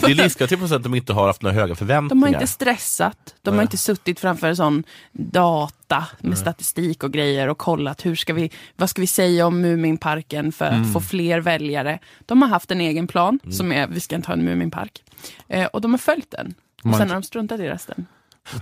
Det 0.00 0.06
är 0.10 0.14
livskvalitet 0.14 0.60
på 0.60 0.68
så 0.68 0.74
att 0.74 0.82
de 0.82 0.94
inte 0.94 1.12
har 1.12 1.26
haft 1.26 1.42
några 1.42 1.54
höga 1.56 1.74
förväntningar. 1.74 2.08
de 2.08 2.22
har 2.22 2.28
inte 2.28 2.46
stressat. 2.46 3.34
De 3.42 3.50
har 3.50 3.56
Nej. 3.56 3.62
inte 3.62 3.76
suttit 3.76 4.20
framför 4.20 4.46
en 4.46 4.56
sån 4.56 4.84
data 5.12 6.06
med 6.18 6.38
statistik 6.38 7.02
och 7.04 7.12
grejer 7.12 7.48
och 7.48 7.58
kollat 7.58 8.06
hur 8.06 8.16
ska 8.16 8.32
vi, 8.34 8.50
vad 8.76 8.90
ska 8.90 9.00
vi 9.00 9.06
säga 9.06 9.46
om 9.46 9.60
Muminparken 9.60 10.52
för 10.52 10.64
att 10.64 10.72
Mm. 10.72 10.92
få 10.92 11.00
fler 11.00 11.40
väljare. 11.40 11.98
De 12.26 12.42
har 12.42 12.48
haft 12.48 12.70
en 12.70 12.80
egen 12.80 13.06
plan 13.06 13.38
Mm. 13.42 13.52
som 13.52 13.72
är 13.72 13.86
vi 13.86 14.00
ska 14.00 14.16
inte 14.16 14.26
ha 14.28 14.34
en 14.34 14.44
Muminpark. 14.44 15.02
Eh, 15.48 15.64
och 15.66 15.80
de 15.80 15.90
har 15.90 15.98
följt 15.98 16.30
den. 16.30 16.54
De 16.82 16.90
Och 16.90 16.96
sen 16.96 17.08
har 17.08 17.14
de 17.14 17.22
struntat 17.22 17.60
i 17.60 17.68
resten. 17.68 18.06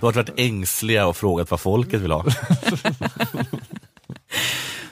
De 0.01 0.07
har 0.07 0.13
varit 0.13 0.31
ängsliga 0.37 1.07
och 1.07 1.17
frågat 1.17 1.51
vad 1.51 1.61
folket 1.61 2.01
vill 2.01 2.11
ha. 2.11 2.25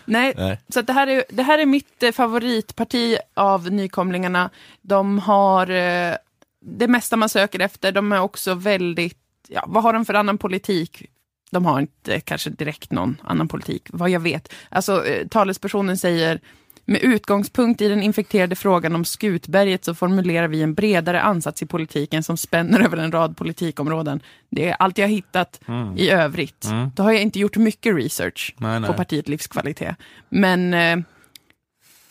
Nej, 0.05 0.35
Nej. 0.37 0.59
så 0.69 0.83
det, 0.83 0.93
här 0.93 1.07
är, 1.07 1.25
det 1.29 1.43
här 1.43 1.59
är 1.59 1.67
mitt 1.67 2.03
eh, 2.03 2.13
favoritparti 2.13 3.19
av 3.35 3.71
nykomlingarna. 3.73 4.51
De 4.83 5.19
har 5.19 5.71
eh, 5.71 6.15
det 6.61 6.89
mesta 6.89 7.17
man 7.17 7.29
söker 7.29 7.61
efter. 7.61 7.93
De 7.93 8.13
är 8.13 8.21
också 8.21 8.55
väldigt, 8.55 9.19
ja, 9.49 9.65
vad 9.67 9.83
har 9.83 9.93
de 9.93 10.05
för 10.05 10.15
annan 10.15 10.39
politik? 10.39 11.07
De 11.51 11.67
har 11.67 11.81
inte 11.81 12.21
kanske 12.21 12.51
direkt 12.51 12.91
någon 12.91 13.17
annan 13.25 13.49
politik, 13.49 13.89
vad 13.93 14.11
jag 14.11 14.21
vet. 14.21 14.53
Alltså, 14.69 15.07
eh, 15.07 15.29
talespersonen 15.29 15.99
säger, 15.99 16.41
med 16.85 17.01
utgångspunkt 17.03 17.81
i 17.81 17.89
den 17.89 18.03
infekterade 18.03 18.57
frågan 18.57 18.95
om 18.95 19.05
Skutberget 19.05 19.85
så 19.85 19.95
formulerar 19.95 20.49
vi 20.49 20.63
en 20.63 20.75
bredare 20.75 21.23
ansats 21.23 21.63
i 21.63 21.67
politiken 21.67 22.23
som 22.23 22.37
spänner 22.37 22.81
över 22.81 22.97
en 22.97 23.13
rad 23.13 23.37
politikområden. 23.37 24.21
Det 24.51 24.69
är 24.69 24.75
allt 24.79 24.99
jag 24.99 25.09
hittat 25.09 25.61
Mm. 25.69 25.99
i 25.99 26.11
övrigt. 26.11 26.65
Mm. 26.65 26.91
Då 26.95 27.03
har 27.03 27.13
jag 27.13 27.23
inte 27.23 27.39
gjort 27.39 27.57
mycket 27.57 27.97
research 27.97 28.55
Nej, 28.59 28.81
nej. 28.81 28.91
på 28.91 28.97
partiet 28.97 29.29
Livskvalitet. 29.29 29.97
Men 30.29 30.75
eh, 30.75 30.97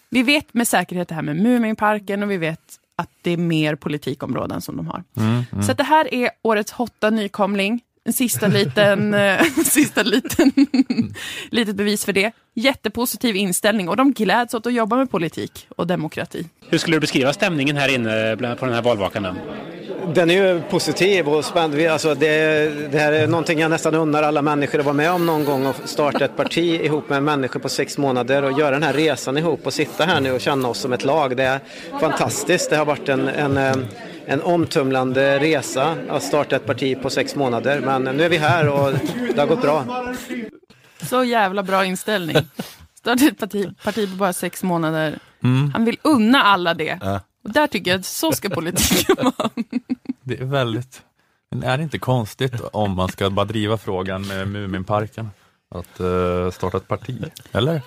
vi 0.09 0.24
vet 0.24 0.53
med 0.53 0.67
säkerhet 0.67 1.07
det 1.07 1.15
här 1.15 1.21
med 1.21 1.36
Muminparken 1.36 2.24
och 2.24 2.32
vi 2.32 2.38
vet 2.38 2.59
att 2.95 3.09
det 3.21 3.32
är 3.32 3.38
mer 3.38 3.76
politikområden 3.76 4.61
som 4.61 4.78
de 4.78 4.88
har. 4.88 5.03
Mm, 5.17 5.43
mm. 5.51 5.63
Så 5.63 5.74
det 5.74 5.84
här 5.84 6.13
är 6.13 6.30
årets 6.41 6.71
hotta 6.71 7.09
nykomling. 7.09 7.82
En 8.06 8.14
sista 8.14 8.47
liten, 8.47 9.14
eh, 9.14 9.41
sista 9.66 10.04
liten 10.04 10.51
litet 11.49 11.76
bevis 11.76 12.06
för 12.06 12.14
det. 12.14 12.32
Jättepositiv 12.56 13.36
inställning 13.36 13.89
och 13.89 13.97
de 13.97 14.12
gläds 14.14 14.54
åt 14.54 14.66
att 14.68 14.74
jobba 14.74 14.95
med 14.95 15.12
politik 15.12 15.68
och 15.76 15.88
demokrati. 15.88 16.45
Hur 16.70 16.78
skulle 16.78 16.95
du 16.95 16.99
beskriva 16.99 17.34
stämningen 17.34 17.78
här 17.78 17.89
inne 17.95 18.38
på 18.60 18.66
den 18.66 18.74
här 18.76 18.82
valvakan? 18.82 19.28
Den 20.16 20.30
är 20.30 20.34
ju 20.34 20.62
positiv 20.62 21.30
och 21.30 21.45
spännande. 21.45 21.78
Vi- 21.78 21.88
Alltså 21.88 22.16
det, 22.16 22.91
det 22.91 22.99
här 22.99 23.14
är 23.14 23.28
någonting 23.28 23.60
jag 23.60 23.72
nästan 23.72 23.95
unnar 23.95 24.24
alla 24.24 24.41
människor 24.41 24.80
att 24.80 24.86
vara 24.86 24.93
med 24.93 25.12
om 25.12 25.26
någon 25.26 25.45
gång 25.45 25.66
och 25.66 25.76
starta 25.86 26.26
ett 26.26 26.36
parti 26.38 26.82
ihop 26.82 27.10
med 27.10 27.24
människor 27.24 27.60
på 27.60 27.70
sex 27.70 27.97
månader 27.97 28.43
och 28.43 28.60
göra 28.60 28.72
den 28.72 28.84
här 28.84 28.93
resan 28.93 29.38
ihop 29.38 29.66
och 29.68 29.74
sitta 29.74 30.06
här 30.06 30.22
nu 30.22 30.32
och 30.32 30.41
känna 30.41 30.68
oss 30.68 30.78
som 30.80 30.93
ett 30.93 31.04
lag. 31.06 31.38
Det 31.38 31.43
är 31.43 31.60
fantastiskt. 31.99 32.70
Det 32.70 32.76
har 32.76 32.86
varit 32.86 33.10
en, 33.10 33.28
en, 33.28 33.58
eh, 33.58 33.76
en 34.26 34.41
omtumlande 34.41 35.39
resa 35.39 35.97
att 36.09 36.24
starta 36.24 36.55
ett 36.55 36.65
parti 36.65 37.01
på 37.01 37.09
sex 37.09 37.36
månader. 37.36 37.80
Men 37.80 38.17
nu 38.17 38.24
är 38.24 38.30
vi 38.30 38.38
här 38.38 38.69
och 38.69 38.93
det 39.36 39.41
har 39.41 39.47
gått 39.47 39.61
bra. 39.61 40.05
Så 41.01 41.24
jävla 41.24 41.63
bra 41.63 41.86
inställning. 41.86 42.38
Starta 42.93 43.26
ett 43.26 43.38
parti, 43.38 43.69
parti 43.84 44.09
på 44.09 44.15
bara 44.15 44.34
sex 44.34 44.63
månader. 44.63 45.19
Mm. 45.43 45.71
Han 45.74 45.86
vill 45.86 45.97
unna 46.03 46.43
alla 46.43 46.74
det. 46.74 46.99
Ja. 47.01 47.21
Och 47.43 47.51
där 47.51 47.67
tycker 47.67 47.91
jag 47.91 47.99
att 47.99 48.05
så 48.05 48.32
ska 48.32 48.49
politiken 48.49 49.15
vara. 49.38 49.49
Det 50.21 50.39
är 50.39 50.45
väldigt, 50.45 51.01
men 51.51 51.63
är 51.63 51.78
det 51.78 51.84
inte 51.84 51.99
konstigt 51.99 52.61
om 52.71 52.91
man 52.91 53.09
ska 53.09 53.30
bara 53.30 53.45
driva 53.45 53.78
frågan 53.78 54.28
med 54.28 54.47
Muminparken? 54.47 55.30
Att 55.76 55.99
eh, 55.99 56.51
starta 56.51 56.78
ett 56.78 56.88
parti, 56.88 57.24
eller? 57.51 57.82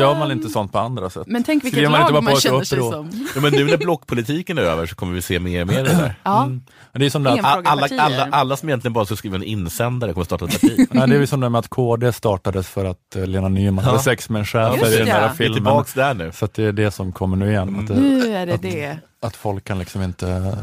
Gör 0.00 0.18
man 0.18 0.32
inte 0.32 0.48
sånt 0.48 0.72
på 0.72 0.78
andra 0.78 1.10
sätt? 1.10 1.22
Men 1.26 1.44
tänk 1.44 1.64
vilket 1.64 1.90
man 1.90 2.00
inte 2.00 2.12
lag 2.12 2.22
man 2.24 2.32
ett 2.32 2.40
känner 2.40 2.64
sig 2.64 2.78
som. 2.78 3.26
Ja, 3.34 3.40
men 3.40 3.52
nu 3.52 3.64
när 3.64 3.76
blockpolitiken 3.76 4.58
är 4.58 4.62
över 4.62 4.86
så 4.86 4.94
kommer 4.94 5.12
vi 5.14 5.22
se 5.22 5.38
mer 5.40 5.60
och 5.60 5.66
mer 5.66 5.84
det 5.84 5.90
där. 5.90 6.14
Ja. 6.22 6.46
Men 6.46 6.62
Det 6.92 7.06
är 7.06 7.10
som 7.10 7.22
det 7.22 7.30
att, 7.30 7.38
Enfrågepartier. 7.38 8.00
Alla, 8.00 8.14
alla, 8.24 8.36
alla 8.36 8.56
som 8.56 8.68
egentligen 8.68 8.92
bara 8.92 9.04
ska 9.04 9.16
skriva 9.16 9.36
en 9.36 9.42
insändare 9.42 10.12
kommer 10.12 10.24
starta 10.24 10.44
ett 10.44 10.60
parti. 10.60 10.86
ja, 10.92 11.06
det 11.06 11.16
är 11.16 11.20
ju 11.20 11.26
som 11.26 11.40
det 11.40 11.48
med 11.48 11.58
att 11.58 11.68
KD 11.68 12.12
startades 12.12 12.68
för 12.68 12.84
att 12.84 13.16
eh, 13.16 13.26
Lena 13.26 13.48
Nyman 13.48 13.84
Ja. 13.84 13.90
hade 13.90 14.02
sex 14.02 14.28
med 14.28 14.38
en 14.54 14.72
Just 14.78 14.94
i 14.94 14.96
den 14.96 15.06
det. 15.06 15.12
här 15.12 15.20
Vi 15.20 15.24
är 15.24 15.28
Vi 15.28 15.28
är 15.28 15.28
filmen. 15.34 15.54
tillbaks 15.54 15.92
där 15.94 16.14
nu. 16.14 16.32
Så 16.32 16.44
att 16.44 16.54
det 16.54 16.64
är 16.64 16.72
det 16.72 16.90
som 16.90 17.12
kommer 17.12 17.36
nu 17.36 17.50
igen. 17.50 17.76
Att, 17.80 17.88
det, 17.88 17.94
Nu 17.94 18.34
är 18.34 18.46
det 18.46 18.56
det. 18.56 18.98
Att 19.26 19.36
folk 19.36 19.64
kan 19.64 19.78
liksom 19.78 20.02
inte, 20.02 20.58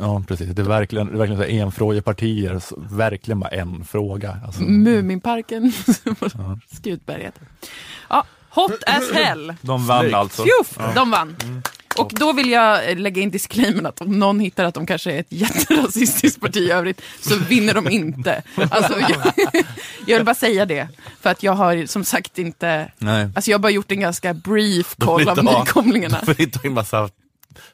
ja 0.00 0.22
precis, 0.28 0.48
det 0.48 0.62
är 0.62 0.66
verkligen, 0.66 1.06
det 1.06 1.12
är 1.12 1.18
verkligen 1.18 1.42
så 1.42 1.48
här 1.48 1.60
enfrågepartier, 1.62 2.58
så 2.58 2.76
verkligen 2.90 3.40
bara 3.40 3.50
en 3.50 3.84
fråga. 3.84 4.38
Alltså, 4.46 4.62
Muminparken, 4.62 5.72
Skutberget. 6.76 7.34
Ja, 8.08 8.24
hot 8.50 8.82
as 8.86 9.12
hell. 9.12 9.54
de 9.60 9.86
vann 9.86 10.00
Snyggt. 10.00 10.14
alltså. 10.14 10.42
Fjuff, 10.42 10.78
de 10.94 11.10
vann. 11.10 11.36
Och 11.98 12.12
då 12.14 12.32
vill 12.32 12.50
jag 12.50 12.98
lägga 12.98 13.22
in 13.22 13.30
disclaimern 13.30 13.86
att 13.86 14.00
om 14.00 14.18
någon 14.18 14.40
hittar 14.40 14.64
att 14.64 14.74
de 14.74 14.86
kanske 14.86 15.12
är 15.12 15.20
ett 15.20 15.26
jätterasistiskt 15.32 16.40
parti 16.40 16.56
i 16.56 16.70
övrigt 16.70 17.00
så 17.20 17.36
vinner 17.36 17.74
de 17.74 17.88
inte. 17.88 18.42
Alltså, 18.70 19.00
jag, 19.00 19.32
jag 20.06 20.16
vill 20.16 20.24
bara 20.24 20.34
säga 20.34 20.66
det. 20.66 20.88
För 21.20 21.30
att 21.30 21.42
jag 21.42 21.52
har 21.52 21.86
som 21.86 22.04
sagt 22.04 22.38
inte, 22.38 22.92
Nej. 22.98 23.28
alltså 23.34 23.50
jag 23.50 23.58
har 23.58 23.62
bara 23.62 23.72
gjort 23.72 23.90
en 23.92 24.00
ganska 24.00 24.34
brief 24.34 24.94
De 24.96 25.06
koll 25.06 25.28
av 25.28 25.38
inte 25.38 25.58
nykomlingarna. 25.58 26.20
För 26.24 26.40
inte 26.40 26.58
ha 26.58 26.66
en 26.66 26.72
massa 26.74 27.08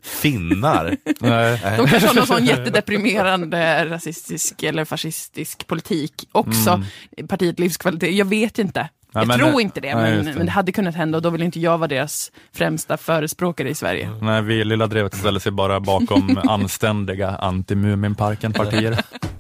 finnar. 0.03 0.97
Nej. 1.21 1.61
De 1.77 1.87
kanske 1.87 2.09
har 2.09 2.15
någon 2.15 2.27
sån 2.27 2.45
jättedeprimerande 2.45 3.85
rasistisk 3.91 4.63
eller 4.63 4.85
fascistisk 4.85 5.67
politik 5.67 6.13
också. 6.33 6.83
Partiet 7.29 7.59
Livskvalitet, 7.59 8.15
jag 8.15 8.25
vet 8.27 8.59
inte. 8.59 8.89
Ja, 9.13 9.21
jag 9.21 9.29
men 9.29 9.39
tror 9.39 9.53
det- 9.53 9.63
inte 9.63 9.81
det 9.81 9.95
nej, 9.95 10.17
men, 10.17 10.25
det. 10.25 10.35
men 10.35 10.47
det 10.47 10.53
hade 10.53 10.73
kunnat 10.73 10.95
hända 10.95 11.19
och 11.19 11.23
då 11.23 11.31
vill 11.31 11.43
inte 11.43 11.61
jag 11.61 11.79
vara 11.79 11.89
deras 11.89 12.33
främsta 12.53 12.97
förespråkare 12.97 13.69
i 13.71 13.75
Sverige. 13.75 14.11
Nej, 14.23 14.43
vi 14.43 14.55
i 14.55 14.65
Lilla 14.65 14.87
Drevet 14.87 15.15
ställer 15.17 15.41
sig 15.41 15.53
bara 15.53 15.81
bakom 15.81 16.39
anständiga 16.49 17.31
anti-Muminparken-partier. 17.41 18.99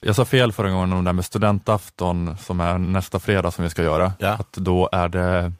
Jag 0.00 0.16
sa 0.16 0.24
fel 0.24 0.52
förra 0.52 0.70
gången 0.70 0.92
om 0.92 0.98
det 1.04 1.08
där 1.08 1.12
med 1.12 1.24
studentafton 1.24 2.36
som 2.40 2.60
är 2.60 2.78
nästa 2.78 3.18
fredag 3.18 3.50
som 3.50 3.64
vi 3.64 3.70
ska 3.70 3.82
göra. 3.82 4.12
Ja. 4.18 4.28
Att 4.28 4.52
då 4.52 4.88
är 4.92 5.08
det, 5.08 5.52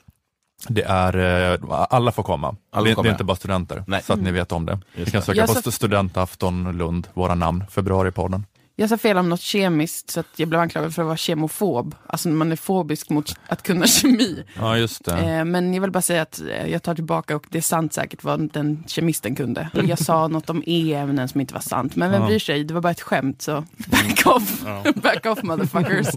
det 0.69 0.83
är, 0.83 1.17
eh, 1.53 1.59
alla 1.91 2.13
får 2.13 2.23
komma. 2.23 2.57
Alla 2.73 2.95
får 2.95 3.03
det, 3.03 3.09
det 3.09 3.09
är 3.09 3.13
inte 3.13 3.25
bara 3.25 3.37
studenter. 3.37 3.85
Nej. 3.87 4.03
Så 4.03 4.13
att 4.13 4.21
ni 4.21 4.31
vet 4.31 4.53
om 4.53 4.67
det. 4.67 4.79
Ni 4.97 5.05
kan 5.07 5.23
söka 5.23 5.39
Jag 5.41 5.49
på 5.55 5.63
sa- 5.63 5.71
studentafton 5.71 6.77
Lund, 6.79 7.09
våra 7.15 7.35
namn, 7.35 7.65
februaripodden. 7.71 8.45
Jag 8.81 8.89
sa 8.89 8.99
fel 8.99 9.19
om 9.19 9.29
något 9.29 9.41
kemiskt 9.41 10.11
så 10.11 10.21
att 10.21 10.27
jag 10.37 10.49
blev 10.49 10.61
anklagad 10.61 10.95
för 10.95 11.03
att 11.03 11.07
vara 11.07 11.17
kemofob. 11.17 11.95
Alltså 12.07 12.29
man 12.29 12.53
är 12.53 12.57
fobisk 12.57 13.11
mot 13.11 13.35
att 13.49 13.63
kunna 13.63 13.87
kemi. 13.87 14.45
Ja, 14.57 14.77
just 14.79 15.05
det. 15.05 15.13
Eh, 15.19 15.45
men 15.45 15.75
jag 15.75 15.81
vill 15.81 15.91
bara 15.91 16.03
säga 16.03 16.23
att 16.23 16.41
eh, 16.41 16.67
jag 16.71 16.83
tar 16.83 16.95
tillbaka 16.95 17.37
och 17.37 17.47
det 17.51 17.59
är 17.59 17.63
sant 17.63 17.93
säkert 17.93 18.25
vad 18.25 18.53
den 18.53 18.85
kemisten 18.87 19.35
kunde. 19.35 19.69
Jag 19.87 19.99
sa 19.99 20.29
något 20.29 20.51
om 20.51 20.63
e-ämnen 20.67 21.29
som 21.29 21.41
inte 21.41 21.55
var 21.55 21.61
sant. 21.61 21.97
Men 21.97 22.11
vem 22.11 22.23
Ja. 22.23 22.27
bryr 22.29 22.39
sig? 22.39 22.65
Det 22.65 22.75
var 22.75 22.81
bara 22.81 22.91
ett 22.91 23.01
skämt 23.01 23.43
så 23.43 23.65
back 23.77 24.23
off. 24.27 24.63
back 25.03 25.27
off 25.27 25.43
motherfuckers. 25.43 26.09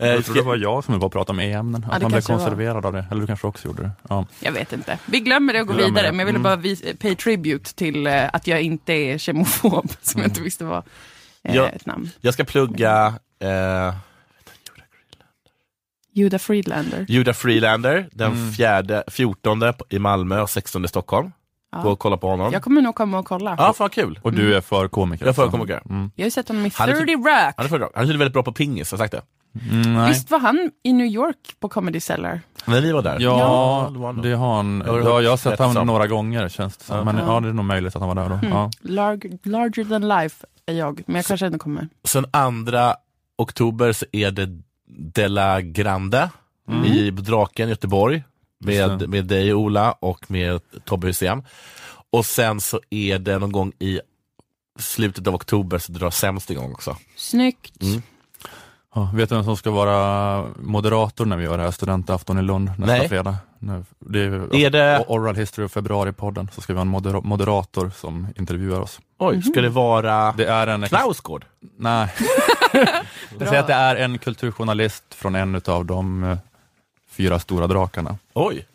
Eh, 0.00 0.08
Jag 0.08 0.24
tror 0.24 0.34
det 0.34 0.42
var 0.42 0.56
jag 0.56 0.84
som 0.84 0.98
var 0.98 1.06
och 1.06 1.12
pratade 1.12 1.36
om 1.36 1.40
e-ämnen, 1.40 1.86
Ja, 1.88 1.94
att 1.96 2.02
man 2.02 2.10
blev 2.10 2.22
det 2.22 2.28
var. 2.32 2.38
konserverad 2.38 2.86
av 2.86 2.92
det. 2.92 3.04
Eller 3.10 3.20
du 3.20 3.26
kanske 3.26 3.46
också 3.46 3.68
gjorde 3.68 3.82
det? 3.82 3.90
Ja. 4.08 4.26
Jag 4.40 4.52
vet 4.52 4.72
inte. 4.72 4.98
Vi 5.06 5.20
glömmer 5.20 5.52
det 5.52 5.60
och 5.60 5.66
går 5.66 5.74
Glömmer 5.74 5.88
vidare. 5.90 6.06
det. 6.06 6.12
Men 6.12 6.18
jag 6.18 6.26
ville 6.26 6.38
Mm. 6.48 6.62
bara 6.92 6.96
pay 7.00 7.14
tribute 7.16 7.74
till 7.74 8.06
eh, 8.06 8.34
att 8.34 8.46
jag 8.46 8.62
inte 8.62 8.92
är 8.92 9.18
kemofob. 9.18 9.90
Som 10.02 10.20
jag 10.20 10.30
inte 10.30 10.40
visste 10.42 10.64
var 10.64 10.82
eh, 11.42 11.56
Ja. 11.56 11.68
ett 11.68 11.86
namn. 11.86 12.10
jag 12.20 12.34
ska 12.34 12.44
plugga 12.44 13.14
eh, 13.38 13.94
Judah 16.12 16.38
Friedlander. 16.38 17.06
Judah 17.08 17.34
Freelander 17.34 18.08
den 18.12 18.32
Mm. 18.32 18.52
fjärde, 18.52 19.04
14 19.08 19.62
i 19.88 19.98
Malmö 19.98 20.40
och 20.40 20.50
16 20.50 20.84
i 20.84 20.88
Stockholm. 20.88 21.32
Gå 21.72 21.78
Ja. 21.78 21.88
och 21.88 21.98
kolla 21.98 22.16
på 22.16 22.28
honom. 22.28 22.52
Jag 22.52 22.62
kommer 22.62 22.82
nog 22.82 22.94
komma 22.94 23.18
och 23.18 23.26
kolla. 23.26 23.54
Ja, 23.58 23.72
fan 23.72 23.90
kul. 23.90 24.18
Och 24.22 24.32
du 24.32 24.54
är 24.56 24.60
för 24.60 24.88
komiker? 24.88 25.24
Jag 25.24 25.30
är 25.30 25.34
för 25.34 25.48
komiker. 25.50 25.82
Mm. 25.90 26.10
Jag 26.16 26.22
har 26.22 26.26
ju 26.26 26.30
sett 26.30 26.48
honom 26.48 26.66
i 26.66 26.70
Han 26.74 26.88
är 26.88 26.92
30 26.92 27.06
typ- 27.06 27.16
Rock. 27.26 27.54
Han 27.56 27.64
är, 27.66 27.68
för, 27.68 27.78
han 27.80 27.88
är 27.94 27.98
tydligen 28.00 28.18
väldigt 28.18 28.32
bra 28.32 28.42
på 28.42 28.52
pingis, 28.52 28.90
har 28.90 28.98
jag 28.98 29.04
sagt 29.10 29.12
det? 29.12 29.22
Mm, 29.70 29.94
nej. 29.94 30.08
Visst 30.08 30.30
var 30.30 30.38
han 30.38 30.70
i 30.82 30.92
New 30.92 31.06
York 31.06 31.54
på 31.60 31.68
Comedy 31.68 32.00
Cellar? 32.00 32.40
När 32.64 32.80
vi 32.80 32.92
var 32.92 33.02
där. 33.02 33.20
Ja, 33.20 33.90
nog. 33.94 34.22
det 34.22 34.32
har 34.34 34.56
han. 34.56 34.82
Jag 34.86 34.92
har 34.92 35.00
Ja, 35.00 35.20
jag 35.20 35.30
har 35.30 35.36
sett 35.36 35.58
honom 35.58 35.86
några 35.86 36.06
gånger 36.06 36.48
känns 36.48 36.76
det 36.76 36.84
som. 36.84 36.96
Ja. 36.96 37.04
Men 37.04 37.16
Ja. 37.16 37.34
ja, 37.34 37.40
det 37.40 37.48
är 37.48 37.52
nog 37.52 37.64
möjligt 37.64 37.96
att 37.96 38.02
han 38.02 38.08
var 38.16 38.22
där 38.22 38.28
då. 38.28 38.34
Mm. 38.34 38.48
Ja. 38.50 38.70
Larg, 38.80 39.38
larger 39.42 39.84
than 39.84 40.08
life 40.08 40.46
är 40.66 40.74
jag, 40.74 41.02
men 41.06 41.16
jag 41.16 41.24
kanske 41.26 41.46
ändå 41.46 41.58
kommer. 41.58 41.88
Sen 42.04 42.26
andra 42.30 42.94
oktober 43.38 43.92
så 43.92 44.06
är 44.12 44.30
det 44.30 44.58
Della 44.88 45.60
Grande 45.60 46.30
Mm. 46.68 46.84
i 46.84 47.10
Draken 47.10 47.68
i 47.68 47.70
Göteborg. 47.70 48.22
Med, 48.64 49.08
med 49.08 49.24
dig 49.26 49.54
Ola 49.54 49.92
och 49.92 50.30
med 50.30 50.60
Tobbe 50.84 51.06
Hysén. 51.06 51.42
Och 52.10 52.26
sen 52.26 52.60
så 52.60 52.80
är 52.90 53.18
det 53.18 53.38
någon 53.38 53.52
gång 53.52 53.72
i 53.78 54.00
slutet 54.78 55.26
av 55.26 55.34
oktober 55.34 55.78
så 55.78 55.92
drar 55.92 56.10
Sämst 56.10 56.50
igång 56.50 56.72
också. 56.72 56.96
Snyggt. 57.16 57.82
Mm. 57.82 58.02
Ja, 58.94 59.10
vet 59.14 59.28
du 59.28 59.34
vem 59.34 59.44
som 59.44 59.56
ska 59.56 59.70
vara 59.70 60.44
moderator 60.56 61.24
när 61.26 61.36
vi 61.36 61.44
gör 61.44 61.58
det 61.58 61.64
här 61.64 61.70
studentafton 61.70 62.38
i 62.38 62.42
Lund 62.42 62.68
nästa 62.78 62.86
Nej. 62.86 63.08
fredag? 63.08 63.36
Det 63.98 64.20
är, 64.20 64.54
Är 64.54 64.70
det- 64.70 65.04
Oral 65.08 65.36
History 65.36 65.66
of 65.66 65.72
Februari-podden, 65.76 66.48
så 66.54 66.60
ska 66.60 66.72
vi 66.72 66.76
ha 66.76 66.82
en 66.82 66.88
modera- 66.88 67.20
moderator 67.20 67.90
som 67.96 68.26
intervjuar 68.38 68.80
oss. 68.80 69.00
Oj, 69.18 69.42
ska 69.42 69.60
det 69.60 69.68
vara 69.68 70.32
Det 70.36 70.44
är 70.46 70.66
en... 70.66 70.82
Knausgård? 70.88 71.44
Nej. 71.76 72.08
Jag 73.38 73.48
säger 73.48 73.60
att 73.60 73.66
det 73.66 73.74
är 73.74 73.96
en 73.96 74.18
kulturjournalist 74.18 75.04
från 75.14 75.34
en 75.34 75.60
av 75.66 75.84
de 75.84 76.24
eh, 76.24 76.38
fyra 77.10 77.38
stora 77.38 77.66
drakarna. 77.66 78.18
Oj. 78.34 78.66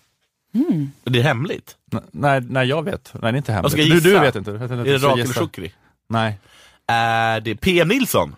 Det 1.04 1.20
är 1.20 1.24
hemligt? 1.24 1.76
N- 1.94 2.02
nej, 2.12 2.42
nej, 2.50 2.68
jag 2.68 2.84
vet. 2.84 3.12
Nej, 3.14 3.22
det 3.22 3.28
är 3.36 3.38
inte 3.38 3.52
Jag 3.52 3.56
hemligt. 3.56 3.72
ska 3.72 3.82
Du, 3.82 3.88
gissa. 3.88 4.08
du 4.10 4.20
vet 4.20 4.36
inte. 4.36 4.52
Jag 4.52 4.58
vet 4.58 4.72
inte 4.72 4.90
Är 4.90 5.00
det 5.00 5.08
Rakel. 5.08 5.28
Shukri? 5.34 5.74
Nej. 6.08 6.40
Är 6.88 7.42
det 7.42 7.56
PM 7.56 7.88
Nilsson? 7.88 8.36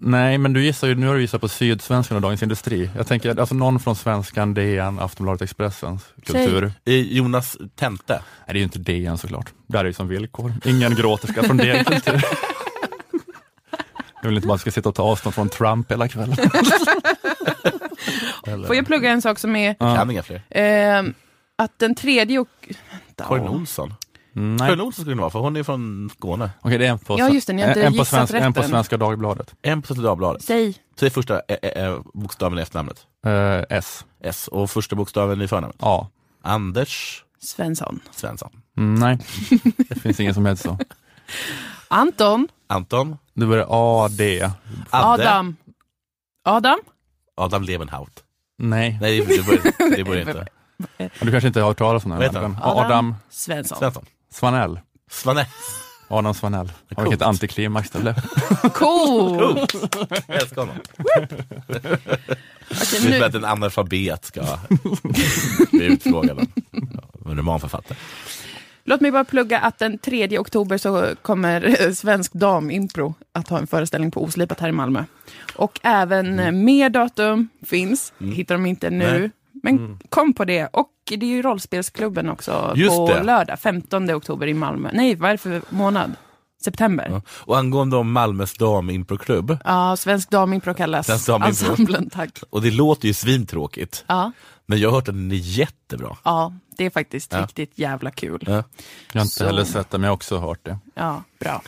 Nej, 0.00 0.38
men 0.38 0.52
du 0.52 0.64
gissar 0.64 0.88
ju, 0.88 0.94
nu 0.94 1.06
har 1.06 1.14
du 1.14 1.20
gissat 1.20 1.40
på 1.40 1.48
Sydsvenskan 1.48 2.16
och 2.16 2.22
Dagens 2.22 2.42
Industri. 2.42 2.90
Jag 2.96 3.06
tänker, 3.06 3.40
alltså 3.40 3.54
någon 3.54 3.80
från 3.80 3.96
Svenskan, 3.96 4.54
DN, 4.54 4.98
Aftonbladet, 4.98 5.42
Expressens 5.42 6.04
kultur. 6.26 6.72
Eh, 6.84 6.94
Jonas 6.94 7.56
Tente? 7.74 8.12
Nej, 8.14 8.20
det 8.46 8.52
är 8.52 8.56
ju 8.56 8.62
inte 8.62 8.78
DN 8.78 9.18
såklart. 9.18 9.52
Där 9.66 9.78
är 9.78 9.84
det 9.84 9.88
ju 9.88 9.94
som 9.94 10.08
villkor. 10.08 10.52
Ingen 10.64 10.94
gråterska 10.94 11.42
från 11.42 11.56
DN 11.56 11.84
kultur. 11.84 12.24
Jag 14.22 14.28
vill 14.28 14.36
inte 14.36 14.48
bara 14.48 14.58
ska 14.58 14.70
sitta 14.70 14.88
och 14.88 14.94
ta 14.94 15.02
avstånd 15.02 15.34
från 15.34 15.48
Trump 15.48 15.90
hela 15.92 16.08
kvällen. 16.08 16.36
Får 18.66 18.76
jag 18.76 18.86
plugga 18.86 19.10
en 19.10 19.22
sak 19.22 19.38
som 19.38 19.56
är 19.56 19.76
Ja. 19.78 19.96
Kan 19.96 20.10
inga 20.10 20.22
fler. 20.22 20.42
eh, 20.50 21.02
att 21.56 21.78
den 21.78 21.94
tredje 21.94 22.38
och... 22.38 22.48
Karin 23.16 23.48
Olsson? 23.48 23.94
Nej. 24.38 24.58
Karin 24.58 24.80
Olsson 24.80 25.02
skulle 25.02 25.16
det 25.16 25.20
vara, 25.20 25.30
för 25.30 25.38
hon 25.38 25.56
är 25.56 25.62
från 25.62 26.10
Skåne. 26.16 26.50
Okej, 26.60 26.78
det 26.78 26.86
är 26.86 26.90
en 26.90 26.98
på, 26.98 27.18
Ja, 27.18 27.28
just 27.28 27.46
det, 27.46 27.52
ni 27.52 27.62
har 27.62 27.68
inte 27.68 27.82
en, 27.82 27.92
på 27.92 27.98
gissat 27.98 28.28
svensk, 28.28 28.34
en 28.34 28.52
på. 28.52 28.62
Svenska 28.62 28.96
Dagbladet. 28.96 29.54
En 29.62 29.82
på 29.82 29.86
Svenska 29.86 30.02
Dagbladet. 30.02 30.42
Säg. 30.42 30.74
Säg 31.00 31.10
första 31.10 31.40
eh, 31.48 31.84
eh, 31.84 31.98
bokstaven 32.14 32.58
i 32.58 32.62
efternamnet. 32.62 33.06
Eh, 33.26 33.76
S. 33.78 34.04
S. 34.22 34.48
Och 34.48 34.70
första 34.70 34.96
bokstaven 34.96 35.42
i 35.42 35.48
förnamnet. 35.48 35.76
A. 35.80 36.06
Anders 36.42 37.24
Svensson. 37.40 38.00
Svensson. 38.10 38.50
Mm, 38.78 38.94
nej, 38.94 39.18
det 39.88 40.00
finns 40.00 40.20
ingen 40.20 40.34
som 40.34 40.46
helst 40.46 40.62
så. 40.62 40.78
Anton. 41.88 42.48
Anton. 42.66 43.16
Det 43.34 43.46
börjar 43.46 43.66
A, 43.68 44.08
D. 44.08 44.50
Adde. 44.90 45.24
Adam. 45.30 45.56
Adam? 46.44 46.78
Adam 47.36 47.62
Levenhaut. 47.62 48.24
Nej, 48.58 48.98
Nej, 49.00 49.20
det 49.20 49.46
börjar, 49.46 49.96
det 49.96 50.04
börjar 50.04 50.28
inte. 50.28 50.46
du 51.24 51.30
kanske 51.30 51.48
inte 51.48 51.60
har 51.60 51.68
hört 51.68 51.78
talas 51.78 52.04
om 52.04 52.10
den. 52.10 52.22
Heter? 52.22 52.38
Adam, 52.38 52.56
Adam. 52.62 53.14
Svensson. 53.30 53.78
Svensson. 53.78 54.06
Svanell. 54.30 54.80
Svanell. 55.10 55.46
Adam 56.08 56.34
Svanell. 56.34 56.72
Coolt. 56.94 57.06
vilket 57.06 57.22
antiklimax 57.22 57.90
det 57.90 57.98
blev. 57.98 58.14
Cool! 58.74 59.66
Jag 60.26 60.42
älskar 60.42 60.60
honom. 60.60 60.76
Okej, 60.98 61.26
Det 63.00 63.06
är 63.06 63.10
nu, 63.18 63.24
att 63.24 63.34
en 63.34 63.44
analfabet 63.44 64.24
ska 64.24 64.42
bli 65.70 65.84
utfrågad 65.86 66.38
om 67.24 67.30
en 67.30 67.36
romanförfattare. 67.36 67.98
låt 68.84 69.00
mig 69.00 69.10
bara 69.10 69.24
plugga 69.24 69.58
att 69.60 69.78
den 69.78 69.98
3 69.98 70.38
oktober 70.38 70.78
så 70.78 71.14
kommer 71.22 71.92
Svensk 71.94 72.32
Damimpro 72.32 73.14
att 73.32 73.48
ha 73.48 73.58
en 73.58 73.66
föreställning 73.66 74.10
på 74.10 74.22
Oslipat 74.24 74.60
här 74.60 74.68
i 74.68 74.72
Malmö. 74.72 75.04
Och 75.54 75.80
även 75.82 76.38
eh, 76.38 76.52
mer 76.52 76.90
datum 76.90 77.48
finns, 77.66 78.12
hittar 78.18 78.54
de 78.54 78.66
inte 78.66 78.90
nu. 78.90 79.08
Mm. 79.08 79.20
Nej. 79.20 79.30
Men 79.72 80.00
kom 80.10 80.32
på 80.32 80.44
det. 80.44 80.66
Och 80.66 80.90
det 81.04 81.14
är 81.26 81.30
ju 81.30 81.42
rollspelsklubben 81.42 82.30
också 82.30 82.72
Just 82.76 82.96
på 82.96 83.08
det. 83.14 83.22
lördag, 83.22 83.58
15 83.60 84.10
oktober 84.10 84.46
i 84.46 84.54
Malmö. 84.54 84.90
Nej, 84.92 85.14
vad 85.14 85.28
är 85.30 85.34
det 85.34 85.38
för 85.38 85.62
månad? 85.70 86.12
September. 86.64 87.06
Ja. 87.10 87.22
Och 87.28 87.58
angående 87.58 87.96
om 87.96 88.12
Malmös 88.12 88.54
damimproklubb, 88.54 89.58
Ja, 89.64 89.96
Svensk 89.96 90.30
Damimpro 90.30 90.74
kallas 90.74 91.06
Svensk 91.06 91.26
Damimpro. 91.26 91.48
ensemblen, 91.70 92.10
tack. 92.10 92.38
och 92.50 92.62
det 92.62 92.70
låter 92.70 93.08
ju 93.08 93.14
svintråkigt, 93.14 94.04
Ja, 94.06 94.32
men 94.66 94.78
jag 94.80 94.88
har 94.88 94.94
hört 94.94 95.08
att 95.08 95.14
den 95.14 95.30
är 95.32 95.34
jättebra. 95.36 96.16
ja, 96.24 96.52
det 96.76 96.84
är 96.84 96.90
faktiskt 96.90 97.32
Ja. 97.32 97.42
riktigt 97.42 97.78
jävla 97.78 98.10
kul. 98.10 98.44
Ja. 98.46 98.52
Jag 98.52 98.62
har 99.12 99.20
inte 99.20 99.34
Så. 99.34 99.44
heller 99.44 99.64
sett 99.64 99.90
det, 99.90 99.98
men 99.98 100.02
jag 100.04 100.10
har 100.10 100.14
också 100.16 100.38
hört 100.38 100.64
det. 100.64 100.78
Ja, 100.94 101.22
bra. 101.40 101.62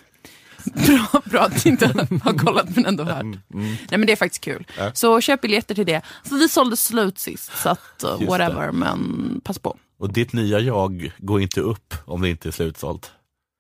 Bra, 0.86 1.22
bra 1.24 1.40
att 1.40 1.66
inte 1.66 1.86
har 2.22 2.38
kollat 2.38 2.76
men 2.76 2.86
ändå 2.86 3.04
hört. 3.04 3.24
Nej 3.48 3.78
men 3.90 4.06
det 4.06 4.12
är 4.12 4.16
faktiskt 4.16 4.44
kul. 4.44 4.66
Ja. 4.78 4.90
Så 4.94 5.20
köp 5.20 5.40
biljetter 5.40 5.74
till 5.74 5.86
det. 5.86 6.02
För 6.24 6.36
vi 6.36 6.48
sålde 6.48 6.76
slut 6.76 7.18
sist, 7.18 7.52
så 7.58 7.68
att 7.68 7.78
uh, 8.04 8.10
Just 8.10 8.20
det. 8.20 8.26
whatever, 8.26 8.72
men 8.72 9.40
pass 9.44 9.58
på. 9.58 9.76
Och 9.98 10.12
ditt 10.12 10.32
nya 10.32 10.58
jag 10.58 11.12
går 11.18 11.40
inte 11.40 11.60
upp 11.60 11.94
om 12.04 12.22
det 12.22 12.28
inte 12.28 12.48
är 12.48 12.52
slutsålt. 12.52 13.12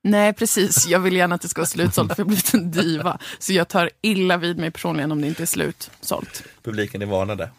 Nej 0.04 0.32
precis, 0.32 0.86
jag 0.88 1.00
vill 1.00 1.16
gärna 1.16 1.34
att 1.34 1.40
det 1.42 1.48
ska 1.48 1.60
vara 1.60 1.66
slutsålt 1.68 2.08
för 2.14 2.20
jag 2.20 2.24
har 2.24 2.28
blivit 2.28 2.54
en 2.54 2.70
diva. 2.70 3.18
Så 3.38 3.52
jag 3.52 3.68
tar 3.68 3.90
illa 4.02 4.36
vid 4.36 4.58
mig 4.58 4.70
personligen 4.70 5.12
om 5.12 5.20
det 5.20 5.26
inte 5.26 5.42
är 5.42 5.46
slutsålt. 5.46 6.42
Publiken 6.62 7.02
är 7.02 7.06
varnade. 7.06 7.50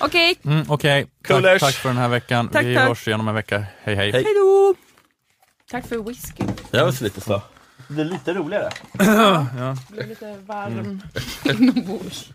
Okej, 0.00 0.36
Mm, 0.44 0.64
Okej, 0.68 1.06
Coolers. 1.28 1.60
tack, 1.60 1.72
tack 1.72 1.82
för 1.82 1.88
den 1.88 1.98
här 1.98 2.08
veckan. 2.08 2.48
Tack, 2.48 2.64
Vi 2.64 2.74
tack. 2.74 2.88
hörs 2.88 3.08
igen 3.08 3.20
om 3.20 3.28
en 3.28 3.34
vecka. 3.34 3.64
Hej, 3.82 3.94
hej. 3.94 4.12
Hej. 4.12 4.22
då! 4.24 4.74
Tack 5.70 5.88
för 5.88 5.98
whisky. 5.98 6.44
Det 6.70 6.82
var 6.84 6.92
så 6.92 7.04
lite 7.04 7.20
så. 7.20 7.42
Det 7.90 8.00
är 8.00 8.04
lite 8.04 8.34
roligare. 8.34 8.70
Det 8.98 9.76
blev 9.92 10.08
lite 10.08 10.36
varm 10.46 11.02
inombords. 11.44 12.30